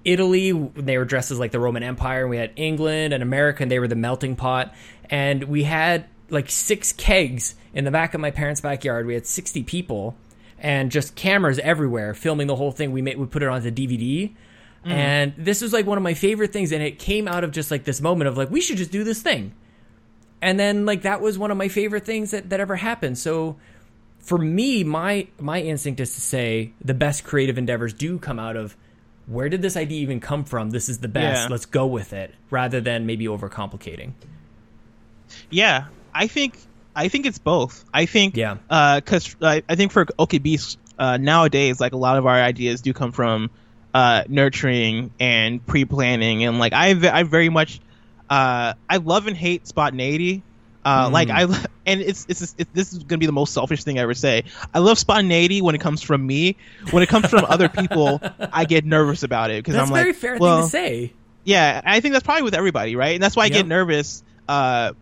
Italy, 0.04 0.50
they 0.74 0.98
were 0.98 1.04
dressed 1.04 1.30
as 1.30 1.38
like 1.38 1.52
the 1.52 1.60
Roman 1.60 1.84
Empire, 1.84 2.22
and 2.22 2.30
we 2.30 2.36
had 2.36 2.50
England 2.56 3.14
and 3.14 3.22
America, 3.22 3.62
and 3.62 3.70
they 3.70 3.78
were 3.78 3.86
the 3.86 3.94
melting 3.94 4.34
pot. 4.34 4.74
And 5.08 5.44
we 5.44 5.62
had 5.62 6.06
like 6.30 6.50
six 6.50 6.92
kegs 6.92 7.54
in 7.72 7.84
the 7.84 7.92
back 7.92 8.12
of 8.14 8.20
my 8.20 8.32
parents' 8.32 8.60
backyard. 8.60 9.06
We 9.06 9.14
had 9.14 9.24
60 9.24 9.62
people 9.62 10.16
and 10.58 10.90
just 10.90 11.14
cameras 11.14 11.60
everywhere 11.60 12.12
filming 12.12 12.48
the 12.48 12.56
whole 12.56 12.72
thing. 12.72 12.90
We 12.90 13.02
made 13.02 13.18
we 13.18 13.26
put 13.26 13.44
it 13.44 13.48
onto 13.48 13.70
DVD. 13.70 14.34
And 14.84 15.32
this 15.38 15.62
was 15.62 15.72
like 15.72 15.86
one 15.86 15.96
of 15.98 16.04
my 16.04 16.14
favorite 16.14 16.52
things, 16.52 16.70
and 16.72 16.82
it 16.82 16.98
came 16.98 17.26
out 17.26 17.42
of 17.44 17.52
just 17.52 17.70
like 17.70 17.84
this 17.84 18.00
moment 18.00 18.28
of 18.28 18.36
like 18.36 18.50
we 18.50 18.60
should 18.60 18.76
just 18.76 18.90
do 18.90 19.02
this 19.02 19.22
thing, 19.22 19.54
and 20.42 20.60
then 20.60 20.84
like 20.84 21.02
that 21.02 21.20
was 21.20 21.38
one 21.38 21.50
of 21.50 21.56
my 21.56 21.68
favorite 21.68 22.04
things 22.04 22.32
that, 22.32 22.50
that 22.50 22.60
ever 22.60 22.76
happened. 22.76 23.16
So 23.16 23.56
for 24.18 24.36
me, 24.38 24.84
my 24.84 25.26
my 25.40 25.60
instinct 25.62 26.00
is 26.00 26.14
to 26.14 26.20
say 26.20 26.72
the 26.84 26.94
best 26.94 27.24
creative 27.24 27.56
endeavors 27.56 27.94
do 27.94 28.18
come 28.18 28.38
out 28.38 28.56
of 28.56 28.76
where 29.26 29.48
did 29.48 29.62
this 29.62 29.74
idea 29.74 30.02
even 30.02 30.20
come 30.20 30.44
from? 30.44 30.68
This 30.68 30.90
is 30.90 30.98
the 30.98 31.08
best. 31.08 31.44
Yeah. 31.44 31.48
Let's 31.50 31.64
go 31.66 31.86
with 31.86 32.12
it, 32.12 32.34
rather 32.50 32.82
than 32.82 33.06
maybe 33.06 33.24
overcomplicating. 33.24 34.12
Yeah, 35.50 35.86
I 36.14 36.26
think 36.26 36.58
I 36.94 37.08
think 37.08 37.26
it's 37.26 37.38
both. 37.38 37.84
I 37.92 38.06
think 38.06 38.36
Yeah. 38.36 38.56
because 38.96 39.34
I, 39.40 39.62
I 39.68 39.76
think 39.76 39.92
for 39.92 40.06
OK 40.18 40.38
Beast 40.38 40.78
uh, 40.98 41.16
nowadays, 41.16 41.80
like 41.80 41.92
a 41.92 41.96
lot 41.96 42.18
of 42.18 42.26
our 42.26 42.36
ideas 42.40 42.82
do 42.82 42.92
come 42.92 43.12
from 43.12 43.50
uh, 43.94 44.24
nurturing 44.28 45.14
and 45.20 45.64
pre-planning, 45.66 46.44
and 46.44 46.58
like 46.58 46.72
I 46.72 46.90
I 47.12 47.22
very 47.22 47.48
much 47.48 47.80
uh, 48.28 48.74
I 48.88 48.96
love 48.98 49.26
and 49.26 49.36
hate 49.36 49.66
spontaneity. 49.68 50.44
Uh, 50.84 51.08
Like 51.12 51.30
I 51.30 51.42
and 51.86 52.00
it's 52.00 52.26
it's 52.28 52.54
it, 52.58 52.68
this 52.74 52.92
is 52.92 53.04
gonna 53.04 53.18
be 53.18 53.26
the 53.26 53.32
most 53.32 53.54
selfish 53.54 53.84
thing 53.84 53.98
I 53.98 54.02
ever 54.02 54.14
say. 54.14 54.44
I 54.74 54.80
love 54.80 54.98
spontaneity 54.98 55.62
when 55.62 55.74
it 55.74 55.80
comes 55.80 56.02
from 56.02 56.26
me. 56.26 56.58
When 56.90 57.02
it 57.02 57.08
comes 57.08 57.30
from 57.30 57.44
other 57.44 57.68
people, 57.68 58.20
I 58.52 58.64
get 58.64 58.84
nervous 58.84 59.22
about 59.22 59.50
it 59.50 59.58
because 59.64 59.76
That's 59.76 59.88
I'm 59.90 59.96
a 59.96 60.00
very 60.00 60.12
fair 60.12 60.38
well, 60.38 60.56
thing 60.56 60.64
to 60.64 60.70
say. 60.70 61.14
yeah, 61.44 61.80
I 61.84 62.00
think 62.00 62.12
that's 62.12 62.24
probably 62.24 62.42
with 62.42 62.54
everybody, 62.54 62.96
right? 62.96 63.14
And 63.14 63.22
that's 63.22 63.36
why 63.36 63.44
I 63.44 63.48
Yep. 63.48 63.56
get 63.56 63.66
nervous. 63.66 64.22
Uh, 64.48 64.92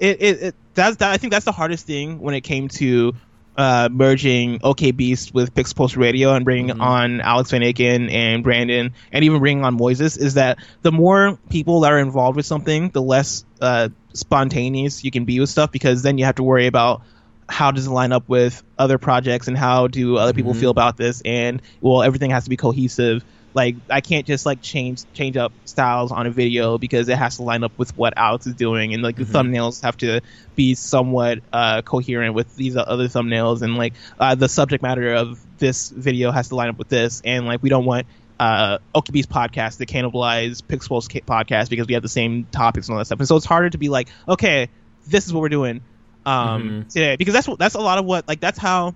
it, 0.00 0.22
it, 0.22 0.42
it 0.42 0.54
that's 0.74 0.96
that, 0.96 1.10
I 1.12 1.18
think 1.18 1.32
that's 1.32 1.44
the 1.44 1.52
hardest 1.52 1.86
thing 1.86 2.18
when 2.18 2.34
it 2.34 2.40
came 2.42 2.68
to 2.68 3.14
uh, 3.56 3.88
merging 3.92 4.60
OK 4.62 4.90
Beast 4.92 5.34
with 5.34 5.54
Pixel 5.54 5.76
Pulse 5.76 5.96
Radio 5.96 6.34
and 6.34 6.44
bringing 6.44 6.68
Mm-hmm. 6.72 6.80
on 6.80 7.20
Alex 7.20 7.50
Van 7.50 7.60
Aken 7.62 8.10
and 8.10 8.42
Brandon 8.42 8.94
and 9.12 9.24
even 9.24 9.40
bringing 9.40 9.64
on 9.64 9.78
Moises 9.78 10.18
is 10.18 10.34
that 10.34 10.58
the 10.82 10.92
more 10.92 11.38
people 11.50 11.80
that 11.80 11.92
are 11.92 11.98
involved 11.98 12.36
with 12.36 12.46
something, 12.46 12.88
the 12.90 13.02
less 13.02 13.44
uh, 13.60 13.88
spontaneous 14.14 15.04
you 15.04 15.10
can 15.10 15.24
be 15.24 15.38
with 15.40 15.50
stuff 15.50 15.70
because 15.72 16.02
then 16.02 16.18
you 16.18 16.24
have 16.24 16.36
to 16.36 16.42
worry 16.42 16.66
about 16.66 17.02
how 17.48 17.70
does 17.70 17.86
it 17.86 17.90
line 17.90 18.12
up 18.12 18.28
with 18.28 18.62
other 18.78 18.96
projects 18.98 19.48
and 19.48 19.58
how 19.58 19.86
do 19.88 20.16
other 20.16 20.32
people 20.32 20.52
Mm-hmm. 20.52 20.60
feel 20.60 20.70
about 20.70 20.96
this 20.96 21.20
and 21.24 21.60
well 21.80 22.02
everything 22.02 22.30
has 22.30 22.44
to 22.44 22.50
be 22.50 22.56
cohesive 22.56 23.22
like 23.54 23.76
i 23.90 24.00
can't 24.00 24.26
just 24.26 24.46
like 24.46 24.62
change 24.62 25.04
change 25.12 25.36
up 25.36 25.52
styles 25.64 26.10
on 26.10 26.26
a 26.26 26.30
video 26.30 26.78
because 26.78 27.08
it 27.08 27.18
has 27.18 27.36
to 27.36 27.42
line 27.42 27.64
up 27.64 27.72
with 27.76 27.96
what 27.96 28.14
alex 28.16 28.46
is 28.46 28.54
doing. 28.54 28.94
And 28.94 29.02
like 29.02 29.16
the 29.16 29.24
thumbnails 29.24 29.82
have 29.82 29.96
to 29.98 30.20
be 30.54 30.74
somewhat 30.74 31.40
uh, 31.52 31.82
coherent 31.82 32.34
with 32.34 32.54
these 32.56 32.76
other 32.76 33.08
thumbnails. 33.08 33.62
And 33.62 33.76
like 33.76 33.94
uh, 34.18 34.34
the 34.34 34.48
subject 34.48 34.82
matter 34.82 35.14
of 35.14 35.40
this 35.58 35.90
video 35.90 36.30
has 36.30 36.48
to 36.48 36.56
line 36.56 36.68
up 36.68 36.78
with 36.78 36.88
this. 36.88 37.22
And 37.24 37.46
like 37.46 37.62
we 37.62 37.68
don't 37.68 37.84
want 37.84 38.06
uh, 38.38 38.78
OKB's 38.94 39.26
podcast 39.26 39.78
to 39.78 39.86
cannibalize 39.86 40.62
Pixel's 40.62 41.08
ca- 41.08 41.20
podcast 41.20 41.68
because 41.70 41.86
we 41.86 41.94
have 41.94 42.02
the 42.02 42.08
same 42.08 42.44
topics 42.44 42.88
and 42.88 42.94
all 42.94 42.98
that 42.98 43.06
stuff. 43.06 43.18
And 43.18 43.28
so 43.28 43.36
it's 43.36 43.46
harder 43.46 43.70
to 43.70 43.78
be 43.78 43.88
like, 43.88 44.08
okay, 44.28 44.68
this 45.06 45.26
is 45.26 45.32
what 45.32 45.40
we're 45.40 45.48
doing 45.48 45.82
um, 46.26 46.86
today. 46.88 47.16
Because 47.16 47.34
that's 47.34 47.48
what 47.48 47.58
that's 47.58 47.74
a 47.74 47.80
lot 47.80 47.98
of 47.98 48.04
what 48.04 48.26
like 48.28 48.40
that's 48.40 48.58
how 48.58 48.94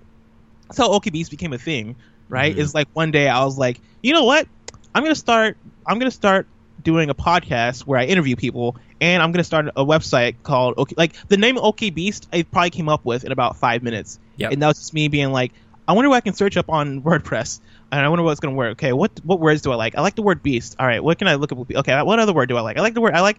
that's 0.67 0.77
how 0.77 0.89
OKBs 0.89 1.29
became 1.29 1.53
a 1.53 1.57
thing, 1.57 1.95
right? 2.29 2.51
Mm-hmm. 2.51 2.61
Is 2.61 2.73
like 2.73 2.87
one 2.93 3.11
day 3.11 3.27
I 3.29 3.43
was 3.45 3.57
like, 3.57 3.79
you 4.03 4.13
know 4.13 4.23
what? 4.25 4.47
I'm 4.93 5.03
gonna 5.03 5.15
start. 5.15 5.57
I'm 5.85 5.99
gonna 5.99 6.11
start 6.11 6.47
doing 6.83 7.09
a 7.09 7.15
podcast 7.15 7.81
where 7.81 7.99
I 7.99 8.05
interview 8.05 8.35
people, 8.35 8.75
and 9.01 9.21
I'm 9.21 9.31
gonna 9.31 9.43
start 9.43 9.67
a 9.75 9.85
website 9.85 10.35
called 10.43 10.75
OK. 10.77 10.95
Like 10.97 11.13
the 11.27 11.37
name 11.37 11.57
OK 11.57 11.89
Beast, 11.89 12.27
I 12.33 12.43
probably 12.43 12.69
came 12.71 12.89
up 12.89 13.05
with 13.05 13.23
in 13.25 13.31
about 13.31 13.57
five 13.57 13.83
minutes, 13.83 14.19
Yep. 14.37 14.51
and 14.53 14.61
that 14.61 14.67
was 14.67 14.77
just 14.77 14.93
me 14.93 15.07
being 15.07 15.31
like, 15.31 15.51
I 15.87 15.93
wonder 15.93 16.09
what 16.09 16.17
I 16.17 16.21
can 16.21 16.33
search 16.33 16.57
up 16.57 16.69
on 16.69 17.01
WordPress, 17.03 17.59
and 17.91 18.01
I 18.05 18.09
wonder 18.09 18.23
what's 18.23 18.39
gonna 18.39 18.55
work. 18.55 18.71
Okay, 18.73 18.93
what 18.93 19.11
what 19.23 19.39
words 19.39 19.61
do 19.61 19.71
I 19.71 19.75
like? 19.75 19.95
I 19.97 20.01
like 20.01 20.15
the 20.15 20.21
word 20.21 20.41
beast. 20.43 20.75
All 20.79 20.87
right, 20.87 21.03
what 21.03 21.17
can 21.17 21.27
I 21.27 21.35
look 21.35 21.51
up? 21.51 21.59
Okay, 21.59 22.01
what 22.03 22.19
other 22.19 22.33
word 22.33 22.49
do 22.49 22.57
I 22.57 22.61
like? 22.61 22.77
I 22.77 22.81
like 22.81 22.93
the 22.93 23.01
word. 23.01 23.13
I 23.13 23.21
like. 23.21 23.37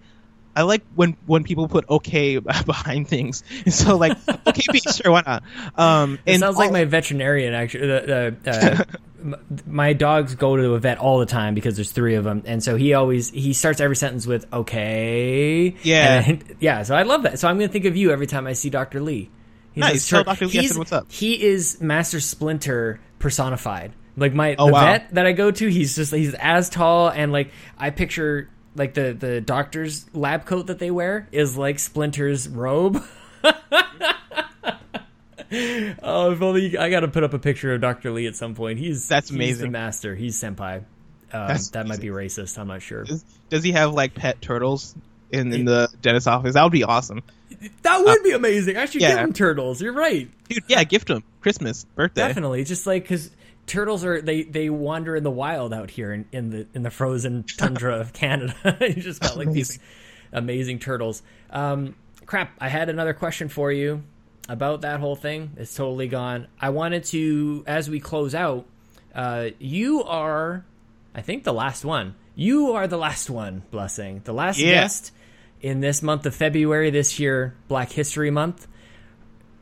I 0.57 0.63
like 0.63 0.83
when 0.95 1.17
when 1.27 1.45
people 1.45 1.69
put 1.69 1.89
okay 1.89 2.39
behind 2.67 3.07
things. 3.09 3.43
So 3.69 3.97
like 3.97 4.17
okay, 4.47 4.63
beast, 4.73 4.97
sure, 5.03 5.13
why 5.13 5.23
not? 5.25 5.43
Um, 5.77 6.19
It 6.27 6.39
sounds 6.41 6.57
like 6.57 6.73
my 6.73 6.85
veterinarian. 6.85 7.55
Actually, 7.55 7.87
the, 7.87 8.37
the, 8.43 8.51
uh, 9.31 9.37
my 9.67 9.93
dogs 9.93 10.35
go 10.35 10.57
to 10.57 10.75
a 10.75 10.79
vet 10.81 10.99
all 10.99 11.19
the 11.21 11.27
time 11.27 11.55
because 11.55 11.77
there's 11.77 11.93
three 11.93 12.15
of 12.17 12.25
them, 12.25 12.43
and 12.47 12.63
so 12.63 12.77
he 12.77 12.95
always 12.95 13.31
he 13.31 13.53
starts 13.53 13.81
every 13.81 13.97
sentence 13.97 14.27
with 14.27 14.47
"okay." 14.53 15.75
Yeah. 15.83 16.25
And- 16.27 16.57
yeah. 16.61 16.83
So 16.83 16.95
I 16.97 17.03
love 17.03 17.23
that. 17.23 17.39
So 17.39 17.49
I'm 17.49 17.57
gonna 17.59 17.69
think 17.69 17.85
of 17.85 17.97
you 17.97 18.11
every 18.11 18.27
time 18.27 18.47
I 18.47 18.53
see 18.55 18.71
Doctor 18.71 19.01
Lee. 19.01 19.31
He's 19.73 19.81
Nice. 19.83 20.09
Tell 20.09 20.25
Dr. 20.25 20.47
Lee 20.47 20.59
I 20.59 20.61
he's- 20.63 20.69
said 20.73 20.79
what's 20.79 20.93
up. 20.93 21.07
He 21.11 21.41
is 21.45 21.81
Master 21.81 22.21
Splinter 22.21 23.01
personified. 23.19 23.93
Like 24.17 24.35
my 24.35 24.57
Oh, 24.59 24.67
wow. 24.67 24.85
vet 24.87 25.15
that 25.15 25.27
I 25.27 25.33
go 25.33 25.53
to, 25.53 25.69
he's 25.69 25.95
just 25.95 26.13
he's 26.13 26.35
as 26.35 26.69
tall 26.69 27.09
and 27.09 27.31
like 27.31 27.53
I 27.77 27.91
picture 27.91 28.49
like 28.79 28.95
the 28.95 29.13
the 29.13 29.41
doctor's 29.41 30.07
lab 30.15 30.47
coat 30.47 30.69
that 30.69 30.79
they 30.79 30.91
wear 30.91 31.29
is 31.33 31.57
like 31.57 31.79
Splinter's 31.79 32.49
robe. 32.49 33.03
Oh, 35.51 36.33
if 36.33 36.43
only 36.43 36.77
I 36.77 36.91
got 36.91 37.01
to 37.01 37.09
put 37.09 37.25
up 37.25 37.33
a 37.33 37.39
picture 37.39 37.73
of 37.73 37.81
Dr. 37.81 38.11
Lee 38.11 38.27
at 38.27 38.37
some 38.37 38.55
point. 38.55 38.79
He's 38.79 39.09
That's 39.09 39.31
amazing. 39.31 39.67
he's 39.67 39.73
master. 39.73 40.15
He's 40.15 40.39
senpai. 40.39 40.85
Um, 41.33 41.57
that 41.73 41.87
might 41.87 42.01
be 42.01 42.09
racist. 42.09 42.59
I'm 42.59 42.69
not 42.69 42.83
sure. 42.83 43.05
Does, 43.05 43.25
does 43.49 43.63
he 43.63 43.73
have 43.73 43.93
like 43.93 44.15
pet 44.15 44.41
turtles 44.41 44.95
in, 45.31 45.53
in 45.53 45.65
the 45.65 45.89
dentist 46.01 46.29
office? 46.29 46.55
That 46.55 46.63
would 46.65 46.73
be 46.73 46.85
awesome. 46.85 47.23
That 47.83 48.05
would 48.05 48.23
be 48.23 48.33
amazing. 48.33 48.77
I 48.77 48.87
should 48.87 49.01
yeah. 49.01 49.11
give 49.11 49.19
him 49.19 49.33
turtles. 49.33 49.81
You're 49.81 49.93
right. 49.93 50.29
Dude, 50.49 50.65
yeah, 50.69 50.85
gift 50.85 51.11
him. 51.11 51.25
Christmas, 51.41 51.85
birthday. 51.95 52.29
Definitely. 52.29 52.65
Just 52.65 52.87
like 52.87 53.03
because 53.05 53.31
turtles 53.69 54.05
are 54.05 54.21
they 54.21 54.43
they 54.43 54.69
wander 54.71 55.15
in 55.15 55.23
the 55.23 55.31
wild 55.31 55.73
out 55.73 55.91
here 55.91 56.13
in, 56.13 56.27
in 56.33 56.51
the 56.51 56.67
in 56.75 56.83
the 56.83 56.91
frozen 56.91 57.45
tundra 57.57 57.99
of 58.01 58.13
Canada. 58.13 58.55
you 58.81 58.95
just 58.95 59.21
got 59.21 59.37
like 59.37 59.53
these 59.53 59.79
amazing 60.33 60.79
turtles. 60.81 61.23
Um, 61.51 61.95
crap. 62.27 62.51
I 62.61 62.69
had 62.69 62.89
another 62.89 63.15
question 63.15 63.49
for 63.49 63.71
you 63.71 64.03
about 64.49 64.81
that 64.81 65.01
whole 65.01 65.17
thing. 65.17 65.53
It's 65.57 65.75
totally 65.75 66.09
gone. 66.09 66.49
I 66.61 66.71
wanted 66.71 67.05
to 67.05 67.65
as 67.67 67.89
we 67.89 68.01
close 68.01 68.35
out. 68.35 68.67
Uh, 69.15 69.51
you 69.59 70.05
are, 70.05 70.65
I 71.15 71.23
think, 71.23 71.43
the 71.45 71.53
last 71.53 71.85
one. 71.85 72.15
You 72.37 72.73
are 72.73 72.87
the 72.87 72.99
last 72.99 73.29
one. 73.31 73.63
Blessing 73.71 74.21
the 74.25 74.33
last 74.35 74.59
Yeah. 74.59 74.83
guest 74.83 75.13
in 75.61 75.81
this 75.81 76.03
month 76.05 76.25
of 76.25 76.37
February 76.37 76.91
this 76.91 77.19
year, 77.19 77.55
Black 77.67 77.91
History 77.91 78.31
Month. 78.31 78.68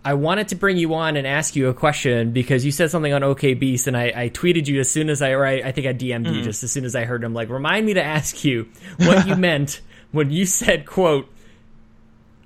I 0.06 0.14
wanted 0.14 0.46
to 0.48 0.54
bring 0.54 0.76
you 0.76 0.94
on 0.94 1.16
and 1.16 1.26
ask 1.26 1.56
you 1.56 1.68
a 1.68 1.74
question 1.74 2.30
because 2.30 2.64
you 2.64 2.70
said 2.70 2.92
something 2.92 3.12
on 3.12 3.24
OK 3.24 3.54
Beast, 3.54 3.88
and 3.88 3.96
I, 3.96 4.12
I 4.14 4.28
tweeted 4.28 4.68
you 4.68 4.78
as 4.78 4.88
soon 4.88 5.10
as 5.10 5.20
I, 5.20 5.32
or 5.32 5.44
I, 5.44 5.54
I 5.54 5.72
think 5.72 5.88
I 5.88 5.92
DM'd 5.92 6.28
you 6.28 6.42
just 6.42 6.62
as 6.62 6.70
soon 6.70 6.84
as 6.84 6.94
I 6.94 7.04
heard 7.04 7.24
him. 7.24 7.34
Like, 7.34 7.48
remind 7.48 7.84
me 7.84 7.94
to 7.94 8.04
ask 8.04 8.44
you 8.44 8.68
what 8.98 9.26
you 9.26 9.34
meant 9.36 9.80
when 10.12 10.30
you 10.30 10.46
said, 10.46 10.86
"quote 10.86 11.28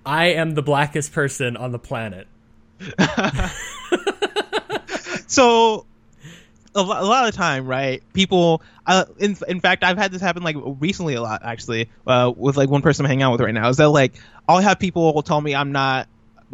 I 0.07 0.29
am 0.29 0.53
the 0.53 0.63
blackest 0.63 1.13
person 1.13 1.59
on 1.59 1.71
the 1.71 1.79
planet." 1.79 2.29
so 5.27 5.85
a, 6.75 6.83
lo- 6.83 7.03
a 7.03 7.05
lot 7.05 7.27
of 7.29 7.33
the 7.33 7.37
time 7.37 7.67
right 7.67 8.03
people 8.15 8.63
uh, 8.87 9.05
in, 9.19 9.37
in 9.49 9.61
fact 9.61 9.85
i've 9.85 9.99
had 9.99 10.11
this 10.11 10.23
happen 10.23 10.43
like 10.43 10.57
recently 10.81 11.13
a 11.13 11.21
lot 11.21 11.43
actually 11.45 11.91
uh, 12.07 12.33
with 12.35 12.57
like 12.57 12.71
one 12.71 12.81
person 12.81 13.05
i'm 13.05 13.11
hanging 13.11 13.23
out 13.23 13.33
with 13.33 13.43
right 13.43 13.53
now 13.53 13.69
is 13.69 13.77
that 13.77 13.91
like 13.91 14.15
i'll 14.49 14.61
have 14.61 14.79
people 14.79 15.23
tell 15.23 15.43
me 15.43 15.55
i'm 15.55 15.73
not 15.73 16.09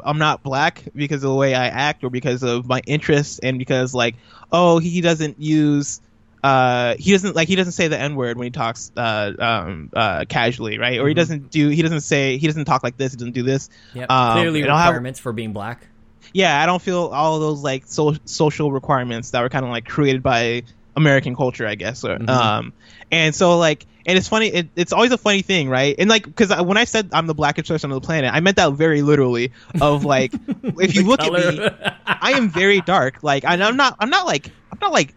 i'm 0.04 0.18
not 0.18 0.42
black 0.42 0.82
because 0.94 1.22
of 1.24 1.30
the 1.30 1.34
way 1.34 1.54
i 1.54 1.66
act 1.66 2.04
or 2.04 2.10
because 2.10 2.42
of 2.42 2.66
my 2.66 2.80
interests 2.86 3.38
and 3.40 3.58
because 3.58 3.94
like 3.94 4.14
oh 4.52 4.78
he 4.78 5.00
doesn't 5.00 5.40
use 5.40 6.00
uh, 6.44 6.94
he 6.98 7.10
doesn't 7.10 7.34
like 7.34 7.48
he 7.48 7.56
doesn't 7.56 7.72
say 7.72 7.88
the 7.88 7.98
n 7.98 8.14
word 8.14 8.36
when 8.38 8.44
he 8.44 8.50
talks 8.52 8.92
uh, 8.96 9.32
um, 9.40 9.90
uh, 9.94 10.24
casually, 10.28 10.78
right? 10.78 11.00
Or 11.00 11.08
he 11.08 11.14
doesn't 11.14 11.50
do 11.50 11.70
he 11.70 11.82
doesn't 11.82 12.02
say 12.02 12.36
he 12.36 12.46
doesn't 12.46 12.66
talk 12.66 12.84
like 12.84 12.96
this. 12.96 13.12
He 13.12 13.16
doesn't 13.16 13.32
do 13.32 13.42
this. 13.42 13.68
Yep. 13.94 14.08
Um, 14.08 14.38
Clearly 14.38 14.62
I'll 14.62 14.76
have- 14.76 14.90
requirements 14.90 15.18
for 15.18 15.32
being 15.32 15.52
black. 15.52 15.88
yeah, 16.32 16.62
I 16.62 16.66
don't 16.66 16.80
feel 16.80 17.06
all 17.06 17.34
of 17.34 17.40
those 17.40 17.64
like 17.64 17.82
so, 17.86 18.14
social 18.26 18.70
requirements 18.70 19.30
that 19.32 19.40
were 19.42 19.48
kind 19.48 19.64
of 19.64 19.72
like 19.72 19.86
created 19.86 20.22
by 20.22 20.62
American 20.96 21.36
culture, 21.36 21.66
I 21.66 21.74
guess. 21.74 22.04
Or, 22.04 22.16
Mhm. 22.18 22.28
Um, 22.28 22.72
and 23.12 23.34
so 23.34 23.58
like, 23.58 23.86
and 24.06 24.16
it's 24.16 24.28
funny. 24.28 24.48
It, 24.48 24.68
it's 24.76 24.92
always 24.92 25.10
a 25.12 25.18
funny 25.18 25.42
thing, 25.42 25.68
right? 25.68 25.94
And 25.98 26.08
like, 26.08 26.24
because 26.24 26.50
when 26.62 26.76
I 26.76 26.84
said 26.84 27.10
I'm 27.12 27.26
the 27.26 27.34
blackest 27.34 27.68
person 27.68 27.90
on 27.90 27.94
the 28.00 28.06
planet, 28.06 28.32
I 28.32 28.40
meant 28.40 28.56
that 28.56 28.72
very 28.72 29.02
literally. 29.02 29.52
Of 29.80 30.04
like, 30.04 30.32
if 30.62 30.94
you 30.94 31.02
look 31.02 31.20
at 31.20 31.32
me, 31.32 31.68
I 32.06 32.32
am 32.32 32.48
very 32.48 32.80
dark. 32.80 33.22
Like, 33.22 33.44
and 33.44 33.62
I'm 33.62 33.76
not. 33.76 33.96
I'm 33.98 34.10
not 34.10 34.26
like. 34.26 34.50
I'm 34.72 34.78
not 34.80 34.92
like 34.92 35.12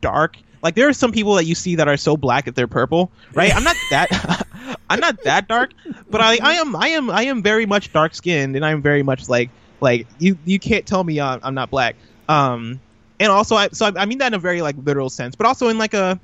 dark. 0.00 0.36
Like 0.62 0.74
there 0.74 0.88
are 0.88 0.92
some 0.92 1.12
people 1.12 1.34
that 1.34 1.44
you 1.44 1.54
see 1.54 1.76
that 1.76 1.86
are 1.86 1.96
so 1.96 2.16
black 2.16 2.46
that 2.46 2.56
they're 2.56 2.66
purple, 2.66 3.12
right? 3.34 3.54
I'm 3.54 3.62
not 3.62 3.76
that. 3.90 4.46
I'm 4.90 4.98
not 5.00 5.22
that 5.24 5.46
dark, 5.46 5.70
but 6.10 6.20
I, 6.20 6.38
I 6.42 6.54
am. 6.54 6.74
I 6.74 6.88
am. 6.88 7.10
I 7.10 7.22
am 7.24 7.42
very 7.42 7.66
much 7.66 7.92
dark 7.92 8.14
skinned, 8.14 8.56
and 8.56 8.64
I'm 8.64 8.82
very 8.82 9.04
much 9.04 9.28
like 9.28 9.50
like 9.80 10.08
you. 10.18 10.36
You 10.44 10.58
can't 10.58 10.84
tell 10.84 11.04
me 11.04 11.20
I'm, 11.20 11.38
I'm 11.44 11.54
not 11.54 11.70
black. 11.70 11.94
Um, 12.28 12.80
and 13.20 13.30
also 13.30 13.56
I. 13.56 13.68
So 13.68 13.86
I, 13.86 14.02
I 14.02 14.06
mean 14.06 14.18
that 14.18 14.28
in 14.28 14.34
a 14.34 14.38
very 14.38 14.62
like 14.62 14.76
literal 14.82 15.10
sense, 15.10 15.34
but 15.34 15.46
also 15.46 15.68
in 15.68 15.78
like 15.78 15.94
a 15.94 16.20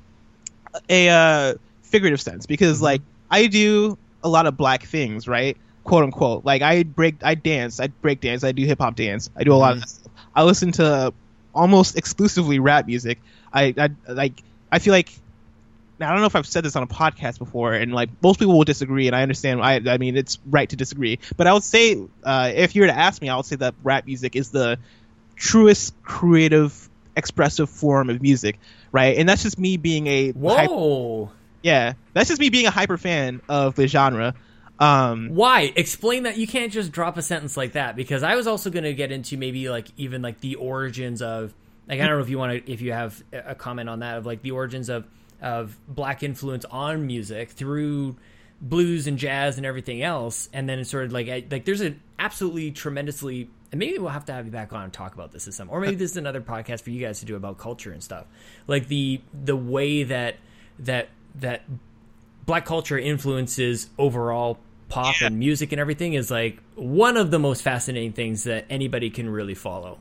a 0.89 1.09
uh, 1.09 1.53
figurative 1.83 2.21
sense 2.21 2.45
because 2.45 2.81
like 2.81 3.01
I 3.29 3.47
do 3.47 3.97
a 4.23 4.29
lot 4.29 4.47
of 4.47 4.57
black 4.57 4.83
things, 4.83 5.27
right? 5.27 5.57
Quote 5.83 6.03
unquote. 6.03 6.45
Like 6.45 6.61
I 6.61 6.83
break, 6.83 7.15
I 7.23 7.35
dance, 7.35 7.79
I 7.79 7.87
break 7.87 8.21
dance, 8.21 8.43
I 8.43 8.51
do 8.51 8.65
hip 8.65 8.79
hop 8.79 8.95
dance, 8.95 9.29
I 9.35 9.43
do 9.43 9.53
a 9.53 9.55
lot 9.55 9.77
of. 9.77 9.87
Stuff. 9.87 10.11
I 10.35 10.43
listen 10.43 10.71
to 10.73 11.13
almost 11.53 11.97
exclusively 11.97 12.59
rap 12.59 12.85
music. 12.87 13.19
I, 13.53 13.73
I 13.77 13.89
like. 14.11 14.41
I 14.71 14.79
feel 14.79 14.91
like. 14.91 15.09
I 15.97 16.11
don't 16.11 16.19
know 16.19 16.25
if 16.25 16.35
I've 16.35 16.45
said 16.45 16.65
this 16.65 16.75
on 16.75 16.83
a 16.83 16.87
podcast 16.87 17.39
before, 17.39 17.73
and 17.73 17.93
like 17.93 18.09
most 18.21 18.37
people 18.37 18.57
will 18.57 18.65
disagree, 18.65 19.07
and 19.07 19.15
I 19.15 19.21
understand. 19.21 19.61
I, 19.61 19.75
I 19.93 19.97
mean, 19.97 20.17
it's 20.17 20.39
right 20.45 20.67
to 20.69 20.75
disagree, 20.75 21.19
but 21.37 21.47
I 21.47 21.53
would 21.53 21.63
say, 21.63 21.97
uh, 22.21 22.51
if 22.53 22.75
you 22.75 22.81
were 22.81 22.87
to 22.87 22.97
ask 22.97 23.21
me, 23.21 23.29
I 23.29 23.37
would 23.37 23.45
say 23.45 23.55
that 23.55 23.75
rap 23.81 24.05
music 24.05 24.35
is 24.35 24.49
the 24.49 24.77
truest 25.35 25.93
creative, 26.03 26.89
expressive 27.15 27.69
form 27.69 28.09
of 28.09 28.21
music, 28.21 28.59
right? 28.91 29.17
And 29.17 29.27
that's 29.27 29.43
just 29.43 29.59
me 29.59 29.77
being 29.77 30.07
a 30.07 30.27
hyper- 30.31 30.39
Whoa. 30.39 31.31
yeah, 31.61 31.93
that's 32.13 32.29
just 32.29 32.39
me 32.39 32.49
being 32.49 32.65
a 32.65 32.71
hyper 32.71 32.97
fan 32.97 33.41
of 33.49 33.75
the 33.75 33.87
genre. 33.87 34.33
Um, 34.79 35.29
Why? 35.29 35.71
Explain 35.75 36.23
that. 36.23 36.37
You 36.37 36.47
can't 36.47 36.71
just 36.71 36.91
drop 36.91 37.17
a 37.17 37.21
sentence 37.21 37.55
like 37.55 37.73
that 37.73 37.95
because 37.95 38.23
I 38.23 38.35
was 38.35 38.45
also 38.47 38.69
going 38.69 38.83
to 38.83 38.93
get 38.93 39.11
into 39.11 39.37
maybe 39.37 39.69
like 39.69 39.87
even 39.97 40.21
like 40.21 40.41
the 40.41 40.55
origins 40.55 41.21
of 41.21 41.53
like 41.87 41.99
I 41.99 42.07
don't 42.07 42.17
know 42.17 42.23
if 42.23 42.29
you 42.29 42.37
want 42.37 42.65
to 42.65 42.71
if 42.71 42.81
you 42.81 42.91
have 42.91 43.23
a 43.31 43.55
comment 43.55 43.89
on 43.89 43.99
that 43.99 44.17
of 44.17 44.25
like 44.25 44.41
the 44.41 44.51
origins 44.51 44.89
of 44.89 45.05
of 45.41 45.77
black 45.87 46.23
influence 46.23 46.65
on 46.65 47.07
music 47.07 47.51
through 47.51 48.17
blues 48.61 49.05
and 49.07 49.17
jazz 49.17 49.57
and 49.57 49.65
everything 49.65 50.01
else 50.01 50.49
and 50.53 50.67
then 50.67 50.79
it's 50.79 50.89
sort 50.89 51.05
of 51.05 51.11
like 51.11 51.27
like 51.51 51.65
there's 51.65 51.81
an 51.81 52.01
absolutely 52.17 52.71
tremendously 52.71 53.49
and 53.75 53.79
maybe 53.81 53.97
we'll 53.97 54.07
have 54.07 54.23
to 54.23 54.31
have 54.31 54.45
you 54.45 54.53
back 54.53 54.71
on 54.71 54.85
and 54.85 54.93
talk 54.93 55.13
about 55.13 55.33
this 55.33 55.49
at 55.49 55.53
some 55.53 55.69
or 55.69 55.81
maybe 55.81 55.95
this 55.95 56.11
is 56.11 56.17
another 56.17 56.39
podcast 56.39 56.81
for 56.81 56.91
you 56.91 57.01
guys 57.05 57.19
to 57.19 57.25
do 57.25 57.35
about 57.35 57.57
culture 57.57 57.91
and 57.91 58.01
stuff. 58.01 58.25
Like 58.67 58.87
the 58.87 59.19
the 59.33 59.55
way 59.55 60.03
that 60.03 60.37
that 60.79 61.09
that 61.35 61.63
black 62.45 62.65
culture 62.65 62.97
influences 62.97 63.89
overall 63.97 64.59
pop 64.87 65.15
and 65.21 65.37
music 65.37 65.73
and 65.73 65.81
everything 65.81 66.13
is 66.13 66.31
like 66.31 66.57
one 66.75 67.17
of 67.17 67.31
the 67.31 67.39
most 67.39 67.63
fascinating 67.63 68.13
things 68.13 68.45
that 68.45 68.65
anybody 68.69 69.09
can 69.09 69.29
really 69.29 69.55
follow. 69.55 69.97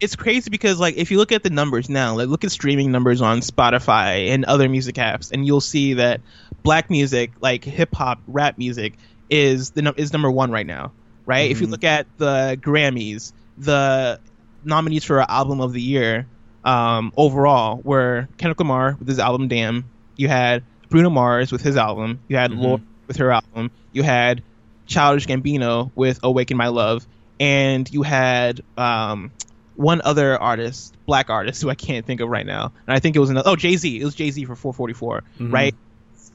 it's 0.00 0.14
crazy 0.16 0.50
because 0.50 0.78
like 0.78 0.96
if 0.96 1.10
you 1.10 1.16
look 1.16 1.32
at 1.32 1.42
the 1.42 1.50
numbers 1.50 1.88
now, 1.88 2.16
like 2.16 2.28
look 2.28 2.44
at 2.44 2.50
streaming 2.50 2.92
numbers 2.92 3.22
on 3.22 3.40
Spotify 3.40 4.28
and 4.28 4.44
other 4.44 4.68
music 4.68 4.96
apps, 4.96 5.32
and 5.32 5.46
you'll 5.46 5.60
see 5.62 5.94
that 5.94 6.20
black 6.62 6.90
music, 6.90 7.32
like 7.40 7.64
hip 7.64 7.94
hop, 7.94 8.20
rap 8.26 8.58
music, 8.58 8.94
is 9.30 9.70
the 9.70 9.94
is 9.96 10.12
number 10.12 10.30
one 10.30 10.50
right 10.50 10.66
now, 10.66 10.92
right? 11.26 11.50
If 11.50 11.60
you 11.60 11.66
Mhm. 11.66 11.70
look 11.72 11.84
at 11.84 12.06
the 12.18 12.58
Grammys, 12.62 13.32
the 13.58 14.20
nominees 14.64 15.04
for 15.04 15.20
album 15.20 15.60
of 15.60 15.72
the 15.72 15.80
year 15.82 16.26
um, 16.64 17.12
overall 17.16 17.80
were 17.84 18.26
Kendrick 18.38 18.58
Lamar 18.58 18.96
with 18.98 19.06
his 19.06 19.18
album 19.20 19.46
Damn. 19.48 19.84
You 20.16 20.26
had 20.28 20.64
Bruno 20.88 21.10
Mars 21.10 21.52
with 21.52 21.62
his 21.62 21.76
album. 21.76 22.18
You 22.26 22.36
had 22.36 22.50
Mhm. 22.50 22.58
Lorde 22.60 22.82
with 23.06 23.18
her 23.18 23.30
album. 23.30 23.70
You 23.92 24.02
had 24.02 24.42
Childish 24.86 25.26
Gambino 25.26 25.90
with 25.94 26.18
Awaken 26.24 26.56
My 26.56 26.68
Love, 26.68 27.06
and 27.38 27.88
you 27.92 28.02
had 28.02 28.62
um, 28.76 29.30
one 29.76 30.00
other 30.04 30.40
artist, 30.40 30.94
black 31.06 31.28
artist, 31.30 31.60
who 31.62 31.68
I 31.70 31.74
can't 31.76 32.04
think 32.06 32.20
of 32.20 32.28
right 32.28 32.46
now, 32.46 32.72
and 32.86 32.96
I 32.96 32.98
think 32.98 33.14
it 33.14 33.18
was 33.20 33.30
another. 33.30 33.50
Oh, 33.50 33.56
Jay 33.56 33.76
Z. 33.76 34.00
It 34.00 34.04
was 34.04 34.14
Jay 34.14 34.30
Z 34.30 34.44
for 34.44 34.56
444, 34.56 35.22
Mhm. 35.38 35.52
right? 35.52 35.74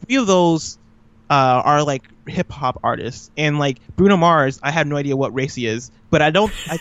Three 0.05 0.15
of 0.17 0.27
those 0.27 0.77
uh, 1.29 1.61
are 1.65 1.83
like 1.83 2.03
hip 2.31 2.51
hop 2.51 2.79
artists, 2.83 3.29
and 3.37 3.59
like 3.59 3.77
Bruno 3.95 4.17
Mars, 4.17 4.59
I 4.63 4.71
have 4.71 4.87
no 4.87 4.95
idea 4.97 5.15
what 5.15 5.33
race 5.33 5.55
he 5.55 5.65
is, 5.67 5.91
but 6.09 6.21
I 6.21 6.31
don't. 6.31 6.51
I, 6.69 6.77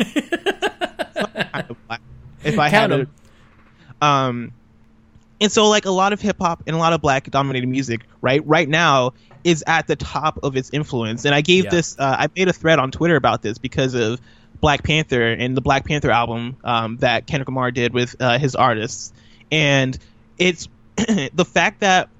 kind 1.52 1.70
of 1.70 1.86
black, 1.86 2.00
if 2.44 2.58
I 2.58 2.70
Count 2.70 2.92
had 2.92 3.00
'em. 3.00 3.10
a, 4.00 4.04
um, 4.06 4.52
and 5.40 5.50
so 5.50 5.68
like 5.68 5.84
a 5.86 5.90
lot 5.90 6.12
of 6.12 6.20
hip 6.20 6.36
hop 6.40 6.62
and 6.66 6.74
a 6.76 6.78
lot 6.78 6.92
of 6.92 7.00
black 7.00 7.30
dominated 7.30 7.66
music, 7.68 8.02
right? 8.20 8.46
Right 8.46 8.68
now 8.68 9.14
is 9.44 9.64
at 9.66 9.86
the 9.86 9.96
top 9.96 10.38
of 10.42 10.56
its 10.56 10.70
influence, 10.72 11.24
and 11.24 11.34
I 11.34 11.40
gave 11.40 11.64
Yeah. 11.64 11.70
this. 11.70 11.96
Uh, 11.98 12.16
I 12.20 12.28
made 12.36 12.48
a 12.48 12.52
thread 12.52 12.78
on 12.78 12.90
Twitter 12.90 13.16
about 13.16 13.42
this 13.42 13.58
because 13.58 13.94
of 13.94 14.20
Black 14.60 14.82
Panther 14.84 15.32
and 15.32 15.56
the 15.56 15.62
Black 15.62 15.86
Panther 15.86 16.10
album 16.10 16.56
um, 16.62 16.98
that 16.98 17.26
Kendrick 17.26 17.48
Lamar 17.48 17.70
did 17.70 17.94
with 17.94 18.16
uh, 18.20 18.38
his 18.38 18.54
artists, 18.54 19.12
and 19.50 19.98
it's 20.38 20.68
the 20.96 21.46
fact 21.46 21.80
that 21.80 22.10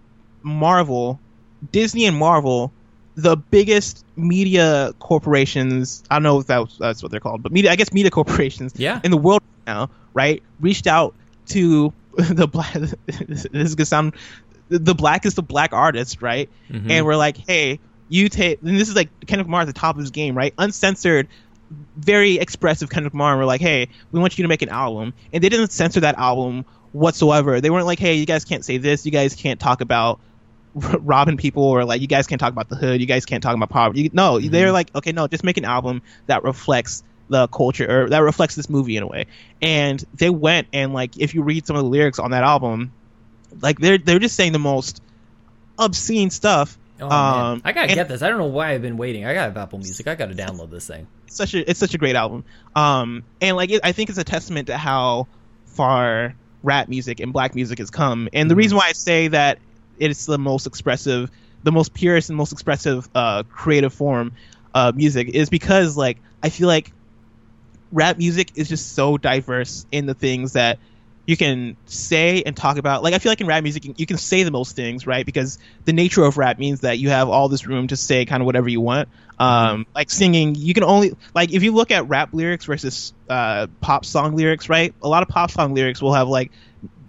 Marvel, 0.43 1.21
Disney, 1.73 2.07
and 2.07 2.17
Marvel, 2.17 2.73
the 3.17 3.37
biggest 3.37 4.05
media 4.17 4.95
corporations. 4.99 6.03
I 6.11 6.17
don't 6.17 6.23
know 6.23 6.39
if 6.41 6.47
that 6.47 6.59
was, 6.61 6.77
that's 6.79 7.03
what 7.03 7.11
they're 7.11 7.21
called, 7.21 7.43
but 7.43 7.53
media. 7.53 7.71
I 7.71 7.77
guess 7.77 7.93
media 7.93 8.11
corporations 8.11 8.73
Yeah. 8.77 9.01
in 9.05 9.11
the 9.11 9.17
world 9.17 9.43
now, 9.67 9.91
right? 10.15 10.43
Reached 10.61 10.87
out 10.87 11.15
to 11.49 11.93
the 12.17 12.47
black. 12.47 12.73
this 13.07 13.47
is 13.53 13.75
gonna 13.75 13.87
sound. 13.87 14.15
The 14.69 14.95
blackest 14.95 15.37
of 15.39 15.49
black 15.49 15.73
artists, 15.73 16.23
right? 16.23 16.49
Mhm. 16.71 16.91
And 16.91 17.05
we're 17.07 17.17
like, 17.17 17.37
hey, 17.37 17.81
you 18.09 18.29
take. 18.29 18.63
And 18.63 18.79
this 18.79 18.89
is 18.89 18.95
like 18.97 19.09
Kendrick 19.27 19.47
Lamar 19.47 19.63
at 19.63 19.67
the 19.67 19.73
top 19.73 19.97
of 19.97 20.01
his 20.01 20.11
game, 20.13 20.37
right? 20.37 20.55
Uncensored, 20.59 21.27
very 21.97 22.39
expressive 22.39 22.89
Kendrick 22.91 23.13
Lamar. 23.13 23.33
And 23.33 23.41
we're 23.41 23.47
like, 23.47 23.61
hey, 23.61 23.89
we 24.13 24.21
want 24.21 24.39
you 24.39 24.45
to 24.45 24.49
make 24.49 24.63
an 24.63 24.69
album, 24.69 25.13
and 25.33 25.43
they 25.43 25.49
didn't 25.49 25.73
censor 25.73 26.01
that 26.01 26.17
album 26.19 26.65
whatsoever. 26.93 27.61
They 27.61 27.71
weren't 27.71 27.87
like, 27.87 27.99
hey, 27.99 28.15
you 28.15 28.27
guys 28.27 28.45
can't 28.45 28.65
say 28.65 28.77
this. 28.79 29.05
You 29.05 29.13
guys 29.13 29.35
can't 29.35 29.59
talk 29.61 29.81
about 29.81 30.21
robbing 30.75 31.37
people 31.37 31.65
or 31.65 31.85
like 31.85 32.01
you 32.01 32.07
guys 32.07 32.27
can't 32.27 32.41
talk 32.41 32.53
about 32.53 32.69
the 32.69 32.77
hood 32.77 33.01
you 33.01 33.07
guys 33.07 33.27
can't 33.27 33.43
talk 33.43 33.55
about 33.57 33.69
poverty 33.71 34.03
You- 34.03 34.11
no 34.13 34.39
they're 34.39 34.71
like 34.73 34.95
okay 34.95 35.13
no 35.13 35.27
just 35.27 35.43
make 35.45 35.57
an 35.57 35.65
album 35.65 36.01
that 36.27 36.45
reflects 36.45 37.03
the 37.29 37.49
culture 37.49 38.05
or 38.05 38.09
that 38.11 38.19
reflects 38.21 38.55
this 38.55 38.69
movie 38.71 38.97
in 38.97 39.03
a 39.03 39.07
way 39.07 39.27
and 39.63 40.05
they 40.15 40.31
went 40.31 40.69
and 40.73 40.93
like 40.95 41.17
if 41.19 41.35
you 41.35 41.43
read 41.43 41.67
some 41.67 41.77
of 41.77 41.83
the 41.83 41.89
lyrics 41.89 42.19
on 42.19 42.31
that 42.33 42.45
album 42.45 42.93
like 43.61 43.79
they're 43.79 43.99
they're 43.99 44.19
just 44.21 44.37
saying 44.37 44.53
the 44.53 44.59
most 44.59 45.03
obscene 45.79 46.31
stuff 46.31 46.77
Oh, 47.03 47.09
um, 47.11 47.63
I 47.65 47.73
gotta 47.73 47.87
and- 47.89 47.95
get 47.95 48.09
this. 48.09 48.21
I 48.21 48.29
don't 48.29 48.37
know 48.37 48.45
why 48.45 48.73
I've 48.73 48.83
been 48.83 48.99
waiting. 48.99 49.25
I 49.25 49.33
got 49.33 49.57
Apple 49.57 49.79
Music. 49.79 50.07
I 50.07 50.15
gotta 50.17 50.35
download 50.35 50.71
this 50.71 50.87
thing. 50.87 51.07
it's 51.27 51.35
such 51.35 51.55
a 51.55 51.71
it's 51.71 51.81
such 51.81 51.95
a 51.95 51.99
great 51.99 52.15
album 52.15 52.45
um 52.77 53.23
and 53.41 53.57
like 53.57 53.71
it, 53.71 53.81
i 53.83 53.93
think 53.93 54.11
it's 54.11 54.19
a 54.19 54.25
testament 54.25 54.67
to 54.67 54.77
how 54.77 55.27
far 55.65 56.35
rap 56.63 56.89
music 56.89 57.21
and 57.21 57.33
black 57.33 57.55
music 57.55 57.79
has 57.79 57.91
come 57.91 58.29
and 58.35 58.51
the 58.51 58.55
Mhm. 58.55 58.59
reason 58.59 58.77
why 58.77 58.89
i 58.89 58.93
say 58.93 59.29
that 59.29 59.59
it's 60.01 60.27
the 60.27 60.39
most 60.39 60.67
expressive 60.67 61.31
the 61.63 61.73
most 61.73 61.93
purest 61.93 62.31
and 62.31 62.37
most 62.37 62.53
expressive 62.53 63.09
uh 63.15 63.43
creative 63.45 63.93
form 63.93 64.33
of 64.75 64.97
music 64.97 65.29
is 65.29 65.51
because 65.51 65.97
like 65.97 66.19
i 66.43 66.49
feel 66.49 66.69
like 66.69 66.93
rap 67.93 68.19
music 68.19 68.53
is 68.55 68.69
just 68.69 68.95
so 68.95 69.19
diverse 69.19 69.87
in 69.91 70.07
the 70.07 70.15
things 70.15 70.53
that 70.53 70.79
you 71.27 71.37
can 71.37 71.77
say 71.87 72.43
and 72.45 72.57
talk 72.57 72.77
about. 72.77 73.05
Like 73.05 73.15
I 73.15 73.19
feel 73.19 73.31
like 73.31 73.41
in 73.41 73.47
rap 73.47 73.63
music 73.63 73.85
you 73.99 74.07
can 74.07 74.17
say 74.17 74.43
the 74.43 74.51
most 74.51 74.75
things, 74.75 75.07
right? 75.07 75.25
Because 75.25 75.59
the 75.85 75.93
nature 75.93 76.25
of 76.25 76.37
rap 76.39 76.59
means 76.59 76.81
that 76.81 76.99
you 76.99 77.11
have 77.11 77.29
all 77.29 77.49
this 77.49 77.67
room 77.67 77.87
to 77.89 77.97
say 77.97 78.25
kind 78.25 78.43
of 78.43 78.47
whatever 78.47 78.69
you 78.69 78.81
want. 78.81 79.09
Um, 79.39 79.87
like 79.95 80.11
singing, 80.11 80.55
you 80.57 80.75
can 80.75 80.83
only 80.83 81.13
like 81.35 81.53
if 81.53 81.63
you 81.63 81.73
look 81.73 81.93
at 81.93 82.09
rap 82.09 82.31
lyrics 82.33 82.65
versus 82.65 83.13
uh, 83.29 83.69
pop 83.81 84.05
song 84.05 84.35
lyrics, 84.35 84.69
right? 84.69 84.93
A 85.03 85.09
lot 85.09 85.23
of 85.23 85.29
pop 85.29 85.51
song 85.51 85.73
lyrics 85.73 86.03
will 86.03 86.15
have 86.15 86.29
like 86.29 86.51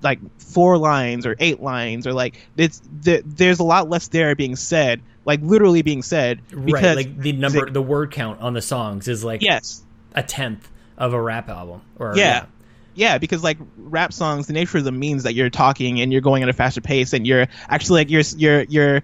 like 0.01 0.19
four 0.39 0.77
lines 0.77 1.25
or 1.25 1.35
eight 1.39 1.61
lines 1.61 2.07
or 2.07 2.13
like 2.13 2.35
it's 2.57 2.81
th- 3.03 3.23
there's 3.25 3.59
a 3.59 3.63
lot 3.63 3.89
less 3.89 4.07
there 4.09 4.35
being 4.35 4.55
said, 4.55 5.01
like 5.25 5.41
literally 5.41 5.81
being 5.81 6.01
said. 6.03 6.41
Because 6.49 6.83
right. 6.83 6.95
Like 6.97 7.17
the 7.17 7.33
number, 7.33 7.69
the 7.69 7.81
word 7.81 8.11
count 8.11 8.41
on 8.41 8.53
the 8.53 8.61
songs 8.61 9.07
is 9.07 9.23
like 9.23 9.41
yes, 9.41 9.83
a 10.13 10.23
tenth 10.23 10.69
of 10.97 11.13
a 11.13 11.21
rap 11.21 11.49
album. 11.49 11.81
Or 11.99 12.15
Yeah. 12.15 12.45
yeah, 12.95 13.17
because 13.17 13.43
like 13.43 13.57
rap 13.77 14.13
songs, 14.13 14.47
the 14.47 14.53
nature 14.53 14.77
of 14.77 14.83
them 14.83 14.99
means 14.99 15.23
that 15.23 15.33
you're 15.33 15.49
talking 15.49 16.01
and 16.01 16.11
you're 16.11 16.21
going 16.21 16.43
at 16.43 16.49
a 16.49 16.53
faster 16.53 16.81
pace 16.81 17.13
and 17.13 17.25
you're 17.25 17.47
actually 17.69 18.01
like 18.01 18.09
you're 18.09 18.23
you're 18.37 18.63
you're 18.63 19.01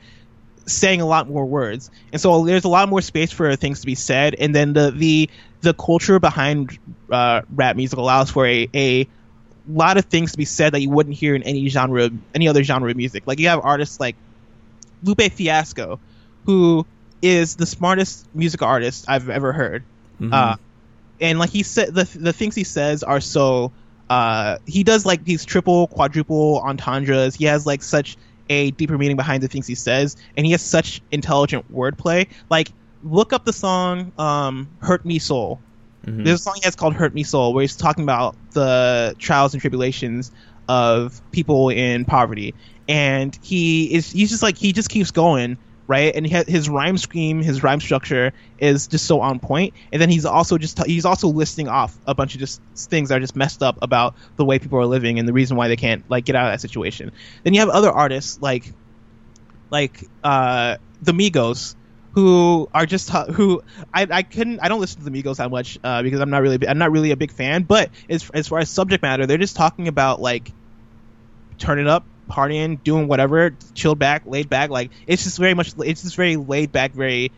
saying 0.66 1.00
a 1.00 1.06
lot 1.06 1.30
more 1.30 1.46
words, 1.46 1.90
and 2.12 2.22
so 2.22 2.44
there's 2.46 2.66
a 2.66 2.70
lot 2.70 2.90
more 2.90 3.02
space 3.02 3.32
for 3.32 3.56
things 3.56 3.80
to 3.82 3.86
be 3.86 3.96
said, 3.96 4.36
and 4.36 4.54
then 4.54 4.74
the 4.74 4.92
the 4.92 5.30
the 5.62 5.74
culture 5.74 6.20
behind 6.20 6.78
uh, 7.10 7.42
rap 7.56 7.76
music 7.76 7.98
allows 7.98 8.30
for 8.30 8.46
a 8.46 8.68
a 8.74 9.08
lot 9.68 9.98
of 9.98 10.06
things 10.06 10.32
to 10.32 10.38
be 10.38 10.46
said 10.46 10.74
that 10.74 10.82
you 10.82 10.90
wouldn't 10.90 11.16
hear 11.16 11.36
in 11.36 11.44
any 11.44 11.68
genre 11.70 12.10
any 12.34 12.48
other 12.48 12.64
genre 12.64 12.90
of 12.90 12.98
music. 12.98 13.24
Like 13.26 13.40
you 13.40 13.48
have 13.50 13.62
artists 13.64 14.00
like 14.00 14.16
Lupe 15.04 15.32
Fiasco, 15.32 16.00
who 16.46 16.86
is 17.22 17.56
the 17.56 17.66
smartest 17.66 18.26
music 18.34 18.62
artist 18.62 19.06
I've 19.08 19.30
ever 19.30 19.52
heard. 19.54 19.84
Mhm. 20.22 20.34
Uh, 20.34 20.56
and 21.20 21.40
like 21.40 21.50
he 21.50 21.64
said 21.64 21.94
the 21.94 22.04
the 22.20 22.34
things 22.34 22.56
he 22.56 22.64
says 22.64 23.04
are 23.04 23.20
so 23.20 23.72
uh 24.10 24.58
he 24.66 24.84
does 24.84 25.06
like 25.06 25.24
these 25.26 25.44
triple 25.46 25.88
quadruple 25.88 26.62
entendres 26.64 27.36
he 27.36 27.46
has 27.46 27.66
like 27.66 27.82
such 27.84 28.18
a 28.50 28.72
deeper 28.72 28.98
meaning 28.98 29.18
behind 29.18 29.44
the 29.44 29.48
things 29.48 29.68
he 29.68 29.76
says 29.76 30.16
and 30.38 30.46
he 30.46 30.52
has 30.52 30.62
such 30.62 31.02
intelligent 31.12 31.72
wordplay 31.74 32.28
like 32.50 32.72
look 33.04 33.34
up 33.34 33.46
the 33.46 33.54
song 33.54 34.12
um 34.18 34.68
hurt 34.80 35.04
me 35.06 35.20
soul 35.20 35.60
Mhm. 36.06 36.24
there's 36.26 36.40
a 36.40 36.44
song 36.44 36.56
he 36.56 36.62
has 36.66 36.76
called 36.76 36.94
hurt 36.94 37.14
me 37.14 37.24
soul 37.24 37.54
where 37.54 37.62
he's 37.62 37.76
talking 37.76 38.04
about 38.04 38.36
the 38.52 39.16
trials 39.20 39.54
and 39.54 39.62
tribulations 39.62 40.32
of 40.70 41.22
people 41.32 41.70
in 41.70 42.06
poverty 42.06 42.54
and 42.88 43.38
he 43.42 43.94
is 43.94 44.12
he's 44.12 44.30
just 44.30 44.44
like 44.44 44.58
he 44.58 44.74
just 44.74 44.90
keeps 44.90 45.12
going 45.12 45.58
right 45.88 46.14
and 46.16 46.28
his 46.28 46.68
rhyme 46.70 46.98
scheme 46.98 47.42
his 47.42 47.64
rhyme 47.64 47.80
structure 47.80 48.34
is 48.60 48.88
just 48.88 49.06
so 49.06 49.22
on 49.22 49.40
point. 49.40 49.74
and 49.94 50.02
then 50.02 50.10
he's 50.10 50.26
also 50.26 50.58
just 50.58 50.84
he's 50.86 51.06
also 51.06 51.30
listing 51.30 51.68
off 51.70 51.98
a 52.06 52.14
bunch 52.14 52.34
of 52.34 52.40
just 52.40 52.62
things 52.76 53.10
that 53.10 53.16
are 53.16 53.22
just 53.22 53.36
messed 53.36 53.64
up 53.64 53.78
about 53.82 54.14
the 54.36 54.44
way 54.44 54.60
people 54.60 54.78
are 54.78 54.86
living 54.86 55.18
and 55.20 55.28
the 55.28 55.34
reason 55.34 55.56
why 55.56 55.68
they 55.70 55.78
can't 55.78 56.04
like 56.10 56.26
get 56.26 56.36
out 56.36 56.48
of 56.48 56.54
that 56.54 56.60
situation 56.62 57.12
then 57.44 57.54
you 57.54 57.60
have 57.62 57.70
other 57.70 57.92
artists 57.92 58.40
like 58.42 58.74
like 59.70 60.04
uh 60.24 60.76
the 61.02 61.14
migos 61.14 61.76
who 62.18 62.68
are 62.74 62.88
just 62.88 63.12
who 63.12 63.62
I, 63.94 64.08
I 64.10 64.24
couldn't 64.24 64.60
I 64.60 64.70
don't 64.70 64.80
listen 64.80 65.04
to 65.04 65.08
the 65.08 65.12
Migos 65.12 65.36
that 65.36 65.52
much 65.52 65.78
uh, 65.84 66.02
because 66.02 66.20
I'm 66.20 66.32
not 66.32 66.42
really 66.42 66.68
I'm 66.68 66.80
not 66.80 66.92
really 66.92 67.12
a 67.12 67.16
big 67.16 67.32
fan. 67.32 67.62
But 67.62 67.92
as 68.10 68.28
as 68.34 68.48
far 68.48 68.58
as 68.58 68.72
subject 68.72 69.04
matter, 69.04 69.28
they're 69.28 69.38
just 69.38 69.56
talking 69.56 69.88
about 69.88 70.20
like 70.20 70.52
turning 71.60 71.88
up, 71.88 72.08
partying, 72.28 72.82
doing 72.84 73.08
whatever, 73.08 73.56
chilled 73.76 74.00
back, 74.00 74.26
laid 74.26 74.50
back. 74.50 74.72
Like 74.72 74.90
it's 75.06 75.26
just 75.26 75.38
very 75.38 75.54
much 75.54 75.74
it's 75.78 76.02
just 76.02 76.16
very 76.16 76.38
laid 76.38 76.72
back, 76.72 76.94
very 76.94 77.32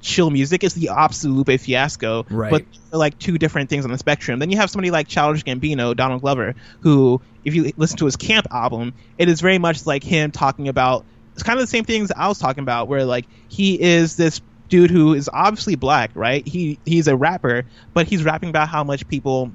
chill 0.00 0.30
music. 0.30 0.64
It's 0.64 0.74
the 0.74 0.88
opposite 0.88 1.28
of 1.28 1.34
Lupe 1.34 1.60
Fiasco, 1.60 2.24
Right. 2.30 2.50
but 2.50 2.98
like 2.98 3.18
two 3.18 3.36
different 3.36 3.68
things 3.68 3.84
on 3.84 3.90
the 3.90 3.98
spectrum. 3.98 4.38
Then 4.38 4.50
you 4.50 4.56
have 4.56 4.70
somebody 4.70 4.90
like 4.90 5.08
Childish 5.08 5.44
Gambino, 5.44 5.94
Donald 5.94 6.22
Glover, 6.22 6.54
who 6.80 7.20
if 7.44 7.54
you 7.54 7.70
listen 7.76 7.98
to 7.98 8.06
his 8.06 8.16
Camp 8.16 8.46
album, 8.50 8.94
it 9.18 9.28
is 9.28 9.42
very 9.42 9.58
much 9.58 9.84
like 9.84 10.02
him 10.02 10.30
talking 10.30 10.68
about 10.68 11.04
it's 11.34 11.42
kind 11.42 11.58
of 11.58 11.62
the 11.64 11.70
same 11.70 11.84
things 11.84 12.10
I 12.14 12.28
was 12.28 12.38
talking 12.38 12.62
about, 12.62 12.88
where 12.88 13.04
like 13.04 13.26
he 13.48 13.80
is 13.80 14.16
this 14.16 14.40
dude 14.68 14.90
who 14.90 15.14
is 15.14 15.28
obviously 15.32 15.74
black, 15.76 16.10
right? 16.14 16.46
He 16.46 16.80
he's 16.84 17.08
a 17.08 17.16
rapper, 17.16 17.64
but 17.94 18.06
he's 18.06 18.24
rapping 18.24 18.48
about 18.50 18.68
how 18.68 18.84
much 18.84 19.06
people 19.08 19.52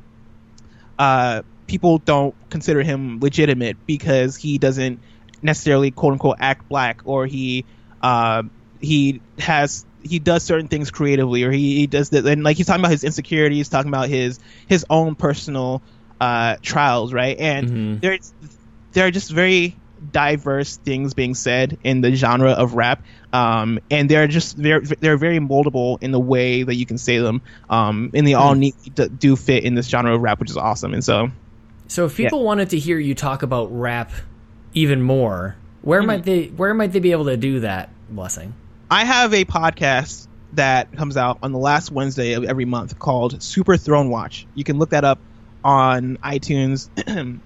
uh 1.00 1.44
people 1.68 1.98
don't 2.00 2.36
consider 2.50 2.82
him 2.82 3.20
legitimate 3.22 3.78
because 3.86 4.36
he 4.36 4.58
doesn't 4.58 5.02
necessarily 5.42 5.92
quote 5.92 6.14
unquote 6.14 6.38
act 6.40 6.68
black 6.70 7.02
or 7.04 7.26
he 7.26 7.66
uh 8.02 8.44
he 8.80 9.22
has 9.38 9.86
he 10.02 10.20
does 10.20 10.44
certain 10.44 10.68
things 10.68 10.92
creatively 10.92 11.44
or 11.44 11.52
he, 11.52 11.76
he 11.76 11.88
does 11.88 12.10
that 12.10 12.26
and 12.26 12.44
like 12.44 12.58
he's 12.58 12.66
talking 12.66 12.82
about 12.82 12.92
his 12.92 13.04
insecurities 13.04 13.70
talking 13.70 13.90
about 13.90 14.08
his 14.08 14.40
his 14.68 14.86
own 14.90 15.16
personal 15.16 15.84
uh 16.22 16.56
trials 16.62 17.14
right 17.14 17.38
and 17.38 17.70
Mhm. 17.70 18.02
there's 18.02 18.34
there 18.94 19.06
are 19.06 19.12
just 19.12 19.30
very 19.30 19.80
diverse 20.12 20.78
things 20.78 21.14
being 21.14 21.36
said 21.36 21.78
in 21.84 22.02
the 22.02 22.16
genre 22.16 22.52
of 22.52 22.74
rap 22.76 23.04
um 23.34 23.80
and 23.90 24.10
they're 24.10 24.28
just 24.28 24.62
they're 24.62 24.82
they're 25.00 25.18
very 25.18 25.40
moldable 25.40 25.98
in 26.02 26.12
the 26.12 26.20
way 26.20 26.64
that 26.64 26.76
you 26.76 26.86
can 26.86 26.98
say 26.98 27.18
them 27.18 27.42
um 27.70 28.10
and 28.14 28.26
they 28.26 28.34
all 28.34 28.54
Hmm. 28.54 28.60
need 28.60 28.76
to 28.96 29.10
do 29.10 29.36
fit 29.36 29.64
in 29.64 29.76
this 29.76 29.88
genre 29.88 30.16
of 30.16 30.22
rap 30.22 30.40
which 30.40 30.50
is 30.50 30.58
awesome 30.58 30.94
and 30.94 31.04
so 31.04 31.30
So 31.88 32.06
if 32.06 32.16
people 32.16 32.44
wanted 32.44 32.70
to 32.72 32.80
hear 32.80 32.98
you 33.00 33.16
talk 33.16 33.44
about 33.44 33.68
rap 33.72 34.12
even 34.74 35.02
more, 35.02 35.56
where 35.82 36.02
Mm-hmm. 36.02 36.08
might 36.08 36.24
they 36.24 36.46
where 36.48 36.74
might 36.74 36.92
they 36.92 37.00
be 37.00 37.12
able 37.12 37.26
to 37.26 37.38
do 37.38 37.62
that? 37.62 37.90
Blessing. 38.10 38.54
I 38.90 39.06
have 39.06 39.34
a 39.34 39.46
podcast 39.46 40.28
that 40.54 40.92
comes 40.94 41.18
out 41.18 41.40
on 41.42 41.52
the 41.52 41.58
last 41.60 41.92
Wednesday 41.92 42.34
of 42.34 42.44
every 42.46 42.66
month 42.66 42.98
called 43.00 43.42
Super 43.44 43.76
Throne 43.78 44.10
Watch. 44.10 44.48
You 44.54 44.64
can 44.64 44.78
look 44.78 44.92
that 44.92 45.04
up 45.04 45.20
on 45.64 46.18
iTunes. 46.24 46.90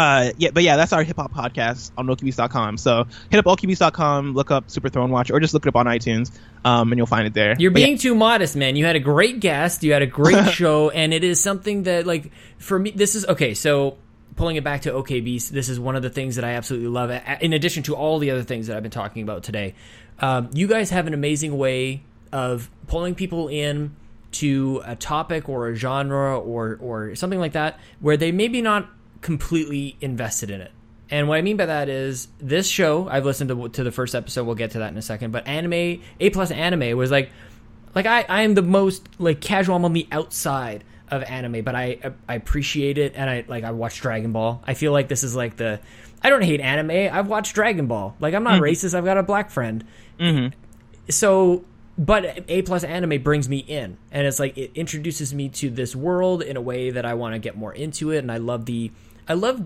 uh, 0.00 0.32
yeah, 0.38 0.50
but 0.52 0.62
yeah, 0.62 0.76
that's 0.76 0.92
our 0.92 1.02
hip 1.02 1.16
hop 1.16 1.32
podcast 1.32 1.90
on 1.98 2.06
OKBeast.com. 2.06 2.78
So 2.78 3.06
hit 3.30 3.38
up 3.38 3.44
OKBeast.com, 3.44 4.34
look 4.34 4.50
up 4.50 4.70
Super 4.70 4.88
Throne 4.88 5.10
Watch, 5.10 5.30
or 5.30 5.38
just 5.40 5.52
look 5.52 5.66
it 5.66 5.68
up 5.68 5.76
on 5.76 5.86
iTunes, 5.86 6.30
um, 6.64 6.90
and 6.90 6.98
you'll 6.98 7.06
find 7.06 7.26
it 7.26 7.34
there. 7.34 7.54
You're 7.58 7.70
But 7.70 7.80
yeah, 7.80 7.86
being 7.86 7.98
too 7.98 8.14
modest, 8.14 8.56
man. 8.56 8.76
You 8.76 8.86
had 8.86 8.96
a 8.96 9.00
great 9.00 9.40
guest, 9.40 9.82
you 9.82 9.92
had 9.92 10.02
a 10.02 10.06
great 10.06 10.48
show, 10.52 10.88
and 10.90 11.12
it 11.12 11.22
is 11.22 11.42
something 11.42 11.82
that, 11.82 12.06
like, 12.06 12.30
for 12.58 12.78
me, 12.78 12.92
this 12.92 13.14
is 13.14 13.26
okay. 13.26 13.52
So, 13.52 13.98
pulling 14.36 14.56
it 14.56 14.64
back 14.64 14.82
to 14.82 14.92
OKB, 14.92 15.50
this 15.50 15.68
is 15.68 15.78
one 15.78 15.96
of 15.96 16.02
the 16.02 16.10
things 16.10 16.36
that 16.36 16.44
I 16.44 16.52
absolutely 16.52 16.88
love. 16.88 17.10
In 17.42 17.52
addition 17.52 17.82
to 17.84 17.94
all 17.94 18.18
the 18.18 18.30
other 18.30 18.42
things 18.42 18.68
that 18.68 18.76
I've 18.76 18.82
been 18.82 18.90
talking 18.90 19.22
about 19.22 19.42
today, 19.42 19.74
um, 20.20 20.48
you 20.54 20.66
guys 20.66 20.88
have 20.90 21.06
an 21.06 21.14
amazing 21.14 21.58
way 21.58 22.04
of 22.32 22.70
pulling 22.86 23.14
people 23.14 23.48
in 23.48 23.94
to 24.32 24.80
a 24.86 24.96
topic 24.96 25.48
or 25.48 25.68
a 25.68 25.74
genre 25.74 26.38
or 26.38 26.78
or 26.80 27.14
something 27.16 27.40
like 27.40 27.52
that 27.52 27.80
where 27.98 28.16
they 28.16 28.30
maybe 28.30 28.62
not 28.62 28.88
completely 29.20 29.96
invested 30.00 30.50
in 30.50 30.60
it. 30.60 30.72
And 31.10 31.28
what 31.28 31.38
I 31.38 31.42
mean 31.42 31.56
by 31.56 31.66
that 31.66 31.88
is 31.88 32.28
this 32.38 32.68
show. 32.68 33.08
I've 33.08 33.24
listened 33.24 33.50
to, 33.50 33.68
to 33.68 33.82
the 33.82 33.90
first 33.90 34.14
episode. 34.14 34.44
We'll 34.44 34.54
get 34.54 34.72
to 34.72 34.78
that 34.78 34.92
in 34.92 34.96
a 34.96 35.02
second. 35.02 35.32
But 35.32 35.48
anime, 35.48 36.00
A 36.20 36.30
plus 36.30 36.50
anime 36.50 36.96
was 36.96 37.10
like, 37.10 37.30
like 37.94 38.06
I, 38.06 38.24
I 38.28 38.42
am 38.42 38.54
the 38.54 38.62
most 38.62 39.08
like 39.18 39.40
casual. 39.40 39.76
I'm 39.76 39.84
on 39.84 39.92
the 39.92 40.06
outside 40.12 40.84
of 41.08 41.24
anime, 41.24 41.64
but 41.64 41.74
I, 41.74 42.12
I 42.28 42.36
appreciate 42.36 42.98
it. 42.98 43.14
And 43.16 43.28
I 43.28 43.44
like 43.48 43.64
I 43.64 43.72
watch 43.72 44.00
Dragon 44.00 44.32
Ball. 44.32 44.62
I 44.64 44.74
feel 44.74 44.92
like 44.92 45.08
this 45.08 45.24
is 45.24 45.34
like 45.34 45.56
the. 45.56 45.80
I 46.22 46.30
don't 46.30 46.42
hate 46.42 46.60
anime. 46.60 47.12
I've 47.12 47.28
watched 47.28 47.54
Dragon 47.54 47.86
Ball. 47.86 48.14
Like 48.20 48.34
I'm 48.34 48.44
not 48.44 48.54
mm-hmm. 48.54 48.64
racist. 48.64 48.94
I've 48.94 49.04
got 49.04 49.18
a 49.18 49.22
black 49.22 49.50
friend. 49.50 49.84
Mm-hmm. 50.20 50.54
So, 51.08 51.64
but 51.98 52.44
A 52.48 52.62
plus 52.62 52.84
anime 52.84 53.22
brings 53.22 53.48
me 53.48 53.58
in, 53.58 53.98
and 54.12 54.26
it's 54.26 54.38
like 54.38 54.56
it 54.56 54.70
introduces 54.74 55.34
me 55.34 55.48
to 55.48 55.70
this 55.70 55.96
world 55.96 56.42
in 56.42 56.56
a 56.56 56.60
way 56.60 56.90
that 56.90 57.04
I 57.04 57.14
want 57.14 57.34
to 57.34 57.38
get 57.40 57.56
more 57.56 57.72
into 57.72 58.10
it, 58.10 58.18
and 58.18 58.30
I 58.30 58.36
love 58.36 58.66
the, 58.66 58.92
I 59.30 59.34
love 59.34 59.62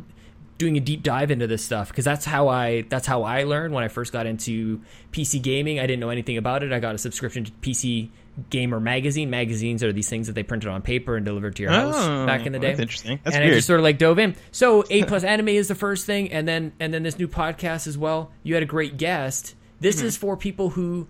doing 0.56 0.76
a 0.76 0.80
deep 0.80 1.02
dive 1.02 1.32
into 1.32 1.48
this 1.48 1.64
stuff 1.64 1.88
because 1.88 2.04
that's 2.04 2.24
how 2.24 2.46
I 2.48 2.82
that's 2.82 3.06
how 3.06 3.24
I 3.24 3.42
learned 3.42 3.74
when 3.74 3.82
I 3.82 3.88
first 3.88 4.12
got 4.12 4.26
into 4.26 4.80
PC 5.12 5.42
gaming. 5.42 5.80
I 5.80 5.86
didn't 5.86 6.00
know 6.00 6.10
anything 6.10 6.36
about 6.36 6.62
it. 6.62 6.72
I 6.72 6.78
got 6.78 6.94
a 6.94 6.98
subscription 6.98 7.44
to 7.44 7.50
PC 7.60 8.10
Gamer 8.50 8.80
magazine. 8.80 9.30
Magazines 9.30 9.82
are 9.84 9.92
these 9.92 10.08
things 10.08 10.26
that 10.26 10.32
they 10.34 10.42
printed 10.42 10.68
on 10.68 10.82
paper 10.82 11.16
and 11.16 11.24
delivered 11.24 11.54
to 11.56 11.62
your 11.62 11.70
house 11.70 11.94
Oh, 11.96 12.26
back 12.26 12.46
in 12.46 12.52
the 12.52 12.58
day. 12.58 12.68
that's 12.70 12.80
interesting. 12.80 13.20
That's 13.22 13.36
and 13.36 13.44
I 13.44 13.48
just 13.50 13.66
sort 13.66 13.78
of 13.80 13.84
like 13.84 13.96
dove 13.98 14.18
in. 14.18 14.34
So 14.52 14.84
A 14.90 15.04
plus 15.04 15.22
anime 15.24 15.48
is 15.50 15.68
the 15.68 15.74
first 15.76 16.04
thing, 16.04 16.32
and 16.32 16.46
then 16.46 16.72
and 16.80 16.92
then 16.92 17.02
this 17.04 17.18
new 17.18 17.28
podcast 17.28 17.86
as 17.86 17.96
well. 17.96 18.30
You 18.42 18.54
had 18.54 18.62
a 18.62 18.66
great 18.66 18.96
guest. 18.96 19.54
This 19.80 19.96
Mm-hmm. 19.98 20.06
is 20.06 20.16
for 20.16 20.36
people 20.36 20.70
who 20.70 21.06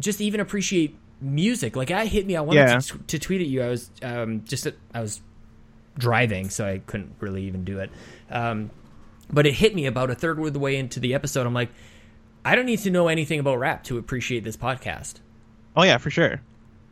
just 0.00 0.20
even 0.20 0.40
appreciate 0.40 0.96
music. 1.20 1.76
Like 1.76 1.90
I 1.90 2.06
hit 2.06 2.26
me, 2.26 2.36
I 2.36 2.40
wanted 2.40 2.60
Yeah. 2.60 2.78
to, 2.80 2.98
to 2.98 3.18
tweet 3.18 3.40
at 3.42 3.46
you. 3.46 3.62
I 3.62 3.68
was 3.68 3.90
um, 4.02 4.42
just 4.44 4.66
I 4.94 5.00
was 5.00 5.20
driving, 5.96 6.50
so 6.50 6.66
I 6.66 6.78
couldn't 6.78 7.14
really 7.20 7.44
even 7.44 7.64
do 7.64 7.78
it. 7.78 7.90
Um, 8.30 8.70
but 9.30 9.46
it 9.46 9.54
hit 9.54 9.74
me 9.74 9.86
about 9.86 10.10
a 10.10 10.14
third 10.14 10.38
of 10.38 10.52
the 10.52 10.58
way 10.58 10.76
into 10.76 11.00
the 11.00 11.14
episode. 11.14 11.46
I'm 11.46 11.54
like, 11.54 11.70
I 12.44 12.54
don't 12.56 12.66
need 12.66 12.80
to 12.80 12.90
know 12.90 13.08
anything 13.08 13.38
about 13.38 13.58
rap 13.58 13.84
to 13.84 13.98
appreciate 13.98 14.44
this 14.44 14.56
podcast. 14.56 15.14
oh 15.76 15.84
yeah, 15.84 15.98
for 15.98 16.10
sure. 16.10 16.40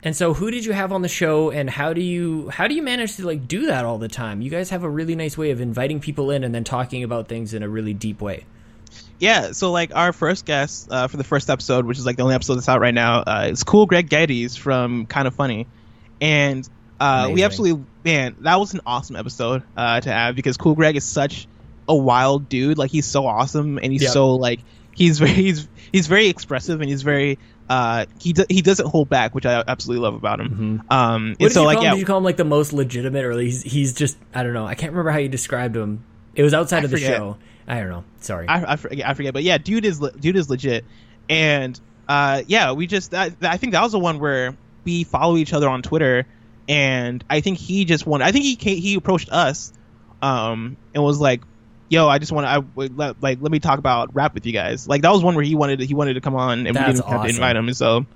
And 0.03 0.17
so, 0.17 0.33
who 0.33 0.51
did 0.51 0.65
you 0.65 0.73
have 0.73 0.93
on 0.93 1.03
the 1.03 1.09
show, 1.09 1.51
and 1.51 1.69
how 1.69 1.93
do 1.93 2.01
you 2.01 2.49
how 2.49 2.67
do 2.69 2.75
you 2.75 2.83
manage 2.83 3.17
to 3.17 3.27
like 3.27 3.47
do 3.47 3.67
that 3.67 3.85
all 3.85 3.99
the 3.99 4.09
time? 4.09 4.41
You 4.41 4.51
guys 4.51 4.71
have 4.71 4.83
a 4.83 4.89
really 4.89 5.15
nice 5.15 5.37
way 5.37 5.51
of 5.51 5.61
inviting 5.61 6.01
people 6.01 6.31
in 6.31 6.43
and 6.43 6.55
then 6.55 6.65
talking 6.65 7.05
about 7.05 7.29
things 7.29 7.53
in 7.53 7.63
a 7.63 7.69
really 7.69 7.93
deep 7.93 8.23
way. 8.23 8.47
Yeah, 9.19 9.53
so 9.53 9.71
like 9.71 9.95
our 9.95 10.15
first 10.15 10.47
guest 10.47 10.89
uh, 10.91 11.07
for 11.09 11.19
the 11.19 11.25
first 11.25 11.51
episode, 11.51 11.85
which 11.85 11.99
is 11.99 12.07
like 12.07 12.17
the 12.17 12.23
only 12.23 12.35
episode 12.35 12.55
that's 12.55 12.69
out 12.69 12.81
right 12.81 12.95
now, 12.95 13.21
uh, 13.21 13.49
is 13.51 13.63
Cool 13.63 13.85
Greg 13.85 14.09
Geddes 14.09 14.57
from 14.57 15.05
Kind 15.05 15.29
of 15.29 15.35
Funny, 15.35 15.67
and 16.21 16.67
uh, 17.01 17.31
we 17.33 17.43
absolutely 17.43 17.85
man, 18.05 18.37
that 18.41 18.61
was 18.61 18.75
an 18.75 18.81
awesome 18.87 19.17
episode 19.17 19.63
uh, 19.77 20.01
to 20.01 20.13
have 20.13 20.37
because 20.37 20.57
Cool 20.57 20.75
Greg 20.75 20.97
is 20.97 21.05
such 21.05 21.49
a 21.89 21.95
wild 21.97 22.49
dude. 22.49 22.79
Like 22.79 22.91
he's 22.91 23.07
so 23.07 23.27
awesome 23.27 23.79
and 23.79 23.93
he's 23.93 24.03
Yep. 24.03 24.13
so 24.13 24.35
like 24.37 24.61
he's 24.95 25.19
very 25.19 25.33
he's 25.35 25.69
he's 25.93 26.07
very 26.07 26.29
expressive 26.29 26.81
and 26.81 26.89
he's 26.89 27.03
very 27.03 27.39
uh 27.69 28.07
he 28.21 28.33
do, 28.33 28.45
he 28.49 28.63
doesn't 28.63 28.87
hold 28.87 29.09
back, 29.09 29.35
which 29.35 29.47
I 29.47 29.63
absolutely 29.67 30.03
love 30.05 30.15
about 30.15 30.41
him. 30.41 30.83
Um, 30.91 31.31
What 31.39 31.43
and 31.47 31.53
so 31.53 31.61
you 31.63 31.67
like 31.67 31.77
call 31.77 31.85
yeah? 31.85 31.91
Did 31.93 32.01
you 32.01 32.05
call 32.07 32.19
him 32.19 32.25
like 32.25 32.37
the 32.37 32.45
most 32.45 32.73
legitimate, 32.73 33.25
or 33.25 33.39
he's 33.41 33.63
he's 33.63 33.93
just 33.95 34.19
I 34.35 34.43
don't 34.43 34.55
know. 34.55 34.67
I 34.67 34.75
can't 34.75 34.93
remember 34.93 35.11
how 35.11 35.19
you 35.19 35.29
described 35.29 35.77
him. 35.77 36.05
It 36.35 36.43
was 36.43 36.53
outside 36.55 36.83
I 36.83 36.85
of 36.85 36.91
the 36.91 36.97
forget. 36.97 37.17
show. 37.17 37.37
I 37.67 37.79
don't 37.81 37.89
know. 37.91 38.05
Sorry. 38.21 38.49
I, 38.49 38.73
I 38.73 38.77
forget, 38.77 39.09
I 39.09 39.15
forget, 39.15 39.33
but 39.33 39.43
yeah, 39.45 39.59
dude 39.59 39.85
is 39.85 40.01
dude 40.01 40.37
is 40.37 40.51
legit, 40.51 40.85
and 41.29 41.79
uh, 42.09 42.43
yeah, 42.49 42.73
we 42.73 42.87
just 42.89 43.15
I, 43.15 43.31
I 43.43 43.57
think 43.57 43.73
that 43.73 43.83
was 43.83 43.93
the 43.93 43.99
one 44.01 44.19
where 44.19 44.57
we 44.85 45.05
follow 45.05 45.37
each 45.37 45.53
other 45.53 45.69
on 45.69 45.83
Twitter, 45.83 46.27
and 46.71 47.23
I 47.29 47.41
think 47.41 47.59
he 47.59 47.85
just 47.85 48.07
wanted. 48.07 48.25
I 48.25 48.33
think 48.33 48.45
he 48.45 48.57
came, 48.57 48.79
he 48.79 48.95
approached 48.95 49.29
us, 49.31 49.73
um, 50.23 50.77
and 50.95 51.03
was 51.03 51.21
like, 51.21 51.43
"Yo, 51.89 52.09
I 52.09 52.19
just 52.19 52.33
want 52.33 52.47
to 52.47 52.51
I 52.83 52.89
let, 52.95 53.23
like 53.23 53.39
let 53.43 53.51
me 53.53 53.59
talk 53.59 53.79
about 53.79 54.15
rap 54.15 54.33
with 54.35 54.47
you 54.47 54.53
guys." 54.53 54.89
Like 54.89 55.03
that 55.03 55.11
was 55.13 55.23
one 55.23 55.35
where 55.35 55.45
he 55.45 55.55
wanted 55.55 55.81
to, 55.81 55.87
he 55.87 55.95
wanted 55.95 56.15
to 56.15 56.21
come 56.21 56.35
on, 56.37 56.67
and 56.67 56.77
That's 56.77 56.87
we 56.87 56.93
didn't 56.95 57.07
have 57.09 57.23
to 57.25 57.29
invite 57.29 57.57
him, 57.57 57.67
and 57.69 57.77
so 57.77 58.07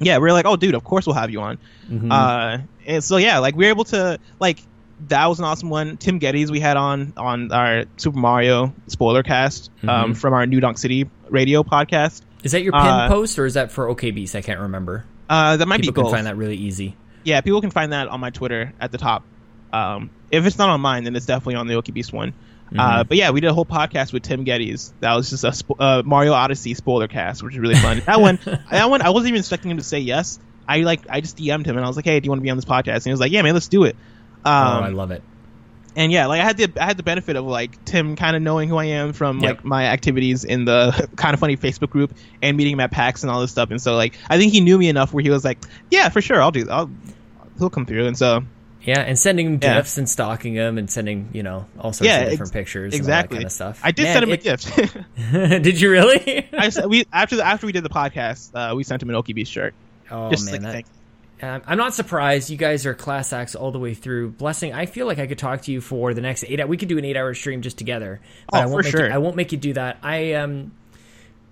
yeah, 0.00 0.18
we 0.18 0.28
are 0.28 0.32
like, 0.32 0.46
"Oh, 0.46 0.56
dude, 0.56 0.74
of 0.74 0.82
course 0.82 1.06
we'll 1.06 1.14
have 1.16 1.30
you 1.30 1.40
on." 1.42 1.58
Mhm. 1.90 2.10
Uh, 2.10 2.62
and 2.86 3.04
so 3.04 3.18
yeah, 3.18 3.38
like 3.38 3.54
we 3.54 3.66
were 3.66 3.70
able 3.70 3.84
to 3.84 4.18
like 4.40 4.60
that 5.08 5.26
was 5.26 5.38
an 5.38 5.44
awesome 5.44 5.70
one. 5.70 5.96
Tim 5.98 6.20
Gettys 6.20 6.50
we 6.50 6.60
had 6.60 6.76
on 6.76 7.12
on 7.16 7.52
our 7.52 7.84
Super 7.96 8.18
Mario 8.18 8.72
spoiler 8.86 9.22
cast 9.22 9.70
um, 9.82 10.12
Mhm. 10.12 10.16
from 10.16 10.32
our 10.34 10.46
New 10.46 10.60
Donk 10.60 10.78
City 10.78 11.08
radio 11.28 11.62
podcast. 11.62 12.22
is 12.42 12.52
that 12.52 12.62
your 12.62 12.72
pin 12.72 12.80
uh, 12.80 13.08
post 13.08 13.38
or 13.38 13.44
is 13.46 13.54
that 13.54 13.70
for 13.70 13.86
OKBs? 13.94 14.34
I 14.34 14.40
can't 14.40 14.60
remember. 14.60 15.04
Uh, 15.28 15.56
that 15.58 15.66
might 15.68 15.76
be 15.80 15.88
People 15.88 15.92
be 15.92 15.96
can 15.96 16.04
both. 16.04 16.12
find 16.14 16.26
that 16.26 16.36
really 16.36 16.56
easy. 16.56 16.96
Yeah, 17.24 17.40
people 17.40 17.60
can 17.60 17.70
find 17.70 17.92
that 17.92 18.08
on 18.08 18.20
my 18.20 18.30
Twitter 18.30 18.72
at 18.80 18.92
the 18.92 18.98
top. 18.98 19.24
Um, 19.72 20.10
if 20.30 20.44
it's 20.46 20.58
not 20.58 20.68
on 20.70 20.80
mine, 20.80 21.04
then 21.04 21.14
it's 21.16 21.26
definitely 21.26 21.56
on 21.56 21.66
the 21.66 21.74
OK 21.74 21.92
Beast 21.92 22.12
one. 22.12 22.34
Uh, 22.78 23.02
but 23.04 23.16
yeah, 23.16 23.30
we 23.30 23.40
did 23.40 23.48
a 23.48 23.52
whole 23.54 23.64
podcast 23.66 24.12
with 24.12 24.22
Tim 24.22 24.44
Gettys. 24.44 24.92
That 25.00 25.14
was 25.14 25.28
just 25.30 25.42
a 25.42 25.48
spo- 25.48 25.74
uh, 25.80 26.02
Mario 26.04 26.32
Odyssey 26.32 26.74
spoiler 26.74 27.08
cast, 27.08 27.42
which 27.42 27.54
is 27.54 27.58
really 27.58 27.74
fun. 27.74 28.00
that 28.06 28.20
one, 28.20 28.38
that 28.70 28.88
one, 28.88 29.02
I 29.02 29.10
wasn't 29.10 29.30
even 29.30 29.40
expecting 29.40 29.72
him 29.72 29.78
to 29.78 29.82
say 29.82 29.98
yes. 29.98 30.38
I 30.68 30.78
like, 30.82 31.00
I 31.10 31.20
just 31.20 31.36
DM'd 31.36 31.66
him 31.66 31.76
and 31.76 31.84
I 31.84 31.88
was 31.88 31.96
like, 31.96 32.04
"Hey, 32.04 32.20
do 32.20 32.26
you 32.26 32.30
want 32.30 32.38
to 32.40 32.44
be 32.44 32.50
on 32.50 32.56
this 32.56 32.64
podcast?" 32.64 32.94
And 32.96 33.04
he 33.06 33.10
was 33.10 33.18
like, 33.18 33.32
"Yeah, 33.32 33.42
man, 33.42 33.54
let's 33.54 33.66
do 33.66 33.82
it." 33.84 33.96
oh, 34.44 34.50
Um, 34.50 34.84
I 34.84 34.88
love 34.90 35.10
it. 35.10 35.24
And 36.00 36.10
yeah, 36.10 36.26
like 36.26 36.40
I 36.40 36.44
had 36.44 36.56
the 36.56 36.72
I 36.80 36.86
had 36.86 36.96
the 36.96 37.02
benefit 37.02 37.36
of 37.36 37.44
like 37.44 37.84
Tim 37.84 38.16
kind 38.16 38.34
of 38.34 38.42
knowing 38.42 38.68
who 38.68 38.76
I 38.76 38.86
am 38.86 39.12
from 39.12 39.40
Yep. 39.40 39.56
like 39.56 39.64
my 39.64 39.84
activities 39.86 40.44
in 40.44 40.64
the 40.64 41.08
kind 41.16 41.34
of 41.34 41.40
funny 41.40 41.56
Facebook 41.56 41.90
group 41.90 42.14
and 42.42 42.56
meeting 42.56 42.72
him 42.72 42.80
at 42.80 42.90
PAX 42.90 43.22
and 43.22 43.30
all 43.30 43.40
this 43.40 43.50
stuff. 43.50 43.70
And 43.70 43.80
so 43.82 43.94
like 43.96 44.14
I 44.28 44.38
think 44.38 44.52
he 44.52 44.60
knew 44.60 44.78
me 44.78 44.88
enough 44.88 45.12
where 45.12 45.22
he 45.22 45.30
was 45.30 45.44
like, 45.44 45.58
"Yeah, 45.90 46.08
for 46.08 46.20
sure, 46.22 46.40
I'll 46.40 46.52
do. 46.52 46.66
I'll 46.70 46.90
he'll 47.58 47.70
come 47.70 47.84
through." 47.86 48.06
And 48.06 48.16
so 48.16 48.42
Yeah, 48.82 49.00
and 49.00 49.18
sending 49.18 49.46
him 49.46 49.58
Yeah. 49.62 49.74
gifts 49.76 49.98
and 49.98 50.08
stalking 50.08 50.54
him 50.54 50.78
and 50.78 50.90
sending 50.90 51.28
you 51.34 51.42
know 51.42 51.66
all 51.78 51.92
sorts 51.92 52.06
Yeah, 52.08 52.20
of 52.20 52.30
different 52.30 52.48
ex- 52.48 52.50
pictures, 52.50 52.94
exactly 52.94 53.36
and 53.38 53.44
all 53.44 53.50
that 53.50 53.58
kind 53.58 53.72
of 53.74 53.76
stuff. 53.76 53.80
I 53.84 53.90
did 53.90 54.04
Man, 54.04 54.12
send 54.14 54.24
him 54.24 54.30
it- 54.30 54.40
a 54.40 54.42
gift. 54.42 55.62
did 55.64 55.80
you 55.80 55.90
really? 55.90 56.48
I 56.56 56.70
we 56.86 57.04
after 57.12 57.36
the, 57.36 57.44
after 57.46 57.66
we 57.66 57.72
did 57.72 57.84
the 57.84 57.90
podcast, 57.90 58.52
uh, 58.54 58.74
we 58.74 58.84
sent 58.84 59.02
him 59.02 59.10
an 59.10 59.16
OK 59.16 59.34
Beast 59.34 59.52
shirt. 59.52 59.74
oh 60.10 60.30
just 60.30 60.50
man, 60.50 60.62
like 60.62 60.72
that- 60.72 60.84
Um, 61.42 61.62
I'm 61.66 61.78
not 61.78 61.94
surprised. 61.94 62.50
You 62.50 62.56
guys 62.56 62.84
are 62.86 62.94
class 62.94 63.32
acts 63.32 63.54
all 63.54 63.70
the 63.72 63.78
way 63.78 63.94
through. 63.94 64.30
Blessing, 64.32 64.72
I 64.74 64.86
feel 64.86 65.06
like 65.06 65.18
I 65.18 65.26
could 65.26 65.38
talk 65.38 65.62
to 65.62 65.72
you 65.72 65.80
for 65.80 66.12
the 66.12 66.20
next 66.20 66.44
eight. 66.44 66.66
We 66.68 66.76
could 66.76 66.88
do 66.88 66.98
an 66.98 67.04
eight-hour 67.04 67.34
stream 67.34 67.62
just 67.62 67.78
together. 67.78 68.20
But 68.50 68.58
Oh, 68.58 68.60
I 68.62 68.66
won't 68.66 68.78
for 68.78 68.82
make 68.84 68.90
sure. 68.90 69.06
You, 69.08 69.14
I 69.14 69.18
won't 69.18 69.36
make 69.36 69.52
you 69.52 69.58
do 69.58 69.72
that. 69.74 69.98
I 70.02 70.34
um, 70.34 70.72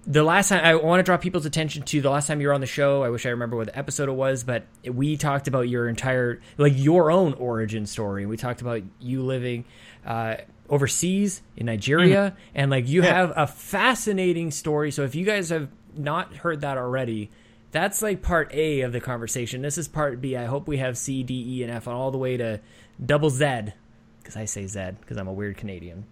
the 0.07 0.23
last 0.23 0.49
time 0.51 0.65
I 0.65 0.75
want 0.75 1.01
to 1.01 1.03
draw 1.05 1.17
people's 1.17 1.47
attention 1.47 1.83
to 1.85 2.01
the 2.01 2.11
last 2.11 2.27
time 2.27 2.41
you 2.41 2.49
were 2.49 2.55
on 2.55 2.61
the 2.61 2.67
show. 2.67 3.03
I 3.03 3.11
wish 3.11 3.25
I 3.27 3.31
remember 3.31 3.57
what 3.57 3.67
the 3.67 3.79
episode 3.79 4.09
it 4.09 4.13
was, 4.13 4.45
but 4.45 4.65
we 4.85 5.17
talked 5.17 5.49
about 5.49 5.69
your 5.69 5.89
entire 5.89 6.41
like 6.57 6.75
your 6.77 7.11
own 7.11 7.35
origin 7.35 7.87
story. 7.87 8.27
We 8.27 8.37
talked 8.37 8.61
about 8.61 8.83
you 9.01 9.23
living. 9.23 9.65
Uh, 10.07 10.37
overseas 10.71 11.41
in 11.57 11.65
Nigeria 11.65 12.37
and 12.55 12.71
like 12.71 12.87
you. 12.87 13.03
Yeah. 13.03 13.15
have 13.15 13.33
a 13.35 13.47
fascinating 13.47 14.51
story 14.51 14.91
so 14.91 15.03
if 15.03 15.15
you 15.15 15.25
guys 15.25 15.49
have 15.49 15.71
not 15.97 16.37
heard 16.37 16.61
that 16.61 16.77
already 16.77 17.31
that's 17.71 18.03
like 18.03 18.23
part 18.23 18.53
A 18.55 18.83
of 18.83 18.93
the 18.93 19.01
conversation. 19.01 19.63
This 19.63 19.79
is 19.79 19.89
part 19.89 20.21
B. 20.21 20.37
I 20.37 20.47
hope 20.47 20.67
we 20.69 20.79
have 20.79 20.97
C, 20.97 21.23
D, 21.23 21.59
E, 21.59 21.63
and 21.63 21.73
F 21.73 21.89
on 21.89 21.95
all 21.95 22.11
the 22.11 22.19
way 22.19 22.37
to 22.37 22.61
double 23.05 23.31
Z, 23.31 23.73
because 24.21 24.37
I 24.37 24.45
say 24.47 24.67
Z 24.67 24.93
because 25.01 25.17
I'm 25.17 25.29
a 25.29 25.33
weird 25.33 25.57
Canadian. 25.57 26.05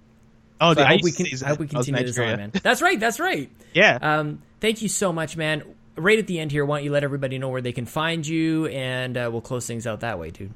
Oh, 0.61 0.73
So 0.73 0.81
dude, 0.81 0.85
I, 0.85 0.93
hope 0.93 1.03
we 1.03 1.13
can. 1.13 1.27
I 1.45 1.49
hope 1.49 1.59
we 1.59 1.67
that. 1.67 1.75
I 1.75 1.79
was 1.79 1.89
in 1.89 1.95
continue 1.95 2.07
this 2.13 2.19
on, 2.19 2.37
man. 2.37 2.51
That's 2.63 2.83
right. 2.83 2.99
That's 2.99 3.21
right. 3.21 3.51
Yeah. 3.75 3.99
Um, 4.01 4.41
thank 4.61 4.81
you 4.81 4.89
so 4.89 5.13
much, 5.13 5.37
man. 5.37 5.63
Right 5.97 6.19
at 6.19 6.27
the 6.27 6.39
end 6.39 6.51
here, 6.51 6.65
why 6.65 6.79
don't 6.79 6.85
you 6.85 6.93
let 6.93 7.05
everybody 7.05 7.37
know 7.37 7.51
where 7.51 7.61
they 7.61 7.73
can 7.73 7.85
find 7.85 8.27
you, 8.27 8.67
and 8.69 9.19
uh, 9.19 9.29
we'll 9.31 9.43
close 9.43 9.67
things 9.67 9.87
out 9.87 10.01
that 10.01 10.19
way, 10.19 10.31
dude. 10.31 10.53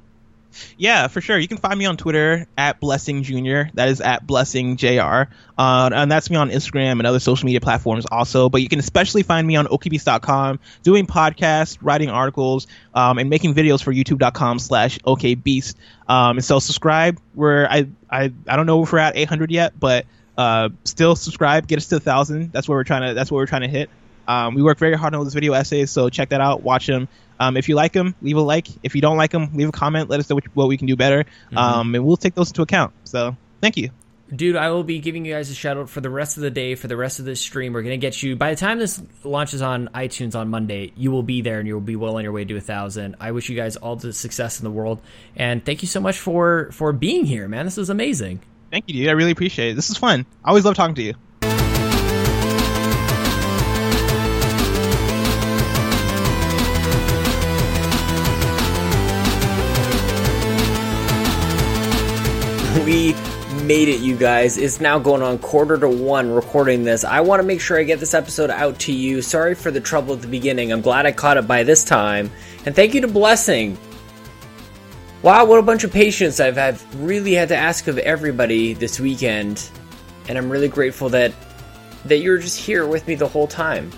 Yeah, 0.77 1.07
for 1.07 1.21
sure. 1.21 1.37
You 1.37 1.47
can 1.47 1.57
find 1.57 1.77
me 1.77 1.85
on 1.85 1.97
Twitter 1.97 2.47
at 2.57 2.79
Blessing 2.79 3.23
Junior. 3.23 3.69
That 3.73 3.89
is 3.89 4.01
at 4.01 4.25
Blessing 4.25 4.77
Jr. 4.77 5.23
Uh, 5.57 5.89
and 5.93 6.11
that's 6.11 6.29
me 6.29 6.37
on 6.37 6.49
Instagram 6.49 6.93
and 6.93 7.05
other 7.05 7.19
social 7.19 7.45
media 7.45 7.61
platforms 7.61 8.05
also. 8.05 8.49
But 8.49 8.61
you 8.61 8.69
can 8.69 8.79
especially 8.79 9.23
find 9.23 9.45
me 9.45 9.55
on 9.55 9.67
okbeast.com 9.67 10.59
doing 10.83 11.05
podcasts, 11.07 11.77
writing 11.81 12.09
articles, 12.09 12.67
um, 12.93 13.17
and 13.17 13.29
making 13.29 13.53
videos 13.53 13.83
for 13.83 13.93
youtube.com 13.93 14.59
slash 14.59 14.99
okbeast. 14.99 15.75
Um, 16.07 16.37
and 16.37 16.45
so 16.45 16.59
subscribe. 16.59 17.19
We're 17.35 17.65
I 17.65 17.87
I 18.09 18.31
I 18.47 18.55
don't 18.55 18.65
know 18.65 18.83
if 18.83 18.91
we're 18.91 18.99
at 18.99 19.15
800 19.15 19.51
yet, 19.51 19.79
but 19.79 20.05
uh, 20.37 20.69
still 20.85 21.15
subscribe. 21.15 21.67
Get 21.67 21.77
us 21.77 21.87
to 21.87 21.97
a 21.97 21.99
thousand. 21.99 22.51
That's 22.51 22.67
what 22.67 22.75
we're 22.75 22.83
trying 22.83 23.09
to. 23.09 23.13
That's 23.13 23.31
what 23.31 23.37
we're 23.37 23.47
trying 23.47 23.61
to 23.61 23.67
hit. 23.67 23.89
Um, 24.27 24.55
we 24.55 24.61
work 24.61 24.77
very 24.77 24.95
hard 24.95 25.13
on 25.13 25.23
those 25.23 25.33
video 25.33 25.53
essays, 25.53 25.91
so 25.91 26.09
check 26.09 26.29
that 26.29 26.41
out. 26.41 26.63
Watch 26.63 26.87
them. 26.87 27.07
Um, 27.41 27.57
if 27.57 27.67
you 27.67 27.73
like 27.73 27.91
them, 27.91 28.13
leave 28.21 28.37
a 28.37 28.41
like. 28.41 28.67
If 28.83 28.93
you 28.93 29.01
don't 29.01 29.17
like 29.17 29.31
them, 29.31 29.49
leave 29.55 29.67
a 29.67 29.71
comment. 29.71 30.11
Let 30.11 30.19
us 30.19 30.29
know 30.29 30.35
what, 30.35 30.45
what 30.53 30.67
we 30.67 30.77
can 30.77 30.85
do 30.85 30.95
better, 30.95 31.25
um, 31.55 31.95
and 31.95 32.05
we'll 32.05 32.15
take 32.15 32.35
those 32.35 32.49
into 32.49 32.61
account. 32.61 32.93
So, 33.03 33.35
thank 33.61 33.77
you. 33.77 33.89
Dude, 34.33 34.55
I 34.55 34.69
will 34.69 34.83
be 34.83 34.99
giving 34.99 35.25
you 35.25 35.33
guys 35.33 35.49
a 35.49 35.55
shout 35.55 35.75
out 35.75 35.89
for 35.89 36.01
the 36.01 36.09
rest 36.09 36.37
of 36.37 36.43
the 36.43 36.51
day, 36.51 36.75
for 36.75 36.87
the 36.87 36.95
rest 36.95 37.19
of 37.19 37.25
this 37.25 37.41
stream. 37.41 37.73
We're 37.73 37.81
going 37.81 37.99
to 37.99 38.05
get 38.07 38.21
you, 38.23 38.35
by 38.35 38.51
the 38.51 38.55
time 38.55 38.77
this 38.79 39.01
launches 39.23 39.61
on 39.61 39.89
iTunes 39.89 40.35
on 40.35 40.49
Monday, 40.49 40.93
you 40.95 41.11
will 41.11 41.23
be 41.23 41.41
there 41.41 41.59
and 41.59 41.67
you 41.67 41.73
will 41.73 41.81
be 41.81 41.97
well 41.97 42.15
on 42.15 42.23
your 42.23 42.31
way 42.31 42.45
to 42.45 42.55
a 42.55 42.61
thousand. 42.61 43.17
I 43.19 43.31
wish 43.31 43.49
you 43.49 43.57
guys 43.57 43.75
all 43.75 43.97
the 43.97 44.13
success 44.13 44.59
in 44.59 44.63
the 44.63 44.71
world. 44.71 45.01
And 45.35 45.65
thank 45.65 45.81
you 45.81 45.87
so 45.89 45.99
much 45.99 46.17
for, 46.17 46.69
for 46.71 46.93
being 46.93 47.25
here, 47.25 47.49
man. 47.49 47.65
This 47.65 47.75
was 47.75 47.89
amazing. 47.89 48.39
Thank 48.69 48.85
you, 48.87 48.93
dude. 48.93 49.09
I 49.09 49.13
really 49.13 49.31
appreciate 49.31 49.71
it. 49.71 49.75
This 49.75 49.89
is 49.89 49.97
fun. 49.97 50.25
I 50.45 50.49
always 50.49 50.63
love 50.63 50.75
talking 50.75 50.95
to 50.95 51.03
you. 51.03 51.15
We 62.91 63.13
made 63.63 63.87
it, 63.87 64.01
you 64.01 64.17
guys. 64.17 64.57
It's 64.57 64.81
now 64.81 64.99
going 64.99 65.21
on 65.21 65.39
quarter 65.39 65.77
to 65.77 65.87
one 65.87 66.29
recording 66.29 66.83
this. 66.83 67.05
I 67.05 67.21
want 67.21 67.41
to 67.41 67.47
make 67.47 67.61
sure 67.61 67.79
I 67.79 67.83
get 67.83 68.01
this 68.01 68.13
episode 68.13 68.49
out 68.49 68.79
to 68.79 68.91
you. 68.91 69.21
Sorry 69.21 69.55
for 69.55 69.71
the 69.71 69.79
trouble 69.79 70.13
at 70.13 70.21
the 70.21 70.27
beginning. 70.27 70.73
I'm 70.73 70.81
glad 70.81 71.05
I 71.05 71.13
caught 71.13 71.37
it 71.37 71.47
by 71.47 71.63
this 71.63 71.85
time. 71.85 72.29
And 72.65 72.75
thank 72.75 72.93
you 72.93 72.99
to 72.99 73.07
Blessing. 73.07 73.77
Wow, 75.21 75.45
what 75.45 75.57
a 75.57 75.61
bunch 75.61 75.85
of 75.85 75.93
patience 75.93 76.41
I've, 76.41 76.57
I've 76.57 77.01
really 77.01 77.31
had 77.31 77.47
to 77.47 77.55
ask 77.55 77.87
of 77.87 77.97
everybody 77.97 78.73
this 78.73 78.99
weekend. 78.99 79.69
And 80.27 80.37
I'm 80.37 80.49
really 80.49 80.67
grateful 80.67 81.07
that 81.09 81.31
that 82.03 82.17
you're 82.17 82.39
just 82.39 82.59
here 82.59 82.85
with 82.85 83.07
me 83.07 83.15
the 83.15 83.29
whole 83.29 83.47
time. 83.47 83.89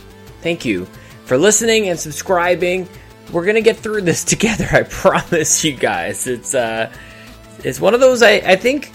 Thank 0.42 0.66
you 0.66 0.86
for 1.26 1.36
listening 1.40 1.90
and 1.90 2.00
subscribing. 2.00 2.88
We're 3.32 3.46
gonna 3.46 3.62
get 3.62 3.78
through 3.78 4.02
this 4.02 4.24
together. 4.34 4.68
I 4.72 4.84
promise 4.84 5.66
you 5.66 5.76
guys. 5.76 6.28
It's 6.28 6.54
uh 6.54 6.94
it's 7.64 7.80
one 7.80 7.94
of 7.94 8.00
those 8.00 8.22
I, 8.22 8.34
I 8.34 8.56
think 8.56 8.92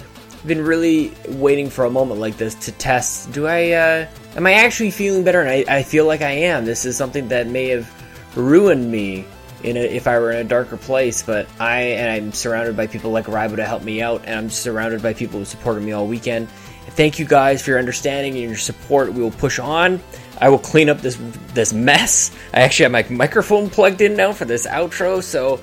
been 0.47 0.65
really 0.65 1.13
waiting 1.31 1.69
for 1.69 1.85
a 1.85 1.91
moment 1.91 2.21
like 2.21 2.37
this 2.37 2.55
to 2.55 2.73
test. 2.73 3.33
Do 3.33 3.47
i 3.47 3.73
uh 3.73 4.07
am 4.37 4.47
i 4.47 4.53
actually 4.55 4.91
feeling 4.91 5.25
better? 5.25 5.41
And 5.41 5.51
i, 5.51 5.79
I 5.79 5.83
feel 5.83 6.07
like 6.07 6.23
i 6.23 6.31
am. 6.31 6.65
This 6.65 6.85
is 6.85 6.97
something 6.97 7.29
that 7.29 7.47
may 7.47 7.69
have 7.69 7.91
ruined 8.37 8.91
me 8.91 9.25
in 9.65 9.77
a, 9.77 9.81
if 9.81 10.07
i 10.07 10.19
were 10.19 10.31
in 10.31 10.47
a 10.47 10.49
darker 10.49 10.77
place 10.77 11.23
but 11.23 11.49
i 11.59 11.81
and 11.81 12.11
i'm 12.11 12.33
surrounded 12.33 12.77
by 12.77 12.87
people 12.87 13.11
like 13.11 13.25
Ribo 13.25 13.57
to 13.57 13.65
help 13.65 13.83
me 13.83 14.01
out 14.01 14.23
and 14.25 14.39
i'm 14.39 14.51
surrounded 14.51 15.03
by 15.03 15.13
people 15.13 15.41
who 15.41 15.45
supported 15.45 15.83
me 15.83 15.93
all 15.93 16.07
weekend. 16.07 16.49
Thank 16.91 17.19
you 17.19 17.25
guys 17.25 17.63
for 17.63 17.71
your 17.71 17.79
understanding 17.79 18.33
and 18.35 18.43
your 18.43 18.57
support. 18.57 19.13
We 19.13 19.21
will 19.21 19.31
push 19.31 19.59
on. 19.59 20.01
I 20.41 20.49
will 20.49 20.59
clean 20.59 20.89
up 20.89 21.01
this 21.01 21.19
this 21.55 21.73
mess. 21.73 22.31
I 22.55 22.61
actually 22.61 22.85
have 22.85 22.93
my 22.93 23.07
microphone 23.15 23.69
plugged 23.69 24.01
in 24.01 24.17
now 24.17 24.33
for 24.33 24.45
this 24.45 24.67
outro 24.67 25.23
so 25.23 25.61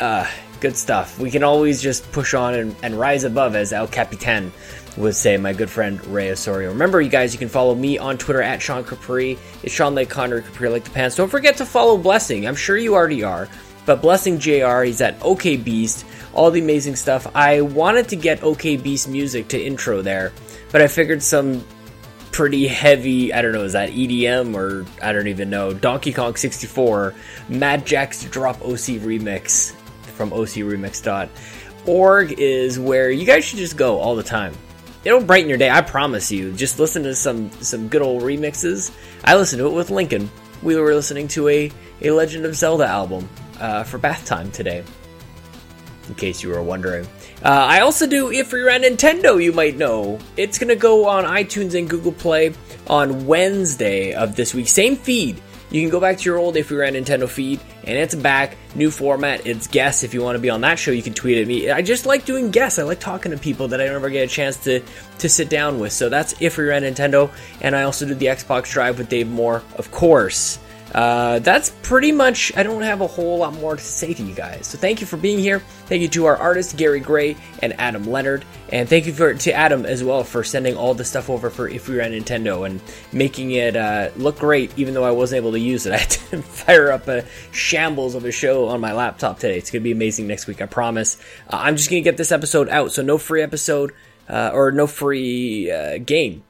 uh 0.00 0.28
good 0.60 0.76
stuff. 0.76 1.18
We 1.18 1.30
can 1.30 1.42
always 1.42 1.82
just 1.82 2.10
push 2.12 2.34
on 2.34 2.54
and, 2.54 2.76
and 2.82 2.98
rise 2.98 3.24
above, 3.24 3.54
as 3.54 3.72
El 3.72 3.86
Capitan 3.86 4.52
would 4.96 5.14
say, 5.14 5.36
my 5.36 5.52
good 5.52 5.70
friend 5.70 6.04
Ray 6.06 6.30
Osorio. 6.30 6.70
Remember, 6.70 7.00
you 7.00 7.10
guys, 7.10 7.32
you 7.32 7.38
can 7.38 7.48
follow 7.48 7.74
me 7.74 7.98
on 7.98 8.18
Twitter 8.18 8.42
at 8.42 8.62
Sean 8.62 8.84
Capri. 8.84 9.38
It's 9.62 9.72
Sean 9.72 9.94
Lake 9.94 10.08
Connor 10.08 10.40
Capri 10.40 10.68
like 10.68 10.84
the 10.84 10.90
pants. 10.90 11.16
Don't 11.16 11.28
forget 11.28 11.56
to 11.58 11.66
follow 11.66 11.98
Blessing. 11.98 12.46
I'm 12.46 12.56
sure 12.56 12.76
you 12.76 12.94
already 12.94 13.22
are. 13.22 13.48
But 13.84 14.02
Blessing 14.02 14.38
JR, 14.38 14.82
he's 14.82 15.00
at 15.00 15.22
OK 15.22 15.56
Beast. 15.56 16.04
All 16.34 16.50
the 16.50 16.60
amazing 16.60 16.96
stuff. 16.96 17.26
I 17.34 17.60
wanted 17.60 18.08
to 18.08 18.16
get 18.16 18.42
OK 18.42 18.76
Beast 18.76 19.08
music 19.08 19.48
to 19.48 19.62
intro 19.62 20.02
there, 20.02 20.32
but 20.72 20.82
I 20.82 20.88
figured 20.88 21.22
some 21.22 21.64
pretty 22.32 22.66
heavy, 22.66 23.32
I 23.32 23.40
don't 23.40 23.52
know, 23.52 23.62
is 23.62 23.72
that 23.72 23.90
EDM 23.90 24.54
or 24.54 24.84
I 25.02 25.12
don't 25.12 25.28
even 25.28 25.48
know, 25.48 25.72
Donkey 25.72 26.12
Kong 26.12 26.36
64, 26.36 27.14
Mad 27.48 27.86
Jack's 27.86 28.24
Drop 28.24 28.60
OC 28.60 29.00
Remix 29.00 29.74
from 30.16 30.30
ocremix.org 30.30 32.34
is 32.38 32.80
where 32.80 33.10
you 33.10 33.26
guys 33.26 33.44
should 33.44 33.58
just 33.58 33.76
go 33.76 33.98
all 33.98 34.16
the 34.16 34.22
time. 34.22 34.54
It'll 35.04 35.22
brighten 35.22 35.48
your 35.48 35.58
day, 35.58 35.70
I 35.70 35.82
promise 35.82 36.32
you. 36.32 36.52
Just 36.52 36.80
listen 36.80 37.04
to 37.04 37.14
some 37.14 37.50
some 37.60 37.86
good 37.86 38.02
old 38.02 38.22
remixes. 38.22 38.90
I 39.24 39.36
listened 39.36 39.60
to 39.60 39.68
it 39.68 39.72
with 39.72 39.90
Lincoln. 39.90 40.28
We 40.62 40.74
were 40.74 40.94
listening 40.94 41.28
to 41.28 41.48
a, 41.48 41.70
a 42.02 42.10
Legend 42.10 42.44
of 42.44 42.56
Zelda 42.56 42.86
album 42.86 43.28
uh, 43.60 43.84
for 43.84 43.98
bath 43.98 44.24
time 44.24 44.50
today, 44.50 44.82
in 46.08 46.14
case 46.16 46.42
you 46.42 46.48
were 46.48 46.62
wondering. 46.62 47.06
Uh, 47.44 47.50
I 47.50 47.80
also 47.80 48.06
do 48.06 48.32
If 48.32 48.52
We 48.52 48.62
Ran 48.62 48.82
Nintendo, 48.82 49.40
you 49.40 49.52
might 49.52 49.76
know. 49.76 50.18
It's 50.36 50.58
going 50.58 50.68
to 50.68 50.76
go 50.76 51.06
on 51.06 51.24
iTunes 51.24 51.78
and 51.78 51.88
Google 51.88 52.12
Play 52.12 52.54
on 52.88 53.26
Wednesday 53.26 54.14
of 54.14 54.34
this 54.34 54.54
week. 54.54 54.68
Same 54.68 54.96
feed. 54.96 55.40
You 55.70 55.80
can 55.80 55.90
go 55.90 56.00
back 56.00 56.18
to 56.18 56.24
your 56.24 56.38
old 56.38 56.56
If 56.56 56.70
We 56.70 56.76
Ran 56.76 56.94
Nintendo 56.94 57.28
feed, 57.28 57.60
and 57.84 57.98
it's 57.98 58.14
back. 58.14 58.56
New 58.74 58.90
format. 58.90 59.46
It's 59.46 59.66
guests. 59.66 60.04
If 60.04 60.14
you 60.14 60.22
want 60.22 60.36
to 60.36 60.40
be 60.40 60.50
on 60.50 60.60
that 60.60 60.78
show, 60.78 60.92
you 60.92 61.02
can 61.02 61.14
tweet 61.14 61.38
at 61.38 61.46
me. 61.46 61.70
I 61.70 61.82
just 61.82 62.06
like 62.06 62.24
doing 62.24 62.50
guests. 62.50 62.78
I 62.78 62.84
like 62.84 63.00
talking 63.00 63.32
to 63.32 63.38
people 63.38 63.68
that 63.68 63.80
I 63.80 63.86
never 63.86 64.10
get 64.10 64.24
a 64.24 64.32
chance 64.32 64.56
to, 64.64 64.82
to 65.18 65.28
sit 65.28 65.50
down 65.50 65.80
with. 65.80 65.92
So 65.92 66.08
that's 66.08 66.40
If 66.40 66.56
We 66.56 66.64
Ran 66.64 66.82
Nintendo. 66.82 67.30
And 67.60 67.74
I 67.74 67.82
also 67.82 68.06
do 68.06 68.14
the 68.14 68.26
Xbox 68.26 68.70
Drive 68.70 68.98
with 68.98 69.08
Dave 69.08 69.28
Moore, 69.28 69.62
of 69.76 69.90
course. 69.90 70.58
Uh, 70.96 71.40
that's 71.40 71.68
pretty 71.82 72.10
much. 72.10 72.56
I 72.56 72.62
don't 72.62 72.80
have 72.80 73.02
a 73.02 73.06
whole 73.06 73.36
lot 73.36 73.52
more 73.52 73.76
to 73.76 73.82
say 73.82 74.14
to 74.14 74.22
you 74.22 74.34
guys. 74.34 74.66
So 74.66 74.78
thank 74.78 75.02
you 75.02 75.06
for 75.06 75.18
being 75.18 75.38
here. 75.38 75.58
Thank 75.88 76.00
you 76.00 76.08
to 76.08 76.24
our 76.24 76.38
artists 76.38 76.72
Gary 76.72 77.00
Gray 77.00 77.36
and 77.60 77.78
Adam 77.78 78.10
Leonard, 78.10 78.46
and 78.70 78.88
thank 78.88 79.04
you 79.04 79.12
for 79.12 79.34
to 79.34 79.52
Adam 79.52 79.84
as 79.84 80.02
well 80.02 80.24
for 80.24 80.42
sending 80.42 80.74
all 80.74 80.94
the 80.94 81.04
stuff 81.04 81.28
over 81.28 81.50
for 81.50 81.68
If 81.68 81.86
We 81.86 81.96
Were 81.96 82.00
Nintendo 82.00 82.64
and 82.64 82.80
making 83.12 83.50
it 83.50 83.76
uh, 83.76 84.08
look 84.16 84.38
great. 84.38 84.72
Even 84.78 84.94
though 84.94 85.04
I 85.04 85.10
wasn't 85.10 85.36
able 85.36 85.52
to 85.52 85.60
use 85.60 85.84
it, 85.84 85.92
I 85.92 85.98
had 85.98 86.10
to 86.10 86.40
fire 86.40 86.90
up 86.90 87.08
a 87.08 87.26
shambles 87.52 88.14
of 88.14 88.24
a 88.24 88.32
show 88.32 88.68
on 88.68 88.80
my 88.80 88.94
laptop 88.94 89.38
today. 89.38 89.58
It's 89.58 89.70
gonna 89.70 89.82
be 89.82 89.92
amazing 89.92 90.26
next 90.26 90.46
week. 90.46 90.62
I 90.62 90.66
promise. 90.66 91.18
Uh, 91.46 91.58
I'm 91.60 91.76
just 91.76 91.90
gonna 91.90 92.00
get 92.00 92.16
this 92.16 92.32
episode 92.32 92.70
out, 92.70 92.92
so 92.92 93.02
no 93.02 93.18
free 93.18 93.42
episode 93.42 93.92
uh, 94.30 94.50
or 94.54 94.72
no 94.72 94.86
free 94.86 95.70
uh, 95.70 95.98
game. 95.98 96.42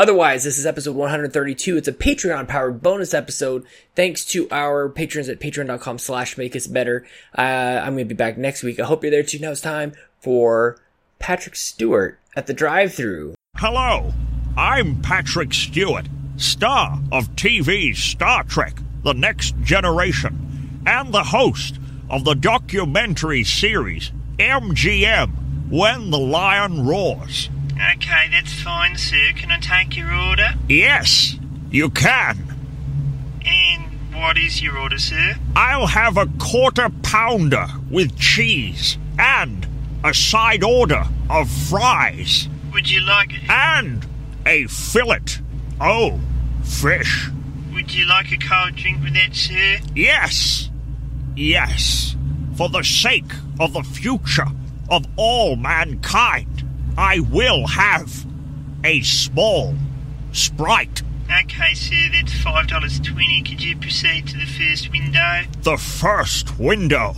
Otherwise, 0.00 0.44
this 0.44 0.56
is 0.56 0.64
episode 0.64 0.96
132. 0.96 1.76
It's 1.76 1.86
a 1.86 1.92
Patreon 1.92 2.48
powered 2.48 2.80
bonus 2.80 3.12
episode. 3.12 3.66
Thanks 3.94 4.24
to 4.24 4.48
our 4.50 4.88
patrons 4.88 5.28
at 5.28 5.40
patreon.com 5.40 5.98
slash 5.98 6.38
make 6.38 6.56
us 6.56 6.66
better. 6.66 7.06
Uh, 7.36 7.42
I'm 7.42 7.92
going 7.96 8.08
to 8.08 8.14
be 8.14 8.14
back 8.14 8.38
next 8.38 8.62
week. 8.62 8.80
I 8.80 8.86
hope 8.86 9.04
you're 9.04 9.10
there 9.10 9.22
too. 9.22 9.40
Now 9.40 9.50
it's 9.50 9.60
time 9.60 9.92
for 10.18 10.78
Patrick 11.18 11.54
Stewart 11.54 12.18
at 12.34 12.46
the 12.46 12.54
drive 12.54 12.94
through. 12.94 13.34
Hello, 13.58 14.14
I'm 14.56 15.02
Patrick 15.02 15.52
Stewart, 15.52 16.06
star 16.38 16.98
of 17.12 17.28
TV's 17.36 17.98
Star 17.98 18.42
Trek 18.44 18.78
The 19.04 19.12
Next 19.12 19.54
Generation, 19.60 20.80
and 20.86 21.12
the 21.12 21.24
host 21.24 21.78
of 22.08 22.24
the 22.24 22.32
documentary 22.32 23.44
series 23.44 24.12
MGM 24.38 25.68
When 25.68 26.10
the 26.10 26.18
Lion 26.18 26.86
Roars. 26.86 27.50
Okay, 27.94 28.28
that's 28.30 28.52
fine, 28.62 28.96
sir. 28.96 29.30
Can 29.36 29.50
I 29.50 29.58
take 29.58 29.96
your 29.96 30.12
order? 30.12 30.48
Yes, 30.68 31.36
you 31.70 31.88
can. 31.90 32.38
And 33.46 34.14
what 34.14 34.36
is 34.36 34.60
your 34.62 34.76
order, 34.76 34.98
sir? 34.98 35.34
I'll 35.56 35.86
have 35.86 36.16
a 36.18 36.26
quarter 36.38 36.90
pounder 37.02 37.66
with 37.90 38.18
cheese 38.18 38.98
and 39.18 39.66
a 40.04 40.12
side 40.12 40.62
order 40.62 41.04
of 41.30 41.50
fries 41.50 42.48
Would 42.72 42.90
you 42.90 43.00
like 43.00 43.32
it? 43.32 43.48
and 43.48 44.06
a 44.46 44.66
fillet. 44.66 45.20
Oh, 45.80 46.20
fish. 46.64 47.28
Would 47.72 47.94
you 47.94 48.04
like 48.06 48.30
a 48.32 48.36
cold 48.36 48.76
drink 48.76 49.02
with 49.02 49.14
that, 49.14 49.34
sir? 49.34 49.78
Yes, 49.94 50.70
yes. 51.34 52.14
For 52.56 52.68
the 52.68 52.82
sake 52.82 53.32
of 53.58 53.72
the 53.72 53.82
future 53.82 54.46
of 54.90 55.06
all 55.16 55.56
mankind, 55.56 56.64
I 56.96 57.20
will 57.20 57.66
have 57.66 58.26
a 58.84 59.00
small 59.02 59.74
sprite. 60.32 61.02
Okay, 61.30 61.74
sir, 61.74 62.08
that's 62.12 62.34
five 62.42 62.66
dollars 62.66 62.98
twenty. 63.00 63.42
Could 63.42 63.62
you 63.62 63.76
proceed 63.76 64.26
to 64.28 64.36
the 64.36 64.46
first 64.46 64.90
window? 64.90 65.42
The 65.62 65.76
first 65.76 66.58
window, 66.58 67.14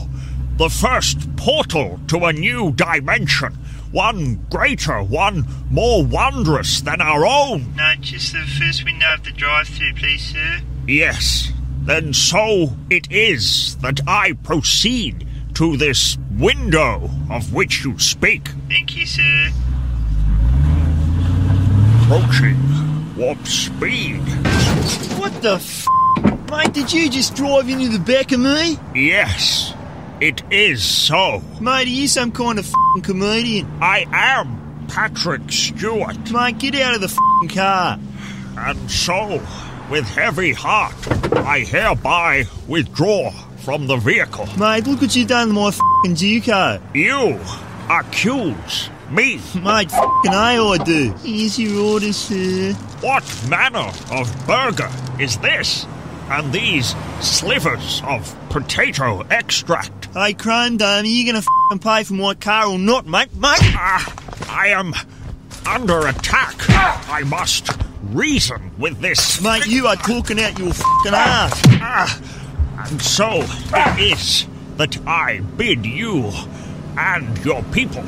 the 0.57 0.69
first 0.69 1.35
portal 1.37 1.99
to 2.09 2.25
a 2.27 2.33
new 2.33 2.73
dimension. 2.73 3.55
One 3.91 4.47
greater, 4.51 5.03
one 5.03 5.47
more 5.71 6.05
wondrous 6.05 6.81
than 6.81 7.01
our 7.01 7.27
own. 7.27 7.75
No, 7.77 7.95
just 8.01 8.33
the 8.33 8.41
first 8.41 8.85
window 8.85 9.15
of 9.15 9.25
the 9.25 9.33
drive-through, 9.33 9.95
please, 9.95 10.33
sir. 10.33 10.61
Yes, 10.87 11.53
then 11.83 12.15
so 12.15 12.73
it 12.89 13.11
is 13.11 13.77
that 13.77 14.01
I 14.07 14.33
proceed 14.33 15.27
to 15.55 15.77
this 15.77 16.17
window 16.39 17.11
of 17.31 17.53
which 17.53 17.85
you 17.85 17.99
speak. 17.99 18.49
Thank 18.69 18.97
you, 18.97 19.07
sir. 19.07 19.51
Approaching 22.05 23.17
warp 23.17 23.47
speed. 23.47 24.21
What 25.19 25.33
the 25.43 25.55
f? 25.55 25.87
Mate, 26.51 26.73
did 26.73 26.93
you 26.93 27.09
just 27.09 27.35
drive 27.35 27.69
into 27.69 27.89
the 27.89 27.99
back 27.99 28.33
of 28.33 28.41
me? 28.41 28.79
Yes, 28.95 29.73
it 30.21 30.43
is 30.51 30.85
so. 30.85 31.43
Mate, 31.61 31.87
are 31.87 31.91
you 31.91 32.09
some 32.09 32.31
kind 32.33 32.59
of 32.59 32.67
f***ing 32.67 33.03
comedian? 33.03 33.67
I 33.81 34.07
am 34.13 34.87
Patrick 34.89 35.51
Stewart, 35.51 36.31
Mate, 36.31 36.59
get 36.59 36.75
out 36.75 36.95
of 36.95 37.01
the 37.01 37.07
f***ing 37.09 37.49
car. 37.49 37.99
and 38.59 38.91
so, 38.91 39.41
with 39.91 40.05
heavy 40.09 40.53
heart, 40.53 40.95
I 41.39 41.61
hereby 41.61 42.45
withdraw 42.69 43.31
from 43.63 43.87
the 43.87 43.97
vehicle. 43.97 44.47
Mate, 44.59 44.87
look 44.87 45.01
what 45.01 45.15
you've 45.15 45.29
done 45.29 45.49
to 45.49 45.55
my 45.55 45.69
f***ing 45.69 46.15
Duco. 46.15 46.81
You 46.95 47.39
accuse 47.89 48.91
me. 49.11 49.41
Mate, 49.55 49.93
f***ing 49.93 50.33
A 50.33 50.37
I 50.37 50.79
do. 50.85 51.13
Here's 51.23 51.59
your 51.59 51.81
order, 51.81 52.13
sir. 52.13 52.73
What 53.03 53.25
manner 53.49 53.91
of 54.11 54.47
burger 54.47 54.91
is 55.21 55.39
this? 55.39 55.87
And 56.29 56.53
these 56.53 56.97
slivers 57.21 58.03
of 58.05 58.35
potato 58.49 59.21
extract. 59.31 60.07
Hey, 60.07 60.35
Chrome 60.35 60.77
Dome, 60.79 61.05
are 61.05 61.07
you 61.07 61.25
gonna 61.27 61.39
f***ing 61.39 61.79
pay 61.79 62.03
for 62.03 62.15
my 62.15 62.35
car 62.35 62.67
or 62.67 62.79
not, 62.79 63.07
mate? 63.07 63.33
Mate? 63.35 63.61
Ah, 63.75 64.15
I 64.49 64.69
am 64.69 64.93
under 65.67 66.09
attack. 66.09 66.57
I 66.69 67.23
must 67.25 67.71
reason 68.11 68.73
with 68.79 69.01
this. 69.01 69.41
Mate, 69.41 69.67
you 69.67 69.87
are 69.87 69.97
talking 69.97 70.41
out 70.41 70.59
your 70.59 70.71
f***ing 70.71 71.15
ass. 71.15 71.63
Ah, 71.81 72.21
and 72.79 73.01
so 73.01 73.43
it 73.43 74.01
is 74.01 74.47
that 74.77 74.99
I 75.07 75.41
bid 75.57 75.85
you 75.87 76.31
and 76.97 77.39
your 77.45 77.63
people 77.65 78.03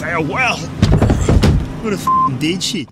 farewell. 0.00 0.58
What 1.82 1.92
a 1.92 1.96
f***ing 1.96 2.38
dead 2.38 2.62
shit. 2.62 2.88